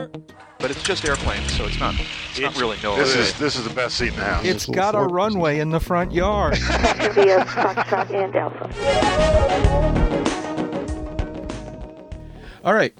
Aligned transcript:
here. 0.00 0.10
But 0.58 0.70
it's 0.70 0.82
just 0.82 1.04
airplanes, 1.06 1.52
so 1.56 1.64
it's 1.64 1.80
not. 1.80 1.94
It's, 2.30 2.40
not 2.40 2.54
really 2.60 2.76
no. 2.82 2.96
This 2.96 3.16
is 3.16 3.38
this 3.38 3.56
is 3.56 3.64
the 3.64 3.72
best 3.74 3.96
seat 3.96 4.08
in 4.08 4.16
the 4.16 4.24
house. 4.24 4.44
It's 4.44 4.66
got 4.66 4.94
a 4.94 5.00
runway 5.00 5.58
in 5.58 5.70
the 5.70 5.80
front 5.80 6.12
yard. 6.12 6.54
India, 7.00 7.44
Foxtrot, 7.46 8.10
and 8.10 8.36
Alpha. 8.36 8.68
All 12.62 12.74
right. 12.74 12.92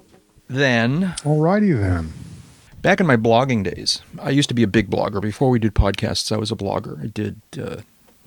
Then, 0.47 1.13
Alrighty 1.19 1.79
then. 1.79 2.11
back 2.81 2.99
in 2.99 3.07
my 3.07 3.15
blogging 3.15 3.63
days, 3.63 4.01
I 4.19 4.31
used 4.31 4.49
to 4.49 4.55
be 4.55 4.63
a 4.63 4.67
big 4.67 4.89
blogger. 4.89 5.21
Before 5.21 5.49
we 5.49 5.59
did 5.59 5.75
podcasts, 5.75 6.29
I 6.29 6.37
was 6.37 6.51
a 6.51 6.55
blogger. 6.55 7.01
I 7.01 7.07
did. 7.07 7.39
Uh, 7.57 7.77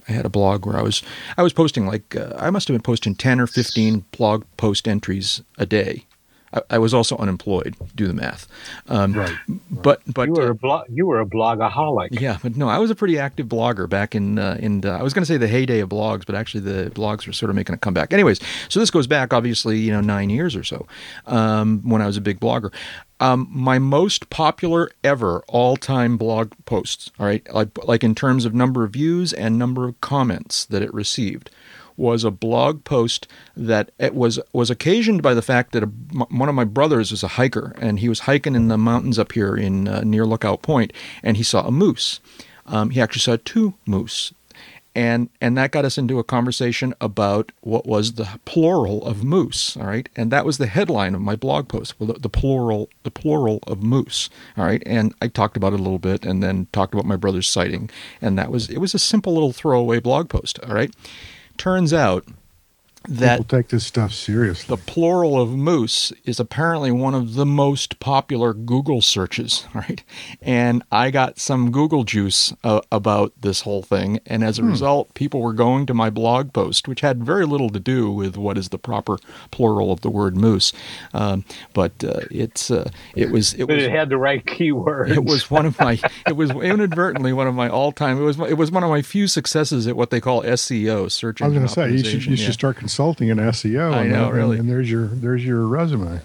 I 0.09 0.13
had 0.13 0.25
a 0.25 0.31
blog 0.31 0.65
where 0.65 0.77
I 0.77 0.83
was 0.83 1.03
I 1.37 1.43
was 1.43 1.53
posting 1.53 1.87
like 1.87 2.15
uh, 2.15 2.35
I 2.39 2.51
must 2.51 2.69
have 2.69 2.75
been 2.75 2.83
posting 2.83 3.15
ten 3.15 3.41
or 3.41 3.47
fifteen 3.47 4.05
blog 4.17 4.45
post 4.57 4.87
entries 4.87 5.43
a 5.59 5.67
day. 5.67 6.07
I, 6.55 6.63
I 6.71 6.79
was 6.79 6.95
also 6.95 7.17
unemployed. 7.19 7.77
Do 7.95 8.07
the 8.07 8.15
math. 8.15 8.47
Um, 8.89 9.13
Right. 9.15 9.35
But 9.71 10.03
but 10.07 10.29
you 10.29 10.35
were 10.35 10.51
a 10.51 10.55
blog. 10.55 10.87
You 10.89 11.07
were 11.07 11.21
a 11.21 11.27
blogaholic. 11.27 12.21
Yeah, 12.21 12.39
but 12.43 12.57
no, 12.57 12.69
I 12.69 12.79
was 12.79 12.91
a 12.91 12.95
pretty 12.95 13.19
active 13.19 13.47
blogger 13.47 13.89
back 13.89 14.15
in 14.15 14.39
uh, 14.39 14.57
in 14.61 14.85
uh, 14.85 14.99
I 14.99 15.03
was 15.03 15.13
going 15.13 15.23
to 15.23 15.27
say 15.27 15.37
the 15.37 15.49
heyday 15.49 15.81
of 15.81 15.89
blogs, 15.91 16.25
but 16.27 16.35
actually 16.35 16.61
the 16.61 16.91
blogs 16.91 17.27
were 17.27 17.33
sort 17.33 17.51
of 17.51 17.57
making 17.57 17.75
a 17.75 17.79
comeback. 17.79 18.13
Anyways, 18.13 18.41
so 18.69 18.81
this 18.81 18.91
goes 18.91 19.07
back 19.07 19.33
obviously 19.33 19.79
you 19.79 19.93
know 19.93 20.01
nine 20.01 20.31
years 20.31 20.57
or 20.57 20.65
so 20.65 20.87
um, 21.27 21.81
when 21.89 22.03
I 22.03 22.07
was 22.07 22.17
a 22.17 22.21
big 22.21 22.41
blogger. 22.41 22.73
Um, 23.21 23.49
my 23.51 23.79
most 23.79 24.29
popular 24.31 24.91
ever 25.05 25.45
all 25.47 25.77
time 25.77 26.17
blog 26.17 26.53
posts, 26.67 27.11
all 27.19 27.27
right, 27.27 27.47
like 27.55 27.85
like 27.85 28.03
in 28.05 28.15
terms 28.15 28.45
of 28.45 28.55
number 28.55 28.85
of 28.85 28.93
views 28.93 29.33
and 29.33 29.59
number 29.59 29.87
of 29.87 30.01
comments 30.01 30.65
that 30.67 30.83
it 30.83 30.93
received 30.93 31.51
was 31.97 32.25
a 32.25 32.31
blog 32.31 32.85
post 32.85 33.27
that 33.57 33.91
it 33.99 34.15
was 34.15 34.39
was 34.53 34.71
occasioned 34.71 35.23
by 35.23 35.35
the 35.35 35.43
fact 35.43 35.73
that 35.73 35.83
a, 35.83 35.87
m- 35.87 36.27
one 36.31 36.49
of 36.49 36.55
my 36.55 36.65
brothers 36.65 37.13
is 37.13 37.23
a 37.23 37.29
hiker 37.29 37.75
and 37.79 38.01
he 38.01 38.09
was 38.09 38.21
hiking 38.21 38.55
in 38.55 38.69
the 38.69 38.79
mountains 38.79 39.19
up 39.19 39.33
here 39.33 39.57
in 39.57 39.89
uh, 39.89 40.01
near 40.03 40.27
Lookout 40.27 40.63
Point 40.63 40.93
and 41.23 41.37
he 41.37 41.43
saw 41.43 41.67
a 41.67 41.71
moose. 41.71 42.21
Um, 42.67 42.91
he 42.91 43.01
actually 43.01 43.21
saw 43.21 43.37
two 43.45 43.75
moose, 43.87 44.33
and 44.95 45.29
and 45.41 45.57
that 45.59 45.71
got 45.71 45.85
us 45.85 45.99
into 45.99 46.19
a 46.19 46.25
conversation 46.25 46.95
about 47.01 47.53
what 47.61 47.87
was 47.87 48.15
the 48.15 48.39
plural 48.47 49.05
of 49.05 49.23
moose. 49.23 49.77
All 49.77 49.87
right, 49.87 50.09
and 50.17 50.31
that 50.31 50.47
was 50.47 50.57
the 50.59 50.67
headline 50.67 51.15
of 51.15 51.21
my 51.21 51.37
blog 51.37 51.69
post. 51.69 51.99
Well, 51.99 52.07
the, 52.07 52.21
the 52.21 52.29
plural 52.31 52.89
the 53.03 53.11
plural 53.11 53.59
of 53.67 53.83
moose. 53.83 54.31
All 54.57 54.65
right, 54.65 54.83
and 54.87 55.15
I 55.21 55.29
talked 55.29 55.57
about 55.59 55.75
it 55.75 55.81
a 55.81 55.83
little 55.83 55.99
bit 55.99 56.25
and 56.25 56.43
then 56.43 56.69
talked 56.73 56.95
about 56.95 57.05
my 57.05 57.17
brother's 57.17 57.49
sighting, 57.49 57.91
and 58.23 58.39
that 58.39 58.51
was 58.51 58.71
it 58.71 58.79
was 58.79 58.95
a 58.95 58.99
simple 58.99 59.35
little 59.35 59.53
throwaway 59.53 60.01
blog 60.01 60.29
post. 60.31 60.59
All 60.61 60.75
right. 60.75 60.91
Turns 61.57 61.93
out 61.93 62.27
that 63.09 63.39
People 63.39 63.59
take 63.59 63.69
this 63.69 63.87
stuff 63.87 64.13
seriously. 64.13 64.75
the 64.75 64.81
plural 64.83 65.41
of 65.41 65.51
moose 65.51 66.13
is 66.25 66.41
apparently 66.41 66.91
one 66.91 67.15
of 67.15 67.35
the 67.35 67.47
most 67.47 68.01
popular 68.01 68.55
Google 68.55 69.03
searches, 69.03 69.67
right? 69.75 70.03
And 70.41 70.83
I 70.91 71.11
got 71.11 71.39
some 71.39 71.71
Google 71.71 72.05
juice 72.05 72.53
uh, 72.65 72.81
about 72.91 73.33
this 73.41 73.63
whole 73.63 73.83
thing, 73.83 74.21
and 74.27 74.43
as 74.43 74.59
a 74.59 74.65
result, 74.65 75.13
people 75.15 75.41
were 75.43 75.53
going 75.53 75.87
to 75.87 75.95
my 75.95 76.11
blog 76.11 76.53
post, 76.53 76.89
which 76.89 77.01
had 77.01 77.23
very 77.25 77.45
little 77.45 77.71
to 77.71 77.81
do 77.81 78.11
with 78.11 78.37
what 78.37 78.57
is 78.57 78.71
the 78.71 78.79
proper 78.79 79.19
plural 79.51 79.93
of 79.93 80.01
the 80.01 80.11
word 80.11 80.37
moose, 80.37 80.73
um, 81.13 81.45
but 81.73 81.93
uh, 82.05 82.21
it's 82.31 82.71
uh, 82.71 82.91
it 83.15 83.31
was 83.31 83.55
it 83.55 83.67
But 83.67 83.77
was 83.77 83.85
it 83.85 83.91
had 83.91 84.09
the 84.09 84.17
right 84.17 84.45
keywords. 84.45 85.11
it 85.11 85.25
was 85.25 85.51
one 85.51 85.67
of 85.67 85.79
my 85.79 85.99
it 86.27 86.37
was 86.37 86.51
inadvertently 86.51 87.33
one 87.33 87.47
of 87.47 87.55
my 87.55 87.69
all 87.69 87.93
time 87.93 88.19
it 88.19 88.23
was 88.25 88.39
it 88.41 88.55
was 88.55 88.71
one 88.71 88.83
of 88.83 88.91
my 88.91 89.03
few 89.03 89.27
successes 89.27 89.87
at 89.87 89.97
what 89.97 90.11
they 90.11 90.21
call 90.21 90.43
SEO 90.43 91.11
search 91.11 91.43
I 91.43 91.49
was 91.49 91.55
going 91.55 91.67
to 91.67 91.73
say 91.73 91.91
you 91.91 91.99
should 92.05 92.21
optimization, 92.21 92.27
you 92.27 92.37
yeah. 92.37 92.45
should 92.45 92.55
start 92.55 92.77
consulting 92.95 93.29
in 93.29 93.39
SEO. 93.39 93.93
I 93.93 94.03
and 94.03 94.13
know, 94.13 94.25
then- 94.27 94.33
really. 94.33 94.59
And 94.59 94.69
there's 94.69 94.91
your 94.91 95.07
there's 95.07 95.45
your 95.45 95.67
resume. 95.67 96.21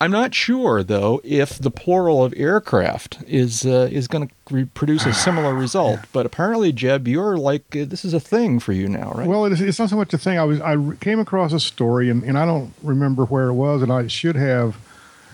I'm 0.00 0.10
not 0.10 0.34
sure 0.34 0.82
though 0.82 1.20
if 1.24 1.58
the 1.58 1.70
plural 1.70 2.22
of 2.22 2.34
aircraft 2.36 3.22
is 3.26 3.64
uh, 3.64 3.88
is 3.90 4.06
going 4.06 4.28
to 4.28 4.34
re- 4.50 4.64
produce 4.66 5.06
a 5.06 5.14
similar 5.26 5.54
result. 5.54 6.00
But 6.12 6.26
apparently, 6.26 6.72
Jeb, 6.72 7.08
you're 7.08 7.38
like 7.38 7.64
uh, 7.74 7.86
this 7.86 8.04
is 8.04 8.12
a 8.12 8.20
thing 8.20 8.60
for 8.60 8.72
you 8.72 8.86
now, 8.88 9.12
right? 9.12 9.26
Well, 9.26 9.46
it's, 9.46 9.60
it's 9.62 9.78
not 9.78 9.88
so 9.88 9.96
much 9.96 10.12
a 10.12 10.18
thing. 10.18 10.38
I 10.38 10.44
was 10.44 10.60
I 10.60 10.76
came 11.00 11.20
across 11.20 11.52
a 11.54 11.60
story, 11.60 12.10
and, 12.10 12.22
and 12.22 12.38
I 12.38 12.44
don't 12.44 12.74
remember 12.82 13.24
where 13.24 13.48
it 13.48 13.54
was, 13.54 13.80
and 13.80 13.90
I 13.90 14.08
should 14.08 14.36
have 14.36 14.76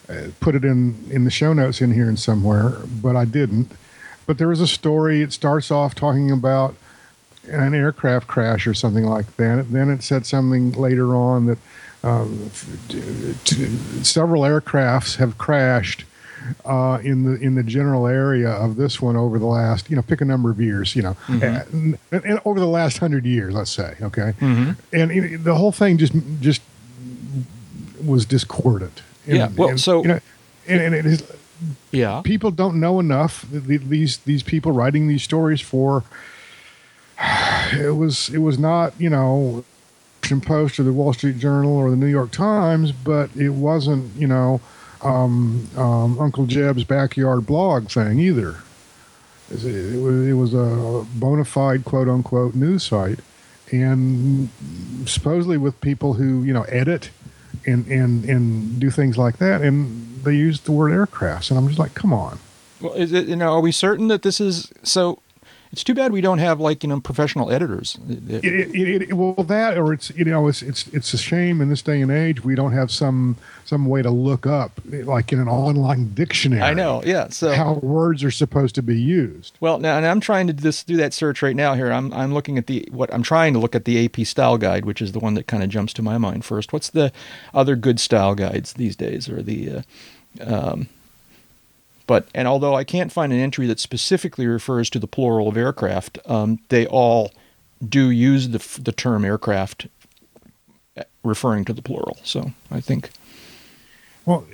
uh, 0.08 0.28
put 0.38 0.54
it 0.54 0.64
in 0.64 0.94
in 1.10 1.24
the 1.24 1.30
show 1.32 1.52
notes 1.52 1.80
in 1.80 1.92
here 1.92 2.06
and 2.08 2.18
somewhere, 2.18 2.74
but 3.02 3.16
I 3.16 3.24
didn't. 3.24 3.72
But 4.26 4.38
there 4.38 4.48
was 4.48 4.60
a 4.60 4.68
story. 4.68 5.22
It 5.22 5.32
starts 5.32 5.72
off 5.72 5.96
talking 5.96 6.30
about 6.30 6.76
an 7.50 7.74
aircraft 7.74 8.26
crash 8.26 8.66
or 8.66 8.74
something 8.74 9.04
like 9.04 9.36
that. 9.36 9.70
Then 9.72 9.90
it 9.90 10.02
said 10.02 10.24
something 10.26 10.72
later 10.72 11.14
on 11.14 11.46
that 11.46 11.58
um, 12.02 12.50
several 14.02 14.42
aircrafts 14.42 15.16
have 15.16 15.36
crashed 15.38 16.04
uh, 16.64 16.98
in 17.02 17.24
the 17.24 17.38
in 17.40 17.54
the 17.54 17.62
general 17.62 18.06
area 18.06 18.48
of 18.48 18.76
this 18.76 19.00
one 19.02 19.14
over 19.16 19.38
the 19.38 19.44
last 19.46 19.90
you 19.90 19.96
know 19.96 20.00
pick 20.02 20.22
a 20.22 20.24
number 20.24 20.50
of 20.50 20.58
years 20.58 20.96
you 20.96 21.02
know 21.02 21.14
and, 21.28 21.98
and 22.10 22.40
over 22.46 22.58
the 22.58 22.66
last 22.66 22.96
hundred 22.98 23.26
years 23.26 23.52
let's 23.52 23.70
say 23.70 23.94
okay 24.00 24.32
and 24.40 25.10
it, 25.12 25.44
the 25.44 25.54
whole 25.54 25.70
thing 25.72 25.98
just 25.98 26.14
just 26.40 26.62
was 28.04 28.24
discordant 28.24 29.02
And- 29.26 29.36
Yeah, 29.36 29.48
well, 29.54 29.68
and, 29.68 29.80
so- 29.80 30.02
you 30.02 30.08
know, 30.08 30.20
and, 30.66 30.80
and 30.80 30.94
it 30.94 31.04
is 31.06 31.22
yeah, 31.90 32.22
people 32.24 32.50
don't 32.50 32.80
know 32.80 33.00
enough. 33.00 33.44
th- 33.50 33.66
th- 33.66 33.82
These 33.82 34.16
these 34.18 34.42
people 34.42 34.72
writing 34.72 35.08
these 35.08 35.22
stories 35.22 35.60
for 35.60 36.04
it 37.72 37.96
was 37.96 38.30
it 38.30 38.38
was 38.38 38.58
not 38.58 38.94
you 38.98 39.10
know 39.10 39.64
Post 40.38 40.78
or 40.78 40.84
the 40.84 40.92
Wall 40.92 41.12
Street 41.12 41.38
Journal 41.38 41.76
or 41.76 41.90
the 41.90 41.96
New 41.96 42.06
York 42.06 42.30
Times, 42.30 42.92
but 42.92 43.34
it 43.34 43.50
wasn't 43.50 44.14
you 44.16 44.28
know 44.28 44.60
um, 45.02 45.68
um, 45.76 46.20
Uncle 46.20 46.46
Jeb's 46.46 46.84
backyard 46.84 47.46
blog 47.46 47.88
thing 47.88 48.20
either. 48.20 48.56
It 49.50 49.64
it 49.64 50.00
was, 50.00 50.28
it 50.28 50.32
was 50.34 50.54
a 50.54 51.04
bona 51.14 51.44
fide 51.44 51.84
quote 51.84 52.08
unquote 52.08 52.54
news 52.54 52.84
site, 52.84 53.18
and 53.72 54.48
supposedly 55.06 55.56
with 55.56 55.80
people 55.80 56.14
who 56.14 56.44
you 56.44 56.52
know 56.52 56.62
edit 56.64 57.10
and 57.66 57.86
and 57.88 58.24
and 58.24 58.78
do 58.78 58.90
things 58.90 59.18
like 59.18 59.38
that, 59.38 59.62
and 59.62 60.22
they 60.24 60.34
used 60.34 60.64
the 60.66 60.72
word 60.72 60.92
aircrafts, 60.92 61.50
and 61.50 61.58
I'm 61.58 61.66
just 61.66 61.78
like, 61.78 61.94
come 61.94 62.12
on. 62.12 62.38
well, 62.80 62.92
is 62.92 63.12
it, 63.12 63.26
you 63.26 63.36
know, 63.36 63.54
are 63.54 63.60
we 63.60 63.72
certain 63.72 64.08
that 64.08 64.22
this 64.22 64.40
is 64.40 64.72
so? 64.82 65.20
It's 65.72 65.84
too 65.84 65.94
bad 65.94 66.10
we 66.10 66.20
don't 66.20 66.38
have 66.38 66.58
like 66.58 66.82
you 66.82 66.88
know 66.88 67.00
professional 67.00 67.52
editors. 67.52 67.96
It, 68.08 68.44
it, 68.44 69.02
it, 69.02 69.12
well, 69.12 69.34
that 69.34 69.78
or 69.78 69.92
it's 69.92 70.10
you 70.10 70.24
know 70.24 70.48
it's 70.48 70.62
it's 70.62 70.88
it's 70.88 71.14
a 71.14 71.18
shame 71.18 71.60
in 71.60 71.68
this 71.68 71.80
day 71.80 72.00
and 72.00 72.10
age 72.10 72.42
we 72.42 72.56
don't 72.56 72.72
have 72.72 72.90
some 72.90 73.36
some 73.64 73.86
way 73.86 74.02
to 74.02 74.10
look 74.10 74.46
up 74.46 74.80
like 74.84 75.32
in 75.32 75.38
an 75.38 75.46
online 75.46 76.12
dictionary. 76.12 76.62
I 76.62 76.74
know, 76.74 77.02
yeah. 77.04 77.28
So 77.28 77.52
how 77.52 77.74
words 77.74 78.24
are 78.24 78.32
supposed 78.32 78.74
to 78.74 78.82
be 78.82 79.00
used. 79.00 79.56
Well, 79.60 79.78
now 79.78 79.96
and 79.96 80.04
I'm 80.04 80.18
trying 80.18 80.48
to 80.48 80.52
just 80.52 80.88
do 80.88 80.96
that 80.96 81.14
search 81.14 81.40
right 81.40 81.54
now. 81.54 81.74
Here, 81.74 81.92
I'm 81.92 82.12
I'm 82.12 82.34
looking 82.34 82.58
at 82.58 82.66
the 82.66 82.88
what 82.90 83.12
I'm 83.14 83.22
trying 83.22 83.52
to 83.52 83.60
look 83.60 83.76
at 83.76 83.84
the 83.84 84.04
AP 84.04 84.26
style 84.26 84.58
guide, 84.58 84.84
which 84.84 85.00
is 85.00 85.12
the 85.12 85.20
one 85.20 85.34
that 85.34 85.46
kind 85.46 85.62
of 85.62 85.68
jumps 85.68 85.92
to 85.94 86.02
my 86.02 86.18
mind 86.18 86.44
first. 86.44 86.72
What's 86.72 86.90
the 86.90 87.12
other 87.54 87.76
good 87.76 88.00
style 88.00 88.34
guides 88.34 88.72
these 88.72 88.96
days, 88.96 89.28
or 89.28 89.40
the 89.40 89.70
uh, 89.70 89.82
um, 90.44 90.88
but 92.10 92.26
and 92.34 92.48
although 92.48 92.74
I 92.74 92.82
can't 92.82 93.12
find 93.12 93.32
an 93.32 93.38
entry 93.38 93.68
that 93.68 93.78
specifically 93.78 94.48
refers 94.48 94.90
to 94.90 94.98
the 94.98 95.06
plural 95.06 95.46
of 95.46 95.56
aircraft, 95.56 96.18
um, 96.26 96.58
they 96.68 96.84
all 96.84 97.30
do 97.88 98.10
use 98.10 98.48
the 98.48 98.82
the 98.82 98.90
term 98.90 99.24
aircraft 99.24 99.86
uh, 100.96 101.04
referring 101.22 101.64
to 101.66 101.72
the 101.72 101.82
plural. 101.82 102.18
So 102.24 102.50
I 102.68 102.80
think 102.80 103.10
Well, 104.26 104.44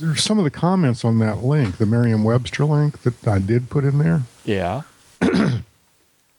there's 0.00 0.24
some 0.24 0.38
of 0.38 0.44
the 0.44 0.50
comments 0.50 1.04
on 1.04 1.18
that 1.18 1.44
link, 1.44 1.76
the 1.76 1.84
Merriam-Webster 1.84 2.64
link 2.64 3.02
that 3.02 3.28
I 3.28 3.40
did 3.40 3.68
put 3.68 3.84
in 3.84 3.98
there. 3.98 4.22
yeah. 4.46 4.80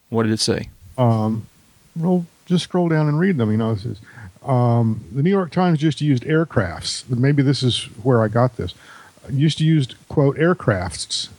what 0.09 0.23
did 0.23 0.31
it 0.31 0.39
say? 0.39 0.69
Well, 0.97 2.25
just 2.47 2.63
scroll 2.63 2.89
down 2.89 3.07
and 3.07 3.19
read 3.19 3.37
them. 3.37 3.51
You 3.51 3.57
know, 3.57 3.73
it 3.73 3.81
says 3.81 3.99
um, 4.43 5.05
the 5.11 5.21
New 5.21 5.29
York 5.29 5.51
Times 5.51 5.77
just 5.77 6.01
used 6.01 6.23
aircrafts. 6.23 7.07
Maybe 7.07 7.43
this 7.43 7.61
is 7.61 7.83
where 8.01 8.23
I 8.23 8.27
got 8.27 8.57
this. 8.57 8.73
Used 9.29 9.57
to 9.59 9.63
use 9.65 9.87
quote 10.09 10.37
aircrafts 10.37 11.29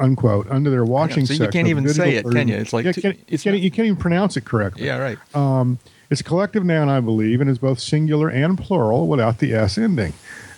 unquote 0.00 0.50
under 0.50 0.70
their 0.70 0.84
watching 0.84 1.26
so 1.26 1.32
you 1.32 1.38
section. 1.38 1.52
can't 1.52 1.68
even 1.68 1.88
say 1.88 2.16
it, 2.16 2.24
can 2.28 2.48
you? 2.48 2.56
It's 2.56 2.72
like 2.72 2.84
yeah, 2.84 2.92
can't, 2.92 3.18
it's 3.28 3.42
can't- 3.44 3.54
not- 3.54 3.62
you 3.62 3.70
can't 3.70 3.86
even 3.86 3.96
pronounce 3.96 4.36
it 4.36 4.44
correctly. 4.44 4.86
Yeah, 4.86 4.98
right. 4.98 5.18
Um, 5.34 5.78
it's 6.10 6.20
a 6.20 6.24
collective 6.24 6.64
noun, 6.64 6.88
I 6.88 7.00
believe, 7.00 7.40
and 7.40 7.48
is 7.48 7.58
both 7.58 7.78
singular 7.80 8.28
and 8.28 8.58
plural 8.58 9.06
without 9.08 9.38
the 9.38 9.54
s 9.54 9.78
ending. 9.78 10.12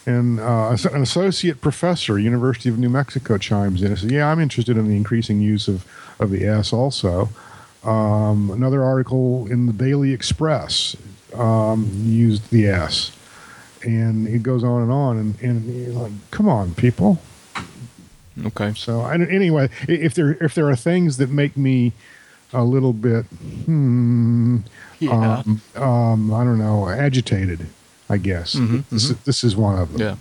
And 0.06 0.38
uh, 0.40 0.76
an 0.92 1.00
associate 1.02 1.60
professor, 1.62 2.18
University 2.18 2.68
of 2.68 2.78
New 2.78 2.90
Mexico, 2.90 3.38
chimes 3.38 3.80
in 3.80 3.88
and 3.88 3.98
says, 3.98 4.10
"Yeah, 4.10 4.30
I'm 4.30 4.40
interested 4.40 4.76
in 4.76 4.88
the 4.88 4.96
increasing 4.96 5.40
use 5.40 5.68
of 5.68 5.86
of 6.18 6.30
the 6.30 6.44
s 6.44 6.72
also." 6.72 7.30
Um, 7.84 8.50
another 8.50 8.82
article 8.82 9.46
in 9.50 9.66
the 9.66 9.72
Daily 9.72 10.12
Express 10.12 10.96
um, 11.34 11.90
used 12.04 12.50
the 12.50 12.66
s, 12.66 13.12
and 13.84 14.26
it 14.26 14.42
goes 14.42 14.64
on 14.64 14.82
and 14.82 14.90
on. 14.90 15.16
And, 15.18 15.40
and 15.40 15.64
you're 15.86 15.94
like, 15.94 16.12
come 16.30 16.48
on, 16.48 16.74
people. 16.74 17.20
Okay. 18.46 18.72
So 18.74 19.00
I, 19.02 19.14
anyway, 19.14 19.68
if 19.88 20.14
there 20.14 20.32
if 20.42 20.54
there 20.54 20.68
are 20.68 20.76
things 20.76 21.18
that 21.18 21.30
make 21.30 21.56
me 21.56 21.92
a 22.52 22.64
little 22.64 22.92
bit, 22.92 23.24
hmm, 23.66 24.58
Yeah. 25.00 25.42
um, 25.46 25.60
um, 25.76 26.32
I 26.32 26.44
don't 26.44 26.58
know, 26.58 26.88
agitated, 26.88 27.66
I 28.08 28.16
guess. 28.16 28.52
this, 28.90 29.10
Is, 29.10 29.16
this 29.20 29.44
is 29.44 29.56
one 29.56 29.78
of 29.78 29.92
them. 29.92 30.00
Yeah. 30.00 30.16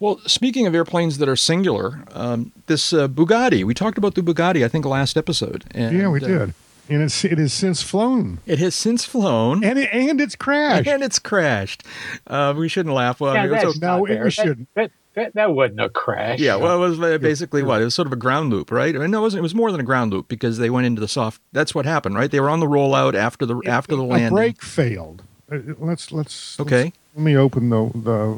Well, 0.00 0.20
speaking 0.26 0.66
of 0.66 0.74
airplanes 0.74 1.18
that 1.18 1.28
are 1.28 1.36
singular, 1.36 2.02
um, 2.12 2.52
this 2.66 2.92
uh, 2.92 3.08
Bugatti, 3.08 3.64
we 3.64 3.74
talked 3.74 3.96
about 3.96 4.14
the 4.16 4.22
Bugatti, 4.22 4.64
I 4.64 4.68
think, 4.68 4.84
last 4.84 5.16
episode. 5.16 5.64
And, 5.70 5.96
yeah, 5.96 6.08
we 6.08 6.20
uh, 6.22 6.26
did, 6.26 6.54
and 6.88 7.02
it's 7.02 7.24
it 7.24 7.38
has 7.38 7.52
since 7.52 7.82
flown, 7.82 8.38
It 8.46 8.58
has 8.58 8.74
since 8.74 9.04
flown. 9.04 9.64
and 9.64 9.78
it, 9.78 9.88
and 9.92 10.20
it's 10.20 10.36
crashed. 10.36 10.88
And 10.88 11.02
it's 11.02 11.18
crashed. 11.18 11.82
Uh, 12.26 12.54
we 12.56 12.68
shouldn't 12.68 12.94
laugh. 12.94 13.20
Well, 13.20 13.32
I 13.32 13.36
Yeah, 13.36 13.42
mean, 13.42 13.50
it 13.50 13.52
was 13.52 13.62
that's 13.62 13.76
okay. 13.76 13.86
No, 13.86 14.02
we- 14.02 14.10
we. 14.10 14.16
That- 14.16 14.30
shouldn't. 14.32 14.68
That, 14.74 14.90
that, 15.14 15.34
that 15.34 15.52
wasn't 15.54 15.80
a 15.80 15.88
crash. 15.88 16.40
Yeah, 16.40 16.56
well, 16.56 16.76
it 16.82 16.88
was 16.88 16.98
uh, 17.00 17.18
basically 17.18 17.62
what? 17.62 17.80
It 17.80 17.84
was 17.84 17.94
sort 17.94 18.06
of 18.06 18.12
a 18.12 18.16
ground 18.16 18.50
loop, 18.50 18.72
right? 18.72 18.94
I 18.96 18.98
mean, 18.98 19.12
no, 19.12 19.18
it 19.18 19.22
wasn't. 19.22 19.38
It 19.38 19.42
was 19.42 19.54
more 19.54 19.70
than 19.70 19.80
a 19.80 19.84
ground 19.84 20.12
loop 20.12 20.26
because 20.26 20.58
they 20.58 20.70
went 20.70 20.86
into 20.88 21.00
the 21.00 21.06
soft. 21.06 21.40
That's 21.52 21.72
what 21.72 21.86
happened, 21.86 22.16
right? 22.16 22.30
They 22.30 22.40
were 22.40 22.50
on 22.50 22.58
the 22.60 22.66
rollout 22.66 23.14
after 23.14 23.46
the 23.46 23.60
after 23.64 23.94
the 23.94 24.02
landing. 24.02 24.32
a 24.32 24.34
landing. 24.34 24.36
brake 24.36 24.62
failed. 24.62 25.22
Uh, 25.52 25.58
Let's 25.78 26.10
let's 26.10 26.58
Okay. 26.58 26.84
let's- 26.84 26.96
let 27.14 27.22
me 27.22 27.36
open 27.36 27.70
the 27.70 27.90
the. 27.94 28.36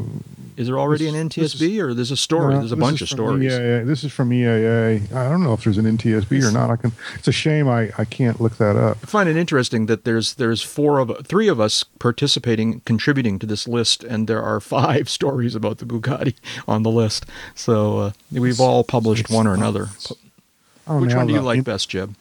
Is 0.56 0.68
there 0.68 0.78
already 0.78 1.04
This- 1.04 1.14
an 1.14 1.28
NTSB, 1.28 1.78
or 1.82 1.92
there's 1.92 2.10
a 2.10 2.16
story? 2.16 2.54
No, 2.54 2.60
there's 2.60 2.72
a 2.72 2.76
bunch 2.76 3.02
of 3.02 3.10
stories. 3.10 3.52
Yeah, 3.52 3.82
This 3.82 4.02
is 4.04 4.10
from 4.10 4.30
EAA. 4.30 5.12
I 5.14 5.28
don't 5.28 5.42
know 5.42 5.52
if 5.52 5.62
there's 5.64 5.76
an 5.76 5.84
NTSB 5.84 6.42
or 6.42 6.50
not. 6.50 6.70
I 6.70 6.76
can. 6.76 6.92
It's 7.14 7.28
a 7.28 7.32
shame 7.32 7.68
I, 7.68 7.90
I 7.98 8.06
can't 8.06 8.40
look 8.40 8.56
that 8.56 8.74
up. 8.74 8.96
I 9.02 9.06
find 9.06 9.28
it 9.28 9.36
interesting 9.36 9.84
that 9.86 10.04
there's 10.04 10.34
there's 10.34 10.62
four 10.62 10.98
of 10.98 11.26
three 11.26 11.48
of 11.48 11.60
us 11.60 11.84
participating, 11.98 12.80
contributing 12.86 13.38
to 13.40 13.46
this 13.46 13.68
list, 13.68 14.02
and 14.02 14.26
there 14.28 14.42
are 14.42 14.58
five 14.60 15.10
stories 15.18 15.54
about 15.54 15.76
the 15.76 15.84
Bugatti 15.84 16.34
on 16.66 16.82
the 16.84 16.90
list. 16.90 17.26
So 17.54 17.98
uh, 17.98 18.10
we've 18.32 18.58
all 18.60 18.82
published 18.82 19.24
it's- 19.24 19.36
one 19.36 19.46
or 19.46 19.52
another. 19.52 19.88
Oh, 20.88 21.00
Which 21.00 21.14
one 21.14 21.26
do 21.26 21.32
you 21.34 21.40
like 21.40 21.64
best, 21.64 21.88
Jeb? 21.90 22.14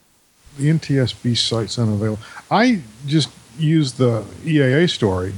The 0.58 0.70
NTSB 0.72 1.38
site's 1.38 1.78
unavailable. 1.80 2.20
I 2.50 2.82
just 3.06 3.30
used 3.60 3.98
the 3.98 4.24
EAA 4.44 4.90
story, 4.90 5.34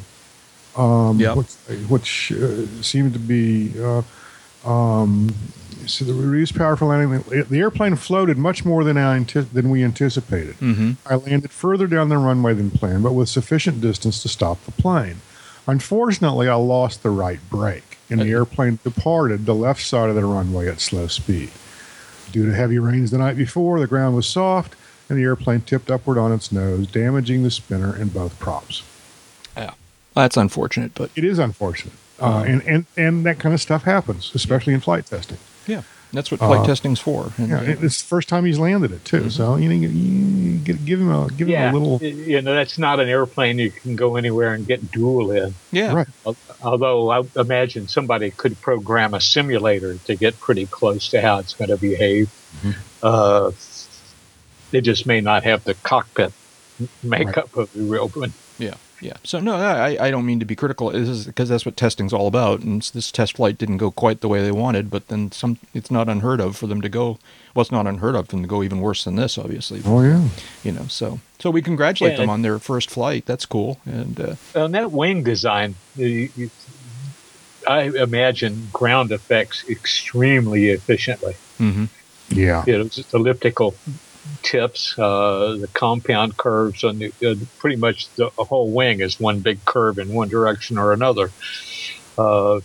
um, 0.77 1.19
Yep. 1.19 1.35
which, 1.37 1.51
which 1.89 2.31
uh, 2.31 2.65
seemed 2.81 3.13
to 3.13 3.19
be. 3.19 3.73
Uh, 3.81 4.01
um, 4.65 5.33
so 5.85 6.03
the 6.03 6.13
reduced 6.13 6.55
power 6.55 6.75
for 6.75 6.85
landing. 6.85 7.23
The 7.49 7.59
airplane 7.59 7.95
floated 7.95 8.37
much 8.37 8.65
more 8.65 8.83
than 8.83 8.97
I 8.97 9.15
anti- 9.15 9.41
than 9.41 9.69
we 9.69 9.83
anticipated. 9.83 10.55
Mm-hmm. 10.59 10.91
I 11.05 11.15
landed 11.15 11.51
further 11.51 11.87
down 11.87 12.09
the 12.09 12.17
runway 12.17 12.53
than 12.53 12.71
planned, 12.71 13.03
but 13.03 13.13
with 13.13 13.29
sufficient 13.29 13.79
distance 13.79 14.21
to 14.23 14.27
stop 14.27 14.63
the 14.65 14.71
plane. 14.73 15.17
Unfortunately, 15.65 16.47
I 16.49 16.55
lost 16.55 17.03
the 17.03 17.09
right 17.09 17.39
brake, 17.49 17.97
and 18.09 18.19
the 18.21 18.29
airplane 18.31 18.79
departed 18.83 19.45
the 19.45 19.55
left 19.55 19.81
side 19.81 20.09
of 20.09 20.15
the 20.15 20.25
runway 20.25 20.67
at 20.67 20.79
slow 20.81 21.07
speed. 21.07 21.51
Due 22.31 22.45
to 22.45 22.53
heavy 22.53 22.79
rains 22.79 23.11
the 23.11 23.17
night 23.17 23.37
before, 23.37 23.79
the 23.79 23.87
ground 23.87 24.15
was 24.15 24.27
soft, 24.27 24.75
and 25.09 25.17
the 25.17 25.23
airplane 25.23 25.61
tipped 25.61 25.89
upward 25.89 26.17
on 26.17 26.31
its 26.33 26.51
nose, 26.51 26.87
damaging 26.87 27.43
the 27.43 27.51
spinner 27.51 27.93
and 27.95 28.13
both 28.13 28.37
props. 28.39 28.83
Yeah, 30.17 30.23
that's 30.23 30.37
unfortunate, 30.37 30.91
but 30.95 31.11
It 31.15 31.23
is 31.23 31.37
unfortunate, 31.39 31.93
uh, 32.19 32.43
and, 32.47 32.61
and 32.65 32.85
and 32.97 33.25
that 33.25 33.39
kind 33.39 33.53
of 33.53 33.61
stuff 33.61 33.83
happens, 33.83 34.31
especially 34.33 34.73
in 34.73 34.79
flight 34.81 35.05
testing. 35.05 35.37
yeah, 35.67 35.83
that's 36.11 36.31
what 36.31 36.39
flight 36.39 36.61
Uh, 36.61 36.65
testing's 36.65 36.99
for. 36.99 37.31
And, 37.37 37.49
Yeah, 37.49 37.61
it- 37.61 37.83
it's 37.83 38.01
the 38.01 38.07
first 38.07 38.27
time 38.29 38.45
he's 38.45 38.57
landed 38.57 38.91
it 38.91 39.05
too, 39.05 39.29
so 39.29 39.55
you 39.57 39.69
know, 39.69 39.75
you, 39.75 39.89
you 39.89 40.57
get, 40.57 40.83
give 40.85 40.99
him 40.99 41.11
a 41.11 41.27
give 41.37 41.47
Yeah, 41.49 41.69
him 41.69 41.75
a 41.75 41.77
little 41.77 42.07
you 42.07 42.41
know 42.41 42.55
that's 42.55 42.77
not 42.79 42.99
an 42.99 43.07
airplane 43.09 43.59
you 43.59 43.69
can 43.71 43.95
go 43.95 44.15
anywhere 44.15 44.53
and 44.53 44.65
get 44.65 44.91
dual 44.91 45.31
in. 45.31 45.53
yeah, 45.71 45.93
right. 45.93 46.07
Although 46.63 47.11
I 47.11 47.23
imagine 47.39 47.87
somebody 47.87 48.31
could 48.31 48.59
program 48.61 49.13
a 49.13 49.21
simulator 49.21 49.95
to 50.05 50.15
get 50.15 50.39
pretty 50.39 50.65
close 50.65 51.09
to 51.09 51.21
how 51.21 51.37
it's 51.37 51.53
going 51.53 51.69
to 51.69 51.77
behave. 51.77 52.29
Mm-hmm. 52.63 52.71
Uh, 53.03 53.51
they 54.71 54.81
just 54.81 55.05
may 55.05 55.21
not 55.21 55.43
have 55.43 55.63
the 55.65 55.75
cockpit 55.75 56.33
makeup 57.03 57.55
of 57.55 57.71
the 57.73 57.83
real 57.83 58.07
one. 58.09 58.33
Yeah, 59.01 59.09
yeah. 59.09 59.17
So 59.23 59.39
no, 59.39 59.55
I, 59.55 60.07
I 60.07 60.11
don't 60.11 60.25
mean 60.25 60.39
to 60.39 60.45
be 60.45 60.55
critical. 60.55 60.89
This 60.91 61.07
is 61.09 61.25
because 61.25 61.49
that's 61.49 61.65
what 61.65 61.77
testing's 61.77 62.13
all 62.13 62.27
about. 62.27 62.61
And 62.61 62.81
this 62.81 63.11
test 63.11 63.35
flight 63.37 63.57
didn't 63.57 63.77
go 63.77 63.91
quite 63.91 64.21
the 64.21 64.27
way 64.27 64.41
they 64.41 64.51
wanted, 64.51 64.89
but 64.89 65.07
then 65.07 65.31
some. 65.31 65.57
It's 65.73 65.91
not 65.91 66.07
unheard 66.09 66.39
of 66.41 66.55
for 66.57 66.67
them 66.67 66.81
to 66.81 66.89
go. 66.89 67.19
Well, 67.53 67.61
it's 67.61 67.71
not 67.71 67.87
unheard 67.87 68.15
of 68.15 68.25
for 68.27 68.35
them 68.35 68.43
to 68.43 68.47
go 68.47 68.63
even 68.63 68.81
worse 68.81 69.03
than 69.03 69.15
this, 69.15 69.37
obviously. 69.37 69.81
Oh 69.85 70.01
yeah. 70.01 70.27
You 70.63 70.71
know, 70.71 70.87
so 70.87 71.19
so 71.39 71.49
we 71.51 71.61
congratulate 71.61 72.13
Yeah. 72.13 72.19
them 72.19 72.29
on 72.29 72.41
their 72.41 72.59
first 72.59 72.89
flight. 72.89 73.25
That's 73.25 73.45
cool. 73.45 73.79
And 73.85 74.19
uh, 74.19 74.35
On 74.55 74.71
that 74.71 74.91
wing 74.91 75.23
design, 75.23 75.75
you, 75.95 76.29
you, 76.35 76.49
I 77.67 77.83
imagine 77.83 78.69
ground 78.73 79.11
effects 79.11 79.63
extremely 79.69 80.69
efficiently. 80.69 81.35
mhm. 81.59 81.89
Yeah. 82.29 82.63
You 82.67 82.77
know, 82.79 82.83
just 82.89 83.13
elliptical 83.13 83.73
tips, 84.43 84.97
uh, 84.99 85.57
the 85.59 85.67
compound 85.73 86.37
curves 86.37 86.83
on 86.83 86.99
the 86.99 87.13
uh, 87.25 87.35
pretty 87.59 87.75
much 87.75 88.07
the, 88.15 88.29
whole 88.37 88.69
wing 88.71 88.99
is 89.01 89.19
one 89.19 89.39
big 89.39 89.63
curve 89.65 89.97
in 89.99 90.13
one 90.13 90.29
direction 90.29 90.77
or 90.77 90.93
another. 90.93 91.31
Uh, 92.17 92.57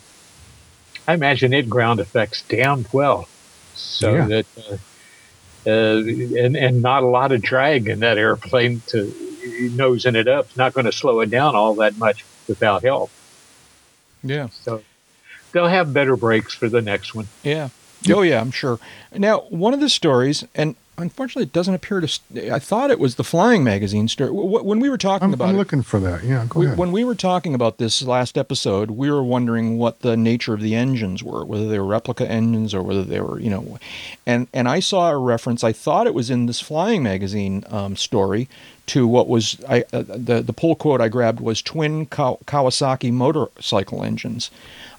I 1.08 1.14
imagine 1.14 1.52
it 1.52 1.68
ground 1.68 2.00
effects 2.00 2.42
damned 2.42 2.88
well, 2.92 3.28
so 3.74 4.14
Yeah. 4.14 4.26
that 4.26 4.46
uh, 4.56 4.76
uh, 5.64 5.98
and 6.44 6.56
and 6.56 6.82
not 6.82 7.02
a 7.02 7.06
lot 7.06 7.32
of 7.32 7.40
drag 7.42 7.88
in 7.88 8.00
that 8.00 8.18
airplane 8.18 8.82
to 8.88 9.12
nosing 9.72 10.14
it 10.16 10.28
up. 10.28 10.46
It's 10.46 10.56
not 10.56 10.72
going 10.72 10.86
to 10.86 10.92
slow 10.92 11.20
it 11.20 11.30
down 11.30 11.54
all 11.54 11.74
that 11.76 11.96
much 11.98 12.24
without 12.48 12.82
help. 12.82 13.10
yeah, 14.22 14.48
So 14.50 14.82
they'll 15.52 15.68
have 15.68 15.92
better 15.92 16.16
brakes 16.16 16.54
for 16.54 16.68
the 16.68 16.80
next 16.82 17.14
one. 17.14 17.28
yeah. 17.42 17.68
Oh 18.10 18.22
yeah, 18.22 18.40
I'm 18.40 18.50
sure. 18.50 18.80
Now, 19.14 19.40
one 19.50 19.74
of 19.74 19.78
the 19.80 19.88
stories, 19.88 20.44
and 20.56 20.74
unfortunately, 21.02 21.42
it 21.42 21.52
doesn't 21.52 21.74
appear 21.74 22.00
to. 22.00 22.08
St- 22.08 22.50
I 22.50 22.58
thought 22.58 22.90
it 22.90 22.98
was 22.98 23.16
the 23.16 23.24
Flying 23.24 23.62
Magazine 23.62 24.08
story. 24.08 24.30
W- 24.30 24.62
when 24.62 24.80
we 24.80 24.88
were 24.88 24.96
talking 24.96 25.26
I'm, 25.26 25.34
about 25.34 25.48
I'm 25.50 25.54
it, 25.56 25.58
looking 25.58 25.82
for 25.82 26.00
that. 26.00 26.24
Yeah, 26.24 26.46
go 26.48 26.60
We, 26.60 26.66
ahead. 26.66 26.78
when 26.78 26.92
we 26.92 27.04
were 27.04 27.14
talking 27.14 27.54
about 27.54 27.76
this 27.78 28.00
last 28.02 28.38
episode, 28.38 28.92
we 28.92 29.10
were 29.10 29.22
wondering 29.22 29.76
what 29.76 30.00
the 30.00 30.16
nature 30.16 30.54
of 30.54 30.60
the 30.62 30.74
engines 30.74 31.22
were, 31.22 31.44
whether 31.44 31.68
they 31.68 31.78
were 31.78 31.84
replica 31.86 32.26
engines 32.30 32.72
or 32.72 32.82
whether 32.82 33.04
they 33.04 33.20
were, 33.20 33.38
you 33.38 33.50
know, 33.50 33.78
and 34.26 34.48
and 34.54 34.68
I 34.68 34.80
saw 34.80 35.10
a 35.10 35.18
reference. 35.18 35.62
I 35.62 35.72
thought 35.72 36.06
it 36.06 36.14
was 36.14 36.30
in 36.30 36.46
this 36.46 36.60
Flying 36.60 37.02
Magazine 37.02 37.64
um, 37.68 37.96
story 37.96 38.48
to 38.86 39.06
what 39.06 39.28
was 39.28 39.62
I 39.68 39.84
uh, 39.92 40.02
the 40.02 40.42
the 40.42 40.52
pull 40.52 40.74
quote 40.74 41.00
I 41.00 41.08
grabbed 41.08 41.40
was 41.40 41.62
twin 41.62 42.06
Kawasaki 42.06 43.12
motorcycle 43.12 44.02
engines. 44.02 44.50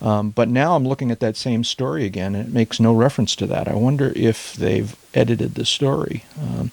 Um, 0.02 0.32
but 0.32 0.50
now 0.50 0.76
I'm 0.76 0.86
looking 0.86 1.12
at 1.12 1.20
that 1.22 1.38
same 1.38 1.64
story 1.64 2.06
again, 2.06 2.36
and 2.36 2.48
it 2.48 2.54
makes 2.54 2.80
no 2.80 2.94
reference 2.94 3.36
to 3.38 3.48
that. 3.48 3.68
I 3.68 3.74
wonder 3.74 4.12
if 4.16 4.54
they've 4.54 4.96
edited 5.14 5.56
the 5.56 5.66
story. 5.66 6.26
Um, 6.42 6.72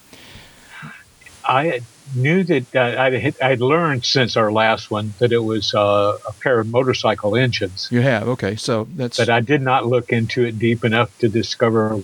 I 1.45 1.81
knew 2.15 2.43
that 2.43 2.75
uh, 2.75 2.95
I'd, 3.01 3.13
hit- 3.13 3.41
I'd 3.41 3.61
learned 3.61 4.05
since 4.05 4.35
our 4.35 4.51
last 4.51 4.91
one 4.91 5.13
that 5.19 5.31
it 5.31 5.39
was 5.39 5.73
uh, 5.73 6.17
a 6.27 6.33
pair 6.33 6.59
of 6.59 6.67
motorcycle 6.67 7.35
engines, 7.35 7.87
you 7.91 8.01
have 8.01 8.27
okay, 8.27 8.55
so 8.55 8.87
that's 8.95 9.17
but 9.17 9.29
I 9.29 9.39
did 9.39 9.61
not 9.61 9.85
look 9.85 10.11
into 10.11 10.43
it 10.43 10.59
deep 10.59 10.83
enough 10.83 11.17
to 11.19 11.29
discover 11.29 12.01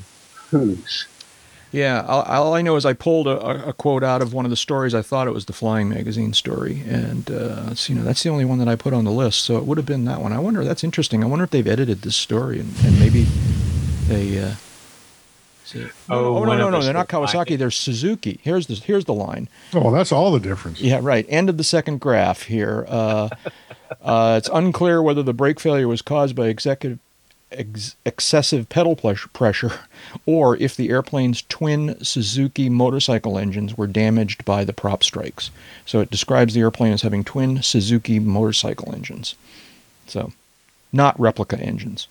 whose. 0.50 1.08
Yeah, 1.72 2.06
all, 2.08 2.22
all 2.24 2.54
I 2.54 2.62
know 2.62 2.76
is 2.78 2.86
I 2.86 2.94
pulled 2.94 3.28
a, 3.28 3.68
a 3.70 3.74
quote 3.74 4.04
out 4.04 4.22
of 4.22 4.34
one 4.34 4.46
of 4.46 4.52
the 4.52 4.56
stories. 4.58 4.96
I 4.96 5.02
thought 5.02 5.28
it 5.28 5.34
was 5.34 5.46
the 5.46 5.54
Flying 5.54 5.90
Magazine 5.90 6.34
story, 6.34 6.82
and 6.88 7.30
uh, 7.30 7.64
it's, 7.72 7.90
you 7.90 7.96
know 7.96 8.04
that's 8.04 8.24
the 8.24 8.30
only 8.30 8.46
one 8.46 8.60
that 8.60 8.68
I 8.70 8.76
put 8.76 8.94
on 8.94 9.04
the 9.04 9.12
list. 9.12 9.42
So 9.44 9.58
it 9.58 9.66
would 9.66 9.78
have 9.78 9.86
been 9.86 10.06
that 10.06 10.22
one. 10.22 10.32
I 10.32 10.40
wonder. 10.40 10.64
That's 10.64 10.84
interesting. 10.84 11.24
I 11.24 11.28
wonder 11.28 11.44
if 11.44 11.52
they've 11.52 11.68
edited 11.68 12.04
this 12.04 12.16
story 12.16 12.60
and, 12.60 12.74
and 12.86 12.98
maybe 13.00 13.24
they. 14.08 14.40
Uh, 14.40 14.52
say- 15.66 15.90
Oh, 16.10 16.22
no, 16.22 16.32
one 16.32 16.58
no, 16.58 16.70
no, 16.70 16.82
They're 16.82 16.94
not 16.94 17.10
Kawasaki. 17.10 17.58
They're 17.58 17.70
Suzuki. 17.70 18.40
Here's 18.42 18.68
the 18.68 18.76
here's 18.76 19.04
the 19.04 19.14
line. 19.14 19.50
oh, 19.74 19.92
that's 19.92 20.14
all 20.14 20.32
the 20.32 20.40
difference. 20.40 20.80
Yeah, 20.80 21.00
right. 21.02 21.26
End 21.28 21.50
of 21.50 21.58
the 21.58 21.66
second 21.66 22.00
graph 22.00 22.44
here. 22.44 22.86
Uh, 22.88 23.28
uh, 24.02 24.36
it's 24.38 24.50
unclear 24.54 25.02
whether 25.04 25.22
the 25.22 25.34
brake 25.34 25.60
failure 25.60 25.90
was 25.90 26.02
caused 26.02 26.34
by 26.38 26.48
executive, 26.48 27.00
ex- 27.52 27.96
excessive 28.06 28.70
pedal 28.70 28.96
pressure 28.96 29.72
or 30.26 30.58
if 30.58 30.76
the 30.76 30.90
airplane's 30.90 31.44
twin 31.44 32.04
Suzuki 32.04 32.70
motorcycle 32.70 33.38
engines 33.38 33.78
were 33.78 33.88
damaged 33.88 34.46
by 34.46 34.64
the 34.64 34.74
prop 34.74 35.04
strikes. 35.04 35.52
So 35.86 36.00
it 36.00 36.12
describes 36.12 36.54
the 36.54 36.62
airplane 36.62 36.94
as 36.94 37.02
having 37.02 37.24
twin 37.24 37.62
Suzuki 37.62 38.20
motorcycle 38.20 38.94
engines. 38.94 39.36
So, 40.08 40.32
not 40.94 41.20
replica 41.20 41.60
engines, 41.60 42.08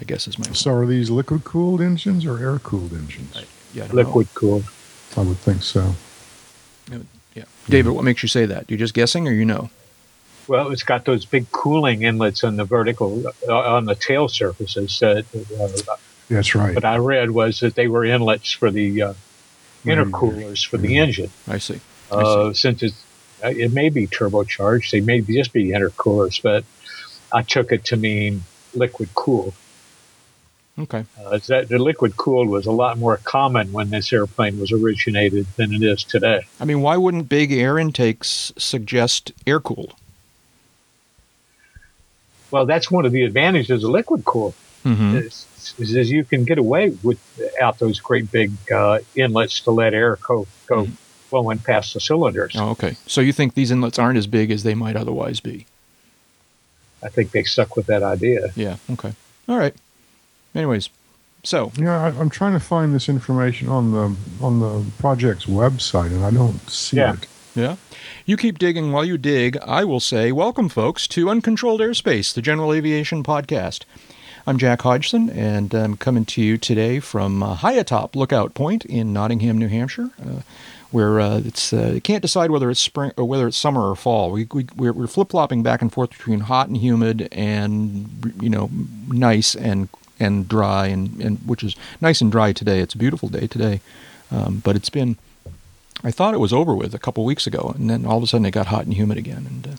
I 0.00 0.04
guess 0.04 0.28
is 0.28 0.38
my 0.38 0.46
So 0.52 0.72
are 0.72 0.86
these 0.86 1.10
liquid 1.10 1.44
cooled 1.44 1.80
engines 1.80 2.24
or 2.24 2.38
air 2.38 2.58
cooled 2.58 2.92
engines? 2.92 3.34
yeah, 3.74 3.84
I 3.84 3.86
don't 3.88 3.96
know. 3.96 4.02
Liquid 4.02 4.28
cooled. 4.34 4.64
I 5.16 5.22
would 5.22 5.38
think 5.38 5.62
so. 5.62 5.94
Yeah. 7.34 7.44
David, 7.68 7.92
what 7.92 8.04
makes 8.04 8.22
you 8.22 8.28
say 8.28 8.46
that? 8.46 8.70
You 8.70 8.76
just 8.76 8.94
guessing 8.94 9.26
or 9.26 9.32
you 9.32 9.44
know? 9.44 9.70
Well, 10.48 10.70
it's 10.70 10.82
got 10.82 11.04
those 11.04 11.24
big 11.24 11.50
cooling 11.52 12.02
inlets 12.02 12.44
on 12.44 12.56
the 12.56 12.64
vertical 12.64 13.24
uh, 13.48 13.74
on 13.74 13.84
the 13.84 13.94
tail 13.94 14.28
surfaces. 14.28 14.98
That, 15.00 15.24
uh, 15.60 15.96
That's 16.28 16.54
right. 16.54 16.74
what 16.74 16.84
I 16.84 16.96
read 16.96 17.30
was 17.30 17.60
that 17.60 17.74
they 17.74 17.88
were 17.88 18.04
inlets 18.04 18.52
for 18.52 18.70
the 18.70 19.02
uh, 19.02 19.14
intercoolers 19.84 20.66
for 20.66 20.78
the 20.78 20.98
engine. 20.98 21.30
I 21.46 21.58
see. 21.58 21.80
Uh, 22.10 22.52
since 22.52 22.82
it's, 22.82 23.04
uh, 23.42 23.48
it 23.48 23.72
may 23.72 23.88
be 23.88 24.06
turbocharged, 24.06 24.90
they 24.90 25.00
may 25.00 25.20
just 25.20 25.52
be 25.52 25.68
intercoolers, 25.68 26.42
but 26.42 26.64
I 27.32 27.42
took 27.42 27.72
it 27.72 27.84
to 27.86 27.96
mean 27.96 28.42
liquid 28.74 29.14
cooled. 29.14 29.54
Okay. 30.78 31.04
Uh, 31.22 31.38
that 31.48 31.68
the 31.68 31.78
liquid 31.78 32.16
cooled 32.16 32.48
was 32.48 32.66
a 32.66 32.72
lot 32.72 32.98
more 32.98 33.18
common 33.18 33.72
when 33.72 33.90
this 33.90 34.12
airplane 34.12 34.58
was 34.58 34.72
originated 34.72 35.46
than 35.56 35.74
it 35.74 35.82
is 35.82 36.02
today. 36.02 36.46
I 36.58 36.64
mean, 36.64 36.80
why 36.80 36.96
wouldn't 36.96 37.28
big 37.28 37.52
air 37.52 37.78
intakes 37.78 38.52
suggest 38.56 39.32
air 39.46 39.60
cooled? 39.60 39.94
Well, 42.52 42.66
that's 42.66 42.90
one 42.90 43.04
of 43.06 43.12
the 43.12 43.22
advantages 43.24 43.82
of 43.82 43.90
liquid 43.90 44.24
cooled. 44.24 44.54
Mhm. 44.84 45.14
is, 45.26 45.46
is 45.78 46.10
you 46.10 46.24
can 46.24 46.42
get 46.44 46.58
away 46.58 46.90
without 47.04 47.78
those 47.78 48.00
great 48.00 48.30
big 48.32 48.50
uh, 48.72 48.98
inlets 49.14 49.60
to 49.60 49.70
let 49.70 49.94
air 49.94 50.18
go, 50.26 50.44
go 50.66 50.86
flowing 51.30 51.58
past 51.58 51.94
the 51.94 52.00
cylinders. 52.00 52.54
Oh, 52.56 52.70
okay. 52.70 52.96
So 53.06 53.20
you 53.20 53.32
think 53.32 53.54
these 53.54 53.70
inlets 53.70 53.96
aren't 53.98 54.18
as 54.18 54.26
big 54.26 54.50
as 54.50 54.64
they 54.64 54.74
might 54.74 54.96
otherwise 54.96 55.38
be? 55.38 55.66
I 57.00 57.08
think 57.10 57.30
they 57.30 57.44
stuck 57.44 57.76
with 57.76 57.86
that 57.86 58.02
idea. 58.02 58.50
Yeah. 58.56 58.76
Okay. 58.90 59.12
All 59.48 59.56
right. 59.56 59.74
Anyways, 60.54 60.88
so 61.44 61.70
Yeah, 61.76 62.00
I, 62.06 62.08
I'm 62.20 62.28
trying 62.28 62.52
to 62.54 62.60
find 62.60 62.92
this 62.92 63.08
information 63.08 63.68
on 63.68 63.92
the 63.92 64.16
on 64.44 64.58
the 64.60 64.84
project's 64.98 65.46
website, 65.46 66.06
and 66.10 66.24
I 66.24 66.30
don't 66.32 66.68
see 66.68 66.96
Yeah. 66.96 67.14
it. 67.14 67.26
Yeah. 67.54 67.76
You 68.24 68.38
keep 68.38 68.58
digging 68.58 68.92
while 68.92 69.04
you 69.04 69.18
dig. 69.18 69.58
I 69.58 69.84
will 69.84 70.00
say, 70.00 70.32
welcome, 70.32 70.70
folks, 70.70 71.06
to 71.08 71.28
Uncontrolled 71.28 71.82
Airspace, 71.82 72.32
the 72.32 72.40
General 72.40 72.72
Aviation 72.72 73.22
Podcast. 73.22 73.84
I'm 74.46 74.56
Jack 74.56 74.80
Hodgson, 74.80 75.28
and 75.28 75.74
I'm 75.74 75.98
coming 75.98 76.24
to 76.26 76.40
you 76.40 76.56
today 76.56 76.98
from 76.98 77.42
uh, 77.42 77.56
high 77.56 77.74
atop 77.74 78.16
Lookout 78.16 78.54
Point 78.54 78.86
in 78.86 79.12
Nottingham, 79.12 79.58
New 79.58 79.68
Hampshire, 79.68 80.10
uh, 80.18 80.40
where 80.90 81.20
uh, 81.20 81.42
it's 81.44 81.74
uh, 81.74 82.00
can't 82.02 82.22
decide 82.22 82.50
whether 82.50 82.70
it's 82.70 82.80
spring 82.80 83.12
or 83.18 83.26
whether 83.26 83.46
it's 83.46 83.58
summer 83.58 83.82
or 83.82 83.96
fall. 83.96 84.30
We, 84.30 84.48
we 84.50 84.66
we're, 84.74 84.92
we're 84.94 85.06
flip 85.06 85.28
flopping 85.30 85.62
back 85.62 85.82
and 85.82 85.92
forth 85.92 86.10
between 86.10 86.40
hot 86.40 86.68
and 86.68 86.76
humid, 86.78 87.28
and 87.32 88.34
you 88.40 88.48
know, 88.48 88.70
nice 89.08 89.54
and 89.54 89.90
and 90.18 90.48
dry, 90.48 90.86
and, 90.86 91.20
and 91.20 91.38
which 91.40 91.62
is 91.62 91.76
nice 92.00 92.22
and 92.22 92.32
dry 92.32 92.52
today. 92.52 92.80
It's 92.80 92.94
a 92.94 92.98
beautiful 92.98 93.28
day 93.28 93.46
today, 93.46 93.82
um, 94.30 94.62
but 94.64 94.74
it's 94.74 94.90
been 94.90 95.18
I 96.04 96.10
thought 96.10 96.34
it 96.34 96.40
was 96.40 96.52
over 96.52 96.74
with 96.74 96.94
a 96.94 96.98
couple 96.98 97.24
weeks 97.24 97.46
ago, 97.46 97.74
and 97.76 97.88
then 97.88 98.04
all 98.06 98.16
of 98.16 98.22
a 98.22 98.26
sudden 98.26 98.46
it 98.46 98.50
got 98.50 98.66
hot 98.66 98.84
and 98.84 98.94
humid 98.94 99.18
again. 99.18 99.46
And 99.48 99.66
uh, 99.66 99.76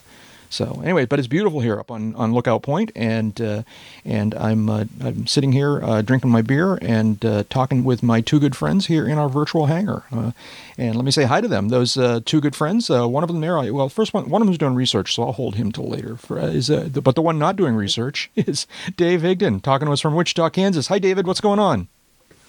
so, 0.48 0.80
anyway, 0.84 1.04
but 1.04 1.18
it's 1.18 1.26
beautiful 1.26 1.60
here 1.60 1.80
up 1.80 1.90
on, 1.90 2.14
on 2.14 2.32
Lookout 2.32 2.62
Point, 2.62 2.92
and 2.94 3.38
uh, 3.40 3.62
and 4.04 4.34
I'm 4.36 4.70
uh, 4.70 4.84
I'm 5.02 5.26
sitting 5.26 5.50
here 5.52 5.82
uh, 5.82 6.00
drinking 6.00 6.30
my 6.30 6.42
beer 6.42 6.78
and 6.80 7.22
uh, 7.24 7.42
talking 7.50 7.82
with 7.82 8.02
my 8.04 8.20
two 8.20 8.38
good 8.38 8.54
friends 8.54 8.86
here 8.86 9.06
in 9.06 9.18
our 9.18 9.28
virtual 9.28 9.66
hangar. 9.66 10.04
Uh, 10.12 10.30
and 10.78 10.94
let 10.94 11.04
me 11.04 11.10
say 11.10 11.24
hi 11.24 11.40
to 11.40 11.48
them. 11.48 11.70
Those 11.70 11.94
two 12.24 12.40
good 12.40 12.54
friends. 12.54 12.88
One 12.88 13.24
of 13.24 13.28
them 13.28 13.40
there. 13.40 13.60
Well, 13.72 13.88
first 13.88 14.14
one 14.14 14.30
one 14.30 14.42
of 14.42 14.46
them's 14.46 14.58
doing 14.58 14.76
research, 14.76 15.14
so 15.14 15.24
I'll 15.24 15.32
hold 15.32 15.56
him 15.56 15.72
till 15.72 15.88
later. 15.88 16.16
For, 16.16 16.38
is 16.38 16.68
but 16.68 17.16
the 17.16 17.22
one 17.22 17.38
not 17.38 17.56
doing 17.56 17.74
research 17.74 18.30
is 18.36 18.66
Dave 18.96 19.22
Higdon, 19.22 19.60
talking 19.60 19.86
to 19.86 19.92
us 19.92 20.00
from 20.00 20.14
Wichita, 20.14 20.50
Kansas. 20.50 20.86
Hi, 20.86 21.00
David. 21.00 21.26
What's 21.26 21.40
going 21.40 21.58
on? 21.58 21.88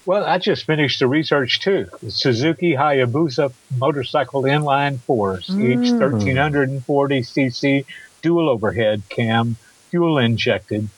Well, 0.06 0.24
I 0.24 0.38
just 0.38 0.64
finished 0.64 1.00
the 1.00 1.08
research 1.08 1.60
too. 1.60 1.88
The 2.00 2.12
Suzuki 2.12 2.74
Hayabusa 2.74 3.52
motorcycle 3.76 4.44
inline 4.44 5.00
fours, 5.00 5.50
each 5.50 5.90
1340 5.90 7.20
cc 7.22 7.84
dual 8.22 8.48
overhead 8.48 9.02
cam, 9.08 9.56
fuel 9.90 10.18
injected, 10.18 10.88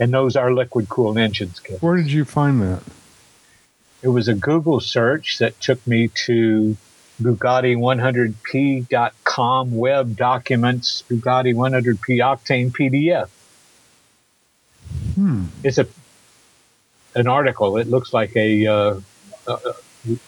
and 0.00 0.12
those 0.12 0.34
are 0.34 0.52
liquid 0.52 0.88
cooled 0.88 1.16
engines. 1.16 1.62
Where 1.80 1.96
did 1.96 2.10
you 2.10 2.24
find 2.24 2.60
that? 2.60 2.82
It 4.02 4.08
was 4.08 4.26
a 4.26 4.34
Google 4.34 4.80
search 4.80 5.38
that 5.38 5.60
took 5.60 5.86
me 5.86 6.08
to 6.26 6.76
Bugatti100p.com 7.22 9.76
web 9.76 10.16
documents, 10.16 11.04
Bugatti 11.08 11.54
100p 11.54 12.18
octane 12.18 12.72
PDF. 12.72 13.28
Hmm. 15.14 15.44
It's 15.62 15.78
a 15.78 15.86
an 17.14 17.28
article. 17.28 17.76
It 17.78 17.88
looks 17.88 18.12
like 18.12 18.34
a 18.36 18.66
uh, 18.66 19.00
uh, 19.46 19.58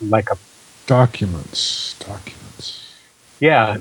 like 0.01 0.31
a 0.31 0.39
Documents. 0.87 1.99
Documents. 1.99 2.95
yeah, 3.41 3.79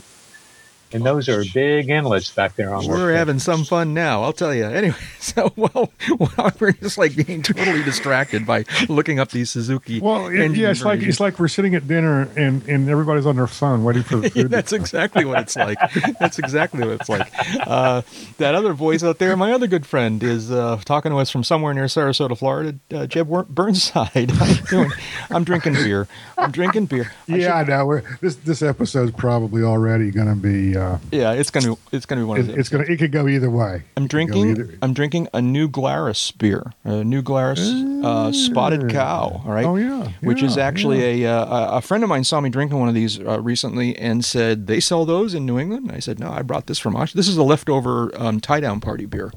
and 0.95 1.05
those 1.05 1.29
are 1.29 1.43
big 1.53 1.89
inlets 1.89 2.31
back 2.31 2.55
there 2.55 2.73
on. 2.73 2.87
We're 2.87 2.97
those 3.07 3.17
having 3.17 3.39
some 3.39 3.63
fun 3.63 3.93
now, 3.93 4.23
I'll 4.23 4.33
tell 4.33 4.53
you. 4.53 4.65
Anyway, 4.75 4.95
so 5.19 5.53
well, 5.55 5.91
well, 6.19 6.51
we're 6.59 6.71
just 6.73 6.97
like 6.97 7.15
being 7.15 7.41
totally 7.41 7.81
distracted 7.83 8.45
by 8.45 8.65
looking 8.89 9.19
up 9.19 9.29
these 9.31 9.49
Suzuki. 9.51 9.99
Well, 10.01 10.27
it, 10.27 10.55
yeah, 10.55 10.71
it's 10.71 10.83
like 10.83 11.01
it's 11.01 11.19
like 11.19 11.39
we're 11.39 11.47
sitting 11.47 11.75
at 11.75 11.87
dinner 11.87 12.27
and, 12.35 12.67
and 12.67 12.89
everybody's 12.89 13.25
on 13.25 13.35
their 13.37 13.47
phone 13.47 13.83
waiting 13.83 14.03
for 14.03 14.17
the 14.17 14.23
Yeah, 14.27 14.29
food. 14.43 14.51
that's 14.51 14.73
exactly 14.73 15.23
what 15.25 15.39
it's 15.39 15.55
like. 15.55 15.77
That's 16.19 16.39
exactly 16.39 16.81
what 16.81 16.99
it's 17.01 17.09
like. 17.09 17.31
Uh, 17.67 18.01
that 18.37 18.53
other 18.55 18.73
voice 18.73 19.03
out 19.03 19.19
there, 19.19 19.35
my 19.37 19.51
other 19.53 19.67
good 19.67 19.85
friend, 19.85 20.21
is 20.23 20.51
uh, 20.51 20.77
talking 20.85 21.11
to 21.11 21.17
us 21.17 21.29
from 21.29 21.43
somewhere 21.43 21.73
near 21.73 21.85
Sarasota, 21.85 22.37
Florida. 22.37 22.77
Uh, 22.93 23.05
Jeb 23.07 23.29
Burnside. 23.49 24.31
How 24.31 24.45
you 24.45 24.61
doing? 24.69 24.91
I'm 25.29 25.43
drinking 25.43 25.73
beer. 25.75 26.07
I'm 26.37 26.51
drinking 26.51 26.87
beer. 26.87 27.11
I 27.29 27.35
yeah, 27.37 27.55
I 27.55 27.63
know. 27.63 27.85
We're, 27.85 28.03
this 28.21 28.35
this 28.37 28.61
episode's 28.61 29.11
probably 29.11 29.63
already 29.63 30.11
going 30.11 30.27
to 30.27 30.35
be. 30.35 30.75
Uh, 30.77 30.84
yeah. 31.11 31.31
It's 31.33 31.49
gonna. 31.51 31.75
It's 31.91 32.05
gonna 32.05 32.21
be 32.21 32.25
one 32.25 32.39
of 32.39 32.45
it, 32.45 32.47
those. 32.51 32.57
it's 32.59 32.69
gonna. 32.69 32.83
It 32.85 32.97
could 32.97 33.11
go 33.11 33.27
either 33.27 33.49
way. 33.49 33.83
I'm 33.97 34.05
It 34.05 34.09
could 34.09 34.27
go 34.27 34.33
drinking. 34.33 34.49
either- 34.49 34.77
I'm 34.81 34.93
drinking 34.93 35.27
a 35.33 35.41
New 35.41 35.67
Glarus 35.67 36.31
beer, 36.31 36.73
a 36.83 37.03
New 37.03 37.21
Glarus 37.21 37.59
uh, 38.03 38.31
Spotted 38.31 38.89
Cow. 38.89 39.41
All 39.45 39.51
right. 39.51 39.65
Oh, 39.65 39.75
yeah, 39.75 40.09
Which 40.21 40.41
is 40.43 40.55
yeah, 40.57 40.65
actually 40.65 41.23
a 41.23 41.31
uh, 41.31 41.77
a 41.77 41.81
friend 41.81 42.03
of 42.03 42.09
mine 42.09 42.23
saw 42.23 42.39
me 42.41 42.49
drinking 42.49 42.79
one 42.79 42.89
of 42.89 42.95
these 42.95 43.19
uh, 43.19 43.39
recently 43.41 43.97
and 43.97 44.23
said 44.25 44.67
they 44.67 44.79
sell 44.79 45.05
those 45.05 45.33
in 45.33 45.45
New 45.45 45.57
England. 45.59 45.91
I 45.93 45.99
said 45.99 46.19
no, 46.19 46.29
I 46.31 46.41
brought 46.41 46.67
this 46.67 46.79
from. 46.79 46.95
Osh- 46.95 47.13
This 47.13 47.27
is 47.27 47.37
a 47.37 47.43
leftover 47.43 48.11
um, 48.15 48.39
tie 48.39 48.59
down 48.59 48.79
party 48.81 49.05
beer, 49.05 49.31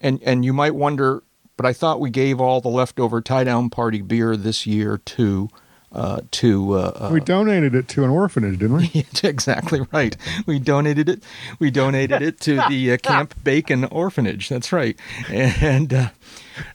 and 0.00 0.22
and 0.22 0.44
you 0.44 0.52
might 0.52 0.74
wonder, 0.74 1.22
but 1.56 1.66
I 1.66 1.72
thought 1.72 2.00
we 2.00 2.10
gave 2.10 2.40
all 2.40 2.60
the 2.60 2.68
leftover 2.68 3.20
tie 3.20 3.44
down 3.44 3.70
party 3.70 4.02
beer 4.02 4.36
this 4.36 4.66
year 4.66 4.98
to. 4.98 5.48
Uh, 5.94 6.22
to 6.30 6.72
uh, 6.72 6.92
uh, 6.94 7.10
we 7.12 7.20
donated 7.20 7.74
it 7.74 7.86
to 7.86 8.02
an 8.02 8.08
orphanage, 8.08 8.58
didn't 8.58 8.76
we? 8.76 9.06
exactly 9.22 9.86
right. 9.92 10.16
We 10.46 10.58
donated 10.58 11.06
it. 11.10 11.22
We 11.58 11.70
donated 11.70 12.22
it 12.22 12.40
to 12.40 12.62
the 12.70 12.92
uh, 12.92 12.96
Camp 13.02 13.34
Bacon 13.44 13.84
Orphanage. 13.84 14.48
That's 14.48 14.72
right. 14.72 14.98
And 15.28 15.92
uh, 15.92 16.08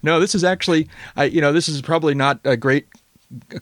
no, 0.03 0.19
this 0.19 0.35
is 0.35 0.43
actually, 0.43 0.87
I 1.15 1.25
you 1.25 1.41
know, 1.41 1.51
this 1.51 1.67
is 1.67 1.81
probably 1.81 2.13
not 2.13 2.39
a 2.43 2.55
great 2.55 2.87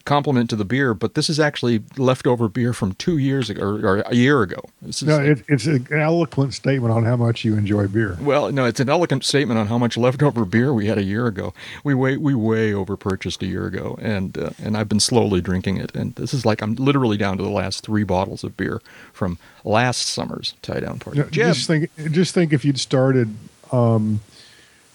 compliment 0.04 0.48
to 0.50 0.56
the 0.56 0.64
beer, 0.64 0.94
but 0.94 1.14
this 1.14 1.28
is 1.28 1.40
actually 1.40 1.82
leftover 1.96 2.48
beer 2.48 2.72
from 2.72 2.94
two 2.94 3.18
years 3.18 3.50
ago 3.50 3.62
or, 3.62 3.74
or 3.84 3.96
a 4.06 4.14
year 4.14 4.42
ago. 4.42 4.60
This 4.80 5.02
is, 5.02 5.08
No, 5.08 5.18
it, 5.20 5.42
it's 5.48 5.66
an 5.66 5.88
eloquent 5.90 6.54
statement 6.54 6.94
on 6.94 7.04
how 7.04 7.16
much 7.16 7.44
you 7.44 7.56
enjoy 7.56 7.88
beer. 7.88 8.16
well, 8.20 8.52
no, 8.52 8.64
it's 8.64 8.78
an 8.78 8.88
eloquent 8.88 9.24
statement 9.24 9.58
on 9.58 9.66
how 9.66 9.76
much 9.76 9.96
leftover 9.96 10.44
beer 10.44 10.72
we 10.72 10.86
had 10.86 10.98
a 10.98 11.02
year 11.02 11.26
ago. 11.26 11.52
We 11.82 11.94
way 11.94 12.16
we 12.16 12.34
way 12.34 12.72
over 12.72 12.96
purchased 12.96 13.42
a 13.42 13.46
year 13.46 13.66
ago, 13.66 13.98
and 14.00 14.38
uh, 14.38 14.50
and 14.62 14.76
I've 14.76 14.88
been 14.88 15.00
slowly 15.00 15.40
drinking 15.40 15.78
it. 15.78 15.94
And 15.96 16.14
this 16.14 16.32
is 16.32 16.46
like 16.46 16.62
I'm 16.62 16.76
literally 16.76 17.16
down 17.16 17.36
to 17.38 17.42
the 17.42 17.50
last 17.50 17.84
three 17.84 18.04
bottles 18.04 18.44
of 18.44 18.56
beer 18.56 18.80
from 19.12 19.38
last 19.64 20.06
summer's 20.06 20.54
tie 20.62 20.80
down 20.80 21.00
party. 21.00 21.22
Jeb, 21.22 21.32
Just 21.32 21.66
think, 21.66 21.90
just 22.12 22.34
think 22.34 22.52
if 22.52 22.64
you'd 22.64 22.78
started 22.78 23.34
um, 23.72 24.20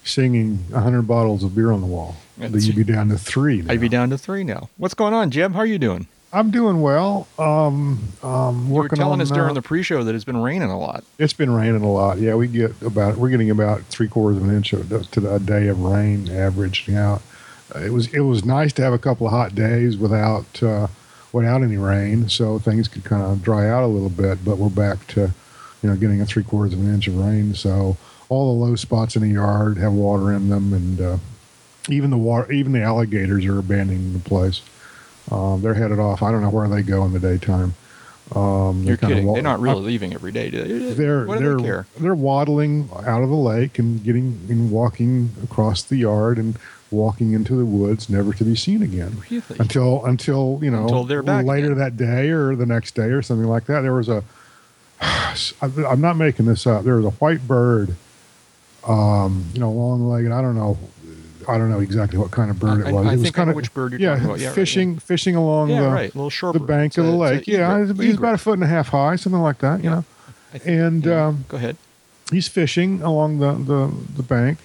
singing 0.03 0.65
hundred 0.73 1.03
bottles 1.03 1.43
of 1.43 1.55
beer 1.55 1.71
on 1.71 1.81
the 1.81 1.87
wall, 1.87 2.15
That's- 2.37 2.65
you'd 2.65 2.75
be 2.75 2.83
down 2.83 3.09
to 3.09 3.17
three. 3.17 3.61
now. 3.61 3.73
I'd 3.73 3.81
be 3.81 3.89
down 3.89 4.09
to 4.09 4.17
three 4.17 4.43
now. 4.43 4.69
What's 4.77 4.93
going 4.93 5.13
on, 5.13 5.31
Jeb? 5.31 5.53
How 5.53 5.59
are 5.59 5.65
you 5.65 5.79
doing? 5.79 6.07
I'm 6.33 6.49
doing 6.49 6.81
well. 6.81 7.27
Um, 7.37 7.99
um, 8.23 8.67
You 8.69 8.75
were 8.75 8.87
telling 8.87 9.13
on, 9.15 9.21
us 9.21 9.29
during 9.29 9.51
uh, 9.51 9.53
the 9.55 9.61
pre-show 9.61 10.05
that 10.05 10.15
it's 10.15 10.23
been 10.23 10.41
raining 10.41 10.69
a 10.69 10.79
lot. 10.79 11.03
It's 11.19 11.33
been 11.33 11.51
raining 11.53 11.81
a 11.83 11.91
lot. 11.91 12.19
Yeah, 12.19 12.35
we 12.35 12.47
get 12.47 12.81
about 12.81 13.17
we're 13.17 13.29
getting 13.29 13.49
about 13.49 13.81
three 13.83 14.07
quarters 14.07 14.37
of 14.37 14.47
an 14.47 14.55
inch 14.55 14.71
of, 14.71 15.11
to 15.11 15.33
a 15.35 15.39
day 15.39 15.67
of 15.67 15.81
rain 15.81 16.29
averaging 16.31 16.95
out. 16.95 17.21
Uh, 17.75 17.79
it 17.79 17.89
was 17.91 18.07
it 18.13 18.21
was 18.21 18.45
nice 18.45 18.71
to 18.73 18.81
have 18.81 18.93
a 18.93 18.97
couple 18.97 19.27
of 19.27 19.33
hot 19.33 19.53
days 19.55 19.97
without 19.97 20.63
uh, 20.63 20.87
without 21.33 21.63
any 21.63 21.75
rain, 21.77 22.29
so 22.29 22.59
things 22.59 22.87
could 22.87 23.03
kind 23.03 23.23
of 23.23 23.41
dry 23.43 23.69
out 23.69 23.83
a 23.83 23.87
little 23.87 24.09
bit. 24.09 24.43
But 24.45 24.57
we're 24.57 24.69
back 24.69 25.05
to 25.07 25.31
you 25.83 25.89
know 25.89 25.97
getting 25.97 26.21
a 26.21 26.25
three 26.25 26.43
quarters 26.43 26.71
of 26.73 26.79
an 26.79 26.93
inch 26.93 27.09
of 27.09 27.17
rain. 27.17 27.53
So 27.55 27.97
all 28.31 28.57
the 28.57 28.65
low 28.65 28.75
spots 28.77 29.17
in 29.17 29.21
the 29.21 29.27
yard 29.27 29.77
have 29.77 29.91
water 29.91 30.31
in 30.31 30.47
them, 30.47 30.71
and 30.73 31.01
uh, 31.01 31.17
even 31.89 32.09
the 32.11 32.17
water 32.17 32.49
even 32.49 32.71
the 32.71 32.81
alligators 32.81 33.45
are 33.45 33.59
abandoning 33.59 34.13
the 34.13 34.19
place. 34.19 34.61
Um, 35.29 35.61
they're 35.61 35.73
headed 35.73 35.99
off. 35.99 36.23
I 36.23 36.31
don't 36.31 36.41
know 36.41 36.49
where 36.49 36.69
they 36.69 36.81
go 36.81 37.03
in 37.03 37.11
the 37.11 37.19
daytime. 37.19 37.75
Um, 38.33 38.83
You're 38.83 38.95
kidding. 38.95 39.25
wa- 39.25 39.33
They're 39.33 39.43
not 39.43 39.59
really 39.59 39.81
leaving 39.81 40.13
every 40.13 40.31
day, 40.31 40.49
do 40.49 40.63
they? 40.63 40.93
they're 40.93 41.25
what 41.25 41.39
do 41.39 41.43
they're 41.43 41.57
they 41.57 41.63
care? 41.63 41.85
they're 41.99 42.15
waddling 42.15 42.89
out 43.05 43.21
of 43.21 43.27
the 43.29 43.35
lake 43.35 43.77
and 43.77 44.01
getting 44.01 44.39
and 44.49 44.71
walking 44.71 45.31
across 45.43 45.83
the 45.83 45.97
yard 45.97 46.37
and 46.37 46.57
walking 46.89 47.33
into 47.33 47.55
the 47.57 47.65
woods, 47.65 48.09
never 48.09 48.31
to 48.33 48.45
be 48.45 48.55
seen 48.55 48.81
again 48.81 49.17
Really? 49.29 49.43
until 49.59 50.05
until 50.05 50.59
you 50.61 50.71
know 50.71 50.83
Until 50.83 51.03
they're 51.03 51.21
back 51.23 51.45
later 51.45 51.73
again. 51.73 51.79
that 51.79 51.97
day 51.97 52.29
or 52.29 52.55
the 52.55 52.65
next 52.65 52.95
day 52.95 53.09
or 53.09 53.21
something 53.21 53.47
like 53.49 53.65
that. 53.65 53.81
There 53.81 53.93
was 53.93 54.07
a 54.07 54.23
I'm 55.61 55.99
not 55.99 56.15
making 56.15 56.45
this 56.45 56.65
up. 56.65 56.85
There 56.85 56.95
was 56.95 57.05
a 57.05 57.09
white 57.11 57.45
bird, 57.45 57.95
um, 58.87 59.45
you 59.53 59.59
know, 59.59 59.71
long 59.71 60.07
legged. 60.09 60.31
I 60.31 60.41
don't 60.41 60.55
know. 60.55 60.77
I 61.47 61.57
don't 61.57 61.69
know 61.71 61.79
exactly 61.79 62.19
what 62.19 62.29
kind 62.31 62.51
of 62.51 62.59
bird 62.59 62.85
it 62.87 62.93
was. 62.93 63.07
I 63.07 63.13
it 63.13 63.17
was 63.19 63.29
I 63.29 63.31
kind 63.31 63.55
which 63.55 63.73
bird 63.73 63.93
you're 63.93 64.01
yeah, 64.01 64.09
talking 64.11 64.25
about. 64.25 64.39
Yeah, 64.39 64.47
right, 64.47 64.55
fishing, 64.55 64.99
fishing 64.99 65.35
along 65.35 65.69
Yeah, 65.71 65.81
the 65.81 65.89
right. 65.89 66.15
Little 66.15 66.29
short 66.29 66.53
the 66.53 66.59
bank 66.59 66.97
of 66.97 67.05
the 67.05 67.11
a- 67.11 67.15
lake. 67.15 67.47
yeah, 67.47 67.77
egret. 67.79 67.97
he's, 67.99 68.17
about 68.17 68.35
a 68.35 68.37
foot 68.37 68.53
and 68.53 68.63
a 68.63 68.67
half 68.67 68.89
high, 68.89 69.15
something 69.15 69.41
like 69.41 69.57
that. 69.59 69.83
You 69.83 69.89
know, 69.89 70.05
think- 70.51 70.65
and 70.67 71.05
yeah. 71.05 71.25
um, 71.27 71.45
go 71.47 71.57
ahead. 71.57 71.77
he's 72.31 72.47
fishing 72.47 73.01
along 73.01 73.39
the, 73.39 73.53
the, 73.53 73.91
the 74.17 74.23
bank, 74.23 74.59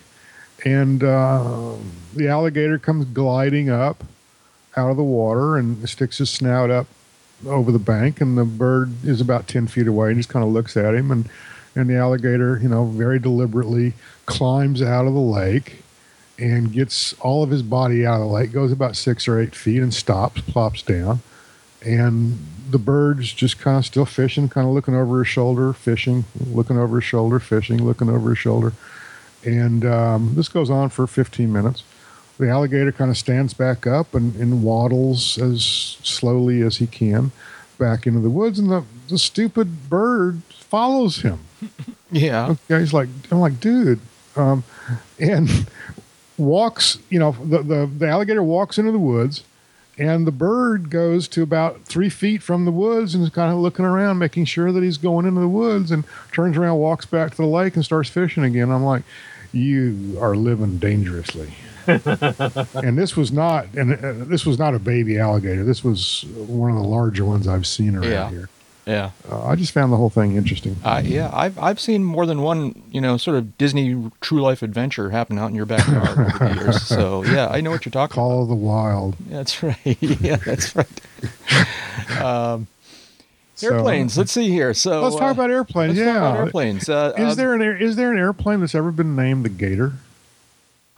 and 0.66 1.02
uh, 1.02 1.72
the 2.14 2.28
alligator 2.28 2.78
comes 2.78 3.06
gliding 3.06 3.70
up 3.70 4.04
out 4.76 4.90
of 4.90 4.98
the 4.98 5.02
water 5.02 5.56
and 5.56 5.88
sticks 5.88 6.18
his 6.18 6.28
snout 6.28 6.70
up 6.70 6.86
over 7.46 7.72
the 7.72 7.78
bank, 7.78 8.20
and 8.20 8.36
the 8.36 8.44
bird 8.44 8.92
is 9.04 9.20
about 9.22 9.48
10 9.48 9.66
feet 9.66 9.86
away 9.86 10.08
and 10.08 10.18
just 10.18 10.28
kind 10.28 10.44
of 10.44 10.50
looks 10.52 10.76
at 10.76 10.94
him. 10.94 11.10
And, 11.10 11.28
and 11.76 11.88
the 11.88 11.96
alligator, 11.96 12.58
you 12.60 12.68
know, 12.68 12.86
very 12.86 13.18
deliberately 13.18 13.92
climbs 14.24 14.82
out 14.82 15.06
of 15.06 15.12
the 15.12 15.20
lake 15.20 15.82
and 16.38 16.72
gets 16.72 17.12
all 17.20 17.42
of 17.42 17.50
his 17.50 17.62
body 17.62 18.04
out 18.04 18.14
of 18.14 18.20
the 18.20 18.32
lake, 18.32 18.52
goes 18.52 18.72
about 18.72 18.96
six 18.96 19.28
or 19.28 19.38
eight 19.38 19.54
feet 19.54 19.82
and 19.82 19.94
stops, 19.94 20.40
plops 20.40 20.82
down. 20.82 21.20
And 21.84 22.38
the 22.68 22.78
bird's 22.78 23.32
just 23.32 23.58
kind 23.58 23.78
of 23.78 23.86
still 23.86 24.06
fishing, 24.06 24.48
kind 24.48 24.66
of 24.66 24.72
looking 24.72 24.94
over 24.94 25.18
his 25.20 25.28
shoulder, 25.28 25.72
fishing, 25.72 26.24
looking 26.50 26.78
over 26.78 26.96
his 26.96 27.04
shoulder, 27.04 27.38
fishing, 27.38 27.84
looking 27.84 28.08
over 28.08 28.30
his 28.30 28.38
shoulder. 28.38 28.72
And 29.44 29.84
um, 29.84 30.34
this 30.34 30.48
goes 30.48 30.70
on 30.70 30.88
for 30.88 31.06
15 31.06 31.52
minutes. 31.52 31.84
The 32.38 32.48
alligator 32.48 32.92
kind 32.92 33.10
of 33.10 33.16
stands 33.16 33.54
back 33.54 33.86
up 33.86 34.14
and, 34.14 34.34
and 34.36 34.62
waddles 34.62 35.38
as 35.38 35.62
slowly 36.02 36.60
as 36.62 36.78
he 36.78 36.86
can 36.86 37.32
back 37.78 38.06
into 38.06 38.20
the 38.20 38.30
woods, 38.30 38.58
and 38.58 38.70
the, 38.70 38.84
the 39.08 39.18
stupid 39.18 39.88
bird 39.88 40.42
follows 40.50 41.18
him. 41.18 41.40
Yeah. 42.10 42.50
Okay, 42.50 42.80
he's 42.80 42.92
like, 42.92 43.08
I'm 43.30 43.40
like, 43.40 43.60
dude, 43.60 44.00
um, 44.36 44.64
and 45.18 45.66
walks. 46.38 46.98
You 47.10 47.18
know, 47.18 47.32
the, 47.32 47.62
the 47.62 47.86
the 47.98 48.06
alligator 48.08 48.42
walks 48.42 48.78
into 48.78 48.92
the 48.92 48.98
woods, 48.98 49.42
and 49.98 50.26
the 50.26 50.32
bird 50.32 50.90
goes 50.90 51.26
to 51.28 51.42
about 51.42 51.82
three 51.84 52.08
feet 52.10 52.42
from 52.42 52.64
the 52.64 52.70
woods 52.70 53.14
and 53.14 53.24
is 53.24 53.30
kind 53.30 53.52
of 53.52 53.58
looking 53.58 53.84
around, 53.84 54.18
making 54.18 54.44
sure 54.44 54.70
that 54.72 54.82
he's 54.82 54.98
going 54.98 55.26
into 55.26 55.40
the 55.40 55.48
woods, 55.48 55.90
and 55.90 56.04
turns 56.32 56.56
around, 56.56 56.78
walks 56.78 57.06
back 57.06 57.30
to 57.32 57.36
the 57.38 57.46
lake, 57.46 57.74
and 57.76 57.84
starts 57.84 58.08
fishing 58.10 58.44
again. 58.44 58.70
I'm 58.70 58.84
like, 58.84 59.02
you 59.52 60.16
are 60.20 60.36
living 60.36 60.78
dangerously. 60.78 61.54
and 61.86 62.98
this 62.98 63.16
was 63.16 63.30
not, 63.30 63.66
and 63.74 63.92
uh, 63.94 64.12
this 64.24 64.44
was 64.44 64.58
not 64.58 64.74
a 64.74 64.78
baby 64.80 65.18
alligator. 65.20 65.62
This 65.64 65.84
was 65.84 66.24
one 66.36 66.70
of 66.70 66.76
the 66.76 66.82
larger 66.82 67.24
ones 67.24 67.46
I've 67.46 67.66
seen 67.66 67.94
around 67.94 68.10
Yeah. 68.10 68.28
here. 68.30 68.48
Yeah. 68.86 69.10
Uh, 69.28 69.44
I 69.44 69.56
just 69.56 69.72
found 69.72 69.92
the 69.92 69.96
whole 69.96 70.10
thing 70.10 70.36
interesting. 70.36 70.76
Uh, 70.84 71.02
yeah, 71.04 71.28
I've 71.32 71.58
I've 71.58 71.80
seen 71.80 72.04
more 72.04 72.24
than 72.24 72.42
one, 72.42 72.82
you 72.92 73.00
know, 73.00 73.16
sort 73.16 73.36
of 73.36 73.58
Disney 73.58 74.10
true 74.20 74.40
life 74.40 74.62
adventure 74.62 75.10
happen 75.10 75.38
out 75.38 75.48
in 75.50 75.56
your 75.56 75.66
backyard 75.66 76.08
over 76.18 76.48
the 76.54 76.54
years. 76.54 76.82
So 76.82 77.24
yeah, 77.26 77.48
I 77.48 77.60
know 77.60 77.72
what 77.72 77.84
you're 77.84 77.90
talking 77.90 78.14
Call 78.14 78.42
of 78.42 78.48
the 78.48 78.54
Wild. 78.54 79.16
That's 79.28 79.60
right. 79.62 79.76
yeah, 80.00 80.36
that's 80.36 80.74
right. 80.76 80.86
Um, 82.22 82.68
So- 83.56 83.74
airplanes. 83.74 84.16
Let's 84.16 84.30
see 84.30 84.48
here. 84.50 84.72
So 84.74 85.02
Let's 85.02 85.16
uh, 85.16 85.18
talk 85.18 85.32
about 85.34 85.50
airplanes. 85.50 85.96
yeah, 85.98 86.18
about 86.18 86.36
airplanes. 86.36 86.88
Uh, 86.88 87.12
Is 87.18 87.32
uh, 87.32 87.34
there 87.34 87.54
an 87.54 87.62
is 87.82 87.96
there 87.96 88.12
an 88.12 88.18
airplane 88.18 88.60
that's 88.60 88.74
ever 88.76 88.92
been 88.92 89.16
named 89.16 89.44
the 89.44 89.48
Gator, 89.48 89.94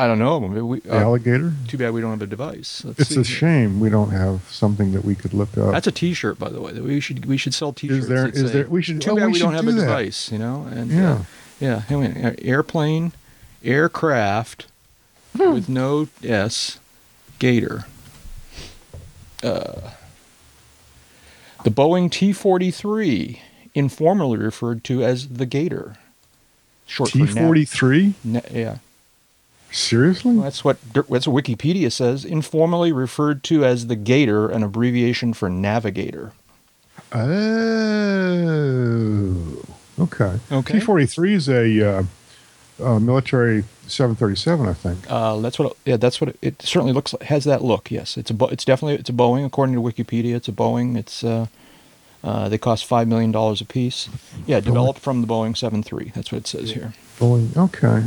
I 0.00 0.07
don't 0.07 0.21
know. 0.21 0.38
Maybe 0.40 0.61
We, 0.61 0.81
uh, 0.88 0.95
alligator? 0.95 1.52
too 1.67 1.76
bad 1.76 1.93
we 1.93 2.00
don't 2.00 2.11
have 2.12 2.23
a 2.23 2.26
device. 2.26 2.85
Let's 2.85 3.00
It's 3.00 3.11
see 3.11 3.21
a 3.21 3.25
shame 3.25 3.81
we 3.81 3.90
don't 3.90 4.11
have 4.11 4.43
something 4.49 4.93
that 4.93 5.05
we 5.05 5.17
could 5.17 5.35
look 5.35 5.59
up. 5.59 5.73
That's 5.73 5.88
a 5.88 5.93
T-shirt, 5.93 6.38
by 6.38 6.50
the 6.50 6.61
way. 6.61 6.71
That 6.73 6.85
we 6.85 7.00
should 7.00 7.25
we 7.25 7.37
should 7.37 7.52
sell 7.52 7.73
T-shirts. 7.73 8.02
Is 8.05 8.09
there- 8.09 8.28
is 8.28 8.37
say, 8.37 8.47
there- 8.59 8.69
we 8.69 8.81
should- 8.81 9.00
Too 9.00 9.11
oh, 9.12 9.17
bad 9.17 9.26
we 9.26 9.33
we, 9.33 9.38
don't 9.40 9.50
should 9.50 9.57
have 9.64 9.67
a 9.69 9.73
that. 9.73 9.81
device. 9.87 10.31
You 10.31 10.38
know, 10.38 10.69
and 10.71 10.90
Yeah. 10.93 11.12
uh, 11.12 11.23
yeah. 11.59 11.83
I 11.90 11.95
mean, 11.97 12.25
uh, 12.25 12.35
airplane, 12.40 13.12
aircraft 13.64 14.67
Hmm. 15.37 15.52
with 15.52 15.69
no 15.69 16.07
S, 16.23 16.78
Gator. 17.40 17.85
Uh, 19.43 19.90
the 21.64 21.71
Boeing 21.71 22.11
T-43, 22.11 23.40
informally 23.75 24.38
referred 24.38 24.85
to 24.85 25.02
as 25.02 25.26
the 25.28 25.47
Gator. 25.47 25.97
Short 26.87 27.11
T 27.11 27.19
for 27.26 27.35
nav- 27.35 27.45
forty 27.45 27.64
three. 27.64 28.14
na- 28.25 28.40
yeah. 28.52 28.76
Seriously? 29.70 30.34
Well, 30.34 30.44
that's 30.44 30.64
what 30.64 30.78
that's 30.92 31.28
what 31.28 31.44
Wikipedia 31.44 31.92
says. 31.92 32.25
Informally 32.25 32.90
referred 32.90 33.42
to 33.44 33.64
as 33.64 33.87
the 33.88 33.96
Gator, 33.96 34.48
an 34.48 34.62
abbreviation 34.62 35.34
for 35.34 35.50
navigator. 35.50 36.32
Oh, 37.12 37.25
okay. 39.98 40.38
Okay. 40.50 40.78
T 40.78 40.80
forty 40.80 41.06
three 41.06 41.34
is 41.34 41.48
a 41.48 41.80
uh, 41.98 42.04
uh, 42.82 42.98
military 42.98 43.64
seven 43.87 44.16
thirty 44.16 44.37
seven, 44.37 44.66
I 44.66 44.72
think. 44.72 45.04
Uh, 45.08 45.37
that's 45.40 45.58
what. 45.58 45.76
Yeah, 45.84 45.96
that's 45.98 46.20
what 46.20 46.30
it, 46.30 46.38
it 46.40 46.62
certainly 46.62 46.92
looks 46.92 47.12
like. 47.12 47.25
Has 47.25 47.44
that 47.44 47.62
look? 47.62 47.90
Yes, 47.90 48.16
it's 48.16 48.30
a. 48.30 48.44
It's 48.46 48.64
definitely 48.64 48.94
it's 48.96 49.10
a 49.10 49.12
Boeing. 49.14 49.44
According 49.44 49.75
to 49.75 49.82
Wikipedia, 49.82 50.34
it's 50.34 50.49
a 50.49 50.52
Boeing. 50.52 50.97
It's 50.97 51.23
uh, 52.25 52.49
they 52.49 52.59
cost 52.59 52.85
five 52.85 53.07
million 53.09 53.31
dollars 53.33 53.61
a 53.61 53.65
piece. 53.65 54.09
Yeah, 54.47 54.61
developed 54.61 54.99
from 55.00 55.21
the 55.21 55.26
Boeing 55.26 55.57
seven 55.57 55.83
three. 55.83 56.11
That's 56.15 56.33
what 56.33 56.39
it 56.39 56.47
says 56.47 56.73
here. 56.73 56.93
Boeing. 57.19 57.57
Okay. 57.57 58.07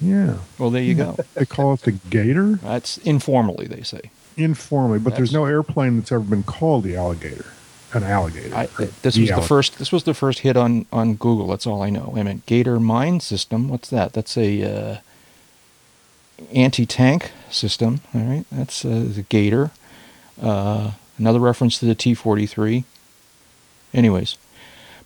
Yeah. 0.00 0.38
Well, 0.58 0.70
there 0.70 0.82
you 0.82 0.94
go. 0.94 1.16
They 1.34 1.46
call 1.46 1.74
it 1.74 1.82
the 1.82 1.92
Gator 1.92 2.56
That's 2.62 2.98
informally 2.98 3.66
they 3.66 3.82
say. 3.82 4.10
informally, 4.36 4.98
but 4.98 5.16
there's 5.16 5.32
no 5.32 5.44
airplane 5.46 5.96
that's 5.98 6.12
ever 6.12 6.24
been 6.24 6.42
called 6.44 6.84
the 6.84 6.96
alligator. 6.96 7.46
An 7.94 8.04
alligator. 8.04 8.54
I, 8.54 8.66
this 8.66 8.76
The 8.76 9.06
was 9.06 9.14
the 9.14 9.20
alligator. 9.32 9.42
first. 9.48 9.78
This 9.78 9.90
was 9.92 10.04
the 10.04 10.12
first 10.14 10.40
hit 10.40 10.56
on 10.56 10.84
on 10.92 11.14
Google. 11.14 11.46
That's 11.48 11.66
all 11.66 11.80
I 11.82 11.88
know. 11.90 12.12
I 12.16 12.22
mean, 12.22 12.42
Gator 12.46 12.78
mine 12.78 13.20
system. 13.20 13.68
What's 13.68 13.88
that? 13.90 14.12
That's 14.12 14.36
a 14.36 14.62
uh, 14.62 14.96
anti-tank 16.52 17.32
system. 17.50 18.00
All 18.14 18.20
right, 18.20 18.44
that's 18.52 18.84
uh, 18.84 19.04
the 19.08 19.22
Gator. 19.28 19.70
Uh, 20.40 20.92
another 21.18 21.40
reference 21.40 21.78
to 21.80 21.86
the 21.86 21.94
T-43. 21.94 22.84
Anyways, 23.94 24.36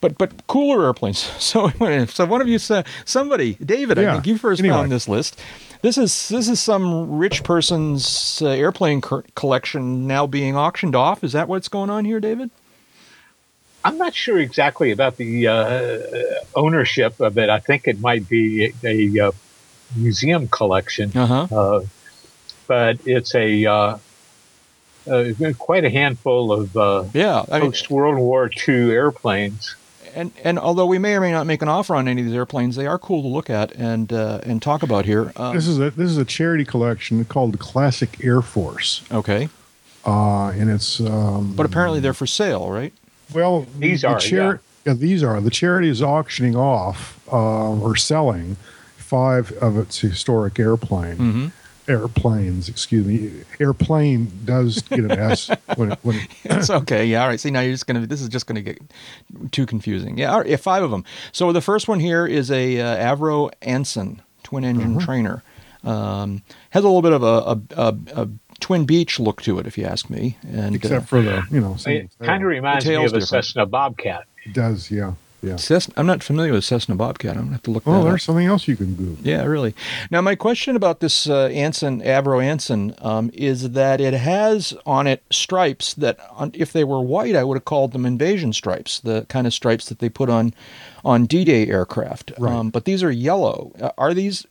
but 0.01 0.19
but 0.19 0.47
cooler 0.47 0.85
airplanes. 0.85 1.31
So 1.39 1.71
so 2.07 2.25
one 2.27 2.41
of 2.41 2.49
you 2.49 2.59
said 2.59 2.87
somebody 3.05 3.55
David. 3.65 3.99
I 3.99 4.13
think 4.15 4.27
you 4.27 4.39
first 4.39 4.61
anyway. 4.61 4.77
found 4.77 4.93
this 4.93 5.09
list. 5.09 5.39
This 5.83 5.99
is 5.99 6.29
this 6.29 6.49
is 6.49 6.61
some 6.61 7.19
rich 7.19 7.43
person's 7.43 8.41
uh, 8.43 8.49
airplane 8.49 9.01
co- 9.01 9.25
collection 9.35 10.07
now 10.07 10.27
being 10.27 10.57
auctioned 10.57 10.95
off. 10.95 11.25
Is 11.25 11.33
that 11.33 11.49
what's 11.49 11.69
going 11.69 11.91
on 11.91 12.05
here, 12.05 12.21
David? 12.21 12.51
I'm 13.85 13.99
not 13.99 14.15
sure 14.15 14.39
exactly 14.39 14.93
about 14.93 15.17
the 15.17 15.49
uh, 15.49 15.99
ownership 16.55 17.19
of 17.19 17.37
it. 17.37 17.51
I 17.51 17.59
think 17.59 17.89
it 17.89 17.99
might 18.01 18.29
be 18.29 18.73
a, 18.85 19.21
uh, 19.29 19.33
museum 19.97 20.47
collection, 20.47 21.11
Uh 21.17 21.27
huh. 21.27 21.47
uh, 21.51 21.85
but 22.69 22.99
it's 23.05 23.35
a 23.35 23.67
uh, 23.67 23.99
uh, 25.09 25.17
it's 25.17 25.39
been 25.39 25.55
quite 25.55 25.85
a 25.85 25.91
handful 25.91 26.53
of 26.53 26.77
uh, 26.77 27.05
Yeah, 27.15 27.45
I 27.51 27.59
mean, 27.61 27.71
post 27.71 27.91
World 27.91 28.19
War 28.19 28.51
II 28.69 28.91
airplanes. 28.93 29.75
and 30.15 30.31
and 30.45 30.59
although 30.59 30.87
we 30.87 30.99
may 30.99 31.15
or 31.15 31.21
may 31.21 31.33
not 31.33 31.47
make 31.47 31.63
an 31.63 31.69
offer 31.69 31.95
on 31.95 32.07
any 32.09 32.21
of 32.23 32.27
these 32.27 32.37
airplanes, 32.37 32.77
they 32.77 32.87
are 32.87 32.99
cool 32.99 33.23
to 33.23 33.29
look 33.29 33.49
at 33.51 33.73
and 33.73 34.13
uh, 34.13 34.41
and 34.45 34.61
talk 34.63 34.83
about 34.83 35.05
here. 35.07 35.33
Um, 35.37 35.55
This 35.57 35.67
is 35.67 35.79
a 35.79 35.91
this 35.91 36.11
is 36.11 36.19
a 36.19 36.25
charity 36.25 36.65
collection 36.65 37.25
called 37.25 37.53
the 37.53 37.59
Classic 37.59 38.23
Air 38.25 38.43
Force, 38.43 39.03
okay, 39.11 39.49
uh, 40.07 40.49
and 40.51 40.71
it's 40.71 41.01
um, 41.01 41.55
but 41.57 41.67
apparently 41.67 42.01
they're 42.01 42.15
for 42.15 42.27
sale, 42.27 42.71
right? 42.71 42.93
well 43.35 43.67
These 43.79 44.03
the 44.03 44.09
are, 44.09 44.19
char- 44.19 44.61
yeah. 44.85 44.93
these 44.95 45.23
are 45.23 45.41
the 45.41 45.49
charity 45.51 45.89
is 45.89 46.03
auctioning 46.03 46.55
off 46.55 47.19
uh, 47.33 47.71
or 47.81 47.97
selling 47.97 48.57
five 48.99 49.53
of 49.53 49.79
its 49.79 50.01
historic 50.01 50.59
airplane 50.59 51.17
Mm-hmm. 51.17 51.47
Airplanes. 51.93 52.69
Excuse 52.69 53.07
me, 53.07 53.43
airplane 53.61 54.31
does 54.45 54.83
get 54.83 55.01
an 55.01 55.13
S 55.13 55.51
when 55.77 55.93
it, 55.93 55.99
when 56.03 56.17
it, 56.17 56.29
it's 56.45 56.71
okay. 56.71 57.05
Yeah, 57.07 57.23
all 57.23 57.29
right. 57.29 57.39
See, 57.39 57.51
now 57.51 57.61
you're 57.61 57.73
just 57.75 57.87
gonna. 57.87 58.07
This 58.07 58.21
is 58.23 58.29
just 58.29 58.47
gonna 58.47 58.63
get 58.63 58.81
too 59.53 59.67
confusing. 59.67 60.17
Yeah, 60.19 60.33
all 60.33 60.39
right, 60.39 60.49
yeah 60.49 60.57
five 60.57 60.83
of 60.83 60.91
them. 60.91 61.05
So 61.33 61.53
the 61.53 61.61
first 61.61 61.89
one 61.89 62.01
here 62.01 62.27
is 62.27 62.51
a 62.51 62.81
uh, 62.81 63.15
Avro 63.17 63.51
Anson 63.63 64.23
twin 64.43 64.65
engine 64.65 64.91
Mm-hmm. 64.97 65.05
trainer. 65.05 65.43
Um, 65.85 66.43
has 66.71 66.85
a 66.85 66.87
little 66.87 67.03
bit 67.03 67.13
of 67.13 67.23
a, 67.25 67.27
a, 67.27 67.61
a, 67.77 68.23
a 68.23 68.29
Twin 68.61 68.85
Beech 68.87 69.19
look 69.19 69.43
to 69.43 69.59
it, 69.59 69.67
if 69.67 69.77
you 69.77 69.85
ask 69.85 70.09
me. 70.09 70.39
And 70.49 70.77
except 70.77 71.03
uh, 71.03 71.07
for 71.07 71.23
the 71.23 71.45
you 71.51 71.61
know 71.61 71.77
It 71.87 72.09
kind 72.23 72.43
of 72.43 72.49
reminds 72.49 72.85
me 72.87 72.93
tail's 72.93 73.13
of 73.13 73.17
a 73.17 73.21
different. 73.21 73.45
Cessna 73.47 73.67
Bobcat. 73.67 74.25
it 74.45 74.53
does 74.53 74.91
yeah 74.93 75.15
yeah. 75.43 75.57
Cessna, 75.57 75.93
I'm 75.97 76.07
not 76.07 76.23
familiar 76.23 76.53
with 76.53 76.65
Cessna 76.65 76.95
Bobcat. 76.95 77.37
I'm 77.37 77.43
gonna 77.43 77.53
have 77.53 77.63
to 77.65 77.71
look. 77.73 77.83
Oh, 77.87 77.93
that 77.93 77.99
up. 77.99 78.05
there's 78.05 78.23
something 78.23 78.47
else 78.47 78.69
you 78.69 78.77
can 78.77 78.95
Google. 78.95 79.17
Yeah, 79.25 79.45
really. 79.45 79.75
Now, 80.11 80.21
my 80.21 80.37
question 80.37 80.77
about 80.77 81.01
this 81.01 81.29
uh, 81.29 81.47
Anson 81.47 82.01
Avro 82.03 82.43
Anson 82.43 82.95
um, 83.01 83.31
is 83.35 83.71
that 83.71 84.01
it 84.01 84.15
has 84.15 84.73
on 84.87 85.07
it 85.09 85.23
stripes 85.31 85.95
that, 85.95 86.19
on, 86.31 86.53
if 86.55 86.73
they 86.73 86.85
were 86.85 87.01
white, 87.01 87.35
I 87.35 87.43
would 87.43 87.57
have 87.57 87.65
called 87.65 87.93
them 87.93 88.07
invasion 88.07 88.53
stripes, 88.53 89.01
the 89.01 89.27
kind 89.29 89.47
of 89.47 89.53
stripes 89.53 89.89
that 89.89 89.99
they 89.99 90.09
put 90.09 90.31
on 90.31 90.55
on 91.05 91.27
D-Day 91.27 91.67
aircraft. 91.67 92.33
Right. 92.39 92.53
Um, 92.53 92.71
but 92.71 92.85
these 92.85 93.03
are 93.03 93.11
yellow. 93.11 93.73
Uh, 93.81 93.91
are 93.99 94.15
these? 94.15 94.47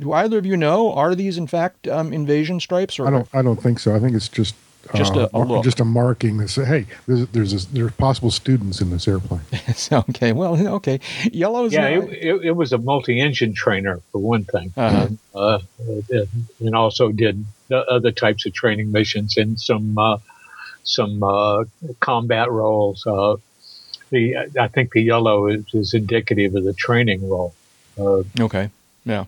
Do 0.00 0.12
either 0.12 0.38
of 0.38 0.46
you 0.46 0.56
know? 0.56 0.92
Are 0.92 1.14
these 1.14 1.38
in 1.38 1.46
fact 1.46 1.86
um, 1.86 2.12
invasion 2.12 2.58
stripes? 2.58 2.98
Or 2.98 3.06
I 3.06 3.10
don't. 3.10 3.28
I 3.32 3.42
don't 3.42 3.62
think 3.62 3.78
so. 3.78 3.94
I 3.94 4.00
think 4.00 4.16
it's 4.16 4.28
just 4.28 4.56
Just 4.94 5.14
a- 5.14 5.28
a 5.34 5.38
mar- 5.38 5.46
look. 5.46 5.64
just 5.64 5.80
a 5.80 5.84
marking 5.84 6.36
that 6.38 6.48
say, 6.48 6.64
"Hey, 6.64 6.86
there's 7.06 7.26
there's 7.28 7.52
a, 7.64 7.68
there's 7.72 7.92
possible 7.92 8.30
students 8.30 8.80
in 8.80 8.90
this 8.90 9.06
airplane." 9.08 9.40
okay. 9.92 10.32
Well, 10.32 10.54
okay. 10.76 11.00
Yellow 11.32 11.64
Yeah, 11.66 11.96
not- 11.98 12.08
it, 12.10 12.12
it, 12.12 12.44
it 12.46 12.50
was 12.52 12.72
a 12.72 12.78
multi-engine 12.78 13.54
trainer 13.54 14.00
for 14.12 14.18
one 14.20 14.44
thing, 14.44 14.72
Uh-huh. 14.76 15.08
uh, 15.34 15.58
and 16.60 16.74
also 16.74 17.10
did 17.12 17.44
the 17.68 17.78
other 17.90 18.10
types 18.12 18.46
of 18.46 18.52
training 18.52 18.92
missions 18.92 19.36
and 19.36 19.58
some 19.60 19.96
uh, 19.98 20.18
some 20.84 21.22
uh, 21.22 21.64
combat 22.00 22.50
roles. 22.50 23.06
Uh, 23.06 23.36
the 24.10 24.36
I 24.60 24.68
think 24.68 24.92
the 24.92 25.00
yellow 25.02 25.46
is, 25.48 25.64
is 25.72 25.94
indicative 25.94 26.54
of 26.54 26.64
the 26.64 26.74
training 26.74 27.28
role. 27.28 27.54
Uh, 27.98 28.22
Okay. 28.40 28.70
Yeah. 29.04 29.24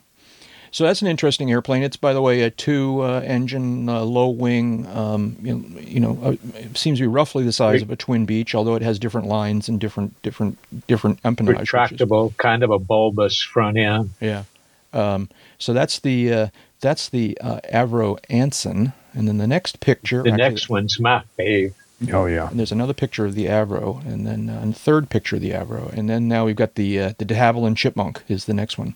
So 0.70 0.84
that's 0.84 1.02
an 1.02 1.08
interesting 1.08 1.50
airplane. 1.50 1.82
It's, 1.82 1.96
by 1.96 2.12
the 2.12 2.22
way, 2.22 2.42
a 2.42 2.50
two-engine, 2.50 3.88
uh, 3.88 4.02
low-wing. 4.02 4.86
Um, 4.86 5.36
you 5.42 5.54
know, 5.54 5.80
you 5.80 6.00
know 6.00 6.18
uh, 6.22 6.36
it 6.54 6.76
seems 6.76 6.98
to 6.98 7.04
be 7.04 7.08
roughly 7.08 7.44
the 7.44 7.52
size 7.52 7.82
of 7.82 7.90
a 7.90 7.96
twin 7.96 8.26
Beech, 8.26 8.54
although 8.54 8.74
it 8.74 8.82
has 8.82 8.98
different 8.98 9.26
lines 9.26 9.68
and 9.68 9.80
different, 9.80 10.20
different, 10.22 10.58
different 10.86 11.22
empennage. 11.22 11.58
which 11.58 11.62
is- 11.62 11.68
retractable, 11.70 12.36
kind 12.36 12.62
of 12.62 12.70
a 12.70 12.78
bulbous 12.78 13.40
front 13.40 13.76
end. 13.76 14.10
Yeah. 14.20 14.44
Um, 14.92 15.28
so 15.58 15.72
that's 15.72 15.98
the 15.98 16.32
uh, 16.32 16.46
that's 16.80 17.08
the 17.08 17.36
uh, 17.40 17.60
Avro 17.72 18.18
Anson, 18.30 18.92
and 19.12 19.28
then 19.28 19.38
the 19.38 19.46
next 19.46 19.80
picture. 19.80 20.22
The 20.22 20.30
actually- 20.30 20.48
next 20.48 20.68
one's 20.68 21.00
my 21.00 21.22
fave. 21.38 21.74
Oh 22.12 22.26
yeah. 22.26 22.50
And 22.50 22.58
there's 22.58 22.72
another 22.72 22.92
picture 22.92 23.24
of 23.24 23.34
the 23.34 23.46
Avro, 23.46 24.04
and 24.06 24.26
then 24.26 24.50
uh, 24.50 24.62
a 24.68 24.72
third 24.72 25.08
picture 25.08 25.36
of 25.36 25.42
the 25.42 25.52
Avro, 25.52 25.90
and 25.92 26.10
then 26.10 26.28
now 26.28 26.44
we've 26.44 26.56
got 26.56 26.74
the 26.74 27.00
uh, 27.00 27.12
the 27.16 27.24
De 27.24 27.34
Havilland 27.34 27.76
Chipmunk 27.76 28.22
is 28.28 28.44
the 28.44 28.54
next 28.54 28.76
one. 28.76 28.94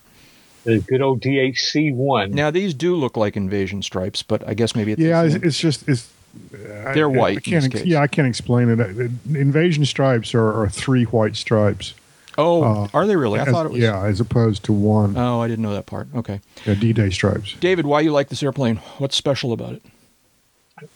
The 0.64 0.78
good 0.80 1.00
old 1.00 1.20
DHC 1.22 1.94
one. 1.94 2.32
Now 2.32 2.50
these 2.50 2.74
do 2.74 2.94
look 2.94 3.16
like 3.16 3.36
invasion 3.36 3.82
stripes, 3.82 4.22
but 4.22 4.46
I 4.46 4.54
guess 4.54 4.74
maybe 4.76 4.92
it's 4.92 5.00
Yeah, 5.00 5.22
it's, 5.22 5.34
it's 5.36 5.58
just 5.58 5.88
it's. 5.88 6.10
They're 6.54 7.10
I- 7.10 7.18
white 7.18 7.38
I 7.38 7.40
can't 7.40 7.64
this 7.64 7.64
ex- 7.66 7.74
case. 7.82 7.86
yeah, 7.86 8.00
I 8.00 8.06
can't 8.06 8.28
explain 8.28 8.68
it. 8.68 8.78
Uh, 8.80 9.08
Invasion 9.36 9.84
stripes 9.84 10.32
are, 10.34 10.62
are 10.62 10.68
three 10.68 11.04
white 11.04 11.34
stripes. 11.34 11.94
oh, 12.38 12.62
uh, 12.62 12.88
are 12.94 13.06
they 13.06 13.16
really? 13.16 13.40
I 13.40 13.44
As- 13.44 13.48
thought 13.52 13.66
it 13.66 13.72
was. 13.72 13.80
Yeah, 13.80 14.04
as 14.04 14.20
opposed 14.20 14.62
to 14.64 14.72
one 14.72 15.16
Oh, 15.16 15.40
I 15.40 15.48
didn't 15.48 15.62
know 15.64 15.74
that 15.74 15.86
part. 15.86 16.06
Okay, 16.14 16.40
yeah, 16.66 16.74
D-Day 16.74 17.10
stripes. 17.10 17.54
David, 17.58 17.84
why 17.86 18.00
you 18.00 18.12
like 18.12 18.28
this 18.28 18.42
airplane? 18.42 18.76
What's 18.98 19.16
special 19.16 19.52
about 19.52 19.72
it? 19.72 19.82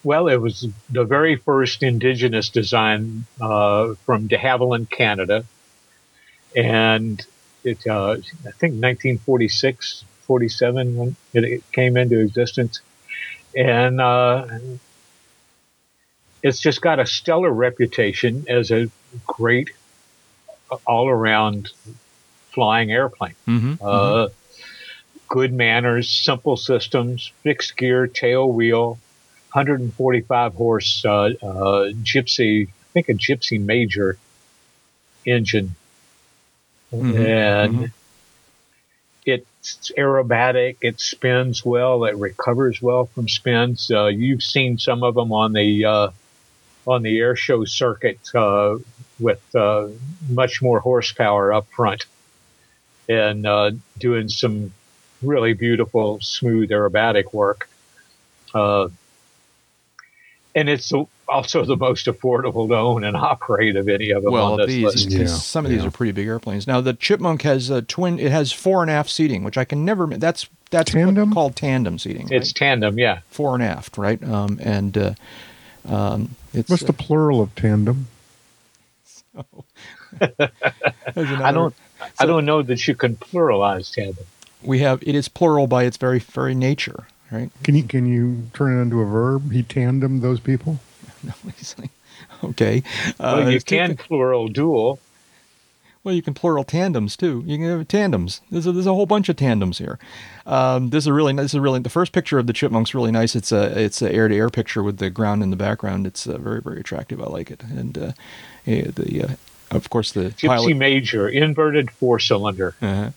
Well, 0.04 0.28
it 0.28 0.36
was 0.36 0.66
the 0.90 1.04
very 1.04 1.36
first 1.36 1.82
indigenous 1.82 2.48
design 2.48 3.24
uh, 3.40 3.94
from 4.06 4.28
de 4.28 4.36
Havilland, 4.38 4.88
Canada. 4.90 5.44
And 6.56 7.24
it, 7.64 7.86
uh, 7.86 8.12
I 8.12 8.50
think 8.52 8.74
1946, 8.74 10.04
47 10.22 10.96
when 10.96 11.16
it, 11.32 11.44
it 11.44 11.72
came 11.72 11.96
into 11.96 12.20
existence. 12.20 12.80
And 13.56 14.00
uh, 14.00 14.46
it's 16.42 16.60
just 16.60 16.80
got 16.80 16.98
a 16.98 17.06
stellar 17.06 17.50
reputation 17.50 18.46
as 18.48 18.70
a 18.70 18.90
great 19.26 19.70
all 20.86 21.08
around 21.08 21.70
flying 22.50 22.90
airplane. 22.90 23.34
Mm-hmm. 23.46 23.74
Uh, 23.80 24.28
Good 25.26 25.52
manners, 25.52 26.08
simple 26.08 26.56
systems, 26.56 27.32
fixed 27.42 27.76
gear, 27.76 28.06
tail 28.06 28.52
wheel, 28.52 28.98
145 29.52 30.54
horse 30.54 31.04
uh, 31.04 31.10
uh, 31.10 31.90
Gipsy, 32.02 32.68
I 32.68 32.92
think 32.92 33.08
a 33.08 33.14
Gipsy 33.14 33.58
Major 33.58 34.18
engine, 35.26 35.74
Mhm, 36.94 37.26
and 37.26 37.74
mhm. 37.74 37.92
it's 39.26 39.90
aerobatic. 39.96 40.76
It 40.82 41.00
spins 41.00 41.64
well. 41.64 42.04
It 42.04 42.16
recovers 42.16 42.80
well 42.80 43.06
from 43.06 43.28
spins. 43.28 43.90
Uh, 43.90 44.06
you've 44.06 44.42
seen 44.42 44.78
some 44.78 45.02
of 45.02 45.14
them 45.14 45.32
on 45.32 45.52
the 45.52 45.84
uh, 45.84 46.10
on 46.86 47.02
the 47.02 47.18
air 47.18 47.36
show 47.36 47.64
circuit 47.64 48.20
uh, 48.34 48.76
with 49.18 49.42
uh, 49.54 49.88
much 50.28 50.62
more 50.62 50.80
horsepower 50.80 51.52
up 51.52 51.66
front, 51.70 52.06
and 53.08 53.46
uh, 53.46 53.70
doing 53.98 54.28
some 54.28 54.72
really 55.22 55.54
beautiful, 55.54 56.20
smooth 56.20 56.70
aerobatic 56.70 57.32
work. 57.32 57.68
Uh, 58.54 58.88
and 60.54 60.68
it's 60.68 60.92
also 61.28 61.64
the 61.64 61.76
most 61.76 62.06
affordable 62.06 62.68
to 62.68 62.76
own 62.76 63.04
and 63.04 63.16
operate 63.16 63.76
of 63.76 63.88
any 63.88 64.10
of 64.10 64.22
them 64.22 64.32
Well, 64.32 64.52
on 64.52 64.58
this 64.58 64.66
these, 64.68 64.84
list. 64.84 65.04
'cause 65.10 65.14
Yeah, 65.14 65.26
some 65.26 65.64
of 65.64 65.70
these 65.70 65.82
yeah. 65.82 65.88
are 65.88 65.90
pretty 65.90 66.12
big 66.12 66.26
airplanes. 66.26 66.66
Now 66.66 66.80
the 66.80 66.94
Chipmunk 66.94 67.42
has 67.42 67.70
a 67.70 67.82
twin. 67.82 68.18
It 68.18 68.30
has 68.32 68.52
fore 68.52 68.82
and 68.82 68.90
aft 68.90 69.10
seating, 69.10 69.44
which 69.44 69.56
I 69.58 69.64
can 69.64 69.84
never. 69.84 70.06
That's 70.06 70.48
that's 70.70 70.90
Tandem? 70.92 71.32
called 71.32 71.54
tandem 71.56 71.98
seating. 71.98 72.28
It's 72.30 72.48
right? 72.48 72.54
tandem, 72.54 72.98
yeah. 72.98 73.20
fore 73.30 73.54
and 73.54 73.62
aft, 73.62 73.96
right? 73.96 74.22
Um, 74.24 74.58
and 74.62 74.96
uh, 74.98 75.14
um, 75.88 76.30
it's 76.52 76.68
What's 76.68 76.82
the 76.82 76.92
plural 76.92 77.40
of 77.40 77.54
tandem? 77.54 78.08
there's 80.18 81.30
I 81.40 81.52
don't, 81.52 81.74
I 82.18 82.26
don't 82.26 82.44
know 82.44 82.62
that 82.62 82.86
you 82.86 82.94
can 82.94 83.16
pluralize 83.16 83.92
tandem. 83.92 84.24
We 84.62 84.78
have 84.80 85.02
it 85.02 85.14
is 85.14 85.28
plural 85.28 85.66
by 85.66 85.84
its 85.84 85.96
very 85.96 86.18
very 86.18 86.54
nature, 86.54 87.06
right? 87.30 87.50
Can 87.62 87.74
you 87.74 87.82
can 87.84 88.06
you 88.06 88.44
turn 88.54 88.76
it 88.78 88.82
into 88.82 89.00
a 89.00 89.04
verb? 89.04 89.52
He 89.52 89.62
tandem 89.62 90.20
those 90.20 90.40
people. 90.40 90.78
okay. 92.44 92.82
Uh, 93.08 93.12
Well, 93.18 93.38
you 93.38 93.44
there's 93.46 93.64
two 93.64 93.76
can 93.76 93.96
plural 93.96 94.48
dual. 94.48 94.98
Well, 96.04 96.14
you 96.14 96.20
can 96.20 96.34
plural 96.34 96.64
tandems 96.64 97.16
too. 97.16 97.42
You 97.46 97.56
can 97.56 97.66
have 97.66 97.88
tandems. 97.88 98.42
There's 98.50 98.66
a, 98.66 98.72
there's 98.72 98.86
a 98.86 98.92
whole 98.92 99.06
bunch 99.06 99.30
of 99.30 99.36
tandems 99.36 99.78
here. 99.78 99.98
Um, 100.44 100.90
this 100.90 101.04
is 101.04 101.10
really 101.10 101.32
this 101.32 101.54
is 101.54 101.60
really 101.60 101.80
the 101.80 101.88
first 101.88 102.12
picture 102.12 102.38
of 102.38 102.46
the 102.46 102.52
chipmunk's 102.52 102.94
really 102.94 103.10
nice. 103.10 103.34
It's 103.34 103.50
a 103.50 103.78
it's 103.80 104.02
a 104.02 104.12
air 104.12 104.28
to 104.28 104.36
air 104.36 104.50
picture 104.50 104.82
with 104.82 104.98
the 104.98 105.08
ground 105.08 105.42
in 105.42 105.48
the 105.48 105.56
background. 105.56 106.06
It's 106.06 106.26
uh, 106.26 106.36
very 106.36 106.60
very 106.60 106.78
attractive. 106.78 107.22
I 107.22 107.26
like 107.26 107.50
it. 107.50 107.62
And 107.62 107.96
uh, 107.96 108.12
eh, 108.66 108.90
the 108.94 109.22
uh, 109.22 109.76
of 109.76 109.88
course 109.88 110.12
the 110.12 110.24
Gipsy 110.32 110.46
pilot 110.46 110.76
Major, 110.76 111.26
inverted 111.26 111.90
four 111.90 112.18
cylinder, 112.18 112.74
uh-huh. 112.82 113.10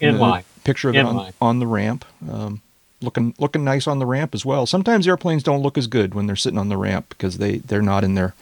Inline. 0.00 0.44
picture 0.64 0.88
of 0.88 0.96
it 0.96 1.04
on, 1.04 1.34
on 1.38 1.58
the 1.58 1.66
ramp. 1.66 2.06
Um, 2.30 2.62
looking 3.02 3.34
looking 3.38 3.64
nice 3.64 3.86
on 3.86 3.98
the 3.98 4.06
ramp 4.06 4.34
as 4.34 4.44
well. 4.44 4.66
Sometimes 4.66 5.06
airplanes 5.08 5.42
don't 5.42 5.62
look 5.62 5.78
as 5.78 5.86
good 5.86 6.14
when 6.14 6.26
they're 6.26 6.36
sitting 6.36 6.58
on 6.58 6.68
the 6.68 6.76
ramp 6.76 7.06
because 7.10 7.38
they 7.38 7.58
they're 7.58 7.82
not 7.82 8.04
in 8.04 8.14
their 8.14 8.34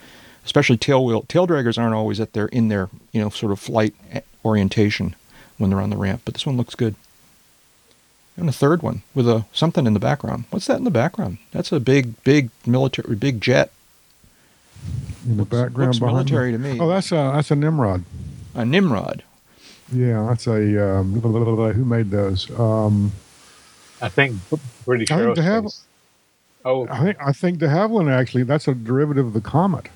especially 0.45 0.77
tail 0.77 1.03
wheel 1.05 1.23
tail 1.27 1.47
draggers 1.47 1.77
aren't 1.77 1.93
always 1.95 2.19
at 2.19 2.33
their 2.33 2.47
in 2.47 2.67
their 2.69 2.89
you 3.11 3.21
know 3.21 3.29
sort 3.29 3.51
of 3.51 3.59
flight 3.59 3.93
orientation 4.43 5.15
when 5.57 5.69
they're 5.69 5.81
on 5.81 5.89
the 5.89 5.97
ramp. 5.97 6.21
But 6.25 6.33
this 6.33 6.45
one 6.45 6.57
looks 6.57 6.75
good. 6.75 6.95
And 8.37 8.47
a 8.47 8.53
third 8.53 8.81
one 8.81 9.01
with 9.13 9.27
a 9.27 9.45
something 9.51 9.85
in 9.85 9.93
the 9.93 9.99
background. 9.99 10.45
What's 10.49 10.67
that 10.67 10.77
in 10.77 10.85
the 10.85 10.91
background? 10.91 11.39
That's 11.51 11.71
a 11.73 11.79
big 11.79 12.21
big 12.23 12.49
military 12.65 13.15
big 13.15 13.41
jet. 13.41 13.71
In 15.25 15.31
the 15.35 15.43
Looks- 15.43 15.51
background 15.51 15.89
looks 15.89 16.01
military 16.01 16.51
to 16.53 16.57
me. 16.57 16.79
Oh, 16.79 16.87
that's 16.87 17.11
a 17.11 17.31
that's 17.35 17.51
a 17.51 17.55
Nimrod. 17.55 18.05
A 18.55 18.63
Nimrod. 18.63 19.23
Yeah, 19.91 20.25
that's 20.29 20.47
a 20.47 20.99
um, 20.99 21.19
who 21.21 21.85
made 21.85 22.11
those? 22.11 22.49
Um, 22.57 23.11
I 24.01 24.09
think 24.09 24.37
British 24.85 25.11
I 25.11 25.17
think 25.19 25.35
to 25.35 25.43
have- 25.43 25.63
Aerospace. 25.65 25.81
Oh, 26.65 26.87
I 26.89 27.03
think 27.03 27.17
I 27.25 27.31
think 27.31 27.59
de 27.59 27.67
Havilland 27.67 28.11
actually 28.11 28.43
that's 28.43 28.67
a 28.67 28.73
derivative 28.75 29.25
of 29.27 29.33
the 29.33 29.39
Comet. 29.41 29.87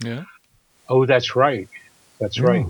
Yeah. 0.00 0.24
oh, 0.88 1.06
that's 1.06 1.34
right. 1.34 1.68
That's 2.20 2.36
Yeah. 2.38 2.44
right. 2.44 2.66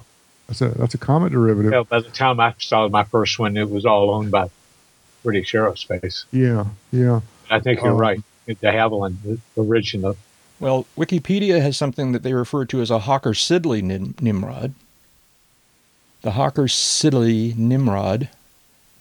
That's 0.46 0.60
a 0.60 0.68
that's 0.68 0.94
a 0.94 0.98
Comet 0.98 1.32
derivative. 1.32 1.72
Well, 1.72 1.84
by 1.84 2.00
the 2.00 2.10
time 2.10 2.38
I 2.38 2.54
saw 2.58 2.86
my 2.88 3.02
first 3.04 3.38
one, 3.38 3.56
it 3.56 3.68
was 3.70 3.84
all 3.84 4.10
owned 4.10 4.30
by 4.30 4.50
British 5.24 5.52
Aerospace. 5.52 6.24
Yeah, 6.32 6.66
yeah. 6.92 7.20
I 7.50 7.58
think 7.60 7.80
you're 7.82 7.92
Um, 7.92 7.98
right. 7.98 8.22
De 8.46 8.54
Havilland, 8.54 9.16
the 9.24 9.38
original. 9.60 10.16
Well, 10.60 10.86
Wikipedia 10.96 11.60
has 11.60 11.76
something 11.76 12.12
that 12.12 12.22
they 12.22 12.34
refer 12.34 12.64
to 12.66 12.80
as 12.82 12.90
a 12.90 13.00
Hawker 13.00 13.32
Siddeley 13.32 13.82
Nim- 13.82 14.14
Nimrod. 14.20 14.74
The 16.22 16.32
Hawker 16.32 16.64
Siddeley 16.64 17.56
Nimrod. 17.56 18.28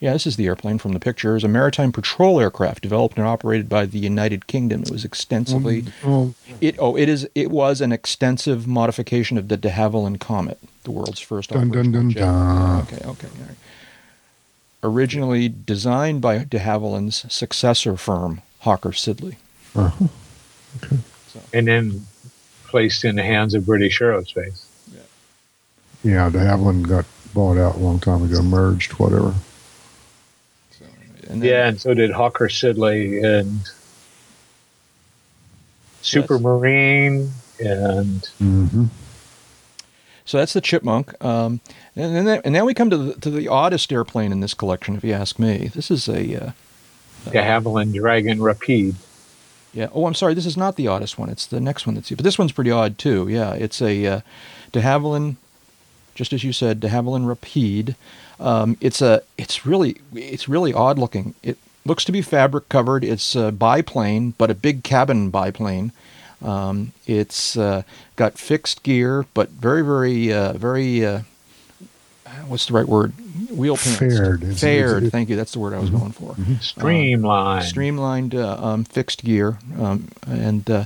Yeah, 0.03 0.11
this 0.11 0.27
is 0.27 0.35
the 0.35 0.47
airplane 0.47 0.79
from 0.79 0.91
the 0.91 0.99
picture. 0.99 1.37
is 1.37 1.45
a 1.45 1.47
maritime 1.47 1.93
patrol 1.93 2.37
aircraft 2.41 2.81
developed 2.83 3.17
and 3.17 3.25
operated 3.25 3.69
by 3.69 3.85
the 3.85 3.99
United 3.99 4.47
Kingdom. 4.47 4.81
It 4.81 4.91
was 4.91 5.05
extensively 5.05 5.85
Well, 6.03 6.35
it 6.59 6.75
oh 6.77 6.97
it 6.97 7.07
is 7.07 7.25
it 7.33 7.49
was 7.49 7.79
an 7.79 7.93
extensive 7.93 8.67
modification 8.67 9.37
of 9.37 9.47
the 9.47 9.55
de 9.55 9.69
Havilland 9.69 10.19
Comet, 10.19 10.59
the 10.83 10.91
world's 10.91 11.21
first 11.21 11.51
Dun, 11.51 11.69
dun, 11.71 11.93
dun, 11.93 12.11
jet. 12.11 12.19
dun. 12.19 12.81
Okay, 12.81 12.97
okay, 12.97 13.27
all 13.27 13.47
right. 13.47 13.55
Originally 14.83 15.47
designed 15.47 16.19
by 16.19 16.39
de 16.39 16.59
Havilland's 16.59 17.23
successor 17.33 17.95
firm, 17.95 18.41
Hawker 18.59 18.89
Siddeley. 18.89 19.37
uh-huh. 19.73 20.07
Okay. 20.83 20.97
and 21.53 21.65
then 21.65 22.05
placed 22.67 23.05
in 23.05 23.15
the 23.15 23.23
hands 23.23 23.53
of 23.53 23.65
British 23.65 24.01
Aerospace. 24.01 24.65
Yeah, 24.93 24.99
yeah, 26.03 26.29
de 26.29 26.39
Havilland 26.39 26.89
got 26.89 27.05
bought 27.33 27.57
out 27.57 27.75
a 27.75 27.79
long 27.79 28.01
time 28.01 28.21
ago, 28.21 28.41
merged, 28.41 28.91
whatever. 28.99 29.33
And 31.29 31.41
then- 31.41 31.49
Yeah, 31.49 31.67
and 31.67 31.79
so 31.81 31.93
did 31.93 32.11
Hawker 32.11 32.47
Siddeley 32.47 33.23
and 33.23 33.61
Supermarine 36.01 37.29
and 37.59 38.25
hmm 38.39 38.85
So 40.25 40.37
that's 40.37 40.53
the 40.53 40.61
chipmunk. 40.61 41.13
Um, 41.23 41.61
and, 41.95 42.27
then 42.27 42.41
and 42.43 42.53
now 42.53 42.65
we 42.65 42.73
come 42.73 42.89
to 42.89 42.97
the, 42.97 43.13
to 43.21 43.29
the 43.29 43.47
oddest 43.47 43.91
airplane 43.91 44.31
in 44.31 44.39
this 44.39 44.53
collection, 44.53 44.95
if 44.95 45.03
you 45.03 45.13
ask 45.13 45.39
me. 45.39 45.69
This 45.73 45.89
is 45.91 46.07
a 46.09 46.47
uh, 46.47 46.51
de 47.31 47.41
Havilland 47.41 47.93
Dragon 47.93 48.41
Rapide. 48.41 48.95
yeah. 49.73 49.87
Oh, 49.93 50.05
I'm 50.07 50.13
sorry. 50.13 50.33
This 50.33 50.45
is 50.45 50.57
not 50.57 50.75
the 50.75 50.87
oddest 50.87 51.17
one. 51.17 51.29
It's 51.29 51.45
the 51.45 51.59
next 51.61 51.85
one 51.85 51.95
that's 51.95 52.09
but 52.09 52.23
this 52.23 52.37
one's 52.39 52.51
pretty 52.51 52.71
odd 52.71 52.97
too. 52.97 53.27
Yeah, 53.29 53.53
it's 53.53 53.81
a 53.81 54.05
uh, 54.05 54.21
de 54.71 54.81
Havilland, 54.81 55.35
just 56.15 56.33
as 56.33 56.43
you 56.43 56.51
said, 56.51 56.79
de 56.79 56.89
Havilland 56.89 57.27
Rapide. 57.27 57.95
Um, 58.39 58.77
it's 58.81 59.01
a 59.01 59.21
it's 59.37 59.65
really 59.65 59.97
it's 60.13 60.47
really 60.49 60.73
odd 60.73 60.97
looking. 60.99 61.35
It 61.43 61.57
looks 61.85 62.03
to 62.05 62.11
be 62.11 62.21
fabric 62.21 62.69
covered. 62.69 63.03
It's 63.03 63.35
a 63.35 63.51
biplane, 63.51 64.33
but 64.37 64.49
a 64.49 64.55
big 64.55 64.83
cabin 64.83 65.29
biplane. 65.29 65.91
Um, 66.41 66.91
it's 67.07 67.55
uh, 67.57 67.83
got 68.17 68.37
fixed 68.37 68.83
gear, 68.83 69.25
but 69.33 69.49
very, 69.49 69.81
very, 69.81 70.33
uh, 70.33 70.53
very. 70.53 71.05
Uh, 71.05 71.21
what's 72.47 72.65
the 72.65 72.73
right 72.73 72.87
word? 72.87 73.13
Wheel 73.49 73.77
pants. 73.77 73.97
Fared. 73.99 74.43
It's- 74.43 74.59
Fared. 74.59 74.97
it's- 75.03 75.11
Thank 75.11 75.29
you. 75.29 75.35
That's 75.37 75.53
the 75.53 75.59
word 75.59 75.73
I 75.73 75.79
was 75.79 75.89
going 75.89 76.11
for. 76.11 76.35
Streamline. 76.61 77.61
Streamlined, 77.63 78.35
uh, 78.35 78.57
um, 78.61 78.83
fixed 78.83 79.23
gear, 79.23 79.57
um, 79.79 80.09
and 80.27 80.69
uh, 80.69 80.85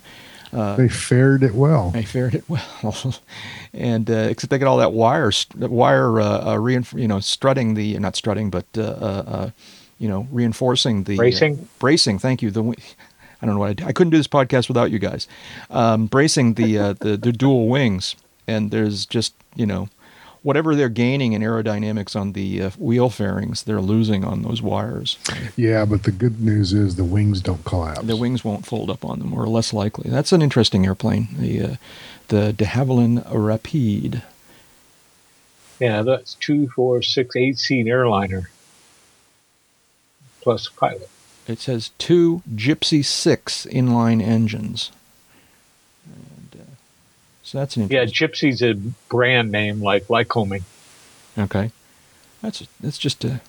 they 0.76 0.88
fared 0.90 1.42
it 1.44 1.56
well. 1.56 1.90
They 1.92 2.04
fared 2.04 2.36
it 2.36 2.44
well. 2.48 3.16
and 3.78 4.10
uh, 4.10 4.14
except 4.14 4.52
they 4.52 4.58
get 4.58 4.68
all 4.68 4.78
that 4.78 4.94
wire, 4.94 5.32
wire, 5.56 6.20
uh, 6.20 6.26
uh, 6.26 6.56
reinf- 6.58 7.00
you 7.00 7.08
know, 7.08 7.20
strutting 7.20 7.74
the 7.76 7.98
not 8.00 8.16
strutting, 8.16 8.50
but 8.50 8.66
uh, 8.78 8.82
uh, 8.82 9.24
uh, 9.28 9.50
you 10.00 10.08
know, 10.08 10.28
reinforcing 10.32 11.04
the 11.04 11.14
uh, 11.14 11.18
Bracing? 11.18 11.68
bracing. 11.80 12.20
Thank 12.20 12.42
you. 12.42 12.52
The 12.52 12.62
wi- 12.62 12.84
I 13.42 13.46
don't 13.46 13.56
know 13.56 13.60
what 13.62 13.82
I, 13.82 13.88
I 13.88 13.92
couldn't 13.92 14.12
do 14.12 14.18
this 14.18 14.28
podcast 14.28 14.68
without 14.68 14.92
you 14.92 15.00
guys. 15.00 15.28
Um, 15.70 16.08
bracing 16.08 16.56
the, 16.56 16.78
uh, 16.78 16.94
the 16.94 17.18
the 17.18 17.32
dual 17.32 17.68
wings, 17.68 18.16
and 18.48 18.72
there's 18.72 19.06
just 19.06 19.34
you 19.56 19.66
know, 19.66 19.90
whatever 20.44 20.76
they're 20.76 20.90
gaining 20.90 21.34
in 21.34 21.42
aerodynamics 21.42 22.16
on 22.16 22.34
the 22.34 22.62
uh, 22.62 22.70
wheel 22.78 23.10
fairings, 23.10 23.64
they're 23.64 23.82
losing 23.82 24.24
on 24.24 24.44
those 24.44 24.62
wires. 24.62 25.18
Yeah, 25.56 25.86
but 25.86 26.04
the 26.04 26.12
good 26.12 26.40
news 26.40 26.74
is 26.74 26.96
the 26.96 27.04
wings 27.04 27.42
don't 27.42 27.64
collapse. 27.66 28.02
The 28.04 28.16
wings 28.16 28.44
won't 28.46 28.66
fold 28.66 28.90
up 28.90 29.04
on 29.04 29.20
them, 29.20 29.34
or 29.34 29.48
less 29.48 29.74
likely. 29.74 30.10
That's 30.10 30.32
an 30.32 30.42
interesting 30.42 30.86
airplane. 30.86 31.28
The 31.38 31.62
uh, 31.62 31.76
the 32.28 32.54
De 32.54 32.66
Havilland 32.66 33.26
Rapide. 33.32 34.24
Yeah, 35.80 36.02
that's 36.02 36.34
two, 36.36 36.68
four, 36.70 37.02
six, 37.02 37.36
eight 37.36 37.60
seat 37.60 37.88
airliner 37.88 38.50
plus 40.42 40.70
pilot. 40.70 41.10
It 41.48 41.60
says 41.60 41.92
two 41.98 42.42
Gipsy 42.56 43.04
Six 43.04 43.66
inline 43.70 44.22
engines. 44.22 44.92
And, 46.06 46.62
uh, 46.62 46.76
so 47.44 47.60
that's 47.60 47.76
an 47.78 47.88
Yeah. 47.90 48.06
Gipsy's 48.06 48.62
a 48.62 48.74
brand 48.74 49.52
name 49.52 49.82
like 49.82 50.08
Lycoming. 50.08 50.64
Okay, 51.38 51.72
that's 52.42 52.68
that's 52.80 52.98
just 52.98 53.24
a. 53.24 53.42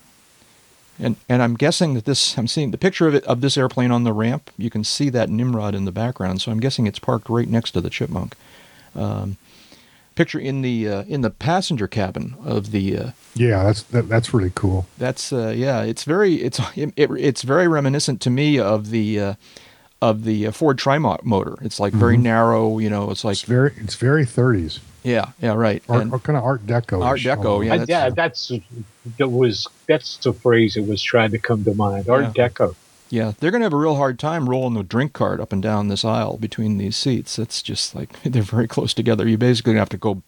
And 0.99 1.15
and 1.29 1.41
I'm 1.41 1.55
guessing 1.55 1.93
that 1.93 2.05
this 2.05 2.37
I'm 2.37 2.47
seeing 2.47 2.71
the 2.71 2.77
picture 2.77 3.07
of 3.07 3.15
it 3.15 3.23
of 3.23 3.41
this 3.41 3.57
airplane 3.57 3.91
on 3.91 4.03
the 4.03 4.13
ramp. 4.13 4.51
You 4.57 4.69
can 4.69 4.83
see 4.83 5.09
that 5.09 5.29
Nimrod 5.29 5.73
in 5.73 5.85
the 5.85 5.91
background, 5.91 6.41
so 6.41 6.51
I'm 6.51 6.59
guessing 6.59 6.85
it's 6.85 6.99
parked 6.99 7.29
right 7.29 7.47
next 7.47 7.71
to 7.71 7.81
the 7.81 7.89
Chipmunk. 7.89 8.35
Um, 8.95 9.37
picture 10.15 10.39
in 10.39 10.61
the 10.61 10.87
uh, 10.89 11.03
in 11.03 11.21
the 11.21 11.29
passenger 11.29 11.87
cabin 11.87 12.35
of 12.43 12.71
the 12.71 12.97
uh, 12.97 13.11
Yeah, 13.35 13.63
that's 13.63 13.83
that, 13.83 14.09
that's 14.09 14.33
really 14.33 14.51
cool. 14.53 14.85
That's 14.97 15.31
uh, 15.31 15.53
yeah. 15.55 15.83
It's 15.83 16.03
very 16.03 16.35
it's 16.35 16.59
it, 16.75 16.93
it's 16.97 17.41
very 17.43 17.67
reminiscent 17.67 18.19
to 18.21 18.29
me 18.29 18.59
of 18.59 18.89
the 18.89 19.19
uh, 19.19 19.33
of 20.01 20.23
the 20.25 20.47
uh, 20.47 20.51
Ford 20.51 20.77
Tri 20.77 20.97
motor. 20.97 21.55
It's 21.61 21.79
like 21.79 21.93
very 21.93 22.17
narrow. 22.17 22.79
You 22.79 22.89
know, 22.89 23.11
it's 23.11 23.23
like 23.23 23.33
It's 23.33 23.41
very 23.43 23.71
it's 23.77 23.95
very 23.95 24.25
30s. 24.25 24.79
yeah, 25.03 25.31
yeah, 25.41 25.53
right. 25.53 25.81
Art, 25.89 26.01
And- 26.03 26.13
or 26.13 26.19
kind 26.19 26.37
of 26.37 26.43
Art 26.43 26.65
Deco. 26.65 27.03
Art 27.03 27.19
Deco, 27.19 27.63
yeah. 27.65 27.77
That's- 27.77 27.87
yeah, 27.89 28.09
that's 28.09 28.51
that 29.17 29.29
was 29.29 29.67
that's 29.87 30.17
the 30.17 30.33
phrase 30.33 30.73
that 30.73 30.83
was 30.83 31.01
trying 31.01 31.31
to 31.31 31.39
come 31.39 31.63
to 31.63 31.73
mind. 31.73 32.09
Art 32.09 32.35
Yeah. 32.35 32.49
Deco. 32.49 32.75
Yeah. 33.09 33.33
They're 33.39 33.51
gonna 33.51 33.65
have 33.65 33.73
a 33.73 33.77
real 33.77 33.95
hard 33.95 34.19
time 34.19 34.47
rolling 34.49 34.73
the 34.75 34.83
drink 34.83 35.13
cart 35.13 35.39
up 35.39 35.51
and 35.51 35.61
down 35.61 35.87
this 35.87 36.03
aisle 36.05 36.37
between 36.37 36.77
these 36.77 36.95
seats. 36.95 37.39
It's 37.39 37.61
just 37.61 37.95
like 37.95 38.09
they're 38.23 38.41
very 38.41 38.67
close 38.67 38.93
together. 38.93 39.27
You 39.27 39.37
basically 39.37 39.75
have 39.75 39.89
to 39.89 39.97
go. 39.97 40.21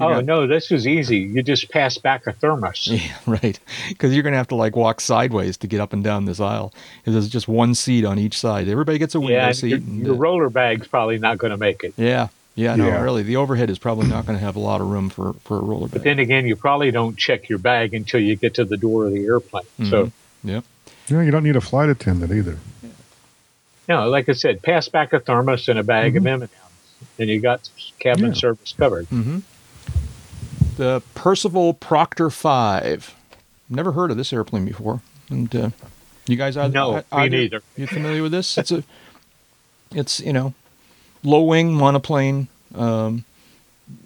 you're 0.00 0.08
Oh 0.08 0.08
gonna- 0.14 0.22
no, 0.22 0.46
this 0.46 0.70
was 0.70 0.86
easy. 0.86 1.18
You 1.18 1.42
just 1.42 1.70
pass 1.70 1.98
back 1.98 2.26
a 2.26 2.32
thermos. 2.32 2.88
Yeah, 2.92 3.16
right. 3.26 3.58
Because 3.88 4.14
you're 4.14 4.22
gonna 4.22 4.36
have 4.36 4.48
to 4.48 4.54
like 4.54 4.76
walk 4.76 5.00
sideways 5.00 5.56
to 5.58 5.66
get 5.66 5.80
up 5.80 5.92
and 5.92 6.02
down 6.04 6.24
this 6.24 6.40
aisle. 6.40 6.72
'Cause 7.04 7.14
there's 7.14 7.28
just 7.28 7.48
one 7.48 7.74
seat 7.74 8.04
on 8.04 8.18
each 8.18 8.38
side. 8.38 8.68
Everybody 8.68 8.98
gets 8.98 9.14
a 9.14 9.20
window 9.20 9.34
Yeah, 9.36 9.46
and 9.48 9.56
seat. 9.56 9.68
your, 9.68 9.78
and, 9.78 10.06
your 10.06 10.14
uh, 10.14 10.18
roller 10.18 10.50
bag's 10.50 10.86
probably 10.86 11.18
not 11.18 11.38
going 11.38 11.50
to 11.50 11.56
make 11.56 11.82
it. 11.84 11.94
yeah, 11.96 12.28
yeah, 12.54 12.74
no, 12.76 12.86
Yeah. 12.86 13.00
really. 13.02 13.22
The 13.22 13.36
overhead 13.36 13.70
is 13.70 13.78
probably 13.78 14.06
not 14.06 14.26
going 14.26 14.38
to 14.38 14.44
have 14.44 14.56
a 14.56 14.60
lot 14.60 14.80
of 14.80 14.88
room 14.88 15.08
for 15.10 15.32
for 15.44 15.58
a 15.58 15.62
roller 15.62 15.86
bag. 15.88 15.92
But 15.94 16.04
then 16.04 16.18
again, 16.18 16.46
you 16.46 16.56
probably 16.56 16.90
don't 16.90 17.16
check 17.16 17.48
your 17.48 17.58
bag 17.58 17.94
until 17.94 18.20
you 18.20 18.36
get 18.36 18.54
to 18.54 18.64
the 18.64 18.76
door 18.76 19.06
of 19.06 19.12
the 19.12 19.24
airplane. 19.24 19.64
So, 19.84 20.06
Mhm. 20.06 20.12
Yep. 20.44 20.64
You 21.10 21.16
know, 21.16 21.22
you 21.22 21.30
don't 21.32 21.42
need 21.42 21.56
a 21.56 21.60
flight 21.60 21.88
attendant 21.88 22.30
either. 22.32 22.58
no, 23.88 24.08
like 24.08 24.28
I 24.28 24.32
said, 24.32 24.62
pass 24.62 24.88
back 24.88 25.12
a 25.12 25.18
thermos 25.18 25.68
and 25.68 25.78
a 25.78 25.82
bag 25.82 26.16
of 26.16 26.24
M&Ms, 26.24 26.48
and 27.18 27.28
you 27.28 27.40
got 27.40 27.68
cabin 27.98 28.26
Yeah. 28.28 28.32
service 28.34 28.72
covered. 28.78 29.06
hmm 29.06 29.38
The 30.76 31.02
Percival 31.14 31.74
Proctor 31.74 32.30
Five. 32.30 33.14
Never 33.68 33.92
heard 33.92 34.10
of 34.12 34.16
this 34.16 34.32
airplane 34.32 34.64
before, 34.64 35.00
and 35.28 35.54
uh, 35.54 35.70
you 36.26 36.36
guys 36.36 36.56
are 36.56 36.68
No, 36.68 37.02
me 37.16 37.28
neither. 37.28 37.60
You 37.76 37.86
familiar 37.88 38.22
with 38.22 38.32
this? 38.32 38.56
It's 38.56 38.70
a, 38.70 38.84
it's 39.92 40.20
you 40.20 40.32
know, 40.32 40.54
low 41.24 41.42
wing 41.42 41.74
monoplane. 41.74 42.46
Um, 42.74 43.24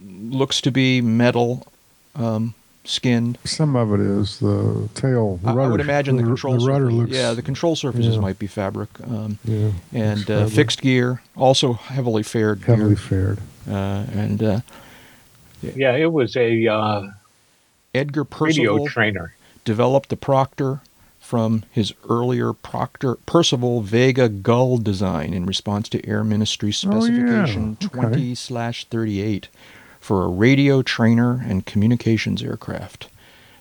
looks 0.03 0.63
to 0.63 0.71
be 0.71 1.03
metal, 1.03 1.67
um, 2.15 2.55
skinned. 2.85 3.39
Some 3.45 3.77
of 3.77 3.93
it 3.93 4.01
is 4.01 4.39
the 4.41 4.89
tail. 4.95 5.37
The 5.43 5.49
I- 5.49 5.55
rudder, 5.55 5.69
I 5.69 5.71
would 5.73 5.81
imagine 5.81 6.17
the, 6.17 6.23
control. 6.23 6.59
The 6.59 6.67
rudder 6.67 6.85
surface- 6.87 6.99
looks. 6.99 7.13
Yeah, 7.13 7.33
the 7.33 7.43
control 7.43 7.77
surfaces 7.77 8.15
yeah. 8.15 8.21
might 8.21 8.39
be 8.39 8.47
fabric. 8.47 8.89
Um, 9.03 9.39
yeah, 9.45 9.71
and 9.93 10.31
uh, 10.31 10.47
fixed 10.47 10.83
gear, 10.83 11.23
also 11.37 11.73
heavily 11.75 12.23
fared 12.23 12.63
heavily 12.63 12.95
gear. 12.95 12.97
fared. 12.97 13.39
Uh, 13.69 14.05
and 14.13 14.43
uh, 14.43 14.61
Yeah, 15.63 15.97
it 15.97 16.13
was 16.13 16.37
a 16.37 16.67
uh, 16.67 17.11
Edgar 17.95 18.25
radio 18.39 18.73
Percival 18.75 18.87
trainer. 18.89 19.35
developed 19.65 20.11
the 20.11 20.17
Proctor 20.17 20.81
from 21.19 21.63
his 21.71 21.95
earlier 22.11 22.53
Proctor 22.53 23.15
Percival 23.25 23.81
Vega 23.81 24.29
Gull 24.29 24.77
design 24.77 25.33
in 25.33 25.47
response 25.47 25.89
to 25.89 26.07
Air 26.07 26.23
Ministry 26.23 26.69
Oh, 26.85 26.93
yeah. 26.97 27.01
Specification 27.01 27.79
Okay. 27.83 27.99
20 28.01 28.35
slash 28.35 28.85
38 28.85 29.49
for 30.05 30.23
a 30.23 30.29
radio 30.29 30.83
trainer 30.83 31.43
and 31.49 31.65
communications 31.65 32.43
aircraft. 32.43 33.09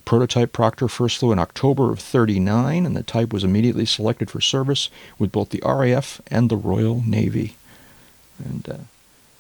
Prototype 0.03 0.51
Proctor 0.51 0.89
first 0.89 1.19
flew 1.19 1.32
in 1.32 1.39
October 1.39 1.89
of 1.89 1.99
39, 2.01 2.86
and 2.86 2.97
the 2.97 3.01
type 3.01 3.32
was 3.32 3.45
immediately 3.45 3.86
selected 3.86 4.29
for 4.29 4.41
service 4.41 4.89
with 5.17 5.32
both 5.32 5.51
the 5.51 5.63
RAF 5.65 6.19
and 6.27 6.49
the 6.49 6.58
Royal 6.58 7.01
Navy. 7.08 7.56
And 8.43 8.67
uh, 8.67 8.77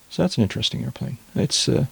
so 0.09 0.23
that's 0.23 0.37
an 0.37 0.43
interesting 0.43 0.85
airplane. 0.85 1.17
It's 1.35 1.67
uh, 1.67 1.87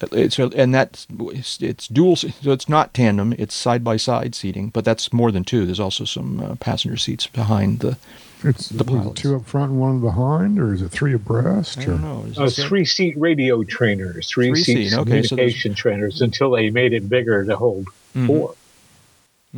it's 0.00 0.38
and 0.38 0.72
that's 0.72 1.08
it's, 1.10 1.88
dual, 1.88 2.14
so 2.14 2.28
it's 2.44 2.68
not 2.68 2.94
tandem. 2.94 3.32
It's 3.36 3.56
side 3.56 3.82
by 3.82 3.96
side 3.96 4.36
seating, 4.36 4.68
but 4.68 4.84
that's 4.84 5.12
more 5.12 5.32
than 5.32 5.42
two. 5.42 5.66
There's 5.66 5.80
also 5.80 6.04
some 6.04 6.38
uh, 6.38 6.54
passenger 6.54 6.96
seats 6.96 7.26
behind 7.26 7.80
the. 7.80 7.98
It's 8.44 8.68
The 8.68 8.84
pilots. 8.84 9.20
two 9.20 9.34
up 9.34 9.46
front 9.46 9.72
and 9.72 9.80
one 9.80 10.00
behind, 10.00 10.58
or 10.58 10.74
is 10.74 10.82
it 10.82 10.90
three 10.90 11.14
abreast? 11.14 11.78
I 11.78 11.84
don't 11.86 12.02
know. 12.02 12.24
is 12.28 12.38
Uh, 12.38 12.48
three 12.68 12.84
seat 12.84 13.18
radio 13.18 13.62
trainers, 13.64 14.28
three 14.28 14.48
Three-seat, 14.50 14.90
seat 14.90 14.98
okay, 14.98 15.22
so 15.22 15.28
communication 15.36 15.74
trainers 15.74 16.20
until 16.20 16.50
they 16.50 16.70
made 16.70 16.92
it 16.92 17.08
bigger 17.08 17.44
to 17.44 17.56
hold 17.56 17.86
Mhm. 18.14 18.26
four. 18.26 18.54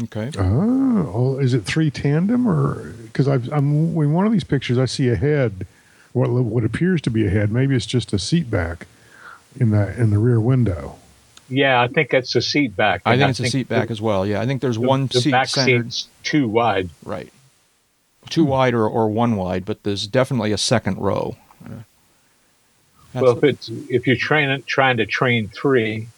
Okay. 0.05 0.31
Oh, 0.39 1.11
oh, 1.13 1.39
is 1.39 1.55
it 1.55 1.65
three 1.65 1.91
tandem 1.91 2.47
or 2.49 2.93
because 3.05 3.27
I've 3.27 3.53
I'm 3.53 3.97
in 3.99 4.13
one 4.13 4.27
of 4.27 4.33
these 4.33 4.45
pictures 4.45 4.79
I 4.79 4.85
see 4.85 5.09
a 5.09 5.17
head, 5.17 5.67
what 6.13 6.31
what 6.31 6.65
appears 6.65 7.01
to 7.03 7.11
be 7.11 7.27
a 7.27 7.31
head. 7.31 7.51
Maybe 7.51 7.75
it's 7.75 7.87
just 7.87 8.13
a 8.13 8.19
seat 8.19 8.49
back 8.49 8.87
in 9.59 9.71
the 9.71 10.01
in 10.01 10.11
the 10.11 10.19
rear 10.19 10.41
window. 10.41 10.95
Yeah, 11.51 11.81
I 11.81 11.89
think 11.89 12.11
that's 12.11 12.37
a 12.37 12.43
seat 12.43 12.77
back. 12.77 13.03
I 13.07 13.15
and 13.15 13.21
think 13.23 13.31
it's 13.31 13.41
a 13.41 13.47
seat 13.47 13.69
back 13.69 13.89
the, 13.89 13.93
as 13.93 14.01
well. 14.01 14.25
Yeah, 14.25 14.41
I 14.41 14.47
think 14.47 14.61
there's 14.61 14.77
the- 14.77 14.83
one 14.83 15.07
the 15.09 15.21
seat 15.21 15.31
back 15.33 15.49
centered. 15.49 15.93
seat's 15.93 16.09
too 16.23 16.47
wide. 16.47 16.91
Right. 17.05 17.33
Two 18.29 18.45
wide 18.45 18.75
or, 18.75 18.87
or 18.87 19.09
one 19.09 19.37
wide, 19.37 19.65
but 19.65 19.83
there's 19.83 20.07
definitely 20.07 20.53
a 20.53 20.59
second 20.59 20.99
row. 20.99 21.37
That's 23.13 23.23
well, 23.23 23.37
if 23.39 23.45
it's 23.45 23.69
if 23.89 24.07
you're 24.07 24.17
training 24.17 24.63
trying 24.67 24.99
to 24.99 25.07
train 25.07 25.49
three, 25.49 26.09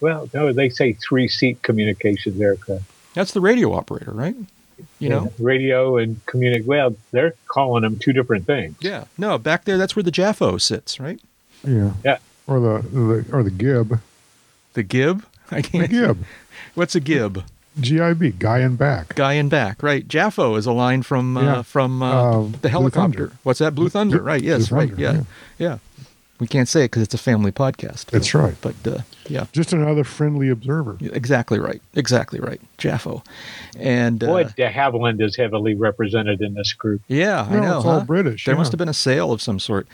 well, 0.00 0.28
no, 0.34 0.52
they 0.52 0.68
say 0.68 0.94
three 0.94 1.28
seat 1.28 1.62
communications 1.62 2.40
aircraft. 2.40 2.84
that's 3.14 3.32
the 3.32 3.40
radio 3.40 3.72
operator, 3.72 4.10
right? 4.10 4.34
You 4.98 5.08
know? 5.08 5.32
radio 5.38 5.96
and 5.96 6.24
communicate. 6.26 6.66
Well, 6.66 6.96
they're 7.12 7.34
calling 7.46 7.82
them 7.82 7.98
two 8.00 8.12
different 8.12 8.46
things. 8.46 8.74
Yeah. 8.80 9.04
No, 9.16 9.38
back 9.38 9.64
there, 9.64 9.78
that's 9.78 9.94
where 9.94 10.02
the 10.02 10.10
Jaffo 10.10 10.60
sits, 10.60 10.98
right? 10.98 11.20
Yeah. 11.64 11.92
Yeah. 12.04 12.18
Or 12.48 12.58
the, 12.58 12.88
the 12.88 13.24
or 13.32 13.44
the 13.44 13.50
gib. 13.52 14.00
The 14.72 14.82
Gib? 14.82 15.24
I 15.52 15.62
can't. 15.62 15.88
gib. 15.88 16.24
What's 16.74 16.96
a 16.96 17.00
Gib? 17.00 17.44
GIB. 17.80 18.38
Guy 18.38 18.60
in 18.60 18.76
back. 18.76 19.14
Guy 19.14 19.34
in 19.34 19.48
back, 19.48 19.82
right? 19.82 20.06
Jaffo 20.06 20.56
is 20.58 20.66
a 20.66 20.72
line 20.72 21.02
from 21.02 21.36
uh, 21.36 21.42
Yeah. 21.42 21.62
from 21.62 22.02
uh, 22.02 22.40
Uh, 22.42 22.48
the 22.60 22.68
helicopter. 22.68 23.32
What's 23.42 23.60
that? 23.60 23.74
Blue 23.74 23.88
Thunder, 23.88 24.18
Blue- 24.18 24.26
right? 24.26 24.42
Yes, 24.42 24.68
Blue 24.68 24.78
right. 24.78 24.88
Thunder, 24.88 25.02
yeah. 25.02 25.12
yeah. 25.12 25.22
yeah, 25.58 25.78
We 26.38 26.46
can't 26.46 26.68
say 26.68 26.80
it 26.82 26.90
because 26.90 27.02
it's 27.02 27.14
a 27.14 27.18
family 27.18 27.50
podcast. 27.52 28.06
That's 28.06 28.34
right. 28.34 28.56
But 28.60 28.74
uh, 28.86 28.98
yeah, 29.28 29.46
Just 29.52 29.72
another 29.72 30.04
friendly 30.04 30.48
observer. 30.50 30.98
exactly 31.00 31.58
right. 31.58 31.80
Exactly 31.94 32.40
right. 32.40 32.60
Jaffo, 32.76 33.24
and 33.78 34.22
uh, 34.22 34.26
Boy, 34.26 34.44
de 34.56 34.68
Havilland 34.68 35.22
is 35.22 35.36
heavily 35.36 35.74
represented 35.74 36.42
in 36.42 36.52
this 36.54 36.72
group. 36.74 37.00
yeah, 37.08 37.46
I 37.48 37.60
know. 37.60 37.76
it's 37.78 37.86
all? 37.86 38.00
British, 38.02 38.44
There 38.44 38.54
yeah. 38.54 38.58
must 38.58 38.72
have 38.72 38.78
been 38.78 38.88
a 38.88 38.92
sale 38.94 39.32
of 39.32 39.40
some 39.40 39.58
sort. 39.60 39.86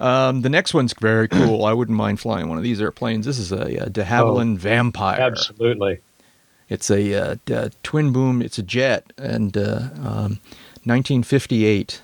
Um, 0.00 0.40
the 0.42 0.48
next 0.48 0.72
one's 0.74 0.94
very 0.94 1.28
cool. 1.28 1.64
I 1.64 1.72
wouldn't 1.74 1.96
mind 1.96 2.18
flying 2.18 2.48
one 2.48 2.56
of 2.58 2.64
these 2.64 2.80
airplanes. 2.80 3.26
This 3.26 3.38
is 3.38 3.52
a, 3.52 3.82
uh 3.84 3.88
De 3.88 4.02
Havilland 4.02 4.56
Vampire. 4.56 5.20
Absolutely. 5.20 6.00
It's 6.70 6.90
a 6.90 7.14
uh, 7.14 7.36
d- 7.44 7.54
uh, 7.54 7.68
twin 7.82 8.12
boom. 8.12 8.40
It's 8.40 8.56
a 8.58 8.62
jet, 8.62 9.12
and 9.18 9.56
uh, 9.56 9.90
um, 9.96 10.38
1958 10.84 12.00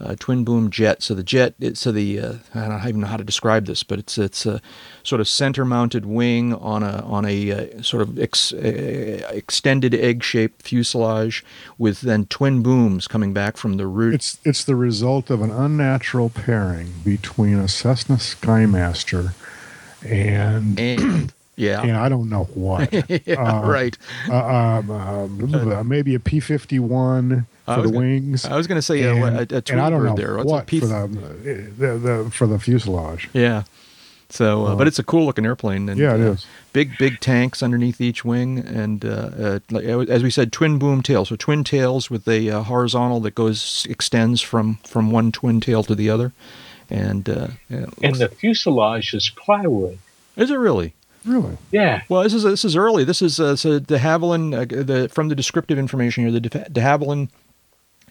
uh, 0.00 0.16
twin 0.18 0.44
boom 0.44 0.70
jet. 0.70 1.02
So 1.02 1.14
the 1.14 1.22
jet. 1.22 1.54
It, 1.58 1.76
so 1.78 1.90
the 1.90 2.20
uh, 2.20 2.34
I 2.54 2.68
don't 2.68 2.88
even 2.88 3.00
know 3.00 3.06
how 3.06 3.16
to 3.16 3.24
describe 3.24 3.66
this, 3.66 3.82
but 3.82 3.98
it's 3.98 4.18
it's 4.18 4.44
a 4.44 4.60
sort 5.02 5.20
of 5.20 5.28
center 5.28 5.64
mounted 5.64 6.04
wing 6.04 6.52
on 6.54 6.82
a 6.82 7.02
on 7.06 7.24
a 7.24 7.52
uh, 7.78 7.82
sort 7.82 8.02
of 8.02 8.18
ex, 8.18 8.52
uh, 8.52 9.28
extended 9.32 9.94
egg 9.94 10.22
shaped 10.22 10.62
fuselage 10.62 11.44
with 11.78 12.02
then 12.02 12.26
twin 12.26 12.62
booms 12.62 13.06
coming 13.08 13.32
back 13.32 13.56
from 13.56 13.76
the 13.76 13.86
root. 13.86 14.14
It's 14.14 14.38
it's 14.44 14.64
the 14.64 14.76
result 14.76 15.30
of 15.30 15.40
an 15.42 15.50
unnatural 15.50 16.28
pairing 16.28 16.94
between 17.04 17.58
a 17.58 17.68
Cessna 17.68 18.16
Skymaster 18.16 19.32
and 20.04 20.78
and 20.78 21.32
Yeah. 21.56 21.82
and 21.82 21.92
I 21.96 22.08
don't 22.08 22.28
know 22.28 22.44
what. 22.54 22.92
yeah, 23.26 23.34
Uh, 23.60 23.66
right. 23.66 23.96
uh, 24.28 24.46
um, 24.88 24.90
um, 24.90 25.88
maybe 25.88 26.14
a 26.14 26.20
P 26.20 26.40
fifty 26.40 26.78
one 26.78 27.46
for 27.64 27.76
the 27.82 27.82
gonna- 27.88 27.98
wings. 27.98 28.44
I 28.44 28.56
was 28.56 28.66
going 28.66 28.78
to 28.78 28.82
say 28.82 29.04
uh, 29.04 29.14
and, 29.26 29.52
a, 29.52 29.56
a, 29.58 29.62
and 29.70 29.80
I 29.80 29.88
don't 29.90 30.04
know 30.04 30.14
there. 30.16 30.36
What's 30.36 30.50
what 30.50 30.66
P- 30.66 30.80
for 30.80 30.86
the, 30.86 31.06
the, 31.78 31.98
the 31.98 32.30
for 32.32 32.46
the 32.46 32.58
fuselage. 32.58 33.28
Yeah. 33.32 33.62
So, 34.30 34.66
uh, 34.66 34.74
but 34.74 34.88
it's 34.88 34.98
a 34.98 35.04
cool 35.04 35.26
looking 35.26 35.46
airplane. 35.46 35.88
And, 35.88 36.00
Yeah, 36.00 36.14
it 36.16 36.20
uh, 36.20 36.32
is. 36.32 36.46
Big, 36.72 36.98
big 36.98 37.20
tanks 37.20 37.62
underneath 37.62 38.00
each 38.00 38.24
wing, 38.24 38.58
and 38.58 39.04
uh, 39.04 39.08
uh, 39.38 39.58
like, 39.70 39.84
as 39.84 40.24
we 40.24 40.30
said, 40.30 40.50
twin 40.50 40.76
boom 40.78 41.02
tail. 41.02 41.24
So 41.24 41.36
twin 41.36 41.62
tails 41.62 42.10
with 42.10 42.26
a 42.26 42.50
uh, 42.50 42.62
horizontal 42.62 43.20
that 43.20 43.36
goes 43.36 43.86
extends 43.88 44.40
from 44.40 44.78
from 44.82 45.12
one 45.12 45.30
twin 45.30 45.60
tail 45.60 45.84
to 45.84 45.94
the 45.94 46.10
other. 46.10 46.32
And 46.90 47.28
uh, 47.28 47.48
yeah, 47.68 47.78
it 47.82 47.94
And 48.02 48.14
the 48.16 48.28
fuselage 48.28 49.14
is 49.14 49.30
plywood. 49.30 49.98
is 50.36 50.50
it 50.50 50.56
really? 50.58 50.94
Really? 51.24 51.56
Yeah. 51.70 52.02
Well, 52.08 52.22
this 52.22 52.34
is 52.34 52.42
this 52.42 52.64
is 52.64 52.76
early. 52.76 53.04
This 53.04 53.22
is 53.22 53.40
uh, 53.40 53.56
so 53.56 53.78
de 53.78 53.98
Havilland. 53.98 54.54
Uh, 54.54 54.82
the 54.82 55.08
from 55.08 55.28
the 55.28 55.34
descriptive 55.34 55.78
information 55.78 56.24
here, 56.24 56.32
the 56.32 56.40
de, 56.40 56.80
Havilland 56.80 57.28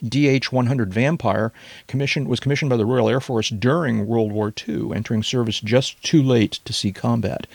DH-100 0.01 0.87
Vampire 0.87 1.53
commissioned 1.87 2.27
was 2.27 2.39
commissioned 2.39 2.69
by 2.69 2.77
the 2.77 2.85
Royal 2.85 3.09
Air 3.09 3.21
Force 3.21 3.49
during 3.49 4.07
World 4.07 4.31
War 4.31 4.51
II, 4.67 4.91
entering 4.93 5.23
service 5.23 5.59
just 5.59 6.01
too 6.03 6.21
late 6.21 6.59
to 6.65 6.73
see 6.73 6.91
combat. 6.91 7.47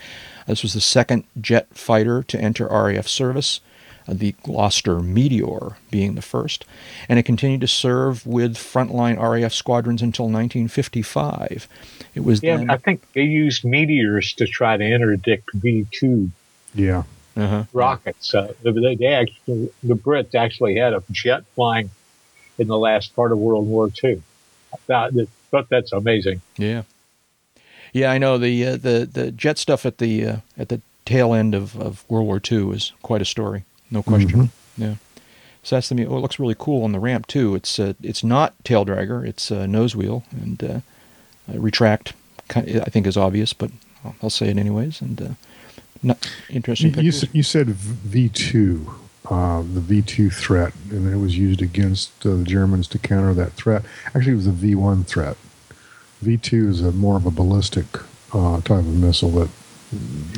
This 0.46 0.62
was 0.62 0.72
the 0.72 0.80
second 0.80 1.24
jet 1.40 1.66
fighter 1.72 2.22
to 2.22 2.40
enter 2.40 2.66
RAF 2.66 3.06
service, 3.06 3.60
the 4.08 4.34
Gloster 4.42 5.00
Meteor 5.00 5.76
being 5.90 6.14
the 6.14 6.22
first, 6.22 6.64
and 7.08 7.18
it 7.18 7.24
continued 7.24 7.60
to 7.60 7.68
serve 7.68 8.26
with 8.26 8.56
frontline 8.56 9.18
RAF 9.20 9.52
squadrons 9.52 10.02
until 10.02 10.26
1955. 10.26 11.68
It 12.14 12.24
was 12.24 12.42
Yeah, 12.42 12.56
then, 12.56 12.70
I 12.70 12.76
think 12.76 13.02
they 13.12 13.22
used 13.22 13.64
meteors 13.64 14.32
to 14.34 14.46
try 14.46 14.76
to 14.76 14.84
interdict 14.84 15.50
V 15.54 15.86
two 15.90 16.30
Yeah. 16.74 17.04
uh-huh. 17.36 17.64
rockets. 17.72 18.34
Uh, 18.34 18.52
they, 18.62 18.94
they 18.96 19.06
actually, 19.06 19.70
the 19.82 19.94
Brits 19.94 20.34
actually 20.34 20.76
had 20.76 20.92
a 20.92 21.02
jet 21.10 21.44
flying 21.54 21.90
in 22.58 22.66
the 22.66 22.78
last 22.78 23.14
part 23.14 23.32
of 23.32 23.38
World 23.38 23.66
War 23.66 23.90
II. 24.02 24.22
I 24.72 24.76
thought 24.86 25.14
that, 25.14 25.28
thought 25.50 25.68
that's 25.68 25.92
amazing. 25.92 26.42
Yeah, 26.56 26.82
yeah, 27.92 28.10
I 28.10 28.18
know 28.18 28.38
the 28.38 28.66
uh, 28.66 28.76
the 28.76 29.08
the 29.10 29.30
jet 29.30 29.58
stuff 29.58 29.86
at 29.86 29.98
the 29.98 30.26
uh, 30.26 30.36
at 30.58 30.68
the 30.68 30.80
tail 31.04 31.32
end 31.32 31.54
of, 31.54 31.74
of 31.80 32.04
World 32.10 32.26
War 32.26 32.40
II 32.50 32.64
was 32.64 32.92
quite 33.02 33.22
a 33.22 33.24
story, 33.24 33.64
no 33.90 34.02
question. 34.02 34.50
Yeah, 34.76 34.94
so 35.62 35.76
that's 35.76 35.88
the 35.88 35.94
me- 35.94 36.06
oh, 36.06 36.16
it 36.16 36.20
looks 36.20 36.38
really 36.38 36.56
cool 36.58 36.84
on 36.84 36.92
the 36.92 37.00
ramp 37.00 37.26
too. 37.26 37.54
It's 37.54 37.78
uh, 37.78 37.94
it's 38.02 38.22
not 38.22 38.54
tail 38.64 38.84
dragger, 38.86 39.26
it's 39.26 39.50
uh, 39.50 39.66
nose 39.66 39.96
wheel 39.96 40.24
and 40.30 40.62
uh, 40.62 40.80
retract. 41.48 42.12
I 42.54 42.62
think 42.90 43.06
is 43.06 43.16
obvious, 43.16 43.52
but 43.52 43.70
I'll, 44.04 44.14
I'll 44.22 44.30
say 44.30 44.48
it 44.48 44.56
anyways. 44.56 45.02
And 45.02 45.20
uh, 45.20 45.28
not 46.02 46.30
interesting. 46.48 46.94
You, 46.94 47.02
you, 47.02 47.12
said, 47.12 47.28
you 47.32 47.42
said 47.42 47.66
V 47.68 48.28
two, 48.30 48.94
uh, 49.28 49.58
the 49.58 49.80
V 49.80 50.00
two 50.00 50.30
threat, 50.30 50.72
and 50.90 51.12
it 51.12 51.18
was 51.18 51.36
used 51.36 51.60
against 51.60 52.24
uh, 52.24 52.36
the 52.36 52.44
Germans 52.44 52.88
to 52.88 52.98
counter 52.98 53.34
that 53.34 53.52
threat. 53.52 53.82
Actually, 54.06 54.32
it 54.32 54.36
was 54.36 54.46
a 54.46 54.52
V 54.52 54.74
one 54.76 55.04
threat. 55.04 55.36
V 56.22 56.36
two 56.38 56.68
is 56.68 56.80
a 56.80 56.92
more 56.92 57.16
of 57.16 57.26
a 57.26 57.30
ballistic 57.30 57.86
uh, 58.32 58.60
type 58.62 58.78
of 58.78 58.94
missile. 58.94 59.30
That 59.30 59.48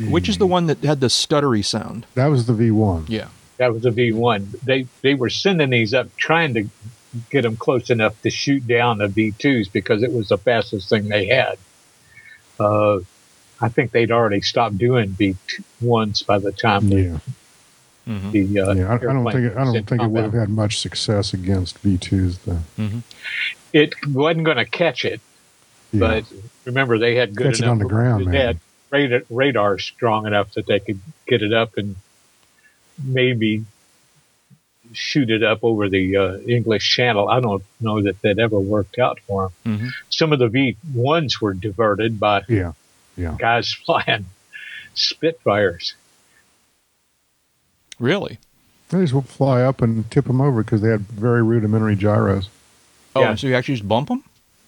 Which 0.09 0.27
is 0.27 0.37
the 0.37 0.47
one 0.47 0.65
that 0.67 0.83
had 0.83 0.99
the 0.99 1.07
stuttery 1.07 1.63
sound? 1.63 2.05
that 2.15 2.27
was 2.27 2.45
the 2.45 2.53
V 2.53 2.71
one. 2.71 3.05
Yeah. 3.07 3.29
That 3.61 3.73
was 3.75 3.85
a 3.85 3.91
V 3.91 4.11
one. 4.11 4.51
They 4.63 4.87
they 5.03 5.13
were 5.13 5.29
sending 5.29 5.69
these 5.69 5.93
up, 5.93 6.07
trying 6.17 6.55
to 6.55 6.67
get 7.29 7.43
them 7.43 7.57
close 7.57 7.91
enough 7.91 8.19
to 8.23 8.31
shoot 8.31 8.65
down 8.65 8.97
the 8.97 9.07
V 9.07 9.33
twos 9.37 9.67
because 9.67 10.01
it 10.01 10.11
was 10.11 10.29
the 10.29 10.37
fastest 10.39 10.89
thing 10.89 11.09
they 11.09 11.27
had. 11.27 11.59
Uh, 12.59 13.01
I 13.59 13.69
think 13.69 13.91
they'd 13.91 14.11
already 14.11 14.41
stopped 14.41 14.79
doing 14.79 15.09
V 15.09 15.35
ones 15.79 16.23
by 16.23 16.39
the 16.39 16.51
time 16.51 16.89
the, 16.89 16.95
Yeah, 17.01 17.19
Mm-hmm. 18.07 18.31
the 18.31 18.59
uh, 18.61 18.73
yeah. 18.73 18.89
I, 18.89 18.95
I 18.95 18.97
don't 18.97 19.23
think 19.31 19.45
it, 19.51 19.55
I 19.55 19.63
don't 19.63 19.87
think 19.87 20.01
it 20.01 20.07
would 20.07 20.23
have 20.23 20.33
had 20.33 20.49
much 20.49 20.79
success 20.79 21.35
against 21.35 21.77
V 21.79 21.99
twos. 21.99 22.39
Though. 22.39 22.61
It 23.73 23.93
wasn't 24.07 24.45
going 24.45 24.57
to 24.57 24.65
catch 24.65 25.05
it, 25.05 25.21
Yeah. 25.91 25.99
but 25.99 26.23
remember 26.65 26.97
they 26.97 27.13
had 27.13 27.35
good 27.35 27.45
Catch 27.51 27.59
it 27.59 27.63
enough 27.63 27.71
on 27.73 27.77
the 27.77 27.85
ground, 27.85 28.25
they 28.25 28.31
man. 28.31 28.47
had 28.47 28.59
radar, 28.89 29.21
radar 29.29 29.77
strong 29.77 30.25
enough 30.25 30.51
that 30.55 30.65
they 30.65 30.79
could 30.79 30.99
get 31.27 31.43
it 31.43 31.53
up 31.53 31.77
and 31.77 31.95
maybe 33.03 33.65
shoot 34.93 35.29
it 35.29 35.41
up 35.43 35.59
over 35.63 35.87
the 35.89 36.17
uh, 36.17 36.37
English 36.39 36.89
Channel. 36.95 37.29
I 37.29 37.39
don't 37.39 37.63
know 37.79 38.01
that 38.01 38.21
that 38.23 38.39
ever 38.39 38.59
worked 38.59 38.99
out 38.99 39.19
for 39.27 39.51
them. 39.63 39.77
Mhm. 39.79 39.89
Some 40.09 40.33
of 40.33 40.39
the 40.39 40.47
V 40.49 40.75
ones 40.93 41.39
were 41.39 41.53
diverted 41.53 42.19
by 42.19 42.41
yeah, 42.49 42.73
yeah. 43.15 43.35
guys 43.39 43.71
flying 43.85 44.25
Spitfires. 44.93 45.95
Really? 47.99 48.39
They 48.89 49.01
just 49.01 49.13
would 49.13 49.27
fly 49.27 49.61
up 49.61 49.81
and 49.81 50.09
tip 50.11 50.25
them 50.25 50.41
over 50.41 50.63
because 50.63 50.81
they 50.81 50.89
had 50.89 51.01
very 51.01 51.41
rudimentary 51.43 51.95
gyros. 51.95 52.49
Oh, 53.15 53.21
Yeah. 53.21 53.35
so 53.35 53.47
you 53.47 53.55
actually 53.55 53.75
just 53.75 53.87
bump 53.87 54.09
them? 54.09 54.23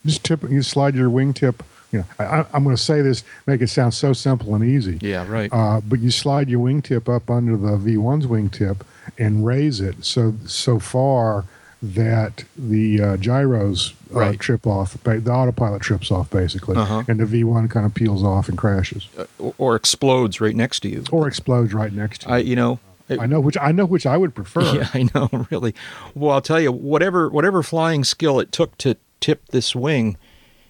Just 0.06 0.24
tip, 0.24 0.44
you 0.50 0.62
slide 0.62 0.96
your 0.96 1.10
wingtip. 1.10 1.56
You 1.94 2.00
know, 2.00 2.06
I, 2.20 2.46
I'm 2.54 2.64
going 2.64 2.76
to 2.76 2.82
say 2.82 3.02
this, 3.02 3.24
make 3.46 3.62
it 3.62 3.68
sound 3.68 3.94
so 3.94 4.12
simple 4.14 4.56
and 4.56 4.64
easy. 4.64 4.98
Yeah, 5.02 5.26
right. 5.30 5.50
Uh, 5.54 5.80
but 5.82 6.00
you 6.00 6.10
slide 6.12 6.50
your 6.50 6.60
wingtip 6.60 7.08
up 7.08 7.30
under 7.30 7.56
the 7.56 7.78
V1's 7.78 8.26
wingtip 8.26 8.82
and 9.18 9.46
raise 9.46 9.80
it 9.80 10.04
so 10.04 10.34
so 10.46 10.80
far 10.80 11.46
that 11.82 12.46
the 12.58 13.02
uh, 13.02 13.18
gyros 13.18 13.94
uh, 14.16 14.20
Right. 14.20 14.40
trip 14.40 14.66
off. 14.66 14.94
The 15.04 15.32
autopilot 15.32 15.82
trips 15.82 16.10
off 16.12 16.30
basically, 16.30 16.78
Uh-huh. 16.78 17.04
and 17.08 17.20
the 17.20 17.26
V1 17.26 17.70
kind 17.70 17.86
of 17.86 17.94
peels 17.94 18.24
off 18.24 18.48
and 18.50 18.58
crashes 18.58 19.08
or, 19.38 19.54
or 19.58 19.76
explodes 19.76 20.40
right 20.42 20.56
next 20.56 20.80
to 20.82 20.90
you. 20.90 21.04
or 21.12 21.28
explodes 21.28 21.74
right 21.74 21.92
next 21.94 22.22
to 22.22 22.30
you. 22.30 22.34
I, 22.36 22.38
you 22.40 22.56
know, 22.56 22.80
it- 23.10 23.20
I 23.20 23.26
know 23.28 23.40
which 23.42 23.58
I 23.58 23.72
know 23.72 23.86
which 23.86 24.06
I 24.06 24.18
would 24.18 24.34
prefer. 24.34 24.62
Yeah, 24.76 24.90
I 24.94 25.10
know, 25.14 25.30
really. 25.52 25.76
Well, 26.16 26.32
I'll 26.32 26.42
tell 26.42 26.60
you, 26.62 26.72
whatever 26.72 27.30
whatever 27.30 27.62
flying 27.62 28.04
skill 28.04 28.40
it 28.40 28.52
took 28.52 28.78
to 28.80 28.96
tip 29.20 29.48
this 29.50 29.76
wing, 29.76 30.16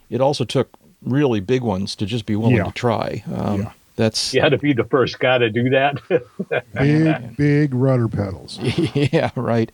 it 0.10 0.20
also 0.20 0.44
took 0.46 0.70
really 1.06 1.40
big 1.40 1.62
ones 1.62 1.96
to 1.98 2.06
just 2.06 2.26
be 2.26 2.36
willing 2.36 2.56
Yeah. 2.58 2.64
to 2.66 2.72
try. 2.72 3.24
Um, 3.34 3.62
Yeah. 3.62 3.72
That's 3.96 4.34
You 4.34 4.42
had 4.42 4.50
to 4.54 4.58
be 4.58 4.74
the 4.74 4.86
first 4.86 5.20
guy 5.20 5.38
to 5.38 5.52
do 5.52 5.70
that. 5.70 6.02
Big 6.74 7.38
big 7.38 7.74
rudder 7.76 8.08
pedals. 8.08 8.58
yeah, 8.96 9.30
right. 9.36 9.72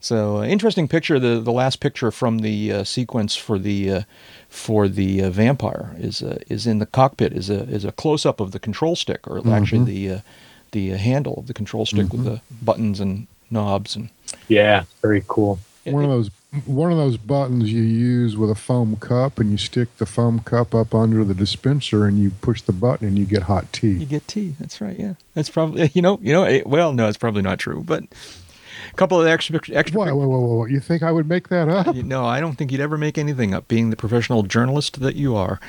So 0.00 0.38
uh, 0.38 0.44
interesting 0.44 0.88
picture. 0.88 1.18
The 1.18 1.40
the 1.40 1.52
last 1.52 1.78
picture 1.80 2.10
from 2.10 2.38
the 2.38 2.72
uh, 2.72 2.84
sequence 2.84 3.36
for 3.36 3.58
the 3.58 3.90
uh, 3.90 4.02
for 4.48 4.88
the 4.88 5.24
uh, 5.24 5.30
vampire 5.30 5.94
is 5.98 6.22
uh, 6.22 6.38
is 6.48 6.66
in 6.66 6.78
the 6.78 6.86
cockpit. 6.86 7.34
is 7.34 7.50
a 7.50 7.64
is 7.64 7.84
a 7.84 7.92
close 7.92 8.24
up 8.24 8.40
of 8.40 8.52
the 8.52 8.58
control 8.58 8.96
stick, 8.96 9.28
or 9.28 9.46
actually 9.52 9.84
the 9.84 10.10
uh, 10.14 10.20
the 10.72 10.94
uh, 10.94 10.96
handle 10.96 11.34
of 11.36 11.46
the 11.46 11.52
control 11.54 11.84
stick 11.84 12.10
with 12.14 12.24
the 12.24 12.40
buttons 12.62 12.98
and 12.98 13.26
knobs 13.50 13.94
and 13.94 14.08
yeah, 14.48 14.84
very 15.02 15.22
cool. 15.28 15.58
One 15.84 16.04
of 16.04 16.10
those 16.10 16.30
one 16.66 16.90
of 16.90 16.98
those 16.98 17.16
buttons 17.16 17.72
you 17.72 17.82
use 17.82 18.36
with 18.36 18.50
a 18.50 18.54
foam 18.56 18.96
cup, 18.96 19.38
and 19.38 19.50
you 19.52 19.56
stick 19.56 19.96
the 19.98 20.06
foam 20.06 20.40
cup 20.40 20.74
up 20.74 20.94
under 20.94 21.24
the 21.24 21.34
dispenser, 21.34 22.06
and 22.06 22.18
you 22.18 22.30
push 22.42 22.60
the 22.62 22.72
button, 22.72 23.06
and 23.06 23.18
you 23.18 23.24
get 23.24 23.42
hot 23.44 23.72
tea. 23.72 23.92
You 23.92 24.06
get 24.06 24.26
tea. 24.26 24.56
That's 24.58 24.80
right. 24.80 24.98
Yeah, 24.98 25.14
that's 25.34 25.48
probably 25.50 25.90
you 25.94 26.02
know 26.02 26.18
you 26.22 26.32
know. 26.32 26.42
eh, 26.44 26.62
Well, 26.66 26.92
no, 26.92 27.08
it's 27.08 27.18
probably 27.18 27.42
not 27.42 27.58
true, 27.60 27.82
but 27.86 28.02
a 28.02 28.94
couple 28.96 29.20
of 29.20 29.26
extra 29.28 29.60
extra. 29.72 29.96
Whoa, 29.98 30.14
whoa, 30.14 30.26
whoa, 30.26 30.38
whoa! 30.40 30.64
You 30.66 30.80
think 30.80 31.02
I 31.04 31.12
would 31.12 31.28
make 31.28 31.48
that 31.50 31.68
up? 31.68 31.94
No, 31.94 32.24
I 32.26 32.40
don't 32.40 32.56
think 32.56 32.72
you'd 32.72 32.80
ever 32.80 32.98
make 32.98 33.16
anything 33.16 33.54
up, 33.54 33.68
being 33.68 33.90
the 33.90 33.96
professional 33.96 34.42
journalist 34.42 35.00
that 35.00 35.14
you 35.14 35.36
are. 35.36 35.60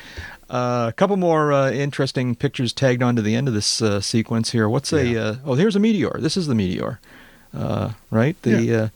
Uh, 0.49 0.87
a 0.89 0.93
couple 0.93 1.15
more 1.15 1.53
uh, 1.53 1.71
interesting 1.71 2.35
pictures 2.35 2.73
tagged 2.73 3.01
on 3.03 3.15
to 3.15 3.21
the 3.21 3.35
end 3.35 3.47
of 3.47 3.53
this 3.53 3.81
uh, 3.81 4.01
sequence 4.01 4.51
here. 4.51 4.67
What's 4.67 4.91
a? 4.91 5.15
Uh, 5.15 5.35
oh, 5.45 5.53
here's 5.53 5.75
a 5.75 5.79
meteor. 5.79 6.17
This 6.19 6.35
is 6.35 6.47
the 6.47 6.55
meteor, 6.55 6.99
uh, 7.53 7.91
right? 8.09 8.35
The. 8.41 8.61
Yeah. 8.63 8.89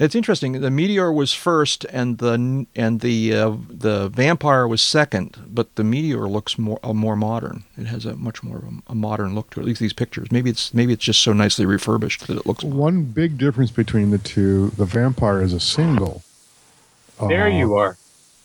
Uh, 0.00 0.04
it's 0.04 0.14
interesting. 0.14 0.60
The 0.60 0.70
meteor 0.70 1.12
was 1.12 1.32
first, 1.32 1.84
and 1.86 2.18
the 2.18 2.66
and 2.74 3.00
the 3.00 3.34
uh, 3.34 3.56
the 3.68 4.08
vampire 4.08 4.66
was 4.66 4.82
second. 4.82 5.44
But 5.46 5.74
the 5.76 5.84
meteor 5.84 6.26
looks 6.28 6.58
more 6.58 6.80
uh, 6.82 6.92
more 6.92 7.16
modern. 7.16 7.64
It 7.76 7.86
has 7.86 8.04
a 8.04 8.16
much 8.16 8.42
more 8.42 8.58
of 8.58 8.64
a, 8.64 8.70
a 8.88 8.94
modern 8.94 9.34
look 9.34 9.50
to 9.50 9.60
it. 9.60 9.62
At 9.62 9.66
least 9.66 9.80
these 9.80 9.92
pictures. 9.92 10.32
Maybe 10.32 10.50
it's 10.50 10.74
maybe 10.74 10.92
it's 10.92 11.04
just 11.04 11.20
so 11.20 11.32
nicely 11.32 11.64
refurbished 11.64 12.26
that 12.26 12.36
it 12.36 12.46
looks. 12.46 12.64
One 12.64 13.04
big 13.04 13.38
difference 13.38 13.70
between 13.70 14.10
the 14.10 14.18
two: 14.18 14.70
the 14.70 14.84
vampire 14.84 15.40
is 15.40 15.52
a 15.52 15.60
single. 15.60 16.22
There 17.28 17.44
uh, 17.44 17.58
you 17.58 17.74
are. 17.74 17.96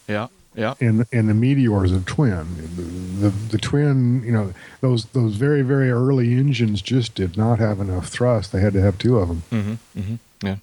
Yeah, 0.08 0.28
yeah. 0.56 0.76
and 0.80 1.06
and 1.12 1.30
the 1.30 1.34
meteor 1.34 1.84
is 1.84 1.91
a 1.91 2.02
twin. 2.02 2.45
The, 2.76 2.84
the 2.84 3.30
the 3.30 3.58
twin, 3.58 4.22
you 4.24 4.32
know, 4.32 4.54
those 4.82 5.06
those 5.06 5.36
very 5.36 5.64
very 5.64 5.89
early 5.89 6.34
engines 6.34 6.84
just 6.84 7.16
did 7.16 7.38
not 7.38 7.58
have 7.58 7.80
enough 7.80 8.08
thrust. 8.08 8.52
They 8.52 8.62
had 8.62 8.74
to 8.74 8.82
have 8.82 9.00
two 9.00 9.18
of 9.18 9.28
them. 9.28 9.43
Mm-hmm, 9.52 10.00
mm-hmm, 10.00 10.45
yeah. 10.45 10.56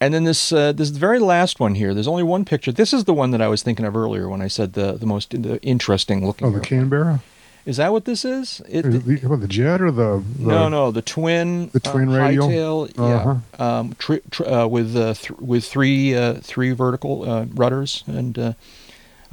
And 0.00 0.12
then 0.12 0.24
this 0.24 0.52
uh, 0.52 0.72
this 0.72 0.90
very 0.90 1.18
last 1.18 1.60
one 1.60 1.74
here. 1.76 1.94
There's 1.94 2.08
only 2.08 2.22
one 2.24 2.44
picture. 2.44 2.72
This 2.72 2.92
is 2.92 3.04
the 3.04 3.14
one 3.14 3.30
that 3.30 3.40
I 3.40 3.48
was 3.48 3.62
thinking 3.62 3.86
of 3.86 3.96
earlier 3.96 4.28
when 4.28 4.42
I 4.42 4.48
said 4.48 4.74
the 4.74 4.92
the 4.92 5.06
most 5.06 5.30
the 5.30 5.62
interesting 5.62 6.26
looking. 6.26 6.46
Oh, 6.48 6.50
the. 6.50 6.60
Canberra. 6.60 7.20
Is 7.64 7.78
that 7.78 7.92
what 7.92 8.04
this 8.04 8.26
is? 8.26 8.60
It, 8.68 8.84
Is 8.84 8.94
it 8.96 9.22
the, 9.22 9.36
the 9.38 9.48
jet 9.48 9.80
or 9.80 9.90
the, 9.90 10.22
the 10.38 10.46
no, 10.46 10.68
no, 10.68 10.90
the 10.90 11.00
twin. 11.00 11.70
The 11.72 11.80
twin 11.80 12.10
uh, 12.10 12.18
radial? 12.18 12.48
Hightail, 12.48 12.98
Uh-huh. 12.98 13.36
yeah. 13.58 13.78
Um, 13.78 13.96
tr- 13.98 14.16
tr- 14.30 14.44
uh, 14.46 14.66
with 14.66 14.94
uh, 14.94 15.14
th- 15.14 15.30
with 15.40 15.64
three 15.64 16.14
uh, 16.14 16.34
three 16.42 16.72
vertical 16.72 17.22
uh, 17.30 17.46
rudders 17.54 18.04
and 18.06 18.38
uh, 18.38 18.52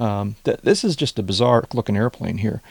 Um, 0.02 0.36
th- 0.46 0.62
this 0.64 0.84
is 0.84 0.96
just 0.96 1.20
a 1.20 1.24
bizarre 1.24 1.66
looking 1.76 1.96
airplane 1.96 2.40
here, 2.40 2.62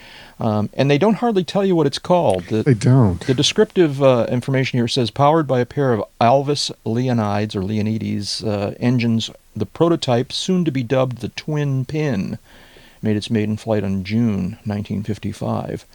um, 0.40 0.68
and 0.74 0.90
they 0.90 0.98
don't 0.98 1.14
hardly 1.14 1.44
tell 1.44 1.64
you 1.64 1.76
what 1.76 1.86
it's 1.86 1.98
called. 1.98 2.44
The, 2.46 2.64
They 2.64 2.74
don't. 2.74 3.24
the 3.24 3.34
descriptive 3.34 4.02
uh, 4.02 4.26
information 4.28 4.78
here 4.78 4.88
says 4.88 5.12
powered 5.12 5.46
by 5.46 5.60
a 5.60 5.66
pair 5.66 5.92
of 5.92 6.02
Alvis 6.20 6.72
Leonides 6.84 7.54
or 7.54 7.60
Leonides 7.62 8.44
uh, 8.44 8.74
engines, 8.80 9.30
the 9.54 9.66
prototype, 9.66 10.32
soon 10.32 10.64
to 10.64 10.72
be 10.72 10.82
dubbed 10.82 11.18
the 11.18 11.28
Twin 11.28 11.84
Pin, 11.84 12.38
made 13.00 13.16
its 13.16 13.30
maiden 13.30 13.56
flight 13.56 13.84
on 13.84 14.02
June 14.02 14.58
1955. 14.64 15.86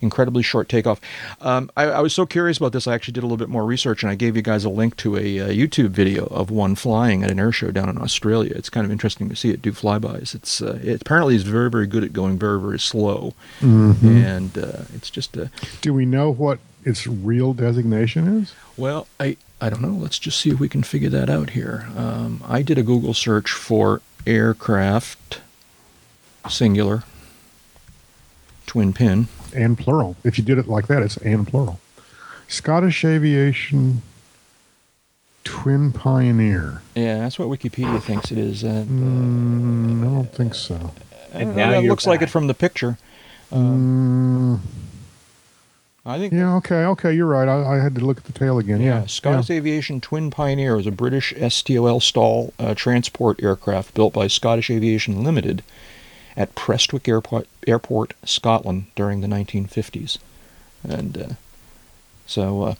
Incredibly 0.00 0.42
short 0.42 0.68
takeoff. 0.68 1.00
Um, 1.40 1.70
I, 1.76 1.84
I 1.84 2.00
was 2.00 2.14
so 2.14 2.26
curious 2.26 2.58
about 2.58 2.72
this, 2.72 2.86
I 2.86 2.94
actually 2.94 3.12
did 3.12 3.22
a 3.22 3.26
little 3.26 3.36
bit 3.36 3.48
more 3.48 3.64
research, 3.64 4.02
and 4.02 4.10
I 4.10 4.14
gave 4.14 4.36
you 4.36 4.42
guys 4.42 4.64
a 4.64 4.70
link 4.70 4.96
to 4.98 5.16
a, 5.16 5.40
uh 5.40 5.48
YouTube 5.48 5.90
video 5.90 6.26
of 6.26 6.50
one 6.50 6.74
flying 6.74 7.22
at 7.22 7.30
an 7.30 7.38
air 7.38 7.52
show 7.52 7.70
down 7.70 7.88
in 7.88 7.98
Australia. 7.98 8.52
It's 8.54 8.68
kind 8.70 8.84
of 8.84 8.90
interesting 8.92 9.28
to 9.28 9.36
see 9.36 9.50
it 9.50 9.62
do 9.62 9.72
flybys. 9.72 10.34
It's 10.34 10.60
uh, 10.60 10.78
it 10.82 11.02
apparently 11.02 11.36
is 11.36 11.42
very 11.42 11.70
very 11.70 11.86
good 11.86 12.04
at 12.04 12.12
going 12.12 12.38
very 12.38 12.60
very 12.60 12.78
slow, 12.78 13.34
and 13.60 14.56
uh, 14.58 14.82
it's 14.94 15.10
just 15.10 15.36
a 15.36 15.50
Do 15.80 15.94
we 15.94 16.04
know 16.06 16.30
what 16.32 16.58
its 16.84 17.06
real 17.06 17.54
designation 17.54 18.42
is? 18.42 18.52
well, 18.76 19.06
I 19.18 19.36
I 19.60 19.70
don't 19.70 19.80
know. 19.80 19.94
Let's 19.94 20.18
just 20.18 20.38
see 20.40 20.50
if 20.50 20.60
we 20.60 20.68
can 20.68 20.82
figure 20.82 21.08
that 21.10 21.30
out 21.30 21.50
here. 21.50 21.86
Um, 21.96 22.42
I 22.46 22.60
did 22.62 22.76
a 22.76 22.82
Google 22.82 23.14
search 23.14 23.50
for 23.50 24.02
aircraft 24.26 25.40
singular 26.48 27.04
twin 28.66 28.92
pin. 28.92 29.28
And 29.54 29.78
plural. 29.78 30.16
If 30.24 30.36
you 30.38 30.44
did 30.44 30.58
it 30.58 30.68
like 30.68 30.86
that, 30.88 31.02
it's 31.02 31.16
and 31.18 31.46
plural. 31.46 31.80
Scottish 32.48 33.04
Aviation 33.04 34.02
Twin 35.44 35.92
Pioneer. 35.92 36.82
Yeah, 36.94 37.18
that's 37.18 37.38
what 37.38 37.48
Wikipedia 37.48 38.02
thinks 38.02 38.30
it 38.30 38.38
is. 38.38 38.64
Uh, 38.64 38.84
Mm, 38.88 40.00
I 40.02 40.04
don't 40.04 40.32
think 40.32 40.54
so. 40.54 40.92
And 41.32 41.56
now 41.56 41.70
that 41.70 41.82
you're 41.82 41.90
looks 41.90 42.06
like 42.06 42.22
it 42.22 42.30
from 42.30 42.46
the 42.46 42.54
picture. 42.54 42.96
Mm, 43.52 44.60
I 46.06 46.18
think. 46.18 46.32
yeah, 46.32 46.54
okay, 46.56 46.84
okay, 46.84 47.12
you're 47.12 47.26
right. 47.26 47.48
I, 47.48 47.76
I 47.76 47.82
had 47.82 47.94
to 47.94 48.04
look 48.04 48.18
at 48.18 48.24
the 48.24 48.32
tail 48.32 48.58
again. 48.58 48.80
Yeah, 48.80 49.00
Yeah, 49.00 49.06
Scottish 49.06 49.50
Aviation 49.50 50.00
Twin 50.00 50.30
Pioneer 50.30 50.76
is 50.78 50.86
a 50.86 50.90
British 50.90 51.32
STOL 51.48 52.00
stall 52.00 52.52
uh, 52.58 52.74
transport 52.74 53.42
aircraft 53.42 53.94
built 53.94 54.12
by 54.12 54.26
Scottish 54.26 54.70
Aviation 54.70 55.24
Limited 55.24 55.62
at 56.36 56.54
Prestwick 56.54 57.08
Airport, 57.08 57.46
Airport 57.66 58.14
Scotland, 58.24 58.86
during 58.94 59.20
the 59.20 59.26
1950s. 59.26 60.18
And 60.86 61.16
uh, 61.16 61.28
so, 62.26 62.62
uh, 62.62 62.74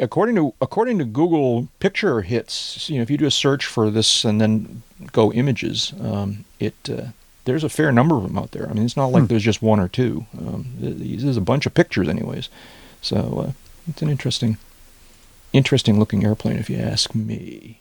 according 0.00 0.36
to 0.36 0.54
according 0.60 0.98
to 0.98 1.04
Google 1.04 1.68
picture 1.78 2.22
hits, 2.22 2.88
you 2.88 2.96
know, 2.96 3.02
if 3.02 3.10
you 3.10 3.16
do 3.16 3.26
a 3.26 3.30
search 3.30 3.66
for 3.66 3.90
this 3.90 4.24
and 4.24 4.40
then 4.40 4.82
go 5.12 5.32
images, 5.32 5.92
um, 6.00 6.44
it 6.58 6.74
uh, 6.88 7.08
there's 7.44 7.64
a 7.64 7.68
fair 7.68 7.90
number 7.92 8.16
of 8.16 8.22
them 8.24 8.38
out 8.38 8.52
there. 8.52 8.68
I 8.68 8.72
mean, 8.72 8.84
it's 8.84 8.96
not 8.96 9.06
like 9.06 9.28
there's 9.28 9.42
just 9.42 9.62
one 9.62 9.80
or 9.80 9.88
two. 9.88 10.26
Um, 10.38 10.66
th- 10.80 10.98
th- 10.98 11.20
there's 11.20 11.36
a 11.36 11.40
bunch 11.40 11.66
of 11.66 11.74
pictures, 11.74 12.08
anyways. 12.08 12.48
So 13.02 13.44
uh, 13.48 13.52
it's 13.88 14.02
an 14.02 14.10
interesting, 14.10 14.58
interesting 15.52 15.98
looking 15.98 16.24
airplane, 16.24 16.58
if 16.58 16.68
you 16.68 16.76
ask 16.76 17.14
me. 17.14 17.80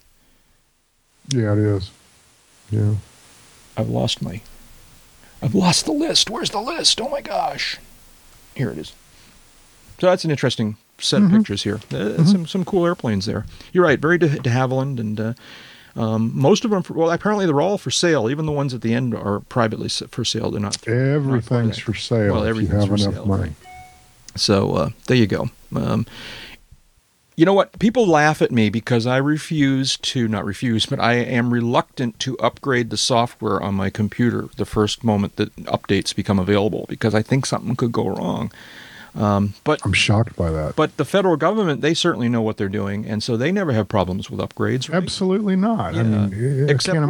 Yeah, 1.30 1.54
it 1.54 1.60
is. 1.60 1.92
Yeah. 2.72 2.96
I've 3.78 3.90
lost 3.90 4.22
my, 4.22 4.42
I've 5.42 5.56
lost 5.56 5.86
the 5.86 5.92
list. 5.94 6.30
Where's 6.30 6.50
the 6.50 6.60
list? 6.62 7.00
Oh 7.02 7.10
my 7.10 7.22
gosh, 7.22 7.78
here 8.56 8.70
it 8.70 8.78
is. 8.78 8.94
So 10.00 10.08
that's 10.08 10.24
an 10.26 10.32
interesting 10.32 10.78
set 10.98 11.22
of 11.22 11.30
pictures 11.32 11.64
here. 11.64 11.80
Uh, 11.94 12.24
Some 12.26 12.46
some 12.48 12.66
cool 12.66 12.86
airplanes 12.86 13.26
there. 13.26 13.46
You're 13.74 13.86
right, 13.86 14.00
very 14.00 14.18
de, 14.18 14.28
de 14.30 14.50
Havilland, 14.50 15.00
and 15.00 15.20
uh, 15.20 15.34
um, 15.96 16.32
most 16.34 16.64
of 16.66 16.72
them. 16.72 16.84
For, 16.84 16.94
well, 16.94 17.10
apparently 17.12 17.46
they're 17.46 17.62
all 17.62 17.78
for 17.78 17.92
sale. 17.92 18.30
Even 18.30 18.46
the 18.46 18.52
ones 18.52 18.74
at 18.74 18.82
the 18.82 18.94
end 18.94 19.14
are 19.16 19.40
privately 19.42 19.90
for 19.90 20.24
sale. 20.26 20.52
They're 20.52 20.62
not. 20.62 20.86
Everything's 20.88 21.76
that. 21.78 21.82
for 21.84 21.94
sale 21.94 22.34
Well, 22.34 22.44
if 22.44 22.58
you 22.58 22.68
have 22.68 22.88
for 22.88 22.96
enough 22.96 23.14
sale, 23.14 23.26
money. 23.26 23.44
right. 23.44 23.54
So 24.36 24.74
uh, 24.76 24.90
there 25.08 25.18
you 25.18 25.28
go. 25.28 25.50
Um, 25.76 26.06
you 27.40 27.46
know 27.46 27.54
what? 27.54 27.80
People 27.80 28.06
laugh 28.06 28.42
at 28.42 28.52
me 28.52 28.70
because 28.70 29.08
I 29.08 29.16
refuse 29.16 29.96
to, 29.96 30.28
not 30.28 30.44
refuse, 30.44 30.86
but 30.86 31.00
I 31.00 31.14
am 31.14 31.54
reluctant 31.54 32.20
to 32.20 32.38
upgrade 32.40 32.90
the 32.90 32.98
software 32.98 33.62
on 33.64 33.76
my 33.76 33.90
computer 33.90 34.50
the 34.58 34.66
first 34.66 35.06
moment 35.06 35.38
that 35.38 35.56
updates 35.64 36.14
become 36.14 36.38
available 36.38 36.86
because 36.90 37.16
I 37.16 37.22
think 37.22 37.46
something 37.46 37.78
could 37.78 37.94
go 37.94 38.10
wrong. 38.10 38.52
Um, 39.16 39.54
but 39.64 39.80
I'm 39.86 39.94
shocked 39.94 40.36
by 40.36 40.52
that. 40.52 40.76
but 40.76 40.98
the 40.98 41.06
federal 41.06 41.38
government, 41.38 41.80
they 41.80 41.94
certainly 41.94 42.28
know 42.28 42.42
what 42.42 42.58
they're 42.58 42.68
doing, 42.68 43.06
and 43.06 43.24
so 43.24 43.38
they 43.38 43.54
never 43.54 43.72
have 43.72 43.88
problems 43.88 44.30
with 44.30 44.42
upgrades. 44.42 44.90
Right? 44.90 44.98
Absolutely 45.02 45.56
not. 45.56 45.96
I 45.96 45.98
Yeah. 46.02 46.04
mean, 46.04 46.70
I 46.70 47.08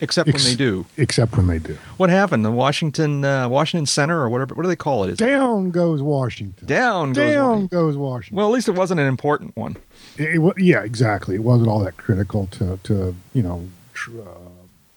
except 0.00 0.26
can't- 0.26 0.34
when, 0.34 0.40
ex- 0.42 0.50
they 0.50 0.56
do. 0.56 0.86
Except 0.96 1.36
when 1.36 1.46
they 1.46 1.58
do. 1.58 1.76
What 1.96 2.10
happened? 2.10 2.44
The 2.44 2.50
Washington 2.50 3.24
uh, 3.24 3.48
Washington 3.48 3.86
Center 3.86 4.20
or 4.20 4.28
whatever. 4.28 4.54
What 4.54 4.62
do 4.62 4.68
they 4.68 4.76
call 4.76 5.04
it? 5.04 5.10
Is 5.10 5.18
Down 5.18 5.70
goes 5.70 6.02
Washington. 6.02 6.66
down 6.66 7.12
goes 7.12 7.24
Down 7.32 7.48
Washington. 7.48 7.78
goes 7.78 7.96
Washington. 7.96 8.36
Well, 8.36 8.46
at 8.46 8.52
least 8.52 8.68
it 8.68 8.74
wasn't 8.74 9.00
an 9.00 9.06
important 9.06 9.56
one. 9.56 9.76
It, 10.18 10.40
it 10.40 10.54
yeah, 10.58 10.82
exactly. 10.82 11.34
It 11.34 11.42
wasn't 11.42 11.68
all 11.68 11.80
that 11.80 11.96
critical 11.96 12.46
to, 12.52 12.78
to 12.84 13.14
you 13.34 13.42
know, 13.42 13.68
tr- 13.94 14.20
uh, 14.20 14.24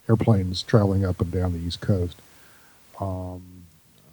airplanes 0.08 0.62
traveling 0.62 1.04
up 1.04 1.20
and 1.20 1.30
down 1.30 1.52
the 1.52 1.58
East 1.60 1.80
Coast. 1.80 2.16
Um, 3.00 3.42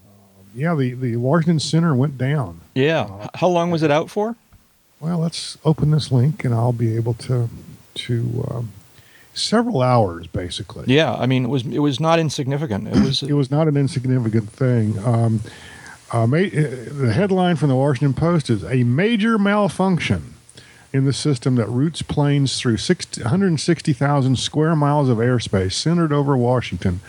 uh, 0.05 0.43
yeah, 0.55 0.75
the, 0.75 0.93
the 0.93 1.15
Washington 1.17 1.59
Center 1.59 1.93
went 1.95 2.17
down. 2.17 2.61
Yeah. 2.75 3.23
H- 3.23 3.29
How 3.35 3.47
long 3.47 3.71
was 3.71 3.83
it 3.83 3.91
out 3.91 4.09
for? 4.09 4.35
Well, 4.99 5.19
let's 5.19 5.57
open 5.63 5.91
this 5.91 6.11
link, 6.11 6.43
and 6.43 6.53
I'll 6.53 6.73
be 6.73 6.95
able 6.95 7.13
to 7.15 7.49
to 7.95 8.47
um, 8.51 8.71
several 9.37 9.81
hours 9.81 10.27
basically. 10.27 10.85
Yeah, 10.87 11.13
I 11.13 11.25
mean 11.25 11.45
it 11.45 11.49
was 11.49 11.65
it 11.65 11.79
was 11.79 11.99
not 11.99 12.19
insignificant. 12.19 12.87
It 12.87 12.99
was 13.03 13.23
It 13.29 13.33
was 13.33 13.51
not 13.51 13.67
an 13.67 13.77
insignificant 13.77 14.49
thing. 14.49 14.97
Um, 15.05 15.41
uh, 16.11 16.25
ma- 16.25 16.37
uh, 16.37 16.87
the 16.91 17.11
headline 17.13 17.57
from 17.57 17.69
the 17.69 17.75
Washington 17.75 18.13
Post 18.13 18.49
is 18.49 18.63
a 18.63 18.83
major 18.83 19.37
malfunction 19.37 20.33
in 20.93 21.03
the 21.05 21.13
system 21.13 21.55
that 21.55 21.67
routes 21.67 22.01
planes 22.01 22.59
through 22.59 22.77
60 22.77 23.21
160,000 23.21 24.39
square 24.39 24.75
miles 24.75 25.09
of 25.09 25.17
airspace 25.17 25.73
centered 25.73 26.13
over 26.13 26.37
Washington 26.37 27.01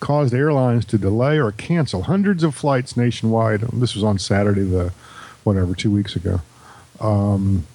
caused 0.00 0.34
airlines 0.34 0.84
to 0.86 0.98
delay 0.98 1.38
or 1.38 1.52
cancel 1.52 2.02
hundreds 2.02 2.42
of 2.42 2.54
flights 2.54 2.96
nationwide. 2.96 3.60
This 3.60 3.94
was 3.94 4.04
on 4.04 4.18
Saturday, 4.18 4.62
the 4.62 4.92
whatever, 5.44 5.74
two 5.74 5.90
weeks 5.90 6.16
ago. 6.16 6.40
Um, 7.00 7.66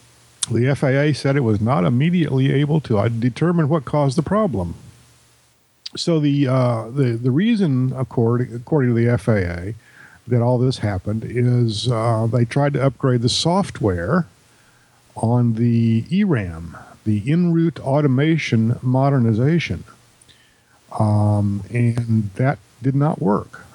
the 0.49 0.73
FAA 0.75 1.13
said 1.17 1.35
it 1.35 1.41
was 1.41 1.61
not 1.61 1.85
immediately 1.85 2.51
able 2.51 2.81
to 2.81 2.97
uh, 2.97 3.07
determine 3.07 3.69
what 3.69 3.85
caused 3.85 4.17
the 4.17 4.23
problem. 4.23 4.75
So 5.95 6.19
the 6.19 6.47
uh, 6.47 6.89
the 6.89 7.11
the 7.11 7.31
reason, 7.31 7.93
according 7.95 8.53
according 8.55 8.95
to 8.95 9.01
the 9.05 9.17
FAA, 9.17 9.77
that 10.27 10.41
all 10.41 10.57
this 10.57 10.77
happened 10.79 11.23
is 11.25 11.89
uh, 11.91 12.27
they 12.31 12.45
tried 12.45 12.73
to 12.73 12.83
upgrade 12.83 13.21
the 13.21 13.29
software 13.29 14.25
on 15.15 15.55
the 15.55 16.05
ERAM, 16.09 16.77
the 17.03 17.29
en 17.29 17.51
route 17.51 17.79
automation 17.81 18.79
modernization, 18.81 19.83
um, 20.97 21.63
and 21.69 22.29
that 22.35 22.57
did 22.81 22.95
not 22.95 23.21
work. 23.21 23.65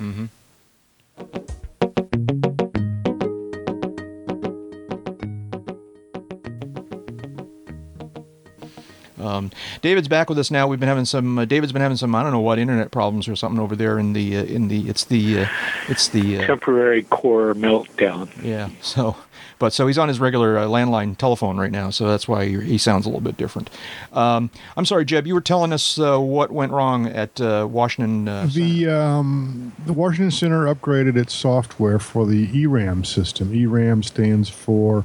Um, 9.27 9.51
David's 9.83 10.09
back 10.09 10.29
with 10.29 10.39
us 10.39 10.51
now. 10.51 10.67
We've 10.69 10.81
been 10.81 10.89
having 10.89 11.05
some. 11.05 11.39
Uh, 11.39 11.45
David's 11.45 11.73
been 11.73 11.83
having 11.83 11.97
some. 11.97 12.15
I 12.15 12.23
don't 12.23 12.33
know 12.33 12.41
what 12.41 12.59
internet 12.59 12.91
problems 12.91 13.29
or 13.29 13.37
something 13.37 13.61
over 13.61 13.75
there 13.77 13.99
in 13.99 14.13
the 14.13 14.37
uh, 14.37 14.45
in 14.45 14.69
the. 14.69 14.89
It's 14.89 15.05
the 15.05 15.41
uh, 15.41 15.47
it's 15.89 16.09
the 16.09 16.39
uh, 16.39 16.47
Temporary 16.47 17.03
core 17.05 17.55
meltdown. 17.55 18.29
yeah. 18.43 18.71
So, 18.81 19.17
but 19.59 19.73
so 19.73 19.87
he's 19.87 19.99
on 19.99 20.09
his 20.09 20.21
regular 20.21 20.59
uh, 20.59 20.67
landline 20.67 21.17
telephone 21.17 21.57
right 21.57 21.71
now. 21.73 21.91
So 21.91 22.07
that's 22.07 22.29
why 22.29 22.47
he, 22.47 22.61
he 22.61 22.79
sounds 22.79 23.05
a 23.07 23.09
little 23.09 23.21
bit 23.21 23.37
different. 23.37 23.69
Um, 24.13 24.51
I'm 24.77 24.85
sorry, 24.87 25.05
Jeb. 25.05 25.27
You 25.27 25.35
were 25.35 25.41
telling 25.41 25.73
us 25.73 25.99
uh, 25.99 26.19
what 26.19 26.51
went 26.51 26.73
wrong 26.73 27.07
at 27.07 27.41
uh, 27.41 27.67
Washington. 27.71 28.29
Uh, 28.29 28.49
The 28.53 28.87
um, 28.89 29.73
the 29.85 29.93
Washington 29.93 30.31
Center 30.31 30.73
upgraded 30.73 31.17
its 31.17 31.35
software 31.35 31.99
for 31.99 32.27
the 32.27 32.49
ERAM 32.63 33.05
system. 33.05 33.53
ERAM 33.55 34.03
stands 34.03 34.49
for 34.49 35.05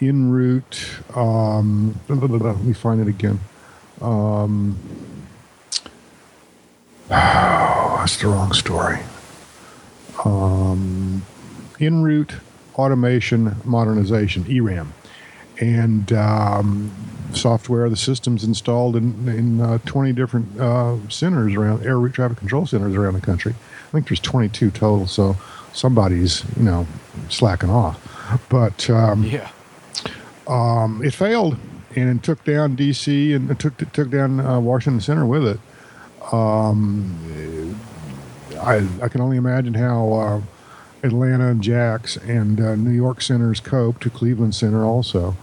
en 0.00 0.30
route. 0.30 0.96
Um, 1.14 1.98
let 2.08 2.60
me 2.64 2.72
find 2.72 3.00
it 3.00 3.08
again. 3.08 3.40
Um, 4.02 4.78
oh, 7.10 7.96
that's 7.98 8.16
the 8.16 8.28
wrong 8.28 8.52
story. 8.52 8.98
Um, 10.24 11.22
en 11.80 12.02
route 12.02 12.34
automation 12.74 13.56
modernization 13.64 14.50
ERAM, 14.50 14.92
and 15.60 16.12
um, 16.12 16.90
software. 17.32 17.88
The 17.88 17.96
system's 17.96 18.44
installed 18.44 18.96
in 18.96 19.28
in 19.28 19.60
uh, 19.60 19.78
20 19.86 20.12
different 20.12 20.60
uh, 20.60 20.96
centers 21.08 21.54
around 21.54 21.84
air 21.84 21.98
route 21.98 22.14
traffic 22.14 22.38
control 22.38 22.66
centers 22.66 22.94
around 22.94 23.14
the 23.14 23.20
country. 23.20 23.54
I 23.88 23.92
think 23.92 24.08
there's 24.08 24.20
22 24.20 24.70
total. 24.70 25.06
So 25.06 25.36
somebody's 25.72 26.44
you 26.56 26.64
know 26.64 26.86
slacking 27.28 27.70
off, 27.70 28.00
but 28.48 28.88
um, 28.90 29.24
yeah. 29.24 29.50
um, 30.48 31.02
it 31.04 31.14
failed 31.14 31.56
and 31.96 32.18
it 32.18 32.22
took 32.22 32.44
down 32.44 32.76
DC 32.76 33.34
and 33.34 33.58
took 33.58 33.76
took 33.92 34.10
down 34.10 34.40
uh, 34.40 34.60
Washington 34.60 35.00
Center 35.00 35.26
with 35.26 35.46
it. 35.46 35.60
Um, 36.32 37.76
I, 38.60 38.86
I 39.02 39.08
can 39.08 39.20
only 39.20 39.36
imagine 39.36 39.74
how 39.74 40.12
uh, 40.12 40.40
Atlanta 41.02 41.48
and 41.48 41.62
Jax 41.62 42.16
and 42.16 42.60
uh, 42.60 42.74
New 42.76 42.90
York 42.90 43.20
centers 43.22 43.60
coped 43.60 44.02
to 44.02 44.10
Cleveland 44.10 44.54
Center 44.54 44.84
also. 44.84 45.36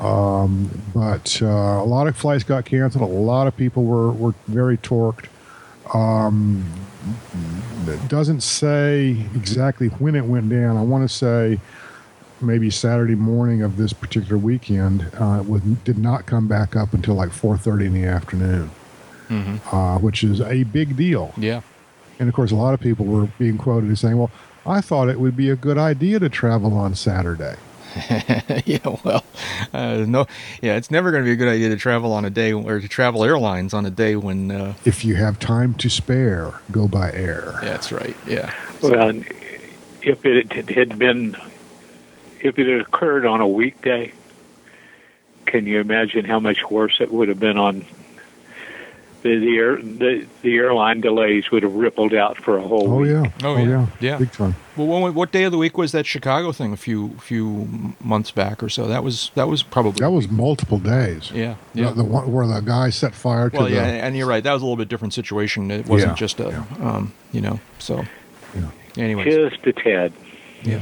Um, 0.00 0.82
but 0.92 1.40
uh, 1.40 1.46
a 1.46 1.84
lot 1.84 2.06
of 2.08 2.16
flights 2.16 2.42
got 2.42 2.64
canceled. 2.64 3.02
A 3.02 3.12
lot 3.12 3.46
of 3.46 3.56
people 3.56 3.84
were, 3.84 4.10
were 4.10 4.34
very 4.48 4.76
torqued. 4.78 5.26
Um, 5.92 6.64
it 7.86 8.08
doesn't 8.08 8.40
say 8.40 9.10
exactly 9.34 9.88
when 9.88 10.14
it 10.14 10.24
went 10.24 10.48
down. 10.48 10.76
I 10.76 10.82
want 10.82 11.08
to 11.08 11.14
say 11.14 11.60
maybe 12.40 12.70
Saturday 12.70 13.14
morning 13.14 13.62
of 13.62 13.76
this 13.76 13.92
particular 13.92 14.36
weekend. 14.38 15.02
Uh, 15.18 15.40
it 15.40 15.48
was, 15.48 15.62
did 15.62 15.98
not 15.98 16.26
come 16.26 16.46
back 16.48 16.76
up 16.76 16.92
until 16.94 17.14
like 17.14 17.30
4:30 17.30 17.86
in 17.86 17.94
the 17.94 18.04
afternoon, 18.04 18.70
uh, 19.72 19.98
which 19.98 20.22
is 20.24 20.40
a 20.40 20.62
big 20.64 20.96
deal. 20.96 21.32
Yeah. 21.36 21.62
And 22.18 22.28
of 22.28 22.34
course, 22.34 22.50
a 22.52 22.56
lot 22.56 22.74
of 22.74 22.80
people 22.80 23.06
were 23.06 23.26
being 23.38 23.58
quoted 23.58 23.90
as 23.90 24.00
saying, 24.00 24.16
"Well, 24.18 24.30
I 24.66 24.80
thought 24.80 25.08
it 25.08 25.18
would 25.18 25.36
be 25.36 25.50
a 25.50 25.56
good 25.56 25.78
idea 25.78 26.18
to 26.20 26.28
travel 26.28 26.74
on 26.76 26.94
Saturday." 26.94 27.56
yeah, 28.66 28.78
well, 29.04 29.24
uh, 29.72 30.04
no, 30.06 30.26
yeah, 30.60 30.74
it's 30.76 30.90
never 30.90 31.12
going 31.12 31.22
to 31.22 31.26
be 31.26 31.32
a 31.32 31.36
good 31.36 31.48
idea 31.48 31.68
to 31.68 31.76
travel 31.76 32.12
on 32.12 32.24
a 32.24 32.30
day 32.30 32.52
or 32.52 32.80
to 32.80 32.88
travel 32.88 33.22
airlines 33.24 33.72
on 33.72 33.86
a 33.86 33.90
day 33.90 34.16
when. 34.16 34.50
Uh, 34.50 34.74
If 34.84 35.04
you 35.04 35.14
have 35.16 35.38
time 35.38 35.74
to 35.74 35.88
spare, 35.88 36.54
go 36.72 36.88
by 36.88 37.12
air. 37.12 37.52
yeah, 37.62 37.70
that's 37.70 37.92
right. 37.92 38.16
Yeah. 38.26 38.52
Well, 38.82 39.10
if 40.02 40.24
it 40.24 40.52
had 40.70 40.98
been, 40.98 41.36
if 42.44 42.58
it 42.58 42.68
had 42.68 42.80
occurred 42.80 43.26
on 43.26 43.40
a 43.40 43.48
weekday, 43.48 44.12
can 45.46 45.66
you 45.66 45.80
imagine 45.80 46.24
how 46.24 46.38
much 46.38 46.62
worse 46.70 47.00
it 47.00 47.10
would 47.12 47.28
have 47.28 47.40
been 47.40 47.58
on 47.58 47.84
the 49.22 49.38
the, 49.38 49.56
air, 49.56 49.76
the, 49.76 50.26
the 50.42 50.54
airline 50.56 51.00
delays 51.00 51.50
would 51.50 51.62
have 51.62 51.74
rippled 51.74 52.12
out 52.12 52.36
for 52.36 52.58
a 52.58 52.62
whole 52.62 52.92
Oh 52.92 52.96
week. 52.98 53.10
yeah. 53.10 53.30
Oh, 53.42 53.56
yeah. 53.56 53.86
Yeah. 53.98 54.18
Big 54.18 54.30
time. 54.32 54.54
Well, 54.76 54.86
when, 55.00 55.14
what 55.14 55.32
day 55.32 55.44
of 55.44 55.52
the 55.52 55.56
week 55.56 55.78
was 55.78 55.92
that 55.92 56.04
Chicago 56.04 56.52
thing? 56.52 56.74
A 56.74 56.76
few 56.76 57.10
few 57.20 57.94
months 58.02 58.30
back 58.30 58.62
or 58.62 58.68
so. 58.68 58.86
That 58.86 59.02
was 59.02 59.30
that 59.34 59.48
was 59.48 59.62
probably 59.62 60.00
That 60.00 60.10
was 60.10 60.28
multiple 60.28 60.78
days. 60.78 61.30
yeah 61.32 61.54
yeah. 61.72 61.90
The, 61.92 62.04
one 62.04 62.30
where 62.30 62.46
the 62.46 62.60
guy 62.60 62.90
set 62.90 63.14
fire 63.14 63.48
to 63.48 63.56
well, 63.56 63.64
the. 63.66 63.72
yeah, 63.76 63.84
and 63.84 64.14
you're 64.14 64.26
right. 64.26 64.44
That 64.44 64.52
was 64.52 64.60
a 64.60 64.66
little 64.66 64.76
bit 64.76 64.88
different 64.88 65.14
situation. 65.14 65.70
It 65.70 65.86
wasn't 65.86 66.10
Yeah, 66.12 66.16
just 66.16 66.40
a, 66.40 66.48
yeah. 66.50 66.86
um, 66.86 67.14
you 67.32 67.40
know. 67.40 67.60
So, 67.78 68.04
Yeah. 68.54 68.68
anyways, 68.98 69.34
Just 69.52 69.66
a 69.66 69.72
tad. 69.72 70.12
Yeah. 70.64 70.80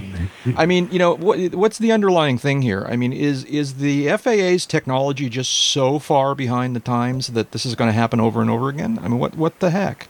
I 0.57 0.67
mean, 0.67 0.89
you 0.91 0.99
know, 0.99 1.15
what, 1.15 1.55
what's 1.55 1.79
the 1.79 1.93
underlying 1.93 2.39
thing 2.39 2.63
here? 2.63 2.87
I 2.89 2.97
mean, 2.97 3.13
is 3.13 3.45
is 3.45 3.75
the 3.75 4.09
FAA's 4.17 4.67
technology 4.67 5.29
just 5.29 5.53
so 5.53 5.99
far 5.99 6.35
behind 6.35 6.77
the 6.77 6.81
times 6.81 7.29
that 7.29 7.53
this 7.53 7.67
is 7.67 7.75
going 7.75 7.89
to 7.89 7.93
happen 7.93 8.21
over 8.21 8.41
and 8.41 8.51
over 8.51 8.69
again? 8.69 8.99
I 9.03 9.09
mean, 9.09 9.19
what 9.19 9.37
what 9.37 9.61
the 9.61 9.71
heck? 9.71 10.09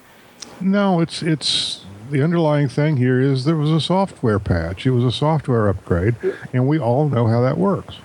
No, 0.61 1.01
it's 1.01 1.23
it's 1.23 1.85
the 2.11 2.23
underlying 2.23 2.69
thing 2.69 2.99
here 2.99 3.21
is 3.21 3.45
there 3.45 3.57
was 3.57 3.71
a 3.71 3.81
software 3.81 4.39
patch. 4.39 4.87
It 4.87 4.91
was 4.91 5.05
a 5.05 5.13
software 5.13 5.69
upgrade, 5.69 6.15
and 6.53 6.69
we 6.69 6.79
all 6.79 7.09
know 7.09 7.27
how 7.27 7.41
that 7.41 7.59
works. 7.59 7.97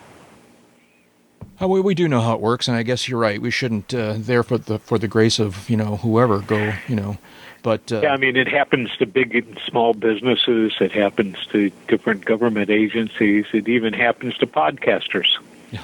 Oh, 1.59 1.67
we, 1.67 1.81
we 1.81 1.95
do 1.95 2.07
know 2.07 2.21
how 2.21 2.35
it 2.35 2.41
works, 2.41 2.67
and 2.67 2.77
I 2.77 2.83
guess 2.83 3.09
you're 3.09 3.19
right. 3.19 3.41
We 3.41 3.49
shouldn't, 3.49 3.91
uh, 3.93 4.15
there 4.17 4.43
for 4.43 4.59
the 4.59 4.77
for 4.79 4.99
the 4.99 5.07
grace 5.07 5.39
of 5.39 5.69
you 5.69 5.77
know 5.77 5.97
whoever 5.97 6.39
go, 6.39 6.73
you 6.87 6.95
know, 6.95 7.17
but 7.63 7.91
uh, 7.91 8.01
Yeah, 8.01 8.13
I 8.13 8.17
mean, 8.17 8.35
it 8.35 8.47
happens 8.47 8.89
to 8.97 9.05
big 9.05 9.35
and 9.35 9.59
small 9.67 9.93
businesses. 9.93 10.73
It 10.79 10.91
happens 10.91 11.37
to 11.51 11.69
different 11.87 12.25
government 12.25 12.69
agencies. 12.69 13.45
It 13.53 13.67
even 13.67 13.93
happens 13.93 14.35
to 14.37 14.47
podcasters. 14.47 15.27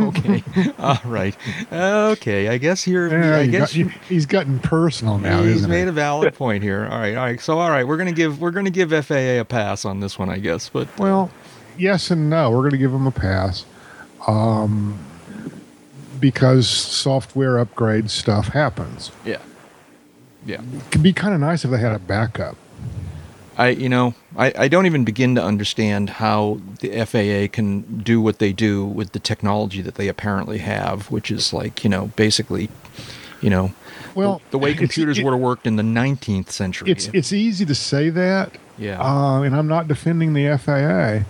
okay, 0.00 0.42
all 0.78 0.98
right, 1.06 1.34
okay. 1.72 2.48
I 2.48 2.58
guess 2.58 2.86
you're. 2.86 3.08
Yeah, 3.08 3.38
I 3.38 3.46
guess 3.46 3.70
got- 3.72 3.76
you- 3.76 3.92
he's 4.08 4.26
gotten 4.26 4.58
personal 4.58 5.16
now, 5.18 5.42
he's 5.42 5.56
isn't 5.56 5.70
made 5.70 5.84
he? 5.84 5.88
a 5.88 5.92
valid 5.92 6.34
point 6.34 6.62
here. 6.62 6.84
All 6.90 6.98
right, 6.98 7.16
all 7.16 7.24
right. 7.24 7.40
So 7.40 7.58
all 7.58 7.70
right, 7.70 7.86
we're 7.86 7.96
gonna 7.96 8.12
give 8.12 8.38
we're 8.40 8.50
gonna 8.50 8.68
give 8.70 8.90
FAA 8.90 9.40
a 9.40 9.44
pass 9.44 9.86
on 9.86 10.00
this 10.00 10.18
one, 10.18 10.28
I 10.28 10.36
guess. 10.38 10.68
But 10.68 10.88
Well, 10.98 11.30
yes 11.78 12.10
and 12.10 12.28
no. 12.28 12.50
We're 12.50 12.58
going 12.60 12.72
to 12.72 12.76
give 12.78 12.92
him 12.92 13.06
a 13.06 13.10
pass, 13.10 13.64
um, 14.26 14.98
because 16.20 16.68
software 16.68 17.58
upgrade 17.58 18.10
stuff 18.10 18.48
happens. 18.48 19.10
yeah, 19.24 19.38
yeah. 20.46 20.60
It 20.62 20.90
could 20.90 21.02
be 21.02 21.12
kind 21.12 21.34
of 21.34 21.40
nice 21.40 21.64
if 21.64 21.70
they 21.70 21.78
had 21.78 21.92
a 21.92 21.98
backup. 21.98 22.56
I 23.56 23.70
you 23.70 23.88
know 23.88 24.14
I, 24.36 24.52
I 24.56 24.68
don't 24.68 24.86
even 24.86 25.04
begin 25.04 25.34
to 25.34 25.42
understand 25.42 26.10
how 26.10 26.60
the 26.80 27.04
FAA 27.04 27.52
can 27.52 27.98
do 28.02 28.20
what 28.20 28.38
they 28.38 28.52
do 28.52 28.84
with 28.86 29.12
the 29.12 29.18
technology 29.18 29.82
that 29.82 29.96
they 29.96 30.06
apparently 30.08 30.58
have, 30.58 31.10
which 31.10 31.30
is 31.30 31.52
like 31.52 31.82
you 31.82 31.90
know 31.90 32.06
basically, 32.14 32.70
you 33.40 33.50
know, 33.50 33.72
Well, 34.14 34.40
the, 34.46 34.50
the 34.52 34.58
way 34.58 34.74
computers 34.74 35.18
it- 35.18 35.24
would 35.24 35.32
have 35.32 35.40
worked 35.40 35.66
in 35.66 35.74
the 35.76 35.82
19th 35.82 36.50
century. 36.50 36.90
It's 36.92 37.08
it's 37.12 37.32
easy 37.32 37.66
to 37.66 37.74
say 37.74 38.10
that, 38.10 38.52
yeah, 38.78 39.02
uh, 39.02 39.42
and 39.42 39.56
I'm 39.56 39.66
not 39.66 39.88
defending 39.88 40.34
the 40.34 40.56
FAA, 40.56 41.28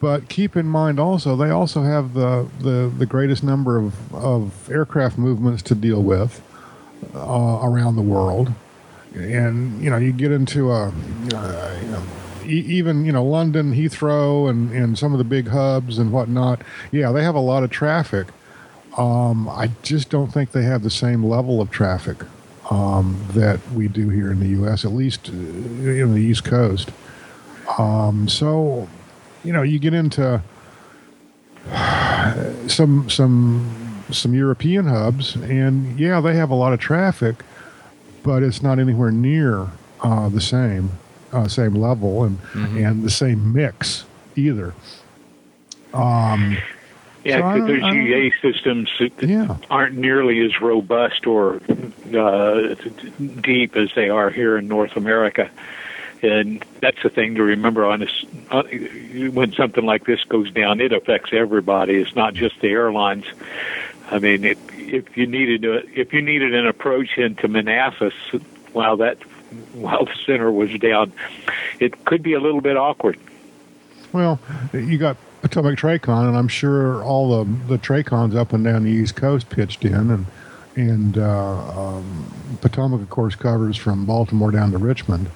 but 0.00 0.28
keep 0.28 0.56
in 0.56 0.66
mind 0.66 0.98
also 0.98 1.36
they 1.36 1.50
also 1.50 1.82
have 1.82 2.14
the 2.14 2.48
the, 2.60 2.92
the 2.98 3.06
greatest 3.06 3.44
number 3.44 3.78
of, 3.78 4.12
of 4.12 4.68
aircraft 4.68 5.18
movements 5.18 5.62
to 5.62 5.76
deal 5.76 6.02
with 6.02 6.42
uh, 7.14 7.60
around 7.62 7.96
the 7.96 8.02
world, 8.02 8.52
and 9.14 9.82
you 9.82 9.90
know 9.90 9.96
you 9.96 10.12
get 10.12 10.32
into 10.32 10.70
a 10.70 10.92
you 11.24 11.30
know, 11.30 12.02
e- 12.44 12.66
even 12.66 13.04
you 13.04 13.12
know 13.12 13.24
London 13.24 13.74
Heathrow 13.74 14.48
and 14.48 14.70
and 14.72 14.98
some 14.98 15.12
of 15.12 15.18
the 15.18 15.24
big 15.24 15.48
hubs 15.48 15.98
and 15.98 16.12
whatnot. 16.12 16.62
Yeah, 16.92 17.12
they 17.12 17.22
have 17.22 17.34
a 17.34 17.40
lot 17.40 17.62
of 17.62 17.70
traffic. 17.70 18.28
Um, 18.96 19.48
I 19.48 19.70
just 19.82 20.10
don't 20.10 20.32
think 20.32 20.52
they 20.52 20.64
have 20.64 20.82
the 20.82 20.90
same 20.90 21.24
level 21.24 21.60
of 21.60 21.70
traffic 21.70 22.18
um, 22.70 23.24
that 23.30 23.60
we 23.72 23.88
do 23.88 24.08
here 24.08 24.30
in 24.30 24.40
the 24.40 24.48
U.S. 24.48 24.84
At 24.84 24.92
least 24.92 25.28
uh, 25.28 25.32
in 25.32 26.14
the 26.14 26.20
East 26.20 26.44
Coast. 26.44 26.90
Um, 27.78 28.28
so, 28.28 28.88
you 29.44 29.52
know, 29.52 29.62
you 29.62 29.78
get 29.78 29.94
into 29.94 30.42
some 32.66 33.08
some 33.08 33.79
some 34.12 34.34
European 34.34 34.86
hubs, 34.86 35.34
and 35.36 35.98
yeah, 35.98 36.20
they 36.20 36.34
have 36.36 36.50
a 36.50 36.54
lot 36.54 36.72
of 36.72 36.80
traffic, 36.80 37.36
but 38.22 38.42
it's 38.42 38.62
not 38.62 38.78
anywhere 38.78 39.10
near 39.10 39.68
uh, 40.02 40.28
the 40.28 40.40
same 40.40 40.90
uh, 41.32 41.46
same 41.48 41.74
level 41.74 42.24
and 42.24 42.38
and 42.54 43.02
the 43.04 43.10
same 43.10 43.52
mix 43.52 44.04
either. 44.36 44.74
Um, 45.94 46.56
Yeah, 47.24 47.38
So 47.38 47.44
I 47.44 47.52
because 47.54 47.68
those 47.68 47.82
I 47.84 47.92
GA 47.92 48.32
systems 48.40 48.90
that 48.98 49.28
Yeah. 49.28 49.56
aren't 49.70 49.96
nearly 49.96 50.40
as 50.40 50.60
robust 50.60 51.26
or 51.26 51.60
uh, 52.16 52.74
deep 53.42 53.76
as 53.76 53.90
they 53.94 54.08
are 54.08 54.30
here 54.30 54.56
in 54.56 54.68
North 54.68 54.96
America. 54.96 55.50
And 56.22 56.62
that's 56.80 57.02
the 57.02 57.08
thing 57.08 57.34
to 57.36 57.42
remember 57.42 57.84
on 57.86 58.00
this. 58.00 58.24
Uh, 58.50 58.62
when 59.32 59.52
something 59.52 59.84
like 59.84 60.04
this 60.04 60.22
goes 60.24 60.50
down, 60.50 60.80
it 60.80 60.92
affects 60.92 61.30
everybody. 61.32 61.94
It's 61.94 62.14
not 62.14 62.34
just 62.34 62.60
the 62.60 62.68
airlines. 62.68 63.24
I 64.10 64.18
mean, 64.18 64.44
if, 64.44 64.58
if 64.78 65.16
you 65.16 65.26
needed 65.26 65.64
a, 65.64 65.86
if 65.98 66.12
you 66.12 66.20
needed 66.20 66.54
an 66.54 66.66
approach 66.66 67.16
into 67.16 67.48
Manassas 67.48 68.14
while 68.72 68.96
that 68.98 69.18
while 69.74 70.04
the 70.04 70.14
center 70.26 70.50
was 70.50 70.72
down, 70.78 71.12
it 71.78 72.04
could 72.04 72.22
be 72.22 72.34
a 72.34 72.40
little 72.40 72.60
bit 72.60 72.76
awkward. 72.76 73.18
Well, 74.12 74.40
you 74.72 74.98
got 74.98 75.16
Potomac 75.42 75.78
Tracon, 75.78 76.28
and 76.28 76.36
I'm 76.36 76.48
sure 76.48 77.02
all 77.04 77.44
the 77.44 77.52
the 77.68 77.78
Tracons 77.78 78.34
up 78.34 78.52
and 78.52 78.64
down 78.64 78.84
the 78.84 78.90
East 78.90 79.16
Coast 79.16 79.48
pitched 79.48 79.84
in, 79.84 80.10
and 80.10 80.26
and 80.76 81.18
uh, 81.18 81.96
um, 81.96 82.58
Potomac, 82.60 83.00
of 83.00 83.10
course, 83.10 83.34
covers 83.34 83.76
from 83.76 84.06
Baltimore 84.06 84.50
down 84.50 84.72
to 84.72 84.78
Richmond. 84.78 85.30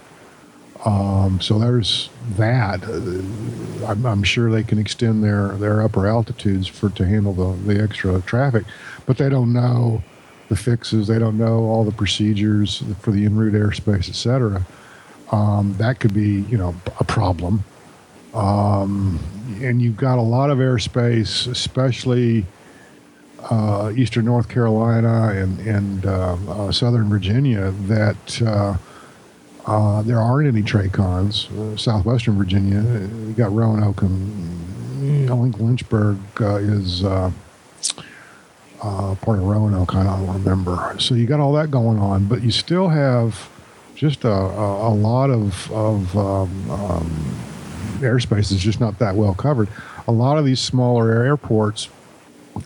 Um, 0.85 1.41
so 1.41 1.59
there's 1.59 2.11
that. 2.37 2.83
Uh, 2.85 3.87
I'm, 3.87 4.07
I'm 4.07 4.23
sure 4.23 4.51
they 4.51 4.63
can 4.65 4.79
extend 4.79 5.25
their, 5.25 5.49
their 5.57 5.83
upper 5.83 6.07
altitudes 6.07 6.67
for 6.69 6.91
to 6.91 7.07
handle 7.07 7.33
the, 7.35 7.75
the 7.75 7.83
extra 7.83 8.21
traffic, 8.23 8.65
but 9.07 9.17
they 9.19 9.29
don't 9.29 9.53
know 9.53 10.03
the 10.49 10.57
fixes. 10.57 11.07
They 11.09 11.19
don't 11.19 11.39
know 11.39 11.65
all 11.65 11.85
the 11.85 11.93
procedures 11.93 12.83
for 13.01 13.13
the 13.13 13.25
en 13.25 13.37
route 13.37 13.55
airspace, 13.55 14.09
et 14.09 14.15
cetera. 14.15 14.67
Um, 15.33 15.75
that 15.79 16.01
could 16.01 16.15
be, 16.15 16.43
you 16.51 16.59
know, 16.59 16.75
a 17.01 17.05
problem 17.05 17.65
Um, 18.35 19.21
and 19.63 19.81
you've 19.81 19.97
got 19.97 20.19
a 20.19 20.23
lot 20.23 20.51
of 20.51 20.59
airspace, 20.59 21.47
especially 21.51 22.47
uh, 23.51 23.93
eastern 23.97 24.25
North 24.25 24.49
Carolina 24.49 25.29
and 25.29 25.61
and 25.61 26.07
uh, 26.07 26.37
uh, 26.49 26.73
southern 26.73 27.09
Virginia, 27.09 27.71
that 27.87 28.43
uh, 29.67 30.03
there 30.03 30.19
aren't 30.19 30.49
any 30.49 30.63
Tracons. 30.63 31.51
Uh, 31.51 31.77
southwestern 31.77 32.37
Virginia, 32.37 32.81
uh, 32.81 33.27
you 33.27 33.33
got 33.33 33.53
Roanoke 33.53 34.03
and 34.03 34.65
I 35.05 35.37
think 35.37 35.59
Lynchburg 35.59 36.19
uh, 36.41 36.57
is 36.57 37.05
uh, 37.05 37.31
uh, 38.83 39.15
part 39.17 39.39
of 39.39 39.45
Roanoke. 39.45 39.95
I 39.95 40.05
don't 40.05 40.33
remember. 40.33 40.97
So 40.99 41.15
you 41.15 41.27
got 41.27 41.41
all 41.41 41.53
that 41.55 41.71
going 41.71 41.99
on, 41.99 42.27
but 42.27 42.43
you 42.43 42.51
still 42.51 42.89
have 42.89 43.51
just 43.95 44.25
a, 44.25 44.31
a, 44.31 44.89
a 44.89 44.95
lot 44.95 45.31
of 45.31 45.71
of 45.73 46.17
um, 46.17 46.71
um, 46.71 47.37
airspace 48.01 48.51
is 48.53 48.59
just 48.59 48.81
not 48.81 48.99
that 48.99 49.15
well 49.15 49.35
covered. 49.35 49.69
A 50.07 50.13
lot 50.13 50.39
of 50.39 50.45
these 50.45 50.61
smaller 50.61 51.11
airports 51.11 51.89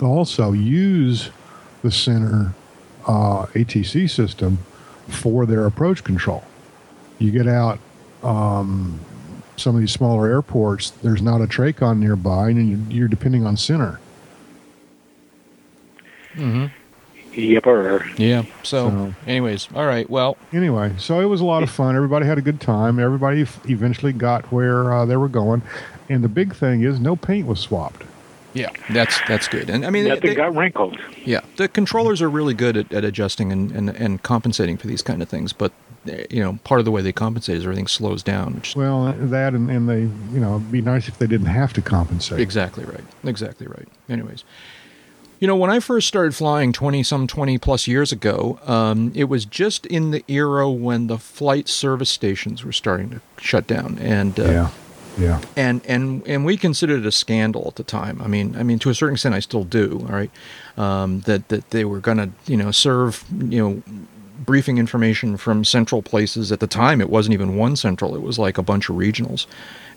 also 0.00 0.52
use 0.52 1.30
the 1.82 1.90
center 1.90 2.54
ATC 3.06 4.10
system 4.10 4.58
for 5.08 5.46
their 5.46 5.64
approach 5.66 6.04
control. 6.04 6.44
You 7.18 7.30
get 7.30 7.46
out 7.48 7.78
um, 8.22 9.00
some 9.56 9.74
of 9.74 9.80
these 9.80 9.92
smaller 9.92 10.26
airports, 10.28 10.90
there's 10.90 11.22
not 11.22 11.40
a 11.40 11.46
Tracon 11.46 11.98
nearby, 11.98 12.50
and 12.50 12.68
you're, 12.90 12.98
you're 13.00 13.08
depending 13.08 13.44
on 13.46 13.56
center. 13.56 13.98
Yipper. 17.32 18.18
Yeah. 18.18 18.42
So, 18.62 18.88
So- 18.90 19.14
anyways, 19.26 19.68
all 19.74 19.86
right. 19.86 20.08
Well, 20.08 20.36
Anyway, 20.52 20.92
so 20.98 21.20
it 21.20 21.26
was 21.26 21.40
a 21.40 21.44
lot 21.44 21.62
of 21.62 21.70
fun. 21.70 21.94
Everybody 21.96 22.26
had 22.26 22.38
a 22.38 22.42
good 22.42 22.60
time. 22.60 22.98
Everybody 22.98 23.42
f- 23.42 23.60
eventually 23.68 24.12
got 24.12 24.50
where 24.52 24.92
uh, 24.92 25.04
they 25.04 25.16
were 25.16 25.28
going, 25.28 25.62
and 26.08 26.22
the 26.24 26.28
big 26.28 26.54
thing 26.54 26.82
is 26.82 26.98
no 27.00 27.16
paint 27.16 27.46
was 27.46 27.60
swapped. 27.60 28.04
yeah, 28.54 28.70
that's 28.90 29.20
that's 29.28 29.46
good. 29.46 29.68
And 29.70 29.84
I 29.84 29.90
mean, 29.90 30.04
Nothing 30.08 30.30
they- 30.30 30.34
got 30.34 30.54
wrinkled. 30.56 30.98
Yeah, 31.24 31.40
the 31.56 31.68
controllers 31.68 32.22
are 32.22 32.30
really 32.30 32.54
good 32.54 32.76
at, 32.76 32.92
at 32.92 33.04
adjusting 33.04 33.52
and, 33.52 33.70
and, 33.72 33.90
and 33.90 34.22
compensating 34.22 34.76
for 34.78 34.86
these 34.86 35.02
kind 35.02 35.20
of 35.22 35.28
things. 35.28 35.52
But 35.52 35.72
you 36.30 36.42
know, 36.42 36.58
part 36.64 36.78
of 36.80 36.84
the 36.84 36.90
way 36.90 37.02
they 37.02 37.12
compensate 37.12 37.56
is 37.56 37.64
everything 37.64 37.86
slows 37.86 38.22
down. 38.22 38.62
Well, 38.76 39.12
that 39.16 39.54
and, 39.54 39.70
and 39.70 39.88
they, 39.88 40.00
you 40.02 40.40
know, 40.40 40.56
it'd 40.56 40.72
be 40.72 40.80
nice 40.80 41.08
if 41.08 41.18
they 41.18 41.26
didn't 41.26 41.46
have 41.48 41.72
to 41.74 41.82
compensate. 41.82 42.40
exactly 42.40 42.84
right. 42.84 43.04
Exactly 43.24 43.66
right. 43.66 43.88
Anyways, 44.08 44.44
you 45.40 45.46
know, 45.46 45.54
when 45.56 45.70
I 45.70 45.78
first 45.80 46.08
started 46.08 46.34
flying 46.34 46.72
twenty 46.72 47.02
some 47.02 47.26
twenty 47.26 47.58
plus 47.58 47.86
years 47.86 48.10
ago, 48.12 48.58
um, 48.66 49.12
it 49.14 49.24
was 49.24 49.44
just 49.44 49.86
in 49.86 50.10
the 50.10 50.24
era 50.28 50.68
when 50.70 51.06
the 51.06 51.18
flight 51.18 51.68
service 51.68 52.10
stations 52.10 52.64
were 52.64 52.72
starting 52.72 53.10
to 53.10 53.20
shut 53.40 53.66
down, 53.68 53.98
and 54.00 54.38
uh, 54.40 54.42
Yeah, 54.44 54.70
yeah. 55.16 55.40
and 55.56 55.80
and 55.86 56.26
and 56.26 56.44
we 56.44 56.56
considered 56.56 57.00
it 57.00 57.06
a 57.06 57.12
scandal 57.12 57.64
at 57.68 57.76
the 57.76 57.84
time. 57.84 58.20
I 58.20 58.26
mean, 58.26 58.56
I 58.56 58.64
mean 58.64 58.80
to 58.80 58.90
a 58.90 58.94
certain 58.94 59.14
extent, 59.14 59.34
I 59.36 59.40
still 59.40 59.62
do. 59.64 60.00
All 60.08 60.14
right, 60.16 60.30
um, 60.76 61.20
that 61.20 61.48
that 61.50 61.70
they 61.70 61.84
were 61.84 62.00
going 62.00 62.18
to 62.18 62.30
you 62.50 62.56
know 62.56 62.72
serve 62.72 63.24
you 63.30 63.62
know 63.62 63.82
briefing 64.48 64.78
information 64.78 65.36
from 65.36 65.62
central 65.62 66.00
places. 66.00 66.50
At 66.50 66.58
the 66.58 66.66
time, 66.66 67.02
it 67.02 67.10
wasn't 67.10 67.34
even 67.34 67.54
one 67.54 67.76
central; 67.76 68.16
it 68.16 68.22
was 68.22 68.38
like 68.38 68.56
a 68.56 68.62
bunch 68.62 68.88
of 68.88 68.96
regionals, 68.96 69.44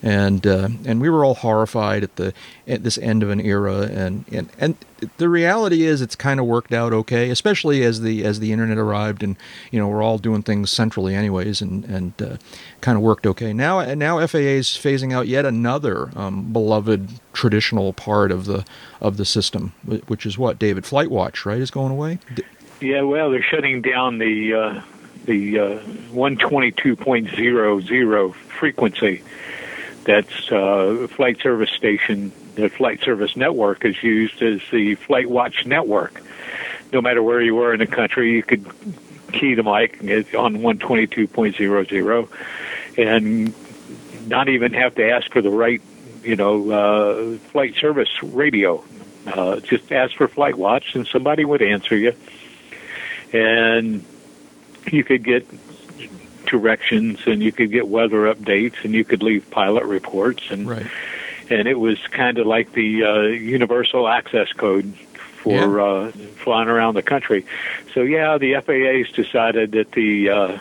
and 0.03 0.45
uh, 0.45 0.67
and 0.83 0.99
we 0.99 1.09
were 1.09 1.23
all 1.23 1.35
horrified 1.35 2.03
at 2.03 2.17
the 2.17 2.33
at 2.67 2.83
this 2.83 2.97
end 2.97 3.23
of 3.23 3.29
an 3.29 3.39
era. 3.39 3.83
And 3.83 4.25
and 4.29 4.49
and 4.59 4.75
the 5.15 5.29
reality 5.29 5.83
is, 5.83 6.01
it's 6.01 6.17
kind 6.17 6.37
of 6.37 6.47
worked 6.47 6.73
out 6.73 6.91
okay, 6.91 7.29
especially 7.29 7.81
as 7.85 8.01
the 8.01 8.25
as 8.25 8.41
the 8.41 8.51
internet 8.51 8.77
arrived, 8.77 9.23
and 9.23 9.37
you 9.71 9.79
know 9.79 9.87
we're 9.87 10.03
all 10.03 10.17
doing 10.17 10.43
things 10.43 10.69
centrally 10.69 11.15
anyways, 11.15 11.61
and 11.61 11.85
and 11.85 12.21
uh, 12.21 12.35
kind 12.81 12.97
of 12.97 13.01
worked 13.01 13.25
okay. 13.25 13.53
Now 13.53 13.81
now 13.93 14.17
FAA 14.27 14.59
is 14.59 14.67
phasing 14.67 15.13
out 15.13 15.29
yet 15.29 15.45
another 15.45 16.11
um, 16.17 16.51
beloved 16.51 17.07
traditional 17.31 17.93
part 17.93 18.33
of 18.33 18.43
the 18.43 18.65
of 18.99 19.15
the 19.15 19.23
system, 19.23 19.71
which 20.07 20.25
is 20.25 20.37
what 20.37 20.59
David 20.59 20.85
Flight 20.85 21.09
Watch, 21.09 21.45
right, 21.45 21.61
is 21.61 21.71
going 21.71 21.93
away. 21.93 22.19
D- 22.35 22.43
Yeah, 22.81 23.01
well, 23.01 23.29
they're 23.29 23.43
shutting 23.43 23.83
down 23.83 24.17
the 24.17 24.55
uh, 24.55 24.81
the 25.25 25.59
uh, 25.59 25.77
122.00 26.13 28.33
frequency. 28.33 29.21
That's 30.03 30.51
uh, 30.51 31.05
flight 31.11 31.39
service 31.41 31.69
station. 31.69 32.31
The 32.55 32.69
flight 32.69 33.01
service 33.01 33.37
network 33.37 33.85
is 33.85 34.01
used 34.01 34.41
as 34.41 34.61
the 34.71 34.95
Flight 34.95 35.29
Watch 35.29 35.67
network. 35.67 36.23
No 36.91 37.01
matter 37.01 37.21
where 37.21 37.39
you 37.39 37.53
were 37.53 37.71
in 37.71 37.79
the 37.79 37.85
country, 37.85 38.31
you 38.31 38.41
could 38.41 38.65
key 39.31 39.53
the 39.53 39.61
mic 39.61 40.01
on 40.35 40.57
122.00, 40.57 42.29
and 42.97 43.53
not 44.27 44.49
even 44.49 44.73
have 44.73 44.95
to 44.95 45.07
ask 45.07 45.31
for 45.31 45.43
the 45.43 45.51
right, 45.51 45.83
you 46.23 46.35
know, 46.35 46.71
uh, 46.71 47.37
flight 47.51 47.75
service 47.75 48.09
radio. 48.23 48.83
Uh, 49.27 49.59
just 49.59 49.91
ask 49.91 50.15
for 50.15 50.27
Flight 50.27 50.57
Watch, 50.57 50.95
and 50.95 51.05
somebody 51.05 51.45
would 51.45 51.61
answer 51.61 51.95
you 51.95 52.15
and 53.33 54.03
you 54.91 55.03
could 55.03 55.23
get 55.23 55.47
directions 56.45 57.19
and 57.27 57.41
you 57.41 57.51
could 57.51 57.71
get 57.71 57.87
weather 57.87 58.33
updates 58.33 58.83
and 58.83 58.93
you 58.93 59.03
could 59.05 59.23
leave 59.23 59.49
pilot 59.51 59.85
reports 59.85 60.43
and 60.49 60.67
Right. 60.67 60.87
and 61.49 61.67
it 61.67 61.79
was 61.79 61.97
kind 62.07 62.37
of 62.39 62.47
like 62.47 62.73
the 62.73 63.03
uh, 63.03 63.21
universal 63.23 64.07
access 64.07 64.51
code 64.53 64.93
for 65.43 65.77
Yeah. 65.79 65.83
uh, 65.83 66.11
flying 66.43 66.67
around 66.67 66.95
the 66.95 67.01
country. 67.03 67.45
So 67.93 68.01
yeah, 68.01 68.37
the 68.37 68.55
FAA's 68.55 69.11
decided 69.11 69.71
that 69.73 69.91
the 69.91 70.29
uh, 70.29 70.59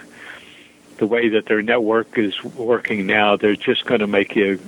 the 0.98 1.06
way 1.06 1.30
that 1.30 1.46
their 1.46 1.62
network 1.62 2.18
is 2.18 2.42
working 2.44 3.06
now, 3.06 3.36
they're 3.36 3.56
just 3.56 3.84
going 3.86 4.00
to 4.00 4.06
make 4.06 4.36
you 4.36 4.60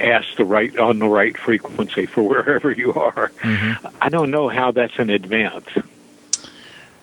ask 0.00 0.28
the 0.36 0.44
right 0.44 0.76
on 0.78 1.00
the 1.00 1.08
right 1.08 1.36
frequency 1.36 2.06
for 2.06 2.22
wherever 2.28 2.70
you 2.70 2.92
are. 2.94 3.32
I 4.00 4.08
don't 4.10 4.30
know 4.30 4.48
how 4.48 4.70
that's 4.70 4.96
an 4.98 5.10
advance. 5.10 5.66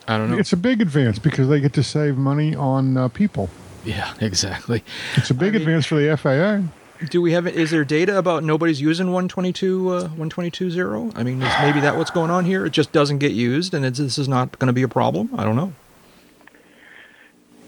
I 0.08 0.18
don't 0.18 0.30
know. 0.30 0.38
It's 0.38 0.52
a 0.52 0.56
big 0.56 0.80
advance 0.80 1.18
because 1.18 1.48
they 1.48 1.60
get 1.60 1.72
to 1.74 1.82
save 1.82 2.16
money 2.16 2.54
on 2.54 2.96
uh, 2.96 3.08
people. 3.08 3.50
yeah, 3.84 4.14
exactly. 4.20 4.82
It's 5.16 5.30
a 5.30 5.34
big 5.34 5.48
I 5.54 5.58
mean- 5.58 5.62
advance 5.62 5.86
for 5.86 5.96
the 5.96 6.16
FAA. 6.16 6.72
Do 7.10 7.20
we 7.20 7.32
have? 7.32 7.46
Is 7.46 7.70
there 7.72 7.84
data 7.84 8.16
about 8.16 8.42
nobody's 8.42 8.80
using 8.80 9.08
122 9.08 9.88
uh, 9.90 10.08
122.0? 10.08 11.12
I 11.14 11.22
mean, 11.24 11.42
is 11.42 11.52
maybe 11.60 11.80
that 11.80 11.94
what's 11.98 12.10
going 12.10 12.30
on 12.30 12.46
here? 12.46 12.64
It 12.64 12.70
just 12.70 12.90
doesn't 12.90 13.18
get 13.18 13.32
used, 13.32 13.74
and 13.74 13.84
it's, 13.84 13.98
this 13.98 14.16
is 14.16 14.28
not 14.28 14.58
going 14.58 14.68
to 14.68 14.72
be 14.72 14.82
a 14.82 14.88
problem. 14.88 15.28
I 15.36 15.44
don't 15.44 15.56
know. 15.56 15.74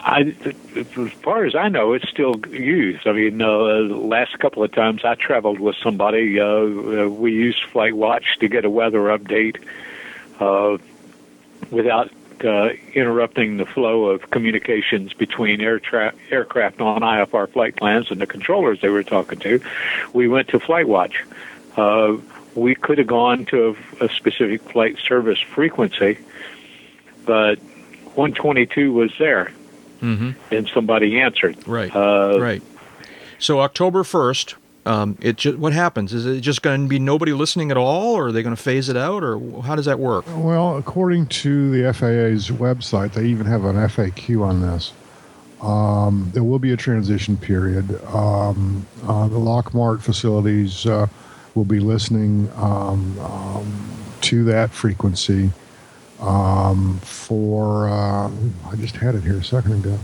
I, 0.00 0.34
as 0.76 1.12
far 1.22 1.44
as 1.44 1.54
I 1.54 1.68
know, 1.68 1.92
it's 1.92 2.08
still 2.08 2.36
used. 2.46 3.06
I 3.06 3.12
mean, 3.12 3.42
uh, 3.42 3.48
the 3.88 4.00
last 4.00 4.38
couple 4.38 4.62
of 4.62 4.72
times 4.72 5.04
I 5.04 5.14
traveled 5.14 5.60
with 5.60 5.76
somebody, 5.82 6.40
uh, 6.40 6.46
uh, 6.46 7.08
we 7.08 7.32
used 7.32 7.62
Flight 7.64 7.94
Watch 7.94 8.38
to 8.40 8.48
get 8.48 8.64
a 8.64 8.70
weather 8.70 9.00
update 9.14 9.62
uh, 10.40 10.78
without 11.70 12.10
uh, 12.44 12.70
interrupting 12.94 13.56
the 13.56 13.66
flow 13.66 14.06
of 14.06 14.30
communications 14.30 15.12
between 15.14 15.60
air 15.60 15.78
tra- 15.78 16.14
aircraft 16.30 16.80
on 16.80 17.02
IFR 17.02 17.50
flight 17.50 17.76
plans 17.76 18.10
and 18.10 18.20
the 18.20 18.26
controllers 18.26 18.80
they 18.80 18.88
were 18.88 19.02
talking 19.02 19.38
to. 19.40 19.60
We 20.12 20.28
went 20.28 20.48
to 20.48 20.60
Flight 20.60 20.88
Watch. 20.88 21.24
Uh, 21.76 22.16
we 22.54 22.74
could 22.74 22.98
have 22.98 23.06
gone 23.06 23.44
to 23.46 23.76
a, 24.00 24.04
a 24.06 24.08
specific 24.08 24.62
flight 24.70 24.98
service 24.98 25.38
frequency, 25.40 26.18
but 27.24 27.58
122 28.14 28.92
was 28.92 29.12
there 29.18 29.52
Mm-hmm. 30.00 30.54
and 30.54 30.68
somebody 30.72 31.20
answered. 31.20 31.56
Right. 31.66 31.94
Uh, 31.94 32.38
right. 32.40 32.62
So 33.40 33.58
October 33.58 34.04
1st, 34.04 34.54
um, 34.88 35.18
it 35.20 35.36
ju- 35.36 35.58
what 35.58 35.74
happens? 35.74 36.14
Is 36.14 36.24
it 36.24 36.40
just 36.40 36.62
going 36.62 36.82
to 36.82 36.88
be 36.88 36.98
nobody 36.98 37.32
listening 37.32 37.70
at 37.70 37.76
all, 37.76 38.14
or 38.14 38.28
are 38.28 38.32
they 38.32 38.42
going 38.42 38.56
to 38.56 38.62
phase 38.62 38.88
it 38.88 38.96
out, 38.96 39.22
or 39.22 39.62
how 39.62 39.76
does 39.76 39.84
that 39.84 39.98
work? 39.98 40.24
Well, 40.28 40.78
according 40.78 41.26
to 41.26 41.70
the 41.70 41.92
FAA's 41.92 42.48
website, 42.48 43.12
they 43.12 43.26
even 43.26 43.46
have 43.46 43.64
an 43.64 43.76
FAQ 43.76 44.42
on 44.42 44.62
this. 44.62 44.92
Um, 45.60 46.30
there 46.32 46.42
will 46.42 46.58
be 46.58 46.72
a 46.72 46.76
transition 46.76 47.36
period. 47.36 48.02
Um, 48.06 48.86
uh, 49.06 49.28
the 49.28 49.38
Lockmart 49.38 50.00
facilities 50.00 50.86
uh, 50.86 51.06
will 51.54 51.66
be 51.66 51.80
listening 51.80 52.50
um, 52.56 53.18
um, 53.20 53.90
to 54.22 54.44
that 54.44 54.70
frequency 54.70 55.50
um, 56.20 56.98
for, 57.00 57.88
uh, 57.90 58.30
I 58.70 58.76
just 58.76 58.96
had 58.96 59.14
it 59.16 59.22
here 59.22 59.38
a 59.38 59.44
second 59.44 59.84
ago, 59.84 59.98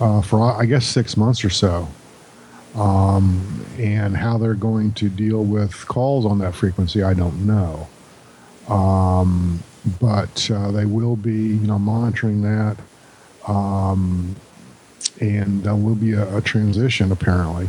uh, 0.00 0.20
for 0.20 0.42
I 0.42 0.66
guess 0.66 0.84
six 0.84 1.16
months 1.16 1.42
or 1.42 1.50
so. 1.50 1.88
Um, 2.74 3.66
and 3.78 4.16
how 4.16 4.38
they're 4.38 4.54
going 4.54 4.92
to 4.92 5.08
deal 5.08 5.42
with 5.42 5.88
calls 5.88 6.24
on 6.24 6.38
that 6.38 6.54
frequency, 6.54 7.02
I 7.02 7.14
don't 7.14 7.46
know 7.46 7.88
um, 8.70 9.62
but 9.98 10.50
uh, 10.50 10.70
they 10.70 10.84
will 10.84 11.16
be, 11.16 11.32
you 11.32 11.66
know, 11.66 11.78
monitoring 11.78 12.42
that, 12.42 12.76
um, 13.46 14.36
and 15.20 15.62
there 15.64 15.74
will 15.74 15.94
be 15.96 16.12
a, 16.12 16.36
a 16.36 16.40
transition 16.40 17.10
apparently. 17.10 17.68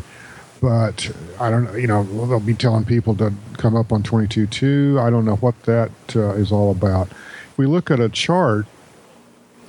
But 0.62 1.12
I 1.40 1.50
don't 1.50 1.64
know, 1.64 1.74
you 1.74 1.88
know, 1.88 2.04
they'll 2.28 2.40
be 2.40 2.54
telling 2.54 2.86
people 2.86 3.16
to 3.16 3.34
come 3.58 3.76
up 3.76 3.92
on 3.92 4.04
22.2. 4.04 5.02
I 5.02 5.10
don't 5.10 5.26
know 5.26 5.38
what 5.38 5.60
that 5.64 5.92
uh, 6.16 6.34
is 6.34 6.52
all 6.52 6.70
about. 6.70 7.10
If 7.10 7.58
we 7.58 7.66
look 7.66 7.90
at 7.90 8.00
a 8.00 8.10
chart, 8.10 8.68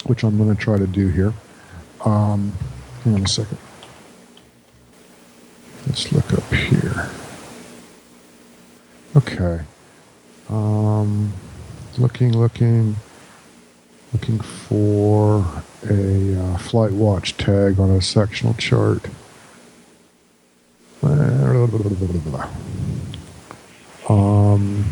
which 0.04 0.22
I'm 0.22 0.36
going 0.36 0.54
to 0.54 0.60
try 0.60 0.76
to 0.76 0.86
do 0.86 1.08
here, 1.08 1.32
um, 2.04 2.52
hang 3.04 3.14
on 3.14 3.22
a 3.22 3.28
second. 3.28 3.56
Let's 5.86 6.12
look 6.12 6.32
up 6.32 6.52
here. 6.52 7.10
Okay. 9.16 9.60
Um, 10.48 11.32
looking, 11.98 12.36
looking, 12.36 12.96
looking 14.12 14.40
for 14.40 15.62
a 15.88 16.38
uh, 16.40 16.58
flight 16.58 16.92
watch 16.92 17.36
tag 17.36 17.78
on 17.80 17.90
a 17.90 18.00
sectional 18.00 18.54
chart. 18.54 19.06
Um, 24.08 24.84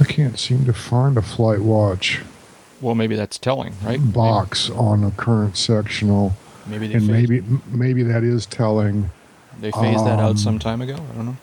I 0.00 0.04
can't 0.04 0.38
seem 0.38 0.64
to 0.64 0.72
find 0.72 1.16
a 1.16 1.22
flight 1.22 1.60
watch 1.60 2.22
Well, 2.80 2.94
maybe 2.94 3.16
that's 3.16 3.38
telling, 3.38 3.74
right? 3.84 4.00
box 4.12 4.68
on 4.70 5.04
a 5.04 5.10
current 5.12 5.56
sectional, 5.56 6.34
Maybe, 6.68 6.88
they 6.88 6.94
and 6.94 7.06
phased, 7.06 7.30
maybe 7.30 7.44
maybe 7.68 8.02
that 8.04 8.24
is 8.24 8.46
telling. 8.46 9.10
they 9.60 9.70
phased 9.70 10.04
that 10.04 10.18
out 10.18 10.30
um, 10.30 10.36
some 10.36 10.58
time 10.58 10.80
ago. 10.82 10.94
I 10.94 11.14
don't 11.14 11.26
know. 11.26 11.36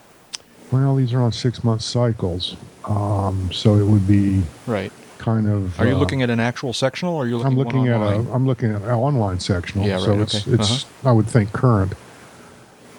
Well, 0.71 0.95
these 0.95 1.13
are 1.13 1.21
on 1.21 1.31
six 1.31 1.63
month 1.63 1.81
cycles, 1.81 2.55
um, 2.85 3.51
so 3.51 3.75
it 3.75 3.85
would 3.85 4.07
be 4.07 4.41
Right. 4.65 4.91
kind 5.19 5.47
of. 5.47 5.79
Are 5.79 5.85
you 5.87 5.95
uh, 5.95 5.99
looking 5.99 6.21
at 6.23 6.29
an 6.29 6.39
actual 6.39 6.73
sectional, 6.73 7.15
or 7.15 7.23
are 7.23 7.27
you 7.27 7.37
looking? 7.37 7.51
I'm 7.51 7.57
looking 7.57 7.87
at 7.87 7.95
online? 8.01 8.27
a. 8.27 8.33
I'm 8.33 8.47
looking 8.47 8.71
at 8.73 8.81
an 8.81 8.89
online 8.89 9.39
sectional. 9.39 9.85
Yeah, 9.87 9.99
So 9.99 10.11
right, 10.11 10.19
it's 10.21 10.47
okay. 10.47 10.61
Uh-huh. 10.61 11.09
I 11.09 11.11
would 11.11 11.27
think 11.27 11.53
current. 11.53 11.93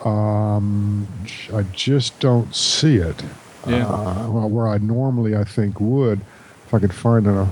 Um, 0.04 1.08
I 1.52 1.62
just 1.72 2.18
don't 2.20 2.54
see 2.54 2.96
it. 2.96 3.22
Yeah. 3.66 3.88
Uh, 3.88 4.28
well, 4.30 4.48
where 4.50 4.68
I 4.68 4.78
normally 4.78 5.34
I 5.34 5.44
think 5.44 5.80
would, 5.80 6.20
if 6.66 6.74
I 6.74 6.78
could 6.78 6.94
find 6.94 7.26
a 7.26 7.48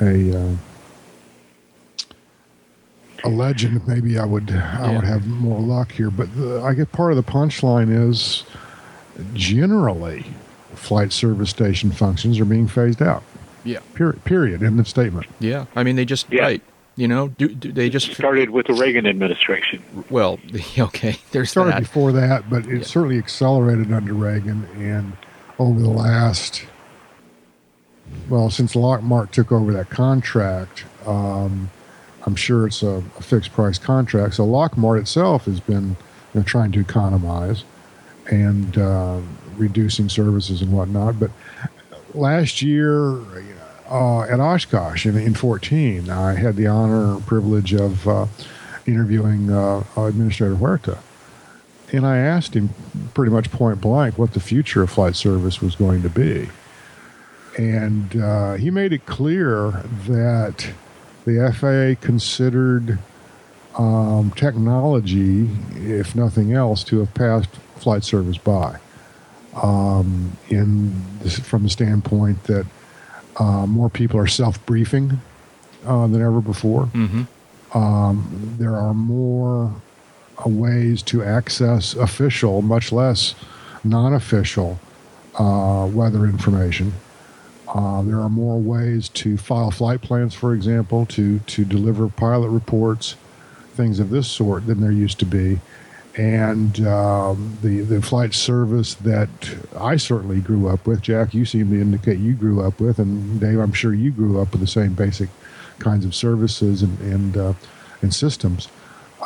a 0.00 0.36
uh, 0.36 0.56
a 3.24 3.28
legend, 3.28 3.86
maybe 3.88 4.18
I 4.18 4.24
would 4.24 4.50
I 4.50 4.54
Yeah. 4.90 4.94
would 4.96 5.04
have 5.04 5.26
more 5.26 5.60
luck 5.60 5.92
here. 5.92 6.10
But 6.10 6.34
the, 6.36 6.62
I 6.62 6.74
get 6.74 6.92
part 6.92 7.12
of 7.12 7.16
the 7.16 7.22
punchline 7.30 7.90
is 8.10 8.44
generally 9.34 10.24
flight 10.74 11.12
service 11.12 11.50
station 11.50 11.90
functions 11.90 12.38
are 12.40 12.44
being 12.44 12.66
phased 12.68 13.00
out. 13.02 13.22
Yeah. 13.64 13.78
Period. 13.94 14.24
Period. 14.24 14.62
In 14.62 14.76
the 14.76 14.84
statement. 14.84 15.26
Yeah, 15.40 15.66
I 15.74 15.82
mean 15.84 15.96
they 15.96 16.04
just 16.04 16.26
Yeah. 16.30 16.42
right. 16.42 16.62
You 16.96 17.08
know, 17.08 17.28
do, 17.28 17.48
do 17.48 17.72
they 17.72 17.90
just 17.90 18.12
Started 18.14 18.50
with 18.50 18.68
the 18.68 18.74
Reagan 18.74 19.04
administration. 19.06 19.82
well? 20.10 20.38
Okay, 20.78 21.16
there's 21.32 21.50
started 21.50 21.74
that. 21.74 21.80
before 21.80 22.12
that, 22.12 22.48
but 22.48 22.66
it 22.66 22.76
Yeah. 22.78 22.82
certainly 22.84 23.18
accelerated 23.18 23.92
under 23.92 24.12
Reagan 24.14 24.68
and 24.78 25.14
over 25.58 25.80
the 25.80 25.88
last, 25.90 26.62
well, 28.28 28.48
since 28.50 28.74
Lockmart 28.74 29.30
took 29.32 29.50
over 29.50 29.72
that 29.72 29.90
contract, 29.90 30.84
um, 31.06 31.70
I'm 32.26 32.36
sure 32.36 32.66
it's 32.66 32.82
a, 32.82 33.02
a 33.18 33.22
fixed 33.22 33.52
price 33.52 33.78
contract. 33.78 34.34
So 34.34 34.46
Lockmart 34.46 35.00
itself 35.00 35.44
has 35.44 35.60
been 35.60 35.90
you 36.32 36.40
know, 36.40 36.42
trying 36.42 36.72
to 36.72 36.80
economize 36.80 37.64
and 38.30 38.78
uh, 38.78 39.20
reducing 39.56 40.08
services 40.08 40.62
and 40.62 40.72
whatnot. 40.72 41.20
But 41.20 41.30
last 42.14 42.62
year 42.62 43.18
uh, 43.90 44.22
at 44.22 44.40
Oshkosh 44.40 45.06
in, 45.06 45.16
in 45.16 45.34
14, 45.34 46.08
I 46.10 46.34
had 46.34 46.56
the 46.56 46.66
honor 46.66 47.14
and 47.14 47.26
privilege 47.26 47.74
of 47.74 48.08
uh, 48.08 48.26
interviewing 48.86 49.50
uh, 49.50 49.84
Administrator 49.96 50.56
Huerta. 50.56 50.98
And 51.92 52.06
I 52.06 52.16
asked 52.16 52.54
him 52.54 52.70
pretty 53.12 53.30
much 53.30 53.52
point 53.52 53.80
blank 53.80 54.18
what 54.18 54.32
the 54.32 54.40
future 54.40 54.82
of 54.82 54.90
flight 54.90 55.14
service 55.14 55.60
was 55.60 55.76
going 55.76 56.02
to 56.02 56.08
be. 56.08 56.48
And 57.56 58.20
uh, 58.20 58.54
he 58.54 58.70
made 58.70 58.92
it 58.92 59.06
clear 59.06 59.70
that 60.08 60.72
the 61.24 61.52
FAA 61.52 62.04
considered 62.04 62.98
um, 63.76 64.30
technology, 64.36 65.48
if 65.74 66.14
nothing 66.14 66.52
else, 66.52 66.84
to 66.84 67.00
have 67.00 67.12
passed 67.14 67.50
flight 67.76 68.04
service 68.04 68.38
by. 68.38 68.78
Um, 69.62 70.36
in 70.48 70.92
this, 71.20 71.38
from 71.38 71.62
the 71.62 71.70
standpoint 71.70 72.42
that 72.44 72.66
uh, 73.36 73.66
more 73.66 73.88
people 73.88 74.18
are 74.18 74.26
self-briefing 74.26 75.20
uh, 75.86 76.06
than 76.08 76.20
ever 76.20 76.40
before. 76.40 76.86
Mm-hmm. 76.86 77.76
Um, 77.76 78.56
there 78.58 78.76
are 78.76 78.94
more 78.94 79.72
uh, 80.44 80.48
ways 80.48 81.02
to 81.04 81.22
access 81.22 81.94
official, 81.94 82.62
much 82.62 82.92
less 82.92 83.34
non-official 83.84 84.78
uh, 85.38 85.88
weather 85.92 86.24
information. 86.26 86.94
Uh, 87.68 88.02
there 88.02 88.20
are 88.20 88.28
more 88.28 88.58
ways 88.60 89.08
to 89.08 89.36
file 89.36 89.70
flight 89.70 90.02
plans, 90.02 90.34
for 90.34 90.54
example, 90.54 91.06
to 91.06 91.38
to 91.40 91.64
deliver 91.64 92.08
pilot 92.08 92.48
reports, 92.48 93.16
things 93.72 93.98
of 94.00 94.10
this 94.10 94.28
sort 94.28 94.66
than 94.66 94.80
there 94.80 94.92
used 94.92 95.18
to 95.20 95.26
be. 95.26 95.60
And 96.16 96.86
um, 96.86 97.58
the 97.62 97.80
the 97.80 98.00
flight 98.02 98.34
service 98.34 98.94
that 98.94 99.28
I 99.78 99.96
certainly 99.96 100.40
grew 100.40 100.68
up 100.68 100.86
with, 100.86 101.02
Jack, 101.02 101.34
you 101.34 101.44
seem 101.44 101.70
to 101.70 101.80
indicate 101.80 102.18
you 102.18 102.34
grew 102.34 102.62
up 102.62 102.80
with, 102.80 102.98
and 102.98 103.40
Dave, 103.40 103.58
I'm 103.58 103.72
sure 103.72 103.94
you 103.94 104.12
grew 104.12 104.40
up 104.40 104.52
with 104.52 104.60
the 104.60 104.66
same 104.66 104.92
basic 104.94 105.28
kinds 105.78 106.04
of 106.04 106.14
services 106.14 106.82
and 106.82 106.98
and, 107.00 107.36
uh, 107.36 107.52
and 108.02 108.14
systems. 108.14 108.68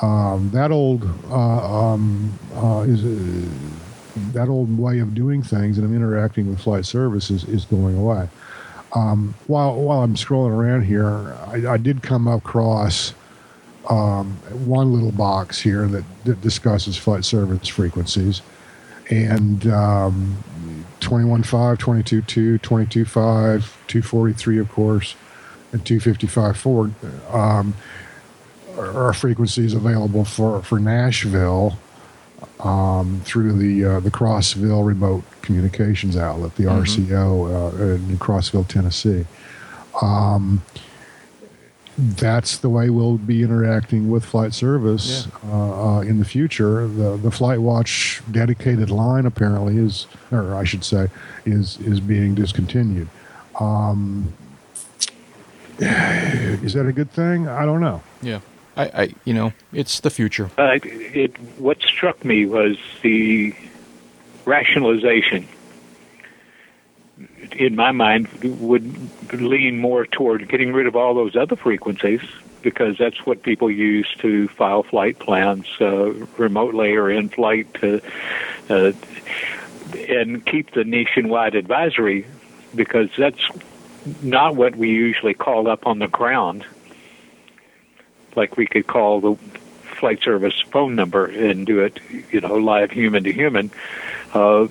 Um, 0.01 0.51
that 0.53 0.70
old 0.70 1.03
uh, 1.28 1.93
um, 1.93 2.39
uh, 2.55 2.84
is 2.86 3.05
uh, 3.05 3.51
that 4.33 4.49
old 4.49 4.77
way 4.79 4.99
of 4.99 5.14
doing 5.14 5.43
things 5.43 5.79
and 5.79 5.87
of 5.87 5.95
interacting 5.95 6.49
with 6.49 6.61
flight 6.61 6.85
service 6.85 7.31
is, 7.31 7.45
is 7.45 7.64
going 7.64 7.97
away. 7.97 8.29
Um, 8.95 9.35
while 9.47 9.75
while 9.77 10.03
I'm 10.03 10.14
scrolling 10.14 10.51
around 10.51 10.83
here, 10.83 11.37
I, 11.47 11.75
I 11.75 11.77
did 11.77 12.03
come 12.03 12.27
across 12.27 13.12
um, 13.89 14.33
one 14.66 14.93
little 14.93 15.12
box 15.12 15.61
here 15.61 15.87
that, 15.89 16.05
that 16.25 16.41
discusses 16.41 16.97
flight 16.97 17.25
service 17.25 17.69
frequencies, 17.69 18.43
and 19.11 19.66
um, 19.66 20.37
21.5, 21.01 21.77
22.2, 21.79 22.61
22.5, 22.61 23.12
243, 23.87 24.59
of 24.59 24.69
course, 24.71 25.14
and 25.73 25.85
255 25.85 26.57
forward 26.57 26.95
um, 27.31 27.75
are 28.77 29.12
frequencies 29.12 29.75
available 29.75 30.25
for, 30.25 30.62
for 30.62 30.79
Nashville 30.79 31.79
um, 32.61 33.20
through 33.24 33.52
the 33.52 33.84
uh, 33.84 34.00
the 34.00 34.11
Crossville 34.11 34.84
remote 34.84 35.24
communications 35.42 36.16
outlet, 36.16 36.56
the 36.56 36.64
RCO 36.64 37.72
uh, 37.72 37.94
in 37.94 38.18
Crossville, 38.18 38.66
Tennessee. 38.66 39.24
Um, 40.02 40.62
that's 41.98 42.59
the 42.59 42.68
way 42.68 42.90
we'll 42.90 43.18
be 43.18 43.42
interacting 43.42 44.09
with 44.09 44.24
flight 44.24 44.54
service 44.54 45.26
uh, 45.46 45.96
uh, 45.96 46.00
in 46.02 46.18
the 46.20 46.24
future. 46.24 46.86
The 46.86 47.16
the 47.16 47.30
Flight 47.30 47.61
Watch 47.61 48.22
dedicated 48.30 48.88
line 48.90 49.26
apparently 49.26 49.78
is, 49.78 50.06
or 50.30 50.54
I 50.54 50.64
should 50.64 50.84
say, 50.84 51.09
is 51.44 51.78
is 51.80 51.98
being 52.00 52.34
discontinued. 52.36 53.09
Um, 53.59 54.32
is 55.78 56.74
that 56.74 56.86
a 56.86 56.92
good 56.92 57.11
thing? 57.11 57.48
I 57.48 57.64
don't 57.64 57.80
know. 57.80 58.00
Yeah, 58.22 58.40
I, 58.79 58.85
I, 58.95 59.14
you 59.24 59.35
know, 59.35 59.53
it's 59.72 60.01
the 60.01 60.11
future. 60.11 60.51
Uh, 60.57 60.79
it, 60.85 61.37
what 61.59 61.83
struck 61.83 62.24
me 62.24 62.47
was 62.47 62.79
the 63.03 63.53
rationalization. 64.45 65.49
In 67.57 67.74
my 67.74 67.91
mind, 67.91 68.29
would 68.61 69.33
lean 69.33 69.79
more 69.81 70.07
toward 70.07 70.49
getting 70.49 70.72
rid 70.72 70.87
of 70.87 70.95
all 70.95 71.14
those 71.14 71.35
other 71.35 71.57
frequencies 71.57 72.20
because 72.62 72.97
that's 72.99 73.26
what 73.26 73.43
people 73.43 73.68
use 73.68 74.07
to 74.18 74.47
file 74.49 74.85
flight 74.85 75.18
plans 75.18 75.66
uh, 75.81 76.12
remotely 76.37 76.95
or 76.95 77.11
in 77.11 77.29
flight, 77.29 77.72
to, 77.74 78.01
uh, 78.70 78.93
and 80.09 80.47
keep 80.47 80.70
the 80.72 80.85
nationwide 80.85 81.57
advisory 81.57 82.26
because 82.76 83.11
that's 83.18 83.49
not 84.22 84.55
what 84.55 84.76
we 84.76 84.91
usually 84.91 85.35
call 85.35 85.68
up 85.68 85.85
on 85.85 85.99
the 85.99 86.09
ground 86.09 86.64
like 88.39 88.57
we 88.57 88.66
could 88.66 88.86
call 88.86 89.20
the 89.20 89.34
flight 89.99 90.22
service 90.22 90.59
phone 90.70 90.95
number 90.95 91.26
and 91.26 91.66
do 91.66 91.80
it, 91.80 92.01
you 92.30 92.41
know, 92.41 92.55
live 92.55 92.91
human 92.91 93.24
to 93.24 93.32
human. 93.32 93.70
Uh, 94.32 94.68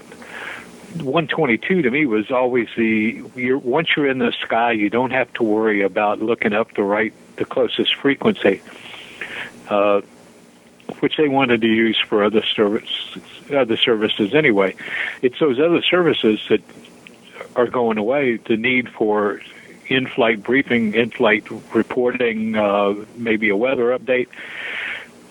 122 0.96 1.82
to 1.82 1.92
me 1.92 2.06
was 2.06 2.32
always 2.32 2.70
the 2.78 3.22
you're, 3.36 3.58
once 3.58 3.90
you're 3.96 4.08
in 4.08 4.20
the 4.20 4.32
sky, 4.42 4.72
you 4.72 4.90
don't 4.90 5.12
have 5.12 5.32
to 5.34 5.44
worry 5.44 5.82
about 5.82 6.22
looking 6.22 6.54
up 6.54 6.74
the 6.74 6.82
right, 6.82 7.14
the 7.36 7.46
closest 7.46 7.94
frequency, 7.96 8.62
uh, 9.70 10.02
which 11.02 11.18
they 11.18 11.28
wanted 11.28 11.62
to 11.62 11.68
use 11.68 12.00
for 12.08 12.24
other 12.24 12.42
services, 12.42 13.22
other 13.54 13.78
services 13.78 14.34
anyway. 14.34 14.76
It's 15.22 15.38
those 15.40 15.60
other 15.60 15.82
services 15.82 16.40
that 16.50 16.62
are 17.56 17.68
going 17.68 17.98
away. 17.98 18.38
The 18.38 18.56
need 18.56 18.90
for 18.90 19.42
in-flight 19.90 20.44
briefing, 20.44 20.94
in-flight 20.94 21.50
reporting, 21.74 22.56
uh, 22.56 22.94
maybe 23.16 23.50
a 23.50 23.56
weather 23.56 23.98
update. 23.98 24.28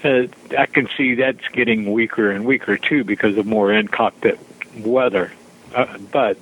Uh, 0.04 0.26
I 0.56 0.66
can 0.66 0.88
see 0.96 1.16
that's 1.16 1.46
getting 1.48 1.92
weaker 1.92 2.30
and 2.30 2.44
weaker 2.44 2.76
too 2.76 3.04
because 3.04 3.36
of 3.36 3.46
more 3.46 3.72
in-cockpit 3.72 4.38
weather. 4.78 5.32
Uh, 5.74 5.98
but 6.12 6.38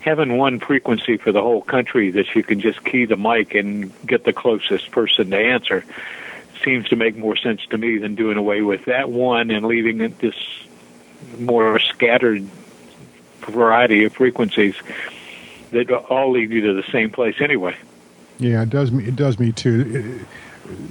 having 0.00 0.36
one 0.36 0.60
frequency 0.60 1.16
for 1.16 1.32
the 1.32 1.42
whole 1.42 1.62
country 1.62 2.10
that 2.12 2.34
you 2.34 2.42
can 2.42 2.60
just 2.60 2.84
key 2.84 3.04
the 3.04 3.16
mic 3.16 3.54
and 3.54 3.92
get 4.06 4.24
the 4.24 4.32
closest 4.32 4.90
person 4.90 5.30
to 5.30 5.36
answer 5.36 5.84
seems 6.64 6.88
to 6.88 6.96
make 6.96 7.16
more 7.16 7.36
sense 7.36 7.60
to 7.66 7.78
me 7.78 7.98
than 7.98 8.14
doing 8.14 8.36
away 8.36 8.62
with 8.62 8.84
that 8.86 9.10
one 9.10 9.50
and 9.50 9.66
leaving 9.66 9.98
this 9.98 10.34
more 11.38 11.78
scattered 11.78 12.42
variety 13.40 14.04
of 14.04 14.12
frequencies 14.12 14.74
that 15.70 15.90
all 16.08 16.32
lead 16.32 16.50
you 16.50 16.60
to 16.62 16.74
the 16.74 16.84
same 16.90 17.10
place 17.10 17.36
anyway. 17.40 17.76
Yeah, 18.38 18.62
it 18.62 18.70
does 18.70 18.92
me. 18.92 19.04
It 19.04 19.16
does 19.16 19.38
me 19.38 19.52
too. 19.52 20.24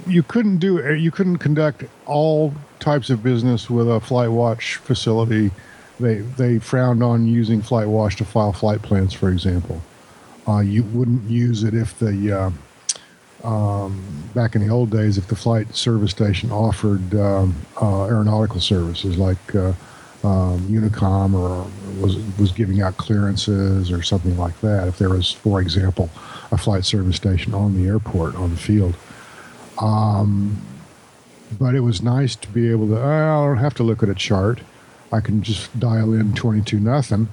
You 0.06 0.22
couldn't 0.22 0.58
do. 0.58 0.94
You 0.94 1.10
couldn't 1.10 1.38
conduct 1.38 1.84
all 2.06 2.52
types 2.78 3.10
of 3.10 3.22
business 3.22 3.70
with 3.70 3.90
a 3.90 4.00
flight 4.00 4.30
watch 4.30 4.76
facility. 4.76 5.50
They 5.98 6.16
they 6.16 6.58
frowned 6.58 7.02
on 7.02 7.26
using 7.26 7.62
flight 7.62 7.88
watch 7.88 8.16
to 8.16 8.24
file 8.24 8.52
flight 8.52 8.82
plans, 8.82 9.14
for 9.14 9.30
example. 9.30 9.80
Uh, 10.46 10.60
you 10.60 10.82
wouldn't 10.82 11.24
use 11.24 11.62
it 11.62 11.74
if 11.74 11.98
the 11.98 12.32
uh, 13.44 13.46
um, 13.46 14.02
back 14.34 14.54
in 14.54 14.66
the 14.66 14.72
old 14.72 14.90
days, 14.90 15.18
if 15.18 15.28
the 15.28 15.36
flight 15.36 15.74
service 15.74 16.10
station 16.10 16.50
offered 16.50 17.14
um, 17.14 17.54
uh, 17.80 18.04
aeronautical 18.06 18.60
services 18.60 19.16
like 19.16 19.54
uh, 19.54 19.72
um, 20.24 20.60
Unicom 20.68 21.34
or 21.34 21.70
was 22.00 22.16
was 22.38 22.52
giving 22.52 22.82
out 22.82 22.96
clearances 22.96 23.90
or 23.90 24.02
something 24.02 24.36
like 24.36 24.60
that. 24.60 24.88
If 24.88 24.98
there 24.98 25.10
was, 25.10 25.32
for 25.32 25.60
example, 25.60 26.10
a 26.50 26.58
flight 26.58 26.84
service 26.84 27.16
station 27.16 27.54
on 27.54 27.74
the 27.76 27.88
airport 27.88 28.34
on 28.34 28.50
the 28.50 28.56
field. 28.56 28.96
Um, 29.80 30.60
but 31.58 31.74
it 31.74 31.80
was 31.80 32.02
nice 32.02 32.36
to 32.36 32.48
be 32.48 32.70
able 32.70 32.88
to. 32.88 33.00
I 33.00 33.46
don't 33.46 33.58
have 33.58 33.74
to 33.74 33.82
look 33.82 34.02
at 34.02 34.08
a 34.08 34.14
chart. 34.14 34.60
I 35.12 35.20
can 35.20 35.42
just 35.42 35.78
dial 35.78 36.12
in 36.12 36.34
twenty 36.34 36.62
two 36.62 36.80
nothing 36.80 37.28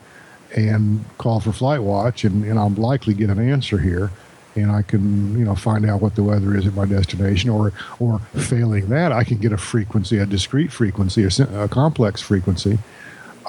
and 0.56 1.04
call 1.18 1.40
for 1.40 1.52
flight 1.52 1.82
watch, 1.82 2.24
and, 2.24 2.46
and 2.46 2.58
I'll 2.58 2.70
likely 2.70 3.14
get 3.14 3.30
an 3.30 3.40
answer 3.40 3.80
here 3.80 4.12
and 4.56 4.72
I 4.72 4.82
can 4.82 5.38
you 5.38 5.46
know 5.46 5.56
find 5.56 5.86
out 5.86 6.02
what 6.02 6.16
the 6.16 6.24
weather 6.24 6.56
is 6.56 6.66
at 6.66 6.74
my 6.74 6.86
destination, 6.86 7.50
or 7.50 7.74
or 8.00 8.20
failing 8.36 8.90
that, 8.90 9.12
I 9.12 9.24
can 9.24 9.38
get 9.38 9.52
a 9.52 9.58
frequency, 9.58 10.18
a 10.18 10.26
discrete 10.26 10.72
frequency, 10.72 11.24
a, 11.24 11.64
a 11.64 11.68
complex 11.68 12.22
frequency 12.22 12.80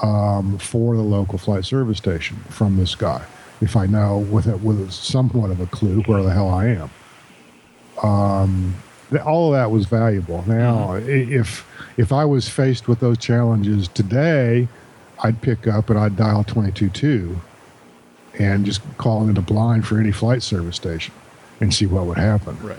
um, 0.03 0.59
for 0.59 0.97
the 0.97 1.03
local 1.03 1.39
flight 1.39 1.65
service 1.65 1.99
station 1.99 2.37
from 2.49 2.77
this 2.77 2.95
guy, 2.95 3.25
if 3.61 3.77
I 3.77 3.87
know 3.87 4.19
with 4.19 4.47
a, 4.47 4.57
with 4.57 4.93
somewhat 4.93 5.51
of 5.51 5.61
a 5.61 5.67
clue 5.67 6.03
where 6.03 6.23
the 6.23 6.33
hell 6.33 6.49
I 6.49 6.67
am. 6.67 6.91
Um, 8.03 8.75
all 9.25 9.55
of 9.55 9.59
that 9.59 9.71
was 9.71 9.87
valuable. 9.87 10.45
Now, 10.47 10.89
mm-hmm. 10.89 11.33
if 11.33 11.67
if 11.97 12.13
I 12.13 12.25
was 12.25 12.49
faced 12.49 12.89
with 12.89 13.01
those 13.01 13.19
challenges 13.19 13.89
today, 13.89 14.69
I'd 15.23 15.41
pick 15.41 15.67
up 15.67 15.91
and 15.91 15.99
I'd 15.99 16.17
dial 16.17 16.45
twenty 16.45 16.73
two 16.73 16.91
two 16.91 17.41
and 18.39 18.65
just 18.65 18.81
call 18.99 19.23
into 19.23 19.35
the 19.35 19.41
blind 19.41 19.87
for 19.87 19.99
any 19.99 20.13
flight 20.13 20.43
service 20.43 20.77
station 20.77 21.15
and 21.61 21.73
see 21.73 21.87
what 21.87 22.07
would 22.07 22.19
happen. 22.19 22.59
Right. 22.63 22.79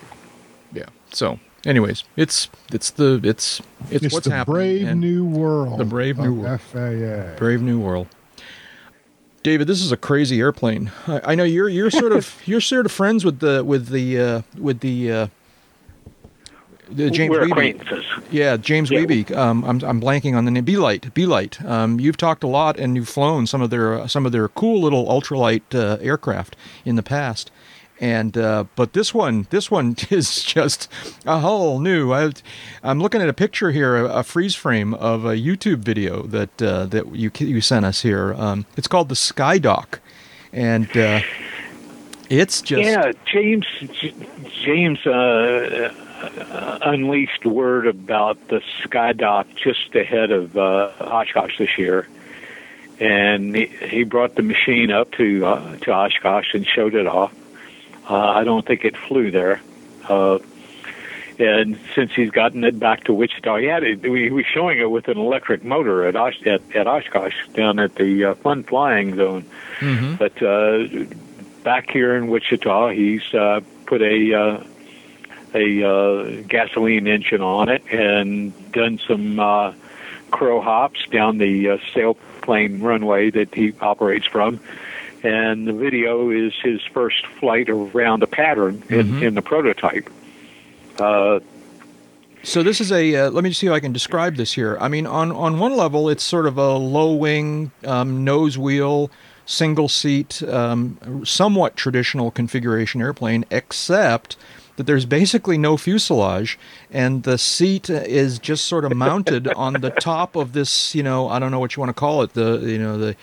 Yeah. 0.74 0.86
So, 1.12 1.40
anyways, 1.66 2.04
it's 2.16 2.50
it's 2.72 2.92
the 2.92 3.20
it's 3.24 3.62
it's, 3.90 4.06
it's 4.06 4.14
what's 4.14 4.28
the 4.28 4.34
happening. 4.34 4.84
Brave 4.84 4.96
new 4.96 5.26
world. 5.26 5.80
The 5.80 5.86
brave 5.86 6.18
new 6.18 6.34
world. 6.34 6.62
FAA. 6.62 7.36
Brave 7.38 7.62
new 7.62 7.80
world. 7.80 8.08
David, 9.44 9.68
this 9.68 9.82
is 9.82 9.92
a 9.92 9.98
crazy 9.98 10.42
airplane. 10.42 10.92
I, 11.08 11.22
I 11.32 11.36
know 11.36 11.44
you're 11.44 11.70
you're 11.70 11.92
sort 11.92 12.12
of 12.12 12.36
you're 12.46 12.62
sort 12.62 12.86
of 12.86 12.92
friends 12.92 13.24
with 13.24 13.40
the 13.40 13.64
with 13.64 13.88
the 13.88 14.20
uh, 14.20 14.42
with 14.58 14.82
the 14.82 15.12
uh, 15.12 15.28
James 16.96 17.30
We're 17.30 17.46
Wiebe. 17.46 18.24
Yeah, 18.32 18.58
James 18.58 18.90
Yeah. 18.92 19.00
Wiebe. 19.02 19.36
Um, 19.36 19.64
I'm, 19.64 19.84
I'm 19.84 20.02
blanking 20.02 20.36
on 20.36 20.46
the 20.46 20.52
name. 20.52 20.66
Belite. 20.66 21.12
Belite. 21.14 21.64
Um, 21.66 22.00
you've 22.00 22.18
talked 22.18 22.44
a 22.44 22.48
lot, 22.48 22.80
and 22.80 22.96
you've 22.96 23.10
flown 23.10 23.48
some 23.48 23.62
of 23.62 23.70
their 23.70 24.08
some 24.08 24.26
of 24.26 24.32
their 24.32 24.48
cool 24.50 24.82
little 24.82 25.06
ultralight 25.08 25.62
uh, 25.74 25.98
aircraft 26.02 26.56
in 26.86 26.96
the 26.96 27.04
past. 27.04 27.52
And 28.00 28.38
uh, 28.38 28.66
but 28.76 28.94
this 28.94 29.14
one, 29.14 29.48
this 29.50 29.72
one 29.72 29.96
is 30.10 30.44
just 30.44 30.88
a 31.26 31.40
whole 31.40 31.80
new. 31.80 32.14
I, 32.14 32.32
I'm 32.84 33.00
looking 33.00 33.22
at 33.22 33.30
a 33.30 33.34
picture 33.34 33.72
here, 33.72 33.96
a, 33.98 34.20
a 34.20 34.24
freeze 34.24 34.56
frame 34.56 34.94
of 34.94 35.26
a 35.26 35.34
YouTube 35.36 35.80
video 35.80 36.24
that 36.24 36.62
uh, 36.62 36.86
that 36.88 37.16
you 37.16 37.32
you 37.40 37.62
sent 37.62 37.86
us 37.86 38.02
here. 38.02 38.34
Um, 38.36 38.66
it's 38.76 38.88
called 38.88 39.10
the 39.10 39.16
Sky 39.16 39.58
Skydock, 39.60 40.00
and 40.54 40.96
uh, 40.96 41.22
it's 42.30 42.62
just 42.62 42.84
Yeah, 42.84 43.12
James. 43.26 43.66
J- 44.00 44.14
James 44.64 45.00
uh, 45.06 45.12
uh, 45.12 46.07
unleashed 46.22 47.46
word 47.46 47.88
about 47.88 48.48
the 48.48 48.62
Skydock 48.84 49.46
just 49.56 49.94
ahead 49.96 50.32
of 50.32 50.58
uh, 50.58 50.92
Oshkosh 51.00 51.58
this 51.58 51.78
year, 51.78 52.08
and 53.00 53.56
he, 53.56 53.66
he 53.66 54.04
brought 54.04 54.36
the 54.36 54.42
machine 54.44 54.92
up 54.92 55.12
to 55.14 55.46
uh, 55.46 55.78
to 55.78 55.92
Oshkosh 55.92 56.54
and 56.54 56.66
showed 56.66 56.96
it 56.96 57.08
off. 57.08 57.34
Uh, 58.10 58.16
I 58.16 58.44
don't 58.44 58.66
think 58.66 58.86
it 58.86 58.96
flew 58.96 59.32
there. 59.32 59.62
Uh, 60.08 60.40
and 61.40 61.78
since 61.94 62.12
he's 62.14 62.32
gotten 62.32 62.64
it 62.64 62.80
back 62.80 63.04
to 63.04 63.14
Wichita, 63.14 63.58
he 63.58 63.66
had 63.66 63.84
it. 63.84 64.04
He 64.04 64.32
was 64.32 64.46
showing 64.52 64.80
it 64.80 64.90
with 64.90 65.08
an 65.08 65.18
electric 65.18 65.64
motor 65.64 66.08
at 66.08 66.16
Osh, 66.16 66.42
at, 66.48 66.62
at 66.76 66.88
Oshkosh 66.88 67.36
down 67.54 67.78
at 67.80 67.96
the 67.96 68.26
uh, 68.26 68.36
fun 68.36 68.64
flying 68.64 69.16
zone. 69.16 69.46
Mhm. 69.80 70.18
But 70.18 70.42
uh, 70.42 71.06
back 71.64 71.92
here 71.92 72.16
in 72.16 72.28
Wichita, 72.28 72.90
he's 72.90 73.22
uh, 73.36 73.60
put 73.86 74.02
a 74.02 74.34
uh, 74.34 74.64
a 75.56 75.84
uh, 75.84 76.42
gasoline 76.48 77.08
engine 77.08 77.42
on 77.42 77.70
it 77.70 77.84
and 77.92 78.54
done 78.72 79.00
some 79.08 79.40
uh, 79.40 79.74
crow 80.32 80.62
hops 80.62 81.06
down 81.12 81.38
the 81.38 81.70
uh, 81.70 81.78
sailplane 81.94 82.82
runway 82.82 83.30
that 83.32 83.54
he 83.54 83.74
operates 83.82 84.26
from. 84.26 84.60
And 85.24 85.68
the 85.68 85.74
video 85.74 86.30
is 86.30 86.54
his 86.62 86.82
first 86.94 87.26
flight 87.40 87.70
around 87.70 88.24
a 88.24 88.28
pattern 88.28 88.84
in, 88.90 89.08
Mhm. 89.08 89.22
in 89.22 89.34
the 89.34 89.42
prototype. 89.42 90.10
Uh, 91.00 91.40
So 92.44 92.64
this 92.64 92.80
is 92.80 92.92
a. 92.92 93.16
Uh, 93.16 93.30
let 93.32 93.44
me 93.44 93.52
see 93.52 93.68
if 93.68 93.74
I 93.74 93.80
can 93.80 93.92
describe 93.92 94.36
this 94.36 94.54
here. 94.54 94.78
I 94.80 94.88
mean, 94.88 95.06
on 95.08 95.32
on 95.32 95.60
one 95.60 95.76
level, 95.76 96.08
it's 96.08 96.24
sort 96.24 96.46
of 96.46 96.58
a 96.58 96.76
low 96.78 97.12
wing, 97.14 97.72
um, 97.86 98.24
nose 98.24 98.58
wheel, 98.58 99.10
single 99.46 99.90
seat, 99.90 100.42
um, 100.44 100.98
somewhat 101.26 101.76
traditional 101.76 102.32
configuration 102.32 103.02
airplane, 103.02 103.44
except 103.52 104.38
that 104.78 104.86
there's 104.86 105.06
basically 105.06 105.58
no 105.58 105.76
fuselage, 105.76 106.58
and 106.90 107.24
the 107.24 107.38
seat 107.38 107.90
is 107.90 108.40
just 108.40 108.66
sort 108.66 108.86
of 108.86 108.96
mounted 108.96 109.48
on 109.56 109.74
the 109.74 109.90
top 109.90 110.36
of 110.36 110.54
this. 110.54 110.96
You 110.96 111.04
know, 111.04 111.28
I 111.30 111.40
don't 111.40 111.52
know 111.52 111.60
what 111.60 111.76
you 111.76 111.82
want 111.82 111.90
to 111.90 112.00
call 112.00 112.22
it. 112.22 112.34
The 112.34 112.60
you 112.60 112.78
know 112.80 112.98
the 112.98 113.16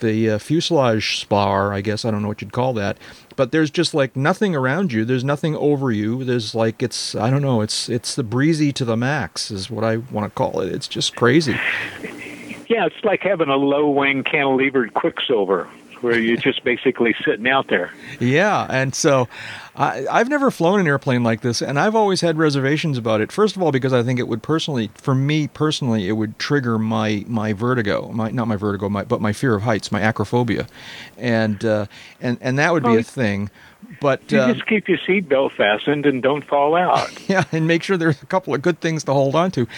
the 0.00 0.30
uh, 0.30 0.38
fuselage 0.38 1.20
spar, 1.20 1.72
I 1.72 1.80
guess. 1.80 2.04
I 2.04 2.10
don't 2.10 2.20
know 2.20 2.28
what 2.28 2.42
you'd 2.42 2.52
call 2.52 2.74
that. 2.74 2.98
But 3.36 3.52
there's 3.52 3.70
just 3.70 3.94
like 3.94 4.14
nothing 4.14 4.54
around 4.54 4.92
you. 4.92 5.06
There's 5.06 5.24
nothing 5.24 5.56
over 5.56 5.90
you. 5.90 6.24
There's 6.24 6.54
like 6.54 6.82
it's 6.82 7.14
I 7.14 7.30
don't 7.30 7.42
know. 7.42 7.62
It's 7.62 7.88
it's 7.88 8.14
the 8.14 8.24
breezy 8.24 8.72
to 8.72 8.84
the 8.84 8.96
max 8.96 9.50
is 9.50 9.70
what 9.70 9.84
I 9.84 9.96
want 9.96 10.26
to 10.26 10.30
call 10.30 10.60
it. 10.60 10.72
It's 10.72 10.88
just 10.88 11.16
crazy. 11.16 11.52
yeah, 12.68 12.86
it's 12.86 13.04
like 13.04 13.22
having 13.22 13.48
a 13.48 13.56
low 13.56 13.88
wing 13.88 14.24
cantilevered 14.24 14.92
Quicksilver, 14.94 15.68
where 16.02 16.18
you're 16.18 16.36
just 16.36 16.64
basically 16.64 17.14
sitting 17.24 17.48
out 17.48 17.68
there. 17.68 17.92
Yeah, 18.20 18.66
and 18.68 18.94
so 18.94 19.28
I, 19.74 20.06
I've 20.10 20.28
never 20.28 20.50
flown 20.50 20.80
an 20.80 20.86
airplane 20.86 21.22
like 21.22 21.40
this, 21.40 21.62
and 21.62 21.78
I've 21.78 21.94
always 21.94 22.20
had 22.20 22.36
reservations 22.36 22.98
about 22.98 23.20
it. 23.20 23.32
First 23.32 23.56
of 23.56 23.62
all, 23.62 23.72
because 23.72 23.92
I 23.92 24.02
think 24.02 24.18
it 24.18 24.28
would 24.28 24.42
personally, 24.42 24.90
for 24.94 25.14
me 25.14 25.48
personally, 25.48 26.08
it 26.08 26.12
would 26.12 26.38
trigger 26.38 26.78
my 26.78 27.24
my 27.26 27.52
vertigo, 27.52 28.10
my 28.12 28.30
not 28.30 28.48
my 28.48 28.56
vertigo, 28.56 28.88
my 28.88 29.04
but 29.04 29.20
my 29.20 29.32
fear 29.32 29.54
of 29.54 29.62
heights, 29.62 29.90
my 29.90 30.00
acrophobia, 30.00 30.68
and 31.16 31.64
uh, 31.64 31.86
and 32.20 32.38
and 32.40 32.58
that 32.58 32.72
would 32.72 32.82
be 32.82 32.96
a 32.96 33.02
thing. 33.02 33.50
But 34.02 34.32
You 34.32 34.40
uh, 34.40 34.52
just 34.52 34.66
keep 34.66 34.88
your 34.88 34.98
seatbelt 34.98 35.52
fastened 35.52 36.06
and 36.06 36.20
don't 36.20 36.44
fall 36.44 36.74
out. 36.74 37.08
yeah, 37.28 37.44
and 37.52 37.68
make 37.68 37.84
sure 37.84 37.96
there's 37.96 38.20
a 38.20 38.26
couple 38.26 38.52
of 38.52 38.60
good 38.60 38.80
things 38.80 39.04
to 39.04 39.12
hold 39.12 39.36
on 39.36 39.52
to. 39.52 39.68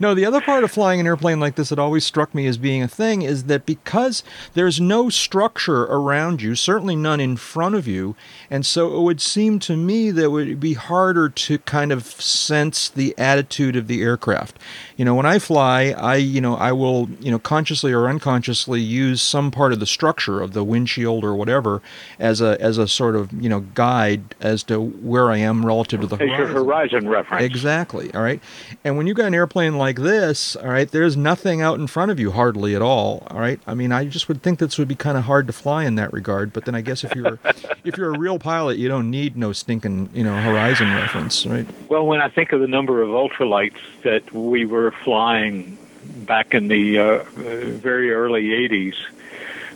No, 0.00 0.14
the 0.14 0.24
other 0.24 0.40
part 0.40 0.64
of 0.64 0.70
flying 0.70 1.00
an 1.00 1.06
airplane 1.06 1.38
like 1.38 1.56
this 1.56 1.68
that 1.68 1.78
always 1.78 2.06
struck 2.06 2.34
me 2.34 2.46
as 2.46 2.56
being 2.56 2.82
a 2.82 2.88
thing 2.88 3.20
is 3.20 3.44
that 3.44 3.66
because 3.66 4.24
there's 4.54 4.80
no 4.80 5.10
structure 5.10 5.82
around 5.82 6.40
you, 6.40 6.54
certainly 6.54 6.96
none 6.96 7.20
in 7.20 7.36
front 7.36 7.74
of 7.74 7.86
you, 7.86 8.16
and 8.48 8.64
so 8.64 8.96
it 8.96 9.02
would 9.02 9.20
seem 9.20 9.58
to 9.58 9.76
me 9.76 10.10
that 10.10 10.24
it 10.24 10.28
would 10.28 10.58
be 10.58 10.72
harder 10.72 11.28
to 11.28 11.58
kind 11.58 11.92
of 11.92 12.06
sense 12.06 12.88
the 12.88 13.14
attitude 13.18 13.76
of 13.76 13.86
the 13.86 14.00
aircraft. 14.00 14.58
You 14.96 15.04
know, 15.04 15.14
when 15.14 15.26
I 15.26 15.38
fly, 15.38 15.90
I 15.90 16.16
you 16.16 16.40
know 16.40 16.54
I 16.56 16.72
will 16.72 17.10
you 17.20 17.30
know 17.30 17.38
consciously 17.38 17.92
or 17.92 18.08
unconsciously 18.08 18.80
use 18.80 19.20
some 19.20 19.50
part 19.50 19.74
of 19.74 19.80
the 19.80 19.86
structure 19.86 20.40
of 20.40 20.54
the 20.54 20.64
windshield 20.64 21.22
or 21.22 21.34
whatever 21.34 21.82
as 22.18 22.40
a 22.40 22.58
as 22.62 22.78
a 22.78 22.88
sort 22.88 23.14
of 23.14 23.30
you 23.30 23.50
know 23.50 23.60
guide 23.74 24.34
as 24.40 24.62
to 24.64 24.80
where 24.80 25.30
I 25.30 25.38
am 25.38 25.64
relative 25.64 26.00
to 26.00 26.06
the 26.06 26.16
As 26.16 26.20
your 26.20 26.46
horizon. 26.46 26.54
horizon 26.64 27.08
reference. 27.08 27.44
Exactly. 27.44 28.12
All 28.14 28.22
right. 28.22 28.40
And 28.84 28.96
when 28.96 29.06
you 29.06 29.14
got 29.14 29.26
an 29.26 29.34
airplane 29.34 29.76
like 29.76 29.96
this, 29.96 30.56
all 30.56 30.68
right, 30.68 30.90
there's 30.90 31.16
nothing 31.16 31.60
out 31.60 31.78
in 31.78 31.86
front 31.86 32.10
of 32.10 32.18
you 32.20 32.30
hardly 32.30 32.74
at 32.74 32.82
all. 32.82 33.26
All 33.30 33.40
right. 33.40 33.60
I 33.66 33.74
mean, 33.74 33.92
I 33.92 34.04
just 34.06 34.28
would 34.28 34.42
think 34.42 34.58
this 34.58 34.78
would 34.78 34.88
be 34.88 34.94
kind 34.94 35.18
of 35.18 35.24
hard 35.24 35.46
to 35.48 35.52
fly 35.52 35.84
in 35.84 35.96
that 35.96 36.12
regard. 36.12 36.52
But 36.52 36.64
then 36.64 36.74
I 36.74 36.80
guess 36.80 37.04
if 37.04 37.14
you're 37.14 37.38
if 37.84 37.96
you're 37.96 38.14
a 38.14 38.18
real 38.18 38.38
pilot, 38.38 38.78
you 38.78 38.88
don't 38.88 39.10
need 39.10 39.36
no 39.36 39.52
stinking 39.52 40.10
you 40.14 40.24
know 40.24 40.40
horizon 40.40 40.92
reference, 40.94 41.44
right? 41.46 41.66
Well, 41.88 42.06
when 42.06 42.20
I 42.20 42.28
think 42.28 42.52
of 42.52 42.60
the 42.60 42.68
number 42.68 43.02
of 43.02 43.08
ultralights 43.08 43.78
that 44.02 44.32
we 44.32 44.64
were 44.64 44.92
flying 45.04 45.78
back 46.26 46.54
in 46.54 46.68
the 46.68 46.98
uh, 46.98 47.04
uh, 47.04 47.24
very 47.36 48.12
early 48.12 48.44
80s, 48.48 48.94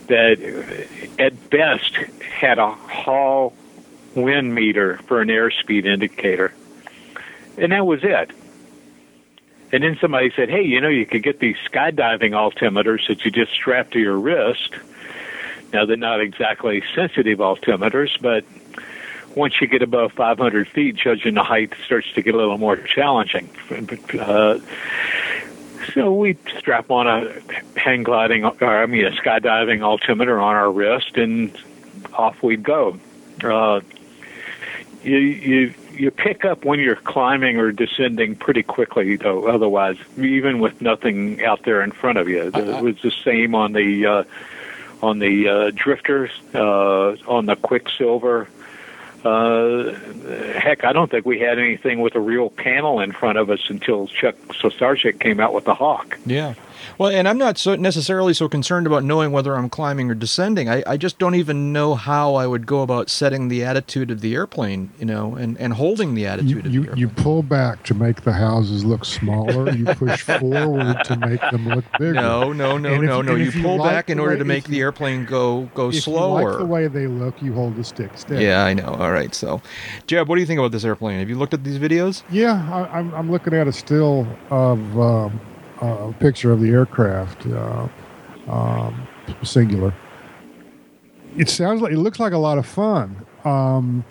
that 0.07 0.39
uh, 0.39 1.21
at 1.23 1.49
best 1.49 1.95
had 2.39 2.59
a 2.59 2.69
Hall 2.71 3.53
wind 4.23 4.53
meter 4.53 4.97
for 5.07 5.21
an 5.21 5.29
airspeed 5.29 5.85
indicator. 5.85 6.53
And 7.57 7.71
that 7.71 7.85
was 7.85 8.01
it. 8.03 8.31
And 9.71 9.83
then 9.83 9.97
somebody 10.01 10.31
said, 10.35 10.49
hey, 10.49 10.63
you 10.63 10.81
know, 10.81 10.87
you 10.87 11.05
could 11.05 11.21
get 11.21 11.39
these 11.39 11.57
skydiving 11.69 12.31
altimeters 12.31 13.07
that 13.07 13.23
you 13.23 13.31
just 13.31 13.51
strap 13.51 13.91
to 13.91 13.99
your 13.99 14.17
wrist. 14.17 14.75
Now, 15.71 15.85
they're 15.85 15.97
not 15.97 16.21
exactly 16.21 16.81
sensitive 16.95 17.37
altimeters, 17.37 18.19
but 18.19 18.43
once 19.35 19.61
you 19.61 19.67
get 19.67 19.83
above 19.83 20.11
500 20.13 20.67
feet, 20.67 20.95
judging 20.95 21.35
the 21.35 21.43
height 21.43 21.73
starts 21.85 22.11
to 22.13 22.21
get 22.23 22.33
a 22.33 22.37
little 22.37 22.57
more 22.57 22.77
challenging. 22.77 23.49
Uh, 24.19 24.59
so 25.93 26.13
we 26.13 26.37
strap 26.57 26.89
on 26.89 27.07
a 27.07 27.41
hang 27.79 28.03
gliding, 28.03 28.45
or 28.45 28.81
I 28.81 28.85
mean, 28.87 29.05
a 29.05 29.11
skydiving 29.11 29.81
altimeter 29.81 30.39
on 30.39 30.55
our 30.55 30.71
wrist, 30.71 31.15
and 31.15 31.55
off 32.13 32.41
we'd 32.41 32.63
go. 32.63 32.99
Uh, 33.43 33.81
you 35.03 35.17
you 35.17 35.73
you 35.93 36.11
pick 36.11 36.45
up 36.45 36.65
when 36.65 36.79
you're 36.79 36.95
climbing 36.95 37.57
or 37.57 37.71
descending 37.71 38.35
pretty 38.35 38.63
quickly 38.63 39.15
though 39.15 39.47
otherwise 39.47 39.97
even 40.17 40.59
with 40.59 40.81
nothing 40.81 41.43
out 41.43 41.63
there 41.63 41.81
in 41.81 41.91
front 41.91 42.17
of 42.17 42.27
you 42.29 42.51
it 42.53 42.83
was 42.83 42.95
the 43.01 43.11
same 43.11 43.55
on 43.55 43.73
the 43.73 44.05
uh, 44.05 44.23
on 45.01 45.19
the 45.19 45.47
uh, 45.47 45.71
drifters 45.73 46.31
uh, 46.53 47.15
on 47.27 47.45
the 47.45 47.55
quicksilver 47.55 48.47
uh, 49.23 49.93
heck, 50.53 50.85
I 50.85 50.93
don't 50.93 51.11
think 51.11 51.25
we 51.25 51.39
had 51.39 51.59
anything 51.59 51.99
with 51.99 52.15
a 52.15 52.19
real 52.19 52.49
panel 52.49 53.01
in 53.01 53.11
front 53.11 53.37
of 53.37 53.49
us 53.49 53.59
until 53.69 54.07
Chuck 54.07 54.35
Slusarczyk 54.47 55.19
came 55.19 55.39
out 55.39 55.53
with 55.53 55.65
the 55.65 55.75
Hawk. 55.75 56.17
Yeah. 56.25 56.53
Well, 56.97 57.09
and 57.09 57.27
I'm 57.27 57.37
not 57.37 57.57
so 57.57 57.75
necessarily 57.75 58.33
so 58.33 58.47
concerned 58.49 58.87
about 58.87 59.03
knowing 59.03 59.31
whether 59.31 59.55
I'm 59.55 59.69
climbing 59.69 60.09
or 60.11 60.15
descending. 60.15 60.69
I, 60.69 60.83
I 60.87 60.97
just 60.97 61.17
don't 61.19 61.35
even 61.35 61.71
know 61.73 61.95
how 61.95 62.35
I 62.35 62.47
would 62.47 62.65
go 62.65 62.81
about 62.81 63.09
setting 63.09 63.47
the 63.47 63.63
attitude 63.63 64.11
of 64.11 64.21
the 64.21 64.33
airplane, 64.35 64.91
you 64.99 65.05
know, 65.05 65.35
and, 65.35 65.57
and 65.59 65.73
holding 65.73 66.15
the 66.15 66.25
attitude 66.25 66.49
You, 66.49 66.57
of 66.57 66.63
the 66.63 66.69
you, 66.71 66.93
you 66.95 67.09
pull 67.09 67.43
back 67.43 67.83
to 67.85 67.93
make 67.93 68.21
the 68.23 68.33
houses 68.33 68.83
look 68.85 69.05
smaller. 69.05 69.71
You 69.71 69.85
push 69.85 70.21
forward 70.39 71.03
to 71.05 71.17
make 71.17 71.41
them 71.51 71.67
look 71.69 71.85
bigger. 71.97 72.13
no, 72.13 72.51
no, 72.53 72.77
no, 72.77 72.93
And 72.93 73.03
if- 73.03 73.09
no, 73.09 73.21
no. 73.21 73.35
You 73.35 73.45
you 73.51 73.61
pull 73.63 73.77
like 73.77 73.89
back 73.91 74.09
in 74.09 74.19
order 74.19 74.33
way- 74.33 74.39
to 74.39 74.45
make 74.45 74.65
the 74.65 74.79
airplane 74.79 75.25
go 75.25 75.69
go 75.75 75.89
If 75.89 76.03
slower. 76.03 76.41
you 76.41 76.47
like 76.49 76.57
the 76.59 76.65
way 76.65 76.87
they 76.87 77.07
look, 77.07 77.41
you 77.41 77.53
hold 77.53 77.75
the 77.75 77.83
stick 77.83 78.11
steady. 78.15 78.45
yeah, 78.45 78.63
I 78.63 78.73
know. 78.73 78.93
All 78.99 79.11
right. 79.11 79.33
So, 79.33 79.61
Jeb, 80.07 80.27
what 80.27 80.35
do 80.35 80.41
you 80.41 80.47
think 80.47 80.59
about 80.59 80.71
this 80.71 80.83
airplane? 80.85 81.19
Have 81.19 81.29
you 81.29 81.37
looked 81.37 81.53
at 81.53 81.63
these 81.63 81.77
videos? 81.79 82.23
Yeah, 82.31 82.67
I, 82.71 82.99
I'm, 82.99 83.13
I'm 83.13 83.31
looking 83.31 83.53
at 83.53 83.67
a 83.67 83.71
still 83.73 84.27
of 84.49 84.99
um, 84.99 85.39
a 85.81 86.13
picture 86.19 86.51
of 86.51 86.61
the 86.61 86.69
aircraft, 86.69 87.45
uh, 87.47 87.87
um, 88.47 89.07
singular. 89.43 89.93
It 91.37 91.49
sounds 91.49 91.81
like 91.81 91.91
it 91.93 91.97
looks 91.99 92.19
like 92.19 92.33
a 92.33 92.37
lot 92.37 92.57
of 92.57 92.65
fun. 92.65 93.25
Um, 93.45 94.03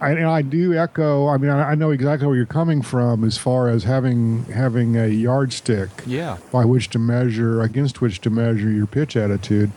I, 0.00 0.10
and 0.10 0.26
I 0.26 0.42
do 0.42 0.74
echo. 0.74 1.28
I 1.28 1.38
mean, 1.38 1.50
I, 1.50 1.70
I 1.70 1.74
know 1.76 1.90
exactly 1.90 2.26
where 2.26 2.36
you're 2.36 2.44
coming 2.46 2.82
from 2.82 3.24
as 3.24 3.38
far 3.38 3.68
as 3.68 3.84
having 3.84 4.44
having 4.46 4.96
a 4.96 5.06
yardstick 5.06 5.88
Yeah. 6.06 6.36
by 6.52 6.64
which 6.64 6.90
to 6.90 6.98
measure 6.98 7.62
against 7.62 8.00
which 8.00 8.20
to 8.22 8.30
measure 8.30 8.70
your 8.70 8.86
pitch 8.86 9.16
attitude. 9.16 9.70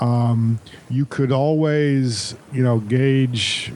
Um, 0.00 0.58
you 0.90 1.04
could 1.06 1.30
always, 1.32 2.34
you 2.52 2.62
know, 2.64 2.78
gauge 2.80 3.72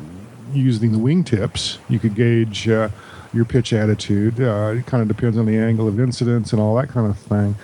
using 0.52 0.92
the 0.92 0.98
wingtips. 0.98 1.78
You 1.88 1.98
could 1.98 2.14
gauge 2.14 2.68
uh, 2.68 2.88
your 3.32 3.44
pitch 3.44 3.72
attitude. 3.72 4.40
Uh, 4.40 4.74
it 4.76 4.86
kind 4.86 5.02
of 5.02 5.08
depends 5.08 5.36
on 5.36 5.46
the 5.46 5.56
angle 5.56 5.88
of 5.88 6.00
incidence 6.00 6.52
and 6.52 6.60
all 6.60 6.74
that 6.76 6.88
kind 6.88 7.08
of 7.08 7.18
thing. 7.18 7.54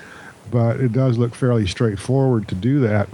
But 0.50 0.80
it 0.80 0.92
does 0.92 1.18
look 1.18 1.34
fairly 1.34 1.66
straightforward 1.66 2.48
to 2.48 2.54
do 2.54 2.80
that. 2.80 3.08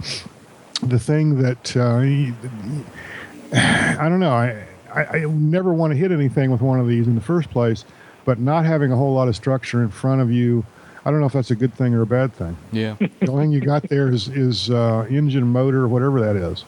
The 0.81 0.99
thing 0.99 1.41
that 1.41 1.75
uh, 1.75 1.99
I 3.53 4.09
don't 4.09 4.19
know, 4.19 4.31
I, 4.31 4.65
I, 4.93 5.03
I 5.03 5.19
never 5.25 5.73
want 5.73 5.91
to 5.91 5.97
hit 5.97 6.11
anything 6.11 6.51
with 6.51 6.61
one 6.61 6.79
of 6.79 6.87
these 6.87 7.07
in 7.07 7.15
the 7.15 7.21
first 7.21 7.49
place, 7.49 7.85
but 8.25 8.39
not 8.39 8.65
having 8.65 8.91
a 8.91 8.95
whole 8.95 9.13
lot 9.13 9.27
of 9.27 9.35
structure 9.35 9.81
in 9.81 9.89
front 9.89 10.21
of 10.21 10.31
you, 10.31 10.65
I 11.05 11.11
don't 11.11 11.19
know 11.19 11.25
if 11.25 11.33
that's 11.33 11.51
a 11.51 11.55
good 11.55 11.73
thing 11.73 11.93
or 11.93 12.01
a 12.01 12.05
bad 12.05 12.33
thing. 12.33 12.57
Yeah. 12.71 12.95
The 12.99 13.31
only 13.31 13.45
thing 13.45 13.51
you 13.51 13.61
got 13.61 13.83
there 13.83 14.09
is 14.09 14.27
is 14.27 14.69
uh, 14.69 15.07
engine, 15.09 15.47
motor, 15.47 15.87
whatever 15.87 16.19
that 16.21 16.35
is. 16.35 16.65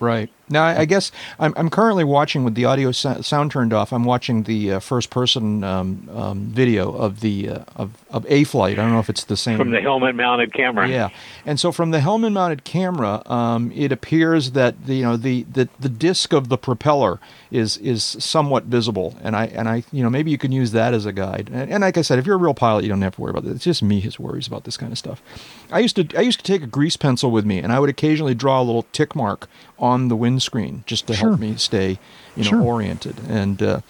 Right. 0.00 0.30
Now, 0.48 0.64
I 0.64 0.80
I 0.80 0.86
guess 0.86 1.10
I'm, 1.38 1.54
I'm 1.56 1.70
currently 1.70 2.04
watching 2.04 2.44
with 2.44 2.54
the 2.54 2.66
audio 2.66 2.92
so- 2.92 3.20
sound 3.22 3.50
turned 3.50 3.72
off. 3.72 3.92
I'm 3.92 4.04
watching 4.04 4.42
the 4.44 4.72
uh, 4.72 4.80
first 4.80 5.10
person 5.10 5.64
um, 5.64 6.08
um, 6.12 6.40
video 6.46 6.92
of 6.92 7.20
the 7.20 7.48
uh, 7.48 7.64
of, 7.76 8.04
of 8.10 8.26
a 8.28 8.44
flight. 8.44 8.78
I 8.78 8.82
don't 8.82 8.92
know 8.92 8.98
if 8.98 9.08
it's 9.08 9.24
the 9.24 9.36
same 9.36 9.56
From 9.56 9.70
the 9.70 9.80
helmet 9.80 10.14
mounted 10.14 10.52
camera. 10.52 10.88
Yeah, 10.88 11.08
and 11.46 11.58
so 11.58 11.72
from 11.72 11.90
the 11.90 12.00
helmet-mounted 12.00 12.64
camera, 12.64 13.22
um, 13.26 13.72
it 13.74 13.92
appears 13.92 14.52
that 14.52 14.86
the 14.86 14.96
you 14.96 15.02
know 15.02 15.16
the, 15.16 15.44
the 15.44 15.68
the 15.80 15.88
disc 15.88 16.32
of 16.32 16.48
the 16.48 16.58
propeller 16.58 17.20
is 17.50 17.76
is 17.78 18.04
somewhat 18.04 18.64
visible, 18.64 19.16
and 19.22 19.34
I 19.36 19.46
and 19.46 19.68
I 19.68 19.84
you 19.92 20.02
know 20.02 20.10
maybe 20.10 20.30
you 20.30 20.38
can 20.38 20.52
use 20.52 20.72
that 20.72 20.94
as 20.94 21.06
a 21.06 21.12
guide. 21.12 21.50
And, 21.52 21.70
and 21.70 21.80
like 21.82 21.96
I 21.96 22.02
said, 22.02 22.18
if 22.18 22.26
you're 22.26 22.36
a 22.36 22.38
real 22.38 22.54
pilot, 22.54 22.84
you 22.84 22.90
don't 22.90 23.02
have 23.02 23.16
to 23.16 23.20
worry 23.20 23.30
about 23.30 23.44
it. 23.44 23.50
It's 23.50 23.64
just 23.64 23.82
me 23.82 24.00
who 24.00 24.10
worries 24.22 24.46
about 24.46 24.64
this 24.64 24.76
kind 24.76 24.92
of 24.92 24.98
stuff. 24.98 25.22
I 25.70 25.78
used 25.80 25.96
to 25.96 26.18
I 26.18 26.20
used 26.20 26.38
to 26.40 26.44
take 26.44 26.62
a 26.62 26.66
grease 26.66 26.96
pencil 26.96 27.30
with 27.30 27.44
me, 27.44 27.58
and 27.58 27.72
I 27.72 27.80
would 27.80 27.90
occasionally 27.90 28.34
draw 28.34 28.60
a 28.60 28.64
little 28.64 28.86
tick 28.92 29.14
mark 29.16 29.48
on 29.78 30.08
the 30.08 30.16
windscreen 30.34 30.82
just 30.86 31.06
to 31.06 31.14
Sure. 31.14 31.28
help 31.30 31.40
me 31.40 31.54
stay 31.56 31.98
you 32.36 32.42
know 32.44 32.50
Sure. 32.50 32.62
oriented. 32.62 33.16
And 33.28 33.62
uh, 33.62 33.80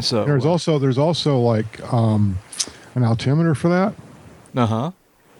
so 0.00 0.24
There's 0.24 0.44
also 0.46 0.78
there's 0.78 0.98
also 0.98 1.38
like 1.38 1.80
um, 1.92 2.38
an 2.94 3.02
altimeter 3.04 3.54
for 3.54 3.68
that, 3.68 3.94
uh 4.56 4.66
huh 4.66 4.90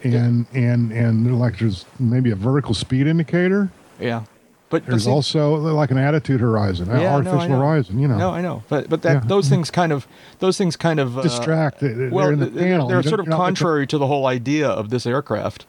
and 0.05 0.47
and 0.53 0.93
and 0.93 1.39
like 1.39 1.59
there's 1.59 1.85
maybe 1.99 2.31
a 2.31 2.37
vertical 2.37 2.75
speed 2.75 3.07
indicator. 3.07 3.71
yeah. 4.01 4.23
But 4.69 4.85
There's 4.85 5.05
see- 5.05 5.11
also 5.11 5.55
like 5.55 5.93
an 5.93 5.99
attitude 5.99 6.41
horizon, 6.41 6.89
Yeah, 6.89 6.97
no, 6.97 7.07
artificial 7.07 7.49
know. 7.51 7.59
horizon. 7.61 8.01
You 8.01 8.09
know, 8.09 8.19
No, 8.19 8.31
I 8.31 8.41
know, 8.43 8.65
but 8.69 8.89
but 8.91 9.03
that 9.03 9.13
Yeah. 9.23 9.29
those 9.29 9.49
things 9.49 9.71
kind 9.71 9.93
of 9.93 10.09
those 10.41 10.59
things 10.59 10.75
kind 10.77 10.99
of 10.99 11.17
uh, 11.19 11.23
distract. 11.23 11.79
They're 11.81 12.11
well, 12.11 12.31
in 12.31 12.41
the 12.41 12.47
they're, 12.47 12.85
they're 12.85 13.03
sort 13.05 13.21
of 13.21 13.27
you're 13.27 13.31
not 13.31 13.39
looking- 13.39 13.55
contrary 13.55 13.87
to 13.87 13.97
the 13.99 14.09
whole 14.09 14.27
idea 14.27 14.69
of 14.69 14.91
this 14.91 15.07
aircraft. 15.07 15.67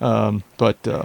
Um, 0.00 0.42
but 0.58 0.86
uh, 0.88 1.04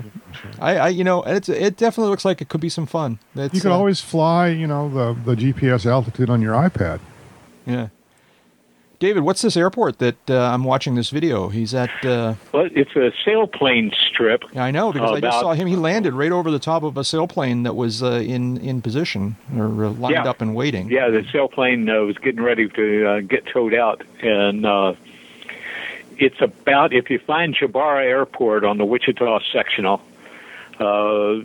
I, 0.59 0.77
I, 0.77 0.87
you 0.89 1.03
know, 1.03 1.23
it's 1.23 1.47
it 1.49 1.77
definitely 1.77 2.09
looks 2.09 2.25
like 2.25 2.41
it 2.41 2.49
could 2.49 2.61
be 2.61 2.69
some 2.69 2.85
fun. 2.85 3.19
It's, 3.35 3.53
You 3.53 3.61
can 3.61 3.71
uh, 3.71 3.75
always 3.75 4.01
fly, 4.01 4.47
you 4.47 4.67
know, 4.67 4.89
the 4.89 5.35
the 5.35 5.35
GPS 5.35 5.85
altitude 5.85 6.29
on 6.29 6.41
your 6.41 6.53
iPad. 6.53 6.99
yeah. 7.65 7.87
David, 8.99 9.23
what's 9.23 9.41
this 9.41 9.55
airport 9.55 9.99
that 9.99 10.29
uh, 10.29 10.37
I'm 10.37 10.65
watching 10.65 10.95
this 10.95 11.09
video? 11.09 11.47
He's 11.47 11.73
at. 11.73 11.89
Uh, 12.03 12.33
Well, 12.51 12.67
it's 12.75 12.91
a 12.97 13.13
sailplane 13.25 13.95
strip. 13.95 14.43
I 14.57 14.71
know 14.71 14.91
because 14.91 15.11
I 15.15 15.21
just 15.21 15.39
saw 15.39 15.53
him. 15.53 15.67
He 15.67 15.77
landed 15.77 16.13
right 16.13 16.33
over 16.33 16.51
the 16.51 16.59
top 16.59 16.83
of 16.83 16.97
a 16.97 17.01
sailplane 17.03 17.63
that 17.63 17.77
was 17.77 18.03
uh, 18.03 18.15
in 18.15 18.57
in 18.57 18.81
position 18.81 19.37
or 19.57 19.85
uh, 19.85 19.89
lined 19.91 20.15
Yeah. 20.15 20.29
up 20.29 20.41
and 20.41 20.53
waiting. 20.53 20.89
Yeah, 20.89 21.07
the 21.09 21.21
sailplane 21.21 21.87
uh, 21.89 22.05
was 22.05 22.17
getting 22.17 22.41
ready 22.43 22.67
to 22.67 23.07
uh, 23.09 23.19
get 23.21 23.45
towed 23.45 23.73
out, 23.73 24.03
and 24.21 24.65
uh, 24.65 24.95
it's 26.19 26.41
about 26.41 26.93
if 26.93 27.09
you 27.09 27.17
find 27.17 27.55
Jabara 27.55 28.03
Airport 28.03 28.63
on 28.63 28.77
the 28.77 28.85
Wichita 28.85 29.39
sectional. 29.51 30.01
Uh, 30.79 31.41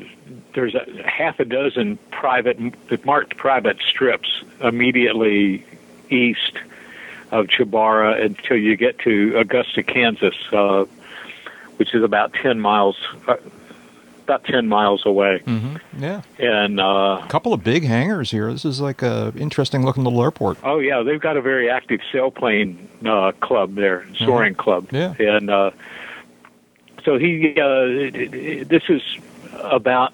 there's 0.55 0.75
a 0.75 0.87
half 1.09 1.41
a 1.41 1.45
dozen 1.45 1.97
private 2.11 2.59
marked 3.05 3.37
private 3.37 3.79
strips 3.81 4.43
immediately 4.61 5.65
east 6.11 6.59
of 7.31 7.47
Jabara 7.47 8.25
until 8.25 8.57
you 8.57 8.77
get 8.77 8.99
to 9.01 9.37
Augusta, 9.37 9.83
Kansas, 9.83 10.37
uh, 10.53 10.85
which 11.77 11.95
is 11.95 12.05
about 12.05 12.33
ten 12.33 12.61
miles, 12.61 12.97
uh, 13.27 13.37
about 14.25 14.45
ten 14.45 14.69
miles 14.69 15.05
away. 15.07 15.39
hmm 15.45 15.77
Yeah. 15.99 16.23
And 16.39 16.81
uh, 16.81 17.21
A 17.23 17.27
couple 17.29 17.53
of 17.53 17.63
big 17.63 17.85
hangars 17.85 18.31
here. 18.31 18.53
This 18.53 18.65
is 18.65 18.81
like 18.81 19.03
a 19.03 19.33
interesting 19.37 19.85
looking 19.85 20.03
little 20.05 20.23
airport. 20.23 20.59
Oh 20.65 20.79
yeah, 20.81 21.03
they've 21.03 21.21
got 21.21 21.37
a 21.37 21.43
very 21.43 21.71
active 21.71 22.01
sailplane 22.13 22.77
uh, 23.07 23.33
club 23.41 23.75
there, 23.75 24.07
soaring 24.19 24.55
club. 24.55 24.89
Yeah. 24.93 25.15
and 25.19 25.51
uh, 25.51 25.71
so 27.05 27.19
he. 27.19 27.55
Uh, 27.61 28.65
this 28.67 28.83
is 28.89 29.03
about 29.63 30.13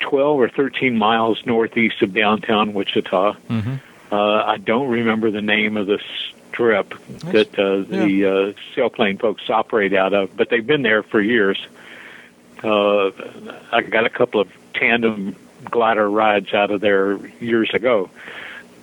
twelve 0.00 0.40
or 0.40 0.48
thirteen 0.48 0.96
miles 0.96 1.42
northeast 1.46 2.02
of 2.02 2.12
downtown 2.14 2.72
Wichita. 2.72 3.32
hmm 3.34 3.74
Uh, 4.10 4.44
I 4.44 4.58
don't 4.58 4.88
remember 4.88 5.30
the 5.30 5.40
name 5.40 5.76
of 5.78 5.86
the 5.86 5.98
strip 6.50 6.92
that 7.32 7.58
uh, 7.58 7.80
the 7.88 8.26
uh, 8.26 8.76
sailplane 8.76 9.18
folks 9.18 9.48
operate 9.48 9.94
out 9.94 10.12
of, 10.12 10.36
but 10.36 10.50
they've 10.50 10.66
been 10.66 10.82
there 10.82 11.02
for 11.02 11.20
years. 11.20 11.58
Uh, 12.62 13.10
I 13.72 13.82
got 13.82 14.04
a 14.06 14.10
couple 14.10 14.40
of 14.40 14.50
tandem 14.74 15.36
glider 15.70 16.08
rides 16.10 16.52
out 16.54 16.70
of 16.70 16.80
there 16.80 17.16
years 17.38 17.70
ago. 17.72 18.10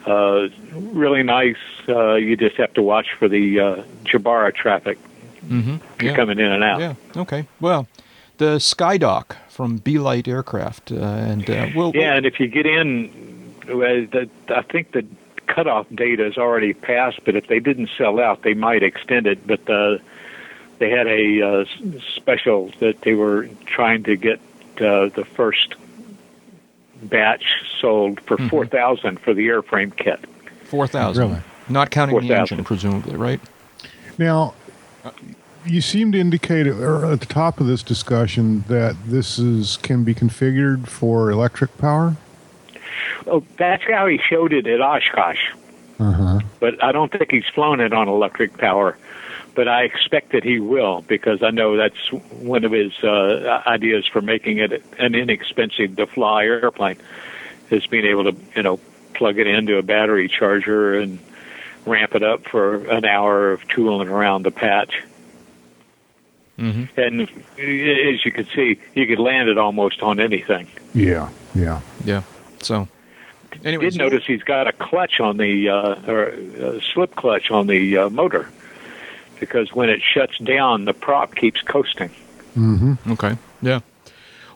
Uh, 0.05 0.47
really 0.71 1.23
nice. 1.23 1.57
Uh, 1.87 2.13
you 2.15 2.35
just 2.37 2.55
have 2.55 2.73
to 2.73 2.81
watch 2.81 3.07
for 3.17 3.27
the 3.27 3.59
uh, 3.59 3.83
Jabara 4.05 4.53
traffic 4.53 4.97
hmm 5.47 5.77
Yeah. 6.01 6.15
coming 6.15 6.39
in 6.39 6.51
and 6.51 6.63
out. 6.63 6.79
Yeah. 6.79 6.93
Okay. 7.15 7.47
Well, 7.59 7.87
the 8.37 8.57
Skydock 8.57 9.35
from 9.49 9.79
Belite 9.79 10.27
Aircraft, 10.27 10.91
uh, 10.91 10.95
and 10.95 11.49
uh, 11.49 11.67
we'll, 11.75 11.91
Yeah, 11.93 12.15
and 12.15 12.25
if 12.25 12.39
you 12.39 12.47
get 12.47 12.65
in, 12.65 13.53
well, 13.67 14.05
the, 14.11 14.29
I 14.49 14.61
think 14.61 14.91
the 14.93 15.05
cutoff 15.47 15.87
date 15.93 16.19
is 16.19 16.37
already 16.37 16.73
passed. 16.73 17.19
But 17.25 17.35
if 17.35 17.47
they 17.47 17.59
didn't 17.59 17.89
sell 17.97 18.19
out, 18.19 18.43
they 18.43 18.53
might 18.53 18.83
extend 18.83 19.27
it. 19.27 19.45
But 19.45 19.69
uh, 19.69 19.97
they 20.79 20.89
had 20.89 21.07
a 21.07 21.41
uh, 21.41 21.65
special 22.15 22.71
that 22.79 23.01
they 23.01 23.13
were 23.13 23.47
trying 23.65 24.03
to 24.03 24.15
get 24.15 24.39
uh, 24.77 25.09
the 25.09 25.25
first 25.35 25.75
batch 27.03 27.43
sold 27.79 28.19
for 28.21 28.37
four 28.49 28.65
thousand 28.65 29.19
for 29.19 29.33
the 29.33 29.47
airframe 29.47 29.95
kit. 29.95 30.19
four 30.63 30.87
thousand. 30.87 31.29
Really? 31.29 31.41
Not 31.69 31.91
counting 31.91 32.15
the 32.15 32.21
4,000. 32.27 32.39
engine, 32.41 32.65
presumably, 32.65 33.15
right? 33.15 33.39
Now, 34.17 34.55
you 35.65 35.81
seem 35.81 36.11
to 36.13 36.19
indicate 36.19 36.65
at 36.65 37.19
the 37.19 37.27
top 37.29 37.59
of 37.59 37.67
this 37.67 37.83
discussion 37.83 38.63
that 38.67 38.95
this 39.05 39.37
is 39.37 39.77
can 39.77 40.03
be 40.03 40.15
configured 40.15 40.87
for 40.87 41.29
electric 41.29 41.77
power. 41.77 42.15
Oh, 43.27 43.43
that's 43.57 43.83
how 43.83 44.07
he 44.07 44.17
showed 44.17 44.51
it 44.53 44.65
at 44.65 44.81
Oshkosh. 44.81 45.51
Uh 45.99 46.11
huh. 46.13 46.39
but 46.61 46.81
I 46.81 46.93
don't 46.93 47.11
think 47.11 47.29
he's 47.29 47.45
flown 47.53 47.81
it 47.81 47.91
on 47.91 48.07
electric 48.07 48.57
power. 48.57 48.97
But 49.55 49.67
I 49.67 49.83
expect 49.83 50.31
that 50.31 50.43
he 50.43 50.59
will 50.59 51.01
because 51.01 51.43
I 51.43 51.49
know 51.49 51.75
that's 51.75 52.11
one 52.11 52.63
of 52.63 52.71
his 52.71 52.93
uh, 53.03 53.61
ideas 53.65 54.05
for 54.07 54.21
making 54.21 54.59
it 54.59 54.83
an 54.97 55.15
inexpensive 55.15 55.95
to 55.97 56.07
fly 56.07 56.45
airplane. 56.45 56.97
is 57.69 57.85
being 57.87 58.05
able 58.05 58.31
to 58.31 58.35
you 58.55 58.63
know 58.63 58.79
plug 59.13 59.37
it 59.37 59.47
into 59.47 59.77
a 59.77 59.81
battery 59.81 60.29
charger 60.29 60.97
and 60.97 61.19
ramp 61.85 62.15
it 62.15 62.23
up 62.23 62.47
for 62.47 62.85
an 62.89 63.05
hour 63.05 63.51
of 63.51 63.67
tooling 63.67 64.07
around 64.07 64.43
the 64.43 64.51
patch. 64.51 65.03
Mm-hmm. 66.57 66.99
And 66.99 67.21
as 67.21 68.25
you 68.25 68.31
can 68.31 68.45
see, 68.53 68.79
you 68.93 69.07
could 69.07 69.19
land 69.19 69.49
it 69.49 69.57
almost 69.57 70.01
on 70.01 70.19
anything. 70.19 70.67
Yeah, 70.93 71.29
yeah. 71.55 71.81
Yeah. 72.03 72.23
So, 72.61 72.87
anyways, 73.63 73.93
Did 73.93 73.99
notice 73.99 74.25
he's 74.25 74.43
got 74.43 74.67
a 74.67 74.73
clutch 74.73 75.19
on 75.21 75.37
the 75.37 75.69
uh, 75.69 76.11
or 76.11 76.23
a 76.27 76.81
slip 76.93 77.15
clutch 77.15 77.49
on 77.49 77.67
the 77.67 77.97
uh, 77.97 78.09
motor 78.09 78.49
because 79.39 79.73
when 79.73 79.89
it 79.89 80.01
shuts 80.01 80.37
down, 80.39 80.85
the 80.85 80.93
prop 80.93 81.35
keeps 81.35 81.61
coasting. 81.61 82.09
Mm-hmm. 82.57 83.11
Okay. 83.13 83.37
Yeah. 83.61 83.79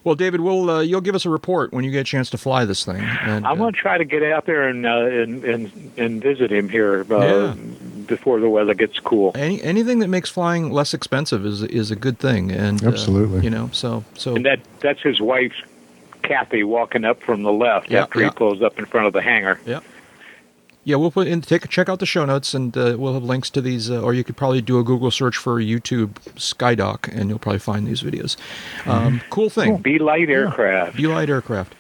Well, 0.04 0.16
David, 0.16 0.42
we'll 0.42 0.70
uh, 0.70 0.82
you'll 0.82 1.00
give 1.02 1.16
us 1.16 1.26
a 1.26 1.30
report 1.30 1.72
when 1.72 1.86
you 1.86 1.92
get 1.92 2.02
a 2.02 2.04
chance 2.04 2.30
to 2.32 2.38
fly 2.38 2.66
this 2.66 2.84
thing. 2.84 2.98
And, 3.02 3.46
I'm 3.48 3.54
uh, 3.54 3.56
going 3.56 3.74
to 3.74 3.80
try 3.80 3.98
to 3.98 4.04
get 4.04 4.22
out 4.22 4.46
there 4.46 4.68
and 4.68 4.86
uh, 4.86 4.90
and, 5.06 5.44
and 5.46 5.92
and 5.98 6.22
visit 6.22 6.52
him 6.52 6.68
here 6.68 7.06
uh, 7.10 7.20
Yeah. 7.20 7.56
before 8.08 8.42
the 8.42 8.50
weather 8.50 8.74
gets 8.74 9.00
cool. 9.00 9.32
any 9.34 9.62
anything 9.64 10.00
that 10.00 10.10
makes 10.10 10.30
flying 10.30 10.72
less 10.72 10.94
expensive 10.94 11.46
is 11.46 11.64
is 11.64 11.90
a 11.90 11.96
good 11.96 12.20
thing, 12.20 12.52
and 12.52 12.84
uh, 12.84 12.90
Absolutely. 12.90 13.42
you 13.46 13.50
know, 13.50 13.70
so 13.72 14.04
so 14.16 14.36
And 14.36 14.46
that 14.46 14.60
that's 14.82 15.02
his 15.02 15.22
wife, 15.22 15.54
Kathy, 16.22 16.66
walking 16.66 17.06
up 17.06 17.22
from 17.22 17.44
the 17.44 17.54
left 17.54 17.90
Yeah, 17.90 18.02
after 18.04 18.20
yeah. 18.20 18.26
he 18.26 18.32
pulls 18.32 18.62
up 18.62 18.78
in 18.80 18.86
front 18.86 19.08
of 19.08 19.14
the 19.14 19.22
hangar. 19.22 19.58
yeah, 19.66 19.80
we'll 20.86 21.12
put 21.12 21.28
in 21.28 21.42
take 21.42 21.68
check 21.70 21.90
out 21.90 22.00
the 22.00 22.06
show 22.06 22.26
notes, 22.26 22.54
and 22.54 22.76
uh, 22.78 22.96
we'll 22.98 23.14
have 23.14 23.24
links 23.24 23.50
to 23.52 23.62
these, 23.62 23.90
uh, 23.90 24.02
or 24.02 24.14
you 24.14 24.24
could 24.24 24.36
probably 24.36 24.62
do 24.62 24.80
a 24.80 24.84
Google 24.84 25.12
search 25.12 25.38
for 25.38 25.62
YouTube 25.62 26.14
Skydock, 26.36 27.08
and 27.08 27.30
you'll 27.30 27.40
probably 27.40 27.60
find 27.60 27.88
these 27.88 28.02
videos. 28.02 28.36
Um, 28.86 29.22
cool 29.30 29.50
thing, 29.50 29.82
Belite 29.82 30.30
aircraft. 30.30 30.98
Belite 30.98 31.30
aircraft. 31.30 31.76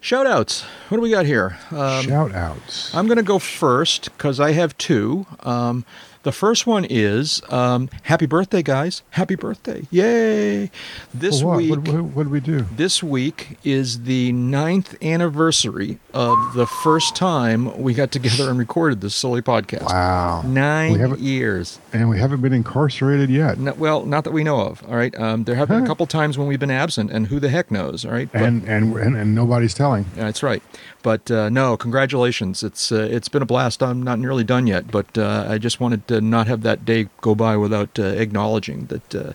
Shout 0.00 0.26
outs. 0.26 0.62
What 0.88 0.96
do 0.98 1.00
we 1.00 1.10
got 1.10 1.26
here? 1.26 1.56
Um, 1.70 2.04
Shout 2.04 2.34
outs. 2.34 2.92
I'm 2.92 3.06
going 3.06 3.18
to 3.18 3.22
go 3.22 3.38
first 3.38 4.10
because 4.16 4.40
I 4.40 4.50
have 4.50 4.76
two. 4.76 5.26
Um, 5.40 5.84
the 6.22 6.32
first 6.32 6.66
one 6.66 6.84
is 6.88 7.42
um, 7.50 7.88
happy 8.04 8.26
birthday, 8.26 8.62
guys! 8.62 9.02
Happy 9.10 9.34
birthday! 9.34 9.82
Yay! 9.90 10.70
This 11.12 11.42
what? 11.42 11.56
week, 11.58 11.70
What, 11.70 11.88
what, 11.88 12.02
what 12.04 12.22
did 12.24 12.32
we 12.32 12.40
do? 12.40 12.66
this 12.76 13.02
week 13.02 13.58
is 13.64 14.04
the 14.04 14.32
ninth 14.32 14.94
anniversary 15.02 15.98
of 16.14 16.54
the 16.54 16.66
first 16.66 17.16
time 17.16 17.76
we 17.80 17.94
got 17.94 18.10
together 18.12 18.48
and 18.50 18.58
recorded 18.58 19.00
this 19.00 19.14
silly 19.14 19.42
podcast. 19.42 19.86
Wow. 19.86 20.42
Nine 20.42 21.16
years. 21.18 21.78
And 21.92 22.08
we 22.08 22.18
haven't 22.18 22.40
been 22.40 22.52
incarcerated 22.52 23.30
yet. 23.30 23.58
No, 23.58 23.72
well, 23.74 24.04
not 24.06 24.24
that 24.24 24.32
we 24.32 24.44
know 24.44 24.60
of. 24.60 24.82
All 24.88 24.96
right. 24.96 25.18
Um, 25.18 25.44
there 25.44 25.54
have 25.56 25.68
been 25.68 25.82
a 25.82 25.86
couple 25.86 26.06
times 26.06 26.38
when 26.38 26.46
we've 26.46 26.60
been 26.60 26.70
absent, 26.70 27.10
and 27.10 27.26
who 27.26 27.40
the 27.40 27.48
heck 27.48 27.70
knows? 27.70 28.04
All 28.04 28.12
right. 28.12 28.30
But- 28.32 28.42
And, 28.42 28.64
and 28.68 28.96
and 28.96 29.16
and 29.16 29.34
nobody's 29.34 29.74
telling. 29.74 30.06
That's 30.14 30.42
right. 30.42 30.62
But 31.02 31.30
uh, 31.30 31.48
no, 31.48 31.76
congratulations. 31.76 32.62
It's 32.62 32.92
uh, 32.92 33.08
it's 33.10 33.28
been 33.28 33.42
a 33.42 33.46
blast. 33.46 33.82
I'm 33.82 34.02
not 34.02 34.18
nearly 34.20 34.44
done 34.44 34.66
yet, 34.66 34.90
but 34.90 35.16
uh, 35.18 35.46
I 35.48 35.58
just 35.58 35.80
wanted 35.80 36.06
to 36.08 36.11
not 36.20 36.46
have 36.46 36.62
that 36.62 36.84
day 36.84 37.08
go 37.20 37.34
by 37.34 37.56
without 37.56 37.98
uh, 37.98 38.02
acknowledging 38.02 38.86
that 38.86 39.14
uh, 39.14 39.32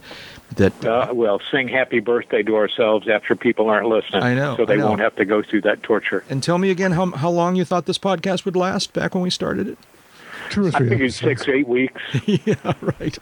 that 0.55 0.85
Uh, 0.85 1.09
well, 1.13 1.41
sing 1.51 1.67
happy 1.67 1.99
birthday 1.99 2.43
to 2.43 2.55
ourselves 2.55 3.07
after 3.09 3.35
people 3.35 3.69
aren't 3.69 3.87
listening. 3.87 4.23
I 4.23 4.33
know, 4.35 4.55
So 4.57 4.65
they 4.65 4.77
know. 4.77 4.87
won't 4.87 5.01
have 5.01 5.15
to 5.17 5.25
go 5.25 5.41
through 5.41 5.61
that 5.61 5.83
torture. 5.83 6.23
And 6.29 6.41
tell 6.43 6.57
me 6.57 6.69
again 6.71 6.91
how 6.93 7.07
how 7.11 7.29
long 7.29 7.55
you 7.55 7.65
thought 7.65 7.85
this 7.85 7.97
podcast 7.99 8.45
would 8.45 8.55
last 8.55 8.93
back 8.93 9.13
when 9.15 9.23
we 9.23 9.29
started 9.29 9.67
it? 9.67 9.77
Two 10.49 10.65
or 10.65 10.67
I 10.69 10.71
three 10.71 10.89
figured 10.89 11.09
episodes. 11.09 11.41
six, 11.41 11.47
eight 11.49 11.67
weeks. 11.67 12.01
yeah, 12.25 12.73
right. 12.99 13.17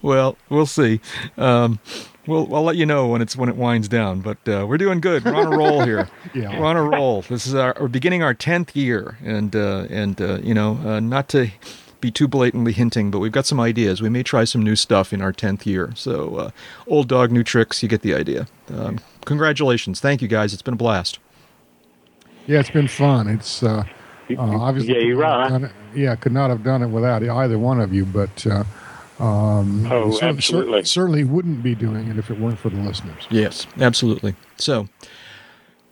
Well, 0.00 0.38
we'll 0.48 0.64
see. 0.64 1.00
Um, 1.36 1.78
we'll 2.26 2.54
I'll 2.54 2.62
let 2.62 2.76
you 2.76 2.86
know 2.86 3.06
when 3.08 3.20
it's 3.20 3.36
when 3.36 3.50
it 3.50 3.56
winds 3.56 3.86
down. 3.86 4.20
But 4.20 4.38
uh, 4.48 4.64
we're 4.66 4.78
doing 4.78 4.98
good. 5.00 5.22
We're 5.26 5.34
on 5.34 5.52
a 5.52 5.56
roll 5.58 5.82
here. 5.84 6.08
Yeah. 6.32 6.58
We're 6.60 6.66
on 6.66 6.76
a 6.76 6.82
roll. 6.82 7.22
This 7.22 7.46
is 7.46 7.54
our 7.54 7.76
we're 7.78 7.88
beginning 7.88 8.22
our 8.22 8.32
tenth 8.34 8.74
year, 8.76 9.18
and 9.22 9.54
uh, 9.54 9.86
and 9.90 10.18
uh, 10.22 10.38
you 10.42 10.54
know, 10.54 10.78
uh, 10.86 11.00
not 11.00 11.28
to 11.30 11.50
be 12.00 12.10
too 12.10 12.26
blatantly 12.28 12.72
hinting, 12.72 13.10
but 13.10 13.18
we've 13.18 13.32
got 13.32 13.46
some 13.46 13.60
ideas. 13.60 14.00
We 14.02 14.08
may 14.08 14.22
try 14.22 14.44
some 14.44 14.62
new 14.62 14.76
stuff 14.76 15.12
in 15.12 15.20
our 15.22 15.32
tenth 15.32 15.66
year. 15.66 15.92
So, 15.94 16.36
uh, 16.36 16.50
old 16.86 17.08
dog, 17.08 17.30
new 17.30 17.42
tricks. 17.44 17.82
You 17.82 17.88
get 17.88 18.02
the 18.02 18.14
idea. 18.14 18.46
Um, 18.72 18.98
congratulations. 19.24 20.00
Thank 20.00 20.22
you, 20.22 20.28
guys. 20.28 20.52
It's 20.52 20.62
been 20.62 20.74
a 20.74 20.78
blast. 20.78 21.18
Yeah, 22.46 22.60
it's 22.60 22.70
been 22.70 22.88
fun. 22.88 23.28
It's 23.28 23.62
uh, 23.62 23.84
uh, 24.30 24.36
obviously 24.38 24.94
Yeah, 24.94 25.00
you're 25.00 25.16
could 25.16 25.22
not 25.22 25.40
have 25.42 25.52
right. 25.52 25.60
done 25.60 25.64
it- 25.64 25.98
yeah, 26.00 26.14
could 26.16 26.32
not 26.32 26.50
have 26.50 26.62
done 26.64 26.82
it 26.82 26.88
without 26.88 27.22
either 27.22 27.58
one 27.58 27.80
of 27.80 27.92
you. 27.92 28.04
But 28.04 28.46
uh, 28.46 28.64
um, 29.22 29.86
Oh, 29.90 30.10
cer- 30.12 30.18
cer- 30.20 30.26
absolutely. 30.28 30.84
certainly 30.84 31.24
wouldn't 31.24 31.62
be 31.62 31.74
doing 31.74 32.08
it 32.08 32.16
if 32.18 32.30
it 32.30 32.38
weren't 32.40 32.58
for 32.58 32.70
the 32.70 32.80
listeners. 32.80 33.26
Yes, 33.30 33.66
absolutely. 33.80 34.34
So, 34.56 34.88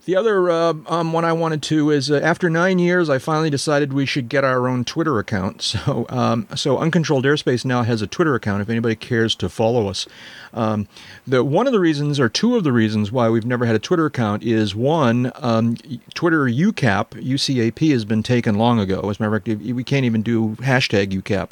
the 0.08 0.16
other 0.16 0.48
uh, 0.48 0.72
um, 0.86 1.12
one 1.12 1.26
I 1.26 1.34
wanted 1.34 1.62
to 1.64 1.90
is 1.90 2.10
uh, 2.10 2.18
after 2.22 2.48
nine 2.48 2.78
years, 2.78 3.10
I 3.10 3.18
finally 3.18 3.50
decided 3.50 3.92
we 3.92 4.06
should 4.06 4.30
get 4.30 4.42
our 4.42 4.66
own 4.66 4.84
Twitter 4.84 5.18
account. 5.18 5.74
So, 5.78 6.06
um, 6.08 6.48
so 6.56 6.78
Uncontrolled 6.78 7.24
Airspace 7.24 7.64
now 7.64 7.82
has 7.82 8.00
a 8.00 8.06
Twitter 8.06 8.34
account. 8.34 8.62
If 8.62 8.70
anybody 8.70 8.96
cares 8.96 9.34
to 9.36 9.48
follow 9.48 9.86
us, 9.88 10.06
um, 10.54 10.88
the 11.26 11.44
one 11.44 11.66
of 11.66 11.72
the 11.72 11.78
reasons, 11.78 12.18
or 12.18 12.28
two 12.28 12.56
of 12.56 12.64
the 12.64 12.72
reasons, 12.72 13.12
why 13.12 13.28
we've 13.28 13.44
never 13.44 13.66
had 13.66 13.76
a 13.76 13.78
Twitter 13.78 14.06
account 14.06 14.42
is 14.42 14.74
one, 14.74 15.30
um, 15.36 15.76
Twitter 16.14 16.44
UCAP 16.46 17.22
UCAP 17.22 17.90
has 17.90 18.04
been 18.06 18.22
taken 18.22 18.56
long 18.56 18.80
ago. 18.80 19.10
As 19.10 19.20
a 19.20 19.22
matter 19.22 19.36
of 19.36 19.44
fact, 19.44 19.60
we 19.60 19.84
can't 19.84 20.06
even 20.06 20.22
do 20.22 20.56
hashtag 20.56 21.12
UCAP. 21.12 21.50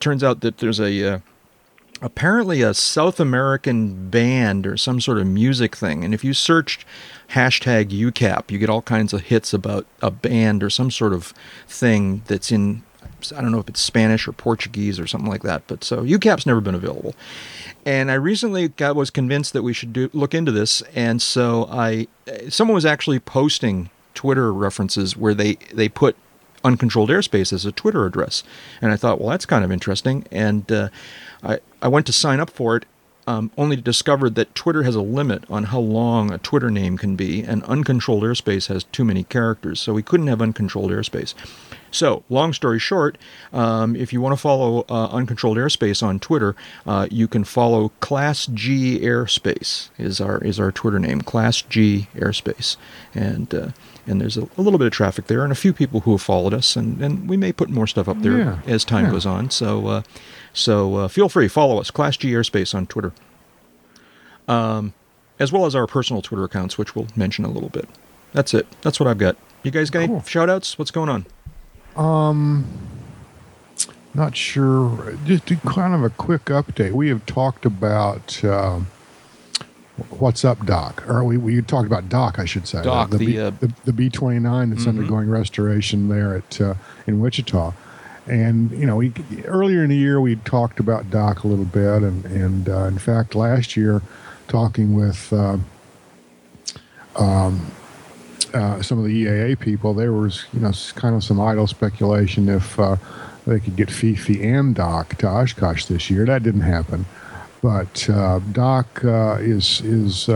Turns 0.00 0.22
out 0.22 0.40
that 0.40 0.58
there's 0.58 0.80
a 0.80 1.14
uh, 1.14 1.18
apparently 2.02 2.62
a 2.62 2.74
South 2.74 3.18
American 3.20 4.10
band 4.10 4.66
or 4.66 4.76
some 4.76 5.00
sort 5.00 5.18
of 5.18 5.26
music 5.26 5.76
thing. 5.76 6.04
And 6.04 6.12
if 6.12 6.22
you 6.24 6.34
searched 6.34 6.84
hashtag 7.30 7.86
UCAP, 7.86 8.50
you 8.50 8.58
get 8.58 8.70
all 8.70 8.82
kinds 8.82 9.12
of 9.12 9.22
hits 9.22 9.52
about 9.52 9.86
a 10.02 10.10
band 10.10 10.62
or 10.62 10.70
some 10.70 10.90
sort 10.90 11.12
of 11.12 11.32
thing 11.66 12.22
that's 12.26 12.52
in, 12.52 12.82
I 13.34 13.40
don't 13.40 13.52
know 13.52 13.58
if 13.58 13.68
it's 13.68 13.80
Spanish 13.80 14.28
or 14.28 14.32
Portuguese 14.32 15.00
or 15.00 15.06
something 15.06 15.30
like 15.30 15.42
that. 15.42 15.66
But 15.66 15.84
so 15.84 16.02
UCAP's 16.02 16.46
never 16.46 16.60
been 16.60 16.74
available. 16.74 17.14
And 17.84 18.10
I 18.10 18.14
recently 18.14 18.68
got, 18.68 18.96
was 18.96 19.10
convinced 19.10 19.52
that 19.52 19.62
we 19.62 19.72
should 19.72 19.92
do, 19.92 20.10
look 20.12 20.34
into 20.34 20.52
this. 20.52 20.82
And 20.94 21.22
so 21.22 21.66
I, 21.70 22.08
someone 22.48 22.74
was 22.74 22.86
actually 22.86 23.20
posting 23.20 23.90
Twitter 24.14 24.52
references 24.52 25.16
where 25.16 25.34
they, 25.34 25.54
they 25.72 25.88
put 25.88 26.16
uncontrolled 26.64 27.10
airspace 27.10 27.52
as 27.52 27.64
a 27.64 27.72
Twitter 27.72 28.04
address. 28.04 28.42
And 28.82 28.92
I 28.92 28.96
thought, 28.96 29.20
well, 29.20 29.30
that's 29.30 29.46
kind 29.46 29.64
of 29.64 29.70
interesting. 29.70 30.26
And 30.30 30.70
uh, 30.70 30.88
I, 31.46 31.58
I 31.80 31.88
went 31.88 32.06
to 32.06 32.12
sign 32.12 32.40
up 32.40 32.50
for 32.50 32.76
it, 32.76 32.84
um, 33.28 33.50
only 33.56 33.76
to 33.76 33.82
discover 33.82 34.30
that 34.30 34.54
Twitter 34.54 34.82
has 34.84 34.94
a 34.94 35.00
limit 35.00 35.44
on 35.50 35.64
how 35.64 35.80
long 35.80 36.32
a 36.32 36.38
Twitter 36.38 36.70
name 36.70 36.96
can 36.98 37.16
be, 37.16 37.42
and 37.42 37.62
uncontrolled 37.64 38.22
airspace 38.22 38.68
has 38.68 38.84
too 38.84 39.04
many 39.04 39.24
characters, 39.24 39.80
so 39.80 39.92
we 39.92 40.02
couldn't 40.02 40.28
have 40.28 40.40
uncontrolled 40.42 40.90
airspace. 40.90 41.34
So, 41.90 42.24
long 42.28 42.52
story 42.52 42.78
short, 42.78 43.16
um, 43.52 43.96
if 43.96 44.12
you 44.12 44.20
want 44.20 44.34
to 44.34 44.36
follow 44.36 44.84
uh, 44.88 45.06
uncontrolled 45.08 45.56
airspace 45.56 46.02
on 46.02 46.18
Twitter, 46.20 46.54
uh, 46.86 47.06
you 47.10 47.26
can 47.26 47.42
follow 47.44 47.88
Class 48.00 48.46
G 48.46 49.00
Airspace 49.00 49.88
is 49.98 50.20
our 50.20 50.38
is 50.44 50.60
our 50.60 50.70
Twitter 50.70 50.98
name, 50.98 51.20
Class 51.22 51.62
G 51.62 52.08
Airspace, 52.14 52.76
and 53.14 53.54
uh, 53.54 53.68
and 54.06 54.20
there's 54.20 54.36
a, 54.36 54.42
a 54.58 54.62
little 54.62 54.78
bit 54.78 54.86
of 54.86 54.92
traffic 54.92 55.26
there, 55.26 55.42
and 55.42 55.52
a 55.52 55.56
few 55.56 55.72
people 55.72 56.00
who 56.00 56.10
have 56.12 56.22
followed 56.22 56.52
us, 56.52 56.76
and, 56.76 57.00
and 57.02 57.28
we 57.30 57.36
may 57.36 57.52
put 57.52 57.70
more 57.70 57.86
stuff 57.86 58.08
up 58.08 58.20
there 58.20 58.38
Yeah, 58.38 58.58
as 58.66 58.84
time 58.84 59.06
yeah. 59.06 59.12
goes 59.12 59.24
on. 59.26 59.50
So 59.50 59.86
uh, 59.86 60.02
so 60.56 60.96
uh, 60.96 61.08
feel 61.08 61.28
free 61.28 61.46
follow 61.48 61.78
us, 61.78 61.90
Class 61.90 62.16
G 62.16 62.32
Airspace 62.32 62.74
on 62.74 62.86
Twitter, 62.86 63.12
um, 64.48 64.94
as 65.38 65.52
well 65.52 65.66
as 65.66 65.74
our 65.74 65.86
personal 65.86 66.22
Twitter 66.22 66.44
accounts, 66.44 66.78
which 66.78 66.96
we'll 66.96 67.06
mention 67.14 67.44
a 67.44 67.50
little 67.50 67.68
bit. 67.68 67.88
That's 68.32 68.54
it. 68.54 68.66
That's 68.82 68.98
what 68.98 69.06
I've 69.08 69.18
got. 69.18 69.36
You 69.62 69.70
guys 69.70 69.90
got 69.90 70.06
Cool. 70.06 70.16
any 70.16 70.24
shout 70.26 70.48
outs? 70.50 70.78
What's 70.78 70.90
going 70.90 71.08
on? 71.08 71.26
Um, 71.96 72.66
not 74.14 74.36
sure. 74.36 75.16
Just 75.24 75.46
do 75.46 75.56
kind 75.56 75.94
of 75.94 76.02
a 76.02 76.10
quick 76.10 76.46
update. 76.46 76.92
We 76.92 77.08
have 77.08 77.24
talked 77.26 77.66
about 77.66 78.42
um, 78.44 78.86
what's 80.10 80.44
up, 80.44 80.64
Doc, 80.64 81.08
or 81.08 81.24
we 81.24 81.36
we 81.36 81.60
talked 81.62 81.86
about 81.86 82.08
Doc, 82.08 82.38
I 82.38 82.44
should 82.44 82.66
say. 82.66 82.82
Doc, 82.82 83.10
the 83.10 83.18
the, 83.18 83.26
B, 83.26 83.38
uh, 83.38 83.50
the, 83.50 83.72
the 83.84 83.92
B 83.92 84.08
twenty 84.10 84.38
nine 84.38 84.70
that's 84.70 84.86
undergoing 84.86 85.28
restoration 85.30 86.08
there 86.08 86.36
at 86.36 86.60
uh, 86.60 86.74
in 87.06 87.20
Wichita. 87.20 87.72
And 88.26 88.70
you 88.72 88.86
know, 88.86 89.02
earlier 89.44 89.84
in 89.84 89.90
the 89.90 89.96
year 89.96 90.20
we 90.20 90.36
talked 90.36 90.80
about 90.80 91.10
Doc 91.10 91.44
a 91.44 91.48
little 91.48 91.64
bit, 91.64 92.02
and 92.02 92.24
and 92.26 92.68
uh, 92.68 92.84
in 92.84 92.98
fact 92.98 93.34
last 93.34 93.76
year, 93.76 94.02
talking 94.48 94.94
with. 94.94 95.32
Uh, 95.32 95.58
uh, 98.54 98.82
some 98.82 98.98
of 98.98 99.04
the 99.04 99.24
EAA 99.24 99.58
people, 99.58 99.94
there 99.94 100.12
was 100.12 100.44
you 100.52 100.60
know 100.60 100.72
kind 100.94 101.14
of 101.14 101.24
some 101.24 101.40
idle 101.40 101.66
speculation 101.66 102.48
if 102.48 102.78
uh, 102.78 102.96
they 103.46 103.60
could 103.60 103.76
get 103.76 103.90
Fifi 103.90 104.42
and 104.46 104.74
Doc 104.74 105.16
to 105.18 105.28
Oshkosh 105.28 105.86
this 105.86 106.10
year. 106.10 106.24
That 106.26 106.42
didn't 106.42 106.62
happen, 106.62 107.06
but 107.62 108.08
uh, 108.08 108.40
Doc 108.52 109.04
uh, 109.04 109.38
is 109.40 109.80
is 109.82 110.28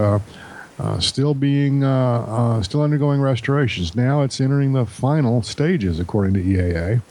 uh, 0.80 0.98
still 0.98 1.34
being 1.34 1.84
uh, 1.84 2.24
uh, 2.26 2.62
still 2.62 2.82
undergoing 2.82 3.20
restorations. 3.20 3.94
Now 3.94 4.22
it's 4.22 4.40
entering 4.40 4.72
the 4.72 4.86
final 4.86 5.42
stages 5.42 6.00
according 6.00 6.34
to 6.34 6.42
EAA. 6.42 7.02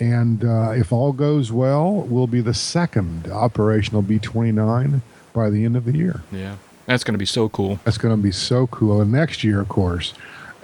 And 0.00 0.44
uh, 0.44 0.72
if 0.72 0.92
all 0.92 1.12
goes 1.12 1.52
well, 1.52 1.92
we'll 1.92 2.26
be 2.26 2.40
the 2.40 2.54
second 2.54 3.28
operational 3.28 4.02
B 4.02 4.18
29 4.18 5.02
by 5.32 5.50
the 5.50 5.64
end 5.64 5.76
of 5.76 5.84
the 5.84 5.96
year. 5.96 6.22
Yeah, 6.32 6.56
that's 6.86 7.04
going 7.04 7.14
to 7.14 7.18
be 7.18 7.26
so 7.26 7.48
cool. 7.48 7.78
That's 7.84 7.98
going 7.98 8.16
to 8.16 8.22
be 8.22 8.32
so 8.32 8.66
cool. 8.68 9.00
And 9.00 9.12
next 9.12 9.44
year, 9.44 9.60
of 9.60 9.68
course, 9.68 10.14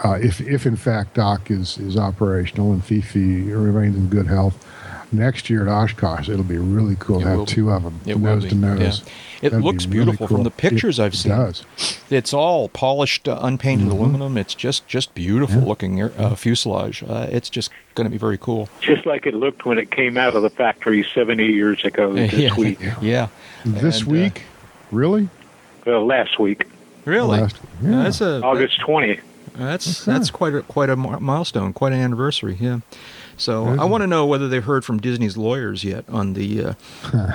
uh, 0.04 0.12
if 0.14 0.40
if 0.40 0.66
in 0.66 0.76
fact 0.76 1.14
Doc 1.14 1.50
is 1.50 1.78
is 1.78 1.96
operational 1.96 2.72
and 2.72 2.84
Fifi 2.84 3.42
remains 3.52 3.96
in 3.96 4.08
good 4.08 4.26
health, 4.26 4.64
next 5.12 5.50
year 5.50 5.62
at 5.62 5.68
Oshkosh 5.68 6.28
it'll 6.28 6.44
be 6.44 6.58
really 6.58 6.96
cool 7.00 7.20
It 7.20 7.24
to 7.24 7.28
have 7.28 7.38
be. 7.40 7.44
two 7.46 7.70
of 7.70 7.82
them, 7.82 8.00
It 8.06 8.14
will 8.14 8.34
nose 8.36 8.44
be, 8.44 8.50
to 8.50 8.54
nose. 8.54 8.80
yeah. 8.80 9.12
It 9.42 9.50
That'd 9.50 9.58
be 9.60 9.64
looks 9.64 9.86
really 9.86 10.04
beautiful 10.04 10.26
from 10.28 10.42
the 10.44 10.50
pictures 10.50 10.98
It 10.98 11.04
I've 11.04 11.14
seen. 11.16 11.32
Does 11.32 11.64
It's 12.10 12.32
all 12.34 12.68
polished, 12.68 13.26
uh, 13.26 13.38
unpainted 13.42 13.88
Mhm. 13.88 13.92
aluminum. 13.92 14.36
It's 14.38 14.54
just 14.54 14.86
just 14.86 15.14
beautiful 15.14 15.62
Yeah. 15.62 15.66
looking 15.68 16.02
uh, 16.02 16.34
fuselage. 16.36 17.02
Uh, 17.08 17.26
it's 17.30 17.48
just 17.48 17.70
going 17.94 18.04
to 18.04 18.10
be 18.10 18.18
very 18.18 18.36
cool. 18.38 18.68
Just 18.80 19.06
like 19.06 19.26
it 19.26 19.34
looked 19.34 19.64
when 19.64 19.78
it 19.78 19.90
came 19.90 20.16
out 20.18 20.34
of 20.36 20.42
the 20.42 20.50
factory 20.50 21.04
70 21.14 21.46
years 21.46 21.84
ago 21.84 22.12
this 22.14 22.32
yeah, 22.34 22.54
week. 22.56 22.78
yeah. 23.02 23.28
this 23.64 24.00
And, 24.00 24.08
uh, 24.08 24.12
week? 24.12 24.42
really? 24.92 25.28
Well, 25.86 26.04
last 26.06 26.38
week, 26.38 26.66
Really? 27.06 27.40
Last- 27.40 27.56
Yeah, 27.82 27.90
yeah. 27.90 28.02
that's 28.04 28.20
a 28.20 28.42
August 28.42 28.78
20. 28.80 29.18
That's 29.54 30.02
Okay. 30.08 30.12
that's 30.16 30.30
quite 30.30 30.54
a 30.54 30.62
quite 30.62 30.90
a 30.90 30.96
milestone, 30.96 31.72
quite 31.72 31.92
an 31.92 32.00
anniversary. 32.00 32.56
Yeah. 32.60 32.80
So 33.36 33.64
That 33.64 33.72
is 33.72 33.78
I 33.80 33.82
a- 33.84 33.86
want 33.86 34.02
to 34.02 34.06
know 34.06 34.26
whether 34.26 34.48
they've 34.48 34.62
heard 34.64 34.84
from 34.84 34.98
Disney's 34.98 35.36
lawyers 35.36 35.82
yet 35.82 36.04
on 36.10 36.34
the 36.34 36.60
uh, 36.64 36.72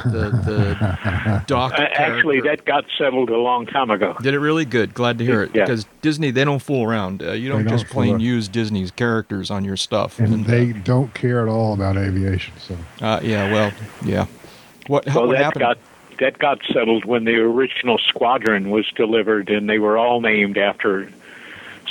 the, 0.05 0.29
the 0.45 1.43
doc. 1.47 1.73
Uh, 1.73 1.83
actually, 1.93 2.41
that 2.41 2.65
got 2.65 2.85
settled 2.97 3.29
a 3.29 3.37
long 3.37 3.65
time 3.65 3.89
ago. 3.89 4.15
did 4.21 4.33
it 4.33 4.39
really 4.39 4.65
good. 4.65 4.93
Glad 4.93 5.17
to 5.17 5.25
hear 5.25 5.41
it 5.43 5.51
Yeah. 5.53 5.63
because 5.65 5.85
Disney 6.01 6.31
they 6.31 6.43
don't 6.45 6.61
fool 6.61 6.83
around. 6.83 7.23
Uh, 7.23 7.31
you 7.31 7.49
don't, 7.49 7.63
They 7.63 7.69
don't 7.69 7.79
just 7.79 7.91
plain 7.91 8.13
fool. 8.17 8.21
use 8.21 8.47
Disney's 8.47 8.91
characters 8.91 9.49
on 9.49 9.65
your 9.65 9.77
stuff. 9.77 10.19
and 10.19 10.45
uh, 10.45 10.49
they 10.49 10.73
don't 10.73 11.13
care 11.13 11.41
at 11.41 11.47
all 11.49 11.73
about 11.73 11.97
aviation. 11.97 12.53
So 12.59 12.77
uh, 13.01 13.19
yeah, 13.23 13.51
well, 13.51 13.71
yeah. 14.03 14.27
What, 14.87 15.07
Well, 15.07 15.27
what 15.27 15.37
that 15.37 15.43
happened? 15.43 15.59
got 15.61 15.77
that 16.19 16.37
got 16.39 16.59
settled 16.71 17.03
when 17.05 17.25
the 17.25 17.35
original 17.37 17.97
squadron 17.97 18.69
was 18.69 18.85
delivered, 18.95 19.49
and 19.49 19.67
they 19.69 19.79
were 19.79 19.97
all 19.97 20.21
named 20.21 20.57
after 20.57 21.09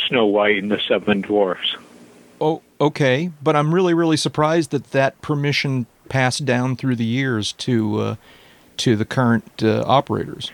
Snow 0.09 0.27
White 0.27 0.63
and 0.63 0.71
the 0.71 0.81
Seven 0.87 1.21
Dwarfs. 1.21 1.77
Oh, 2.41 2.63
okay, 2.81 3.31
but 3.43 3.57
I'm 3.57 3.75
really, 3.75 3.95
really 3.95 4.17
surprised 4.17 4.71
that 4.73 4.91
that 4.91 5.21
permission 5.23 5.87
passed 6.09 6.45
down 6.45 6.77
through 6.77 6.97
the 6.97 7.05
years 7.05 7.53
to 7.53 7.99
uh, 8.01 8.17
to 8.79 8.97
the 8.97 9.05
current 9.05 9.63
uh, 9.63 9.85
operators. 9.87 10.51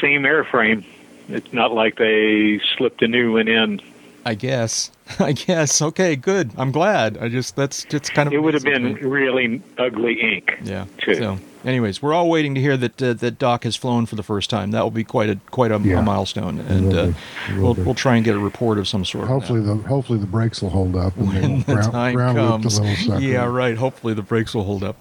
Same 0.00 0.22
airframe. 0.22 0.84
It's 1.28 1.52
not 1.52 1.72
like 1.72 1.96
they 1.96 2.60
slipped 2.76 3.02
a 3.02 3.08
new 3.08 3.32
one 3.32 3.48
in. 3.48 3.80
I 4.24 4.34
guess. 4.34 4.90
I 5.18 5.32
guess. 5.32 5.82
Okay, 5.82 6.16
good. 6.16 6.52
I'm 6.56 6.72
glad. 6.72 7.18
I 7.18 7.28
just 7.28 7.56
that's 7.56 7.84
just 7.84 8.12
kind 8.14 8.28
of. 8.28 8.32
It 8.32 8.38
would 8.38 8.54
have 8.54 8.64
been 8.64 8.94
really 8.94 9.62
ugly 9.78 10.20
ink. 10.20 10.58
Yeah. 10.62 10.86
too. 10.98 11.14
So, 11.14 11.38
anyways, 11.64 12.02
we're 12.02 12.12
all 12.14 12.28
waiting 12.28 12.54
to 12.54 12.60
hear 12.60 12.76
that 12.76 13.02
uh, 13.02 13.12
that 13.14 13.38
Doc 13.38 13.64
has 13.64 13.76
flown 13.76 14.06
for 14.06 14.16
the 14.16 14.22
first 14.22 14.50
time. 14.50 14.70
That 14.72 14.82
will 14.82 14.90
be 14.90 15.04
quite 15.04 15.30
a 15.30 15.38
quite 15.50 15.70
a, 15.72 15.78
Yeah. 15.80 15.98
a 15.98 16.02
milestone, 16.02 16.58
and 16.60 16.92
uh, 16.94 17.06
be. 17.06 17.10
It 17.10 17.54
will 17.56 17.62
we'll 17.62 17.74
be. 17.74 17.82
we'll 17.82 17.94
try 17.94 18.16
and 18.16 18.24
get 18.24 18.34
a 18.34 18.38
report 18.38 18.78
of 18.78 18.86
some 18.88 19.04
sort. 19.04 19.28
hopefully 19.28 19.60
the 19.60 19.74
hopefully 19.76 20.18
the 20.18 20.26
brakes 20.26 20.62
will 20.62 20.70
hold 20.70 20.96
up 20.96 21.16
and 21.16 21.28
when 21.28 21.58
the 21.60 21.64
ground, 21.74 21.92
time 21.92 22.14
ground 22.14 22.36
comes. 22.38 22.76
the 22.76 22.82
little 22.82 22.96
sucker. 23.06 23.20
Yeah, 23.22 23.44
right. 23.44 23.76
Hopefully 23.76 24.14
the 24.14 24.22
brakes 24.22 24.54
will 24.54 24.64
hold 24.64 24.82
up. 24.84 24.96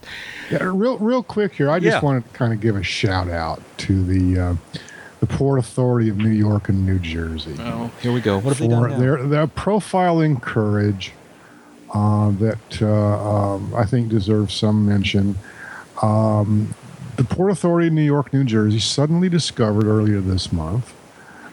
Yeah, 0.52 0.64
real 0.64 0.98
real 1.00 1.24
quick 1.24 1.54
here. 1.54 1.70
I 1.70 1.80
just 1.80 1.96
Yeah. 1.96 2.02
want 2.02 2.26
to 2.32 2.38
kind 2.38 2.54
of 2.54 2.60
give 2.62 2.76
a 2.76 2.84
shout 2.84 3.30
out 3.30 3.62
to 3.80 4.04
the 4.04 4.40
uh, 4.42 4.56
the 5.20 5.28
Port 5.28 5.60
Authority 5.60 6.10
of 6.10 6.18
New 6.18 6.30
York 6.32 6.68
and 6.70 6.84
New 6.86 6.98
Jersey 6.98 7.56
Oh, 7.60 7.92
here 8.02 8.12
we 8.12 8.22
go. 8.22 8.38
What 8.40 8.58
have 8.58 8.60
they 8.60 8.68
done 8.68 8.90
now? 8.90 8.98
their 8.98 9.24
their 9.24 9.48
profiling 9.48 10.42
courage 10.42 11.12
uh, 11.94 12.32
that 12.40 12.82
uh, 12.82 13.54
um, 13.56 13.74
I 13.76 13.86
think 13.86 14.10
deserves 14.10 14.54
some 14.54 14.86
mention. 14.88 15.38
Um, 16.02 16.74
the 17.18 17.24
Port 17.24 17.52
Authority 17.52 17.88
of 17.88 17.94
New 17.94 18.02
York, 18.04 18.34
New 18.34 18.44
Jersey, 18.44 18.80
suddenly 18.80 19.30
discovered 19.30 19.86
earlier 19.86 20.20
this 20.22 20.52
month, 20.52 20.94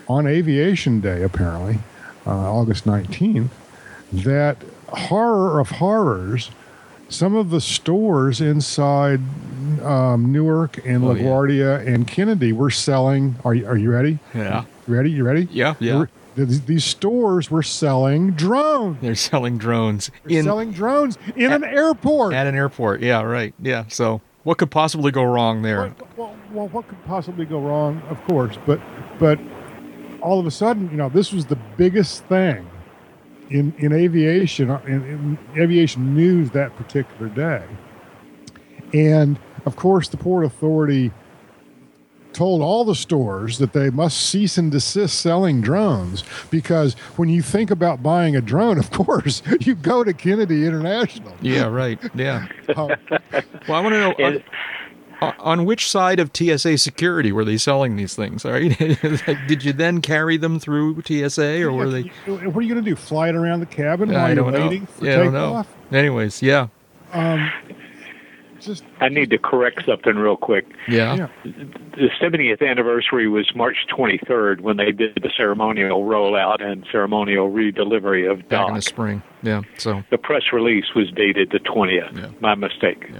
on 0.09 0.27
Aviation 0.27 1.01
Day, 1.01 1.23
apparently, 1.23 1.79
uh, 2.27 2.31
August 2.31 2.87
nineteenth, 2.87 3.53
that 4.12 4.57
horror 4.89 5.61
of 5.61 5.70
horrors. 5.73 6.51
Some 7.11 7.35
of 7.35 7.49
the 7.49 7.61
stores 7.62 8.41
inside 8.43 9.20
um, 9.83 10.31
Newark 10.31 10.77
and 10.87 11.03
Oh, 11.05 11.15
yeah. 11.15 11.23
LaGuardia 11.23 11.87
and 11.87 12.07
Kennedy 12.07 12.53
were 12.53 12.70
selling. 12.70 13.37
Are 13.47 13.55
you, 13.55 13.66
are 13.66 13.79
you 13.79 13.91
ready? 13.91 14.19
Yeah. 14.35 14.65
Ready? 14.87 15.11
You 15.11 15.25
ready? 15.25 15.49
Yeah, 15.51 15.75
yeah. 15.81 15.99
were- 16.01 16.11
these 16.37 16.85
stores 16.85 17.51
were 17.51 17.62
selling 17.65 18.33
drones. 18.33 18.99
They're 19.01 19.15
selling 19.16 19.57
drones 19.59 20.11
They're 20.25 20.39
in 20.39 20.45
selling 20.45 20.70
drones 20.70 21.19
in 21.35 21.51
an 21.51 21.65
airport. 21.65 22.33
at 22.35 22.47
an 22.47 22.55
airport. 22.55 23.01
Yeah, 23.01 23.23
right. 23.23 23.55
Yeah. 23.61 23.85
So 23.89 24.20
what 24.49 24.57
could 24.57 24.70
possibly 24.70 25.11
go 25.11 25.25
wrong 25.25 25.61
there? 25.61 25.95
Well, 26.16 26.35
well, 26.53 26.69
what 26.69 26.89
could 26.89 27.05
possibly 27.05 27.45
go 27.45 27.61
wrong? 27.61 28.01
Of 28.09 28.25
course, 28.25 28.57
but 28.65 28.81
but 29.19 29.39
all 30.23 30.41
of 30.41 30.47
a 30.47 30.51
sudden, 30.51 30.91
you 30.91 30.97
know, 30.97 31.11
this 31.11 31.35
was 31.35 31.45
the 31.45 31.59
biggest 31.77 32.25
thing 32.25 32.66
in 33.51 33.75
in 33.77 33.93
aviation 33.93 34.70
in, 34.87 35.39
in 35.55 35.62
aviation 35.62 36.15
news 36.15 36.51
that 36.53 36.75
particular 36.77 37.29
day, 37.29 37.62
and 38.95 39.39
of 39.66 39.77
course, 39.77 40.09
the 40.09 40.16
port 40.16 40.47
authority 40.47 41.12
told 42.33 42.61
all 42.63 42.85
the 42.85 42.95
stores 42.95 43.59
that 43.59 43.73
they 43.73 43.91
must 43.91 44.19
cease 44.31 44.59
and 44.59 44.71
desist 44.71 45.21
selling 45.21 45.61
drones 45.61 46.23
because 46.51 46.95
when 47.17 47.29
you 47.29 47.43
think 47.43 47.71
about 47.71 48.03
buying 48.03 48.37
a 48.37 48.41
drone, 48.41 48.79
of 48.85 48.91
course, 48.91 49.43
you 49.61 49.75
go 49.75 50.05
to 50.05 50.13
Kennedy 50.13 50.65
International. 50.67 51.35
Yeah, 51.41 51.67
right. 51.67 51.99
Yeah. 52.15 52.47
Um, 52.77 52.91
Well, 53.69 53.77
I 53.77 53.81
want 53.81 53.95
to 53.95 54.01
know 54.01 54.43
on, 55.21 55.33
on 55.41 55.65
which 55.65 55.91
side 55.91 56.21
of 56.21 56.31
TSA 56.35 56.79
security 56.79 57.33
were 57.33 57.45
they 57.45 57.57
selling 57.59 57.97
these 57.97 58.15
things? 58.15 58.45
All 58.45 58.53
right. 58.53 58.79
like, 59.27 59.47
did 59.49 59.65
you 59.65 59.73
then 59.73 60.01
carry 60.01 60.37
them 60.37 60.59
through 60.61 61.03
TSA, 61.03 61.63
or 61.65 61.73
were 61.73 61.89
they? 61.91 62.03
What 62.27 62.57
are 62.57 62.63
you 62.63 62.73
going 62.73 62.83
to 62.85 62.89
do? 62.91 62.95
Fly 62.97 63.29
it 63.29 63.35
around 63.35 63.61
the 63.61 63.67
cabin 63.67 64.11
while 64.11 64.19
I 64.25 64.29
you're 64.29 64.37
don't 64.37 64.53
know. 64.53 64.61
waiting 64.69 64.87
for 64.87 65.05
Yeah, 65.05 65.13
I 65.13 65.17
don't 65.17 65.33
know. 65.33 65.47
takeoff? 65.49 65.75
Anyways, 65.93 66.41
yeah, 66.43 66.69
Um, 67.13 67.51
just 68.60 68.85
I 69.01 69.09
need 69.09 69.30
to 69.30 69.39
correct 69.39 69.85
something 69.86 70.16
real 70.16 70.36
quick. 70.36 70.66
yeah, 70.89 71.14
yeah. 71.14 71.28
The 71.44 72.09
70th 72.20 72.66
anniversary 72.68 73.28
was 73.28 73.51
March 73.55 73.76
23rd 73.97 74.60
when 74.60 74.76
they 74.76 74.93
did 74.93 75.18
the 75.22 75.30
ceremonial 75.36 76.05
rollout 76.05 76.62
and 76.62 76.86
ceremonial 76.93 77.51
redelivery 77.51 78.30
of 78.30 78.48
back 78.48 78.68
in 78.68 78.74
the 78.74 78.82
spring. 78.82 79.22
Yeah. 79.43 79.62
So, 79.78 80.02
The 80.10 80.18
press 80.18 80.44
release 80.52 80.94
was 80.94 81.10
dated 81.12 81.51
the 81.51 81.59
20th. 81.60 82.16
Yeah. 82.16 82.30
My 82.40 82.55
mistake. 82.55 83.10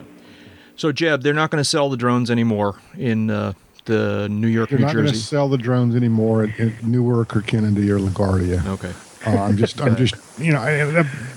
so 0.77 0.93
Jeb, 0.93 1.23
they're 1.23 1.35
not 1.35 1.51
going 1.51 1.61
to 1.63 1.69
sell 1.69 1.89
the 1.91 1.97
drones 1.97 2.31
anymore 2.31 2.81
in 2.97 3.31
uh, 3.31 3.53
the 3.87 4.29
New 4.29 4.49
York, 4.49 4.71
They're 4.71 4.79
New 4.79 4.85
not 4.87 4.93
going 4.95 5.07
to 5.07 5.13
Jersey. 5.13 5.23
sell 5.25 5.49
the 5.49 5.59
drones 5.59 5.97
anymore 5.97 6.45
at, 6.45 6.61
at 6.61 6.83
Newark 6.85 7.35
or 7.37 7.41
Kennedy 7.43 7.91
or 7.91 7.99
LaGuardia. 7.99 8.67
Okay. 8.67 8.93
Uh, 9.37 9.43
I'm 9.43 9.57
just, 9.57 9.81
I'm 9.81 9.97
just, 9.97 10.15
you 10.39 10.53
know, 10.53 10.61
I, 10.61 10.83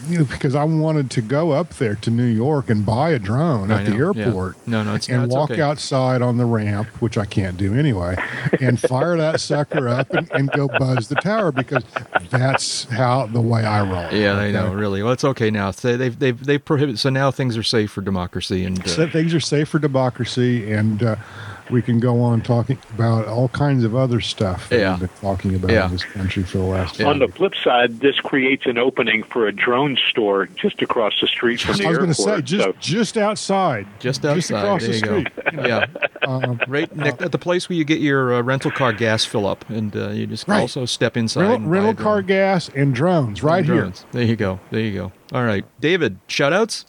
you 0.07 0.19
know, 0.19 0.26
because 0.26 0.55
I 0.55 0.63
wanted 0.63 1.11
to 1.11 1.22
go 1.22 1.51
up 1.51 1.69
there 1.76 1.95
to 1.95 2.09
New 2.09 2.26
York 2.26 2.69
and 2.69 2.85
buy 2.85 3.11
a 3.11 3.19
drone 3.19 3.72
at 3.72 3.85
the 3.85 3.91
know, 3.91 4.13
yeah. 4.13 4.26
airport. 4.26 4.68
No, 4.68 4.84
no, 4.84 4.95
it's 4.95 5.07
and 5.09 5.19
no, 5.19 5.23
it's 5.26 5.34
walk 5.34 5.51
okay. 5.51 5.61
outside 5.61 6.22
on 6.22 6.38
the 6.38 6.45
ramp, 6.45 6.88
which 7.01 7.18
I 7.18 7.26
can't 7.26 7.57
do 7.57 7.73
anyway, 7.73 8.15
and 8.59 8.80
fire 8.80 9.18
that 9.18 9.39
sucker 9.39 9.88
up 9.88 10.11
and, 10.11 10.31
and 10.31 10.51
go 10.51 10.68
buzz 10.68 11.07
the 11.07 11.15
tower 11.15 11.51
because 11.51 11.84
that's 12.30 12.85
how 12.85 13.27
the 13.27 13.41
way 13.41 13.63
I 13.63 13.81
roll. 13.84 14.11
Yeah, 14.11 14.38
I 14.38 14.45
okay? 14.45 14.51
know. 14.53 14.73
Really, 14.73 15.03
well, 15.03 15.13
it's 15.13 15.23
okay 15.23 15.51
now. 15.51 15.72
So 15.72 15.97
they've 15.97 16.18
they've 16.18 16.43
they've 16.43 16.63
prohibited. 16.63 16.99
So 16.99 17.09
now 17.09 17.31
things 17.31 17.57
are 17.57 17.63
safe 17.63 17.91
for 17.91 18.01
democracy 18.01 18.65
and. 18.65 18.80
Uh, 18.80 18.88
So 18.88 19.07
things 19.07 19.34
are 19.34 19.39
safe 19.39 19.69
for 19.69 19.80
democracy, 19.80 20.72
and 20.72 21.01
uh, 21.01 21.15
we 21.72 21.81
can 21.81 21.99
go 21.99 22.22
on 22.22 22.41
talking 22.41 22.77
about 22.93 23.27
all 23.27 23.48
kinds 23.49 23.84
of 23.84 23.95
other 23.95 24.19
stuff 24.19 24.69
that 24.69 24.80
Yeah. 24.80 24.91
we've 24.91 24.99
been 24.99 25.10
talking 25.22 25.56
about 25.56 25.72
Yeah. 25.72 25.85
in 25.85 25.91
this 25.93 26.03
country 26.03 26.43
for 26.43 26.57
the 26.60 26.64
last. 26.65 26.99
Yeah. 26.99 27.07
On 27.07 27.19
the 27.19 27.27
flip 27.30 27.53
side, 27.56 27.99
this 28.02 28.19
creates 28.19 28.65
an 28.65 28.77
opening 28.77 29.23
for 29.23 29.48
a 29.48 29.52
drone 29.52 29.98
store 30.10 30.48
just 30.56 30.81
across 30.81 31.14
the 31.22 31.27
street 31.27 31.61
from 31.61 31.77
the 31.77 31.85
I 31.85 31.89
was 31.89 31.98
going 31.98 32.10
to 32.10 32.14
say 32.14 32.41
just 32.41 32.64
so 32.65 32.73
just 32.80 33.18
outside, 33.18 33.88
just 33.99 34.26
outside. 34.26 34.35
just 34.35 34.52
across 34.52 34.81
there 34.81 34.89
the 34.91 34.93
you 34.98 34.99
street. 34.99 35.27
go. 35.56 35.64
Yeah, 35.68 35.85
Um, 36.27 36.60
right 36.68 36.93
next 36.95 37.22
at 37.22 37.31
the 37.31 37.38
place 37.38 37.68
where 37.69 37.77
you 37.77 37.84
get 37.84 37.99
your 37.99 38.34
uh, 38.35 38.41
rental 38.41 38.72
car 38.72 38.93
gas 38.93 39.26
fill 39.26 39.48
up, 39.48 39.69
and 39.69 39.95
uh, 39.95 40.10
you 40.10 40.27
just 40.27 40.48
Right. 40.48 40.60
also 40.61 40.85
step 40.85 41.15
inside. 41.18 41.41
rental, 41.41 41.56
and 41.57 41.72
rental 41.72 41.93
car 41.93 42.22
gas 42.22 42.69
and 42.76 42.93
drones 42.93 43.43
right 43.43 43.64
here. 43.65 43.76
Drones. 43.81 44.06
There 44.11 44.23
you 44.23 44.35
go. 44.35 44.60
There 44.72 44.80
you 44.81 44.93
go. 44.93 45.11
All 45.34 45.43
right, 45.45 45.64
David. 45.80 46.19
Shoutouts. 46.27 46.85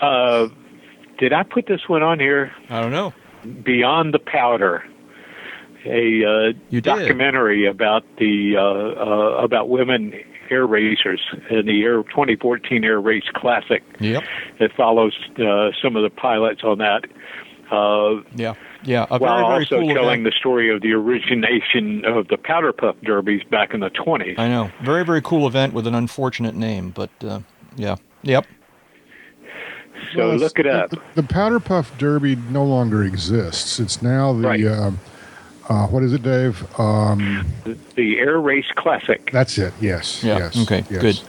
uh, 0.00 0.48
did 1.18 1.32
I 1.32 1.42
put 1.44 1.66
this 1.66 1.88
one 1.88 2.02
on 2.02 2.18
here? 2.18 2.52
I 2.68 2.80
don't 2.80 2.90
know. 2.92 3.12
Beyond 3.44 4.14
the 4.14 4.18
Powder, 4.18 4.84
a 5.84 6.24
uh, 6.24 6.80
documentary 6.80 7.66
about 7.66 8.04
the 8.18 8.56
uh, 8.56 8.60
uh, 8.60 9.44
about 9.44 9.68
women 9.68 10.14
air 10.50 10.66
racers 10.66 11.20
in 11.50 11.66
the 11.66 11.82
Air 11.82 12.02
2014 12.02 12.84
Air 12.84 13.00
Race 13.00 13.24
Classic. 13.34 13.82
Yep. 14.00 14.22
It 14.60 14.72
follows 14.76 15.16
uh, 15.38 15.70
some 15.82 15.96
of 15.96 16.02
the 16.02 16.10
pilots 16.10 16.62
on 16.64 16.78
that. 16.78 17.04
Uh, 17.70 18.22
Yeah. 18.34 18.54
Yeah. 18.84 19.06
A 19.10 19.18
while 19.18 19.36
very 19.36 19.48
very 19.48 19.54
also 19.60 19.80
cool 19.80 19.94
telling 19.94 20.20
event. 20.20 20.24
the 20.24 20.38
story 20.38 20.74
of 20.74 20.82
the 20.82 20.92
origination 20.92 22.04
of 22.04 22.28
the 22.28 22.36
powder 22.36 22.72
puff 22.72 22.96
derbies 23.02 23.42
back 23.44 23.72
in 23.72 23.80
the 23.80 23.90
20s. 23.90 24.38
I 24.38 24.48
know. 24.48 24.70
Very 24.82 25.04
very 25.04 25.22
cool 25.22 25.46
event 25.46 25.72
with 25.72 25.86
an 25.86 25.94
unfortunate 25.94 26.54
name, 26.54 26.90
but 26.90 27.10
uh, 27.22 27.40
yeah. 27.76 27.96
Yep. 28.22 28.46
So 30.12 30.28
Well, 30.28 30.36
look 30.36 30.58
it 30.58 30.66
up. 30.66 30.90
The, 30.90 31.00
the 31.16 31.22
Powder 31.22 31.60
Puff 31.60 31.96
Derby 31.98 32.36
no 32.36 32.64
longer 32.64 33.02
exists. 33.04 33.78
It's 33.80 34.02
now 34.02 34.32
the 34.32 34.48
Right. 34.48 34.64
uh, 34.64 34.90
Uh, 35.68 35.86
what 35.86 36.02
is 36.02 36.12
it, 36.12 36.22
Dave? 36.22 36.62
Um, 36.78 37.46
The, 37.64 37.76
the 37.96 38.18
Air 38.18 38.38
Race 38.38 38.70
Classic. 38.74 39.30
that's 39.32 39.56
it. 39.56 39.72
Yes. 39.80 40.22
Yeah. 40.22 40.36
Yes. 40.38 40.62
okay. 40.62 40.84
yes. 40.90 41.00
Good. 41.00 41.20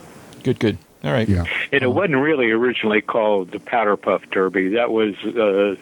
Good. 0.44 0.60
Good. 0.60 0.78
All 1.06 1.12
right. 1.14 1.30
Yeah. 1.30 1.46
And 1.72 1.82
it 1.84 1.92
wasn't 1.94 2.18
really 2.18 2.52
originally 2.52 3.00
called 3.02 3.52
the 3.52 3.60
Powder 3.60 3.96
Puff 3.96 4.24
Derby. 4.32 4.70
That 4.70 4.92
was 4.92 5.16
uh, 5.24 5.76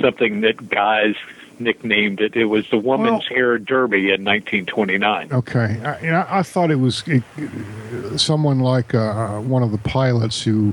something 0.00 0.40
that 0.42 0.68
guys 0.70 1.14
nicknamed 1.58 2.20
it. 2.22 2.34
It 2.36 2.46
was 2.46 2.70
the 2.70 2.78
Woman's 2.78 3.28
Well- 3.30 3.38
Air 3.38 3.58
Derby 3.58 4.12
in 4.12 4.24
1929. 4.24 5.28
Okay. 5.32 5.78
I, 5.84 6.00
you 6.00 6.10
know, 6.10 6.24
I 6.26 6.42
thought 6.42 6.70
it 6.70 6.76
was 6.76 7.02
it, 7.06 7.22
someone 8.16 8.60
like 8.60 8.94
uh, 8.94 9.40
one 9.40 9.62
of 9.62 9.72
the 9.72 9.78
pilots 9.78 10.42
who 10.42 10.72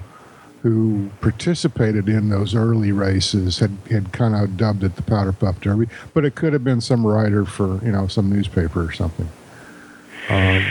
who 0.67 1.09
participated 1.21 2.09
in 2.09 2.29
those 2.29 2.53
early 2.53 2.91
races 2.91 3.59
had, 3.59 3.71
had 3.89 4.11
kind 4.11 4.35
of 4.35 4.57
dubbed 4.57 4.83
it 4.83 4.95
the 4.95 5.01
Powder 5.01 5.31
Puff 5.31 5.59
Derby, 5.61 5.87
but 6.13 6.25
it 6.25 6.35
could 6.35 6.53
have 6.53 6.63
been 6.63 6.81
some 6.81 7.05
writer 7.05 7.45
for 7.45 7.83
you 7.85 7.91
know 7.91 8.07
some 8.07 8.29
newspaper 8.29 8.83
or 8.83 8.91
something. 8.91 9.29
Um, 10.29 10.65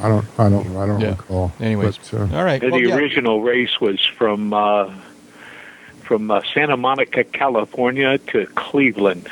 I 0.00 0.08
don't 0.08 0.26
I 0.38 0.48
don't 0.50 0.76
I 0.76 0.86
don't 0.86 1.00
Yeah. 1.00 1.10
recall. 1.10 1.52
Anyways. 1.60 1.98
But, 2.10 2.14
uh, 2.32 2.36
All 2.36 2.44
right. 2.44 2.62
And 2.62 2.72
Well, 2.72 2.80
the 2.80 2.88
yeah. 2.88 2.96
original 2.96 3.40
race 3.42 3.80
was 3.80 4.04
from 4.04 4.52
uh, 4.52 4.92
from 6.02 6.30
uh, 6.30 6.42
Santa 6.54 6.76
Monica, 6.76 7.24
California 7.24 8.18
to 8.18 8.46
Cleveland. 8.54 9.28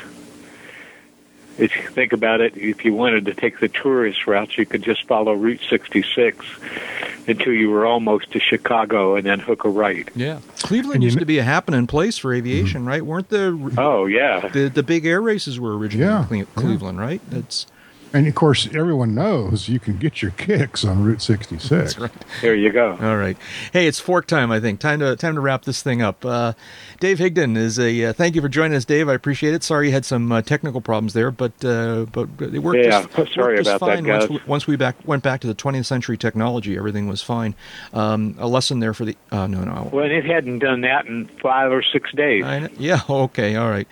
If 1.57 1.75
you 1.75 1.83
think 1.89 2.13
about 2.13 2.39
it, 2.41 2.55
if 2.55 2.85
you 2.85 2.93
wanted 2.93 3.25
to 3.25 3.33
take 3.33 3.59
the 3.59 3.67
tourist 3.67 4.27
route, 4.27 4.57
you 4.57 4.65
could 4.65 4.83
just 4.83 5.05
follow 5.07 5.33
Route 5.33 5.61
66 5.69 6.45
until 7.27 7.51
you 7.53 7.69
were 7.69 7.85
almost 7.85 8.31
to 8.31 8.39
Chicago 8.39 9.15
and 9.15 9.25
then 9.25 9.39
hook 9.39 9.65
a 9.65 9.69
right. 9.69 10.07
Yeah. 10.15 10.39
Cleveland 10.59 11.03
used 11.03 11.19
to 11.19 11.25
be 11.25 11.39
a 11.39 11.43
happening 11.43 11.87
place 11.87 12.17
for 12.17 12.33
aviation, 12.33 12.85
right? 12.85 13.01
Weren't 13.05 13.29
the 13.29 13.73
Oh, 13.77 14.05
yeah. 14.05 14.47
the 14.49 14.69
the 14.69 14.83
big 14.83 15.05
air 15.05 15.21
races 15.21 15.59
were 15.59 15.77
originally 15.77 16.05
Yeah, 16.07 16.21
in 16.21 16.27
Cle- 16.27 16.37
yeah. 16.37 16.45
Cleveland, 16.55 16.99
right? 16.99 17.21
That's 17.29 17.65
and 18.13 18.27
of 18.27 18.35
course, 18.35 18.67
everyone 18.67 19.15
knows 19.15 19.67
you 19.69 19.79
can 19.79 19.97
get 19.97 20.21
your 20.21 20.31
kicks 20.31 20.85
on 20.85 21.03
Route 21.03 21.21
66. 21.21 21.69
that's 21.69 21.99
right. 21.99 22.11
There 22.41 22.55
you 22.55 22.71
go. 22.71 22.97
All 23.01 23.17
right. 23.17 23.37
Hey, 23.73 23.87
it's 23.87 23.99
fork 23.99 24.27
time. 24.27 24.51
I 24.51 24.59
think 24.59 24.79
time 24.79 24.99
to 24.99 25.15
time 25.15 25.35
to 25.35 25.41
wrap 25.41 25.65
this 25.65 25.81
thing 25.81 26.01
up. 26.01 26.25
Uh, 26.25 26.53
Dave 26.99 27.19
Higdon 27.19 27.57
is 27.57 27.79
a. 27.79 28.05
Uh, 28.05 28.13
thank 28.13 28.35
you 28.35 28.41
for 28.41 28.49
joining 28.49 28.75
us, 28.75 28.85
Dave. 28.85 29.09
I 29.09 29.13
appreciate 29.13 29.53
it. 29.53 29.63
Sorry 29.63 29.87
you 29.87 29.93
had 29.93 30.05
some 30.05 30.31
uh, 30.31 30.41
technical 30.41 30.81
problems 30.81 31.13
there, 31.13 31.31
but 31.31 31.53
uh, 31.63 32.05
but 32.11 32.29
it 32.39 32.59
worked. 32.59 32.79
Yeah, 32.83 33.05
just, 33.15 33.33
sorry 33.33 33.55
worked 33.55 33.65
just 33.65 33.75
about 33.75 33.87
that, 33.87 33.95
fine 33.97 34.07
once 34.07 34.25
guys. 34.25 34.29
we, 34.29 34.41
once 34.47 34.67
we 34.67 34.75
back 34.75 34.95
went 35.05 35.23
back 35.23 35.41
to 35.41 35.47
the 35.47 35.55
20th 35.55 35.85
century 35.85 36.17
technology. 36.17 36.77
Everything 36.77 37.07
was 37.07 37.21
fine. 37.21 37.55
Um, 37.93 38.35
a 38.39 38.47
lesson 38.47 38.79
there 38.79 38.93
for 38.93 39.05
the. 39.05 39.15
Uh, 39.31 39.47
no, 39.47 39.63
no. 39.63 39.89
Well, 39.91 40.09
it 40.09 40.25
hadn't 40.25 40.59
done 40.59 40.81
that 40.81 41.05
in 41.05 41.27
five 41.41 41.71
or 41.71 41.83
six 41.83 42.11
days. 42.13 42.43
I 42.43 42.69
yeah. 42.77 43.01
Okay. 43.27 43.55
All 43.55 43.69
right. 43.69 43.87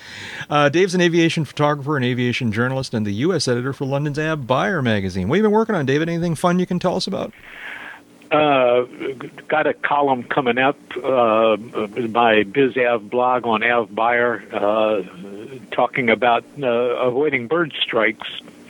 Uh, 0.49 0.69
Dave's 0.69 0.93
an 0.93 1.01
aviation 1.01 1.45
photographer 1.45 1.95
and 1.95 2.05
aviation 2.05 2.51
journalist, 2.51 2.93
and 2.93 3.05
the 3.05 3.13
U.S. 3.13 3.47
editor 3.47 3.73
for 3.73 3.85
London's 4.06 4.48
AvBuyer 4.48 4.84
magazine. 4.84 5.27
What 5.27 5.38
have 5.38 5.40
you 5.44 5.49
been 5.49 5.52
working 5.52 5.73
on, 5.76 5.86
David? 5.86 6.10
Anything 6.10 6.36
fun 6.36 6.60
you 6.60 6.65
can 6.68 6.80
tell 6.80 6.95
us 6.95 7.07
about? 7.07 7.34
uh, 8.32 8.84
got 9.48 9.65
a 9.68 9.73
column 9.73 10.23
coming 10.23 10.57
up, 10.57 10.77
uh, 10.98 11.57
my 11.57 12.44
BizAv 12.44 13.10
blog 13.10 13.45
on 13.45 13.61
AvBuyer, 13.61 14.52
uh, 14.53 15.60
talking 15.72 16.10
about 16.10 16.44
uh, 16.61 16.68
avoiding 16.68 17.48
bird 17.48 17.73
strikes 17.82 18.27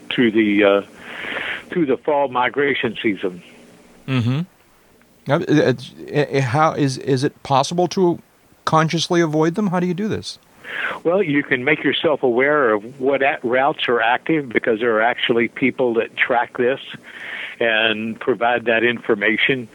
through 0.10 0.32
the 0.32 0.64
uh, 0.64 0.82
through 1.70 1.86
the 1.86 1.98
fall 1.98 2.28
migration 2.28 2.98
season. 3.02 3.41
Mm-hmm. 4.07 4.41
Now, 5.28 5.40
it's- 5.40 5.94
uh, 6.14 6.41
How 6.41 6.74
is 6.74 6.98
is 6.99 7.24
it 7.24 7.41
possible 7.44 7.88
to 7.90 8.20
consciously 8.66 9.20
avoid 9.22 9.56
them? 9.56 9.68
How 9.68 9.80
do 9.80 9.88
you 9.88 9.94
do 9.94 10.07
this? 10.07 10.38
Well, 11.03 11.21
you 11.21 11.43
can 11.43 11.63
make 11.63 11.83
yourself 11.83 12.23
aware 12.23 12.71
of 12.73 12.99
what 12.99 13.21
at- 13.21 13.43
routes 13.43 13.87
are 13.87 14.01
active 14.01 14.49
because 14.49 14.79
there 14.79 14.95
are 14.95 15.01
actually 15.01 15.47
people 15.47 15.93
that 15.95 16.15
track 16.15 16.57
this 16.57 16.79
and 17.59 18.19
provide 18.19 18.65
that 18.65 18.83
information. 18.83 19.67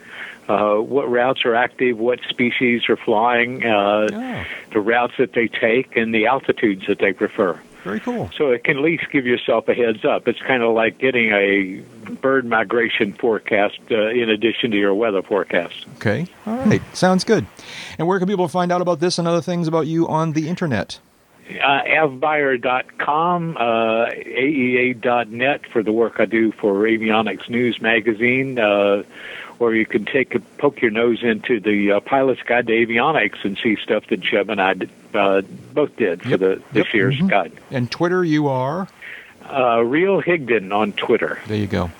Uh, 0.48 0.76
what 0.76 1.08
routes 1.08 1.44
are 1.44 1.54
active, 1.54 1.98
what 1.98 2.18
species 2.28 2.88
are 2.88 2.96
flying, 2.96 3.64
uh, 3.64 4.08
Oh, 4.12 4.44
the 4.72 4.80
routes 4.80 5.14
that 5.18 5.32
they 5.32 5.46
take, 5.46 5.96
and 5.96 6.12
the 6.12 6.26
altitudes 6.26 6.86
that 6.88 6.98
they 6.98 7.12
prefer. 7.12 7.60
Very 7.82 8.01
cool. 8.01 8.31
So 8.36 8.51
it 8.51 8.65
can 8.65 8.77
at 8.78 8.82
least 8.82 9.05
give 9.11 9.27
yourself 9.27 9.69
a 9.69 9.74
heads 9.74 10.05
up. 10.05 10.28
It's 10.28 10.40
kind 10.40 10.62
of 10.62 10.74
like 10.74 10.98
getting 10.98 11.31
a 11.31 11.82
bird 12.20 12.44
migration 12.44 13.12
forecast 13.12 13.78
uh, 13.90 14.09
in 14.09 14.28
addition 14.31 14.70
to 14.73 14.77
your 14.77 14.94
weather 14.94 15.23
forecast. 15.23 15.86
Okay. 15.97 16.27
All 16.47 16.57
right. 16.57 16.82
Sounds 16.94 17.24
good. 17.24 17.47
And 17.98 18.07
where 18.07 18.19
can 18.19 18.28
people 18.28 18.48
find 18.48 18.70
out 18.73 18.81
about 18.81 19.01
this 19.01 19.19
and 19.19 19.27
other 19.27 19.43
things 19.43 19.69
about 19.69 19.86
you 19.86 20.09
on 20.09 20.32
the 20.32 20.48
internet? 20.48 21.01
Uh, 21.51 21.82
avbuyer.com, 21.82 23.57
uh, 23.57 23.61
aea.net 24.07 25.66
for 25.73 25.82
the 25.82 25.90
work 25.90 26.20
I 26.20 26.27
do 26.27 26.52
for 26.52 26.74
Avionics 26.74 27.48
News 27.48 27.81
Magazine, 27.81 28.57
uh, 28.57 29.02
or 29.61 29.74
you 29.74 29.87
can 29.87 30.05
take 30.07 30.35
a, 30.35 30.41
poke 30.41 30.81
your 30.82 30.91
nose 30.91 31.23
into 31.23 31.61
the 31.61 31.93
uh, 31.93 32.01
Pilot's 32.01 32.43
Guide 32.43 32.66
to 32.66 32.73
Avionics 32.73 33.45
and 33.45 33.57
see 33.62 33.77
stuff 33.77 34.05
that 34.09 34.20
Jeb 34.20 34.51
and 34.51 34.61
I 34.61 34.74
did, 34.74 34.91
uh, 35.15 35.43
both 35.74 35.95
did 35.97 36.23
for 36.23 36.28
Yep. 36.31 36.41
the 36.41 36.62
this 36.73 36.87
Yep. 36.87 36.95
year's 36.95 37.20
guide. 37.20 37.53
And 37.70 37.89
Twitter, 37.91 38.24
you 38.24 38.49
are. 38.49 38.89
Uh, 39.49 39.82
Real 39.85 40.23
Higdon 40.23 40.73
on 40.74 40.93
Twitter. 40.93 41.39
There 41.47 41.57
you 41.59 41.66
go. 41.66 41.91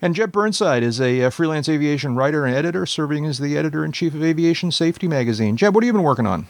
And 0.00 0.14
Jeb 0.14 0.32
Burnside 0.32 0.82
is 0.82 1.00
a, 1.00 1.22
uh 1.24 1.30
freelance 1.30 1.68
aviation 1.68 2.14
writer 2.16 2.44
and 2.44 2.54
editor, 2.54 2.84
serving 2.86 3.24
as 3.26 3.38
the 3.38 3.56
editor 3.56 3.84
in 3.84 3.92
chief 3.92 4.14
of 4.14 4.22
Aviation 4.24 4.70
Safety 4.72 5.06
Magazine. 5.08 5.56
Jeb, 5.56 5.74
what 5.74 5.82
have 5.84 5.86
you 5.86 5.92
been 5.92 6.02
working 6.02 6.26
on? 6.26 6.46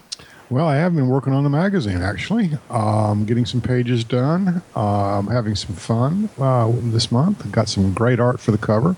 Well, 0.50 0.66
I 0.68 0.76
have 0.76 0.94
been 0.94 1.08
working 1.08 1.32
on 1.32 1.42
the 1.42 1.50
magazine 1.50 2.02
actually, 2.02 2.50
um, 2.70 3.24
getting 3.24 3.46
some 3.46 3.60
pages 3.60 4.04
done, 4.04 4.62
um, 4.76 5.28
having 5.28 5.54
some 5.56 5.74
fun 5.74 6.28
uh, 6.38 6.70
this 6.74 7.10
month. 7.10 7.44
I 7.46 7.48
got 7.48 7.68
some 7.68 7.92
great 7.94 8.20
art 8.20 8.40
for 8.40 8.50
the 8.52 8.58
cover, 8.58 8.94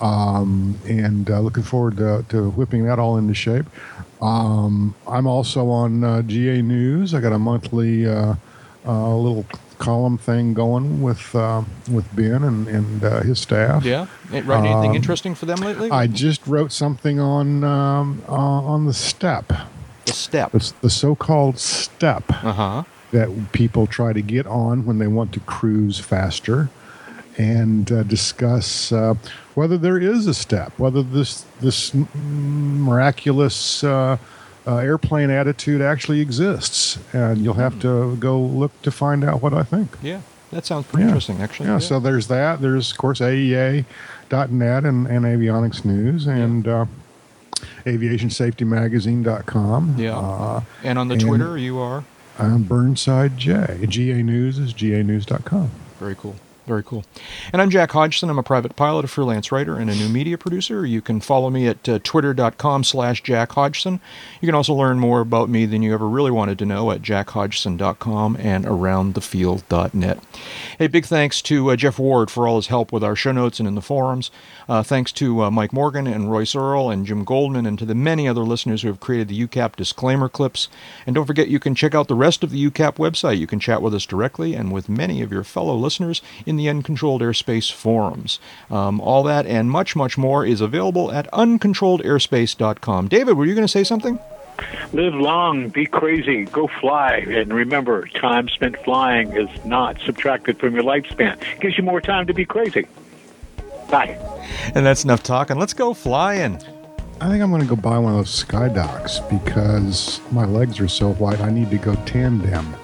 um, 0.00 0.78
and 0.86 1.30
uh, 1.30 1.40
looking 1.40 1.62
forward 1.62 1.96
to, 1.98 2.24
to 2.28 2.50
whipping 2.50 2.84
that 2.86 2.98
all 2.98 3.16
into 3.16 3.34
shape. 3.34 3.66
Um, 4.20 4.94
I'm 5.06 5.26
also 5.26 5.68
on 5.70 6.02
uh, 6.04 6.22
GA 6.22 6.62
News. 6.62 7.14
I 7.14 7.20
got 7.20 7.32
a 7.32 7.38
monthly 7.38 8.06
uh, 8.06 8.34
uh, 8.86 9.16
little 9.16 9.44
column 9.78 10.16
thing 10.16 10.54
going 10.54 11.02
with 11.02 11.34
uh, 11.34 11.62
with 11.90 12.14
Ben 12.16 12.42
and 12.44 12.66
and 12.68 13.04
uh, 13.04 13.20
his 13.22 13.38
staff. 13.38 13.84
Yeah. 13.84 14.06
Writing 14.30 14.50
anything 14.72 14.90
Um, 14.90 14.96
interesting 14.96 15.34
for 15.34 15.44
them 15.46 15.58
lately? 15.58 15.90
I 15.90 16.06
just 16.06 16.46
wrote 16.46 16.72
something 16.72 17.20
on 17.20 17.62
um, 17.64 18.22
uh, 18.28 18.32
on 18.32 18.86
the 18.86 18.94
step, 18.94 19.52
the 20.06 20.12
step. 20.12 20.52
the, 20.52 20.72
the 20.80 20.90
so-called 20.90 21.58
step 21.58 22.24
Uh 22.42 22.52
huh. 22.52 22.82
that 23.12 23.52
people 23.52 23.86
try 23.86 24.12
to 24.14 24.22
get 24.22 24.46
on 24.46 24.86
when 24.86 24.98
they 24.98 25.08
want 25.08 25.32
to 25.34 25.40
cruise 25.40 25.98
faster, 25.98 26.70
and 27.38 27.90
uh, 27.92 28.02
discuss 28.04 28.90
uh, 28.92 29.14
whether 29.54 29.76
there 29.78 29.98
is 29.98 30.26
a 30.26 30.34
step, 30.34 30.72
whether 30.78 31.02
this 31.02 31.44
this 31.60 31.92
miraculous 31.94 33.84
uh, 33.84 34.16
uh, 34.66 34.76
airplane 34.78 35.30
attitude 35.30 35.80
actually 35.80 36.20
exists, 36.20 36.98
and 37.12 37.38
you'll 37.38 37.54
have 37.54 37.78
to 37.80 38.16
go 38.16 38.40
look 38.40 38.72
to 38.82 38.90
find 38.90 39.22
out 39.24 39.40
what 39.42 39.54
I 39.54 39.62
think. 39.62 39.96
Yeah. 40.02 40.20
That 40.52 40.64
sounds 40.64 40.86
pretty 40.86 41.02
Yeah. 41.02 41.08
interesting, 41.08 41.42
actually. 41.42 41.68
Yeah, 41.68 41.78
so 41.78 41.98
there's 41.98 42.28
that. 42.28 42.60
There's 42.60 42.92
of 42.92 42.98
course 42.98 43.20
AEA.net 43.20 44.84
and, 44.84 45.06
and 45.08 45.24
Avionics 45.24 45.84
News 45.84 46.26
and 46.28 46.68
uh, 46.68 46.86
AviationSafetyMagazine.com. 47.84 49.94
Yeah. 49.98 50.16
Uh, 50.18 50.60
and 50.84 50.98
on 50.98 51.08
the 51.08 51.14
and- 51.14 51.22
Twitter, 51.22 51.56
you 51.58 51.78
are. 51.78 52.04
I'm 52.38 52.64
Burnside 52.64 53.38
J. 53.38 53.86
GA 53.88 54.22
News 54.22 54.58
is 54.58 54.74
GANews.com. 54.74 55.70
Very 55.98 56.14
cool. 56.14 56.36
Very 56.66 56.82
cool. 56.82 57.04
And 57.52 57.62
I'm 57.62 57.70
Jack 57.70 57.92
Hodgson. 57.92 58.28
I'm 58.28 58.40
a 58.40 58.42
private 58.42 58.74
pilot, 58.74 59.04
a 59.04 59.08
freelance 59.08 59.52
writer, 59.52 59.76
and 59.76 59.88
a 59.88 59.94
new 59.94 60.08
media 60.08 60.36
producer. 60.36 60.84
You 60.84 61.00
can 61.00 61.20
follow 61.20 61.48
me 61.48 61.68
at 61.68 61.88
uh, 61.88 62.00
twitter.com 62.02 62.82
slash 62.82 63.22
Jack 63.22 63.52
Hodgson. 63.52 64.00
You 64.40 64.46
can 64.46 64.56
also 64.56 64.74
learn 64.74 64.98
more 64.98 65.20
about 65.20 65.48
me 65.48 65.64
than 65.66 65.82
you 65.82 65.94
ever 65.94 66.08
really 66.08 66.32
wanted 66.32 66.58
to 66.58 66.66
know 66.66 66.90
at 66.90 67.02
jackhodgson.com 67.02 68.36
and 68.40 68.64
aroundthefield.net. 68.64 70.18
Hey, 70.76 70.86
big 70.88 71.06
thanks 71.06 71.40
to 71.42 71.70
uh, 71.70 71.76
Jeff 71.76 72.00
Ward 72.00 72.32
for 72.32 72.48
all 72.48 72.56
his 72.56 72.66
help 72.66 72.90
with 72.90 73.04
our 73.04 73.14
show 73.14 73.30
notes 73.30 73.60
and 73.60 73.68
in 73.68 73.76
the 73.76 73.80
forums. 73.80 74.32
Uh, 74.68 74.82
thanks 74.82 75.12
to 75.12 75.44
uh, 75.44 75.50
Mike 75.52 75.72
Morgan 75.72 76.08
and 76.08 76.32
Royce 76.32 76.56
Earl 76.56 76.90
and 76.90 77.06
Jim 77.06 77.22
Goldman 77.22 77.66
and 77.66 77.78
to 77.78 77.84
the 77.84 77.94
many 77.94 78.26
other 78.26 78.42
listeners 78.42 78.82
who 78.82 78.88
have 78.88 78.98
created 78.98 79.28
the 79.28 79.46
UCAP 79.46 79.76
disclaimer 79.76 80.28
clips. 80.28 80.68
And 81.06 81.14
don't 81.14 81.26
forget, 81.26 81.46
you 81.46 81.60
can 81.60 81.76
check 81.76 81.94
out 81.94 82.08
the 82.08 82.16
rest 82.16 82.42
of 82.42 82.50
the 82.50 82.70
UCAP 82.70 82.94
website. 82.94 83.38
You 83.38 83.46
can 83.46 83.60
chat 83.60 83.80
with 83.82 83.94
us 83.94 84.04
directly 84.04 84.54
and 84.54 84.72
with 84.72 84.88
many 84.88 85.22
of 85.22 85.30
your 85.30 85.44
fellow 85.44 85.76
listeners 85.76 86.20
in 86.44 86.55
the 86.56 86.68
Uncontrolled 86.68 87.22
Airspace 87.22 87.72
forums. 87.72 88.38
Um, 88.70 89.00
all 89.00 89.22
that 89.24 89.46
and 89.46 89.70
much, 89.70 89.96
much 89.96 90.16
more 90.18 90.44
is 90.44 90.60
available 90.60 91.12
at 91.12 91.30
uncontrolledairspace.com. 91.32 93.08
David, 93.08 93.36
were 93.36 93.46
you 93.46 93.54
going 93.54 93.66
to 93.66 93.72
say 93.72 93.84
something? 93.84 94.18
Live 94.92 95.14
long, 95.14 95.68
be 95.68 95.84
crazy, 95.86 96.44
go 96.46 96.66
fly, 96.80 97.16
and 97.28 97.52
remember, 97.52 98.06
time 98.06 98.48
spent 98.48 98.76
flying 98.84 99.36
is 99.36 99.48
not 99.64 100.00
subtracted 100.00 100.58
from 100.58 100.74
your 100.74 100.84
lifespan. 100.84 101.40
It 101.54 101.60
gives 101.60 101.76
you 101.76 101.84
more 101.84 102.00
time 102.00 102.26
to 102.26 102.34
be 102.34 102.46
crazy. 102.46 102.86
Bye. 103.90 104.18
And 104.74 104.86
that's 104.86 105.04
enough 105.04 105.22
talking. 105.22 105.58
Let's 105.58 105.74
go 105.74 105.92
flying. 105.94 106.56
I 107.20 107.28
think 107.28 107.42
I'm 107.42 107.50
going 107.50 107.62
to 107.62 107.68
go 107.68 107.76
buy 107.76 107.98
one 107.98 108.12
of 108.12 108.18
those 108.18 108.34
sky 108.34 108.68
docks 108.68 109.20
because 109.20 110.20
my 110.32 110.44
legs 110.44 110.80
are 110.80 110.88
so 110.88 111.14
white 111.14 111.40
I 111.40 111.50
need 111.50 111.70
to 111.70 111.78
go 111.78 111.94
tandem. 112.04 112.74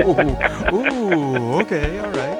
ooh, 0.00 0.20
ooh, 0.74 1.60
okay, 1.60 1.98
all 1.98 2.10
right. 2.12 2.33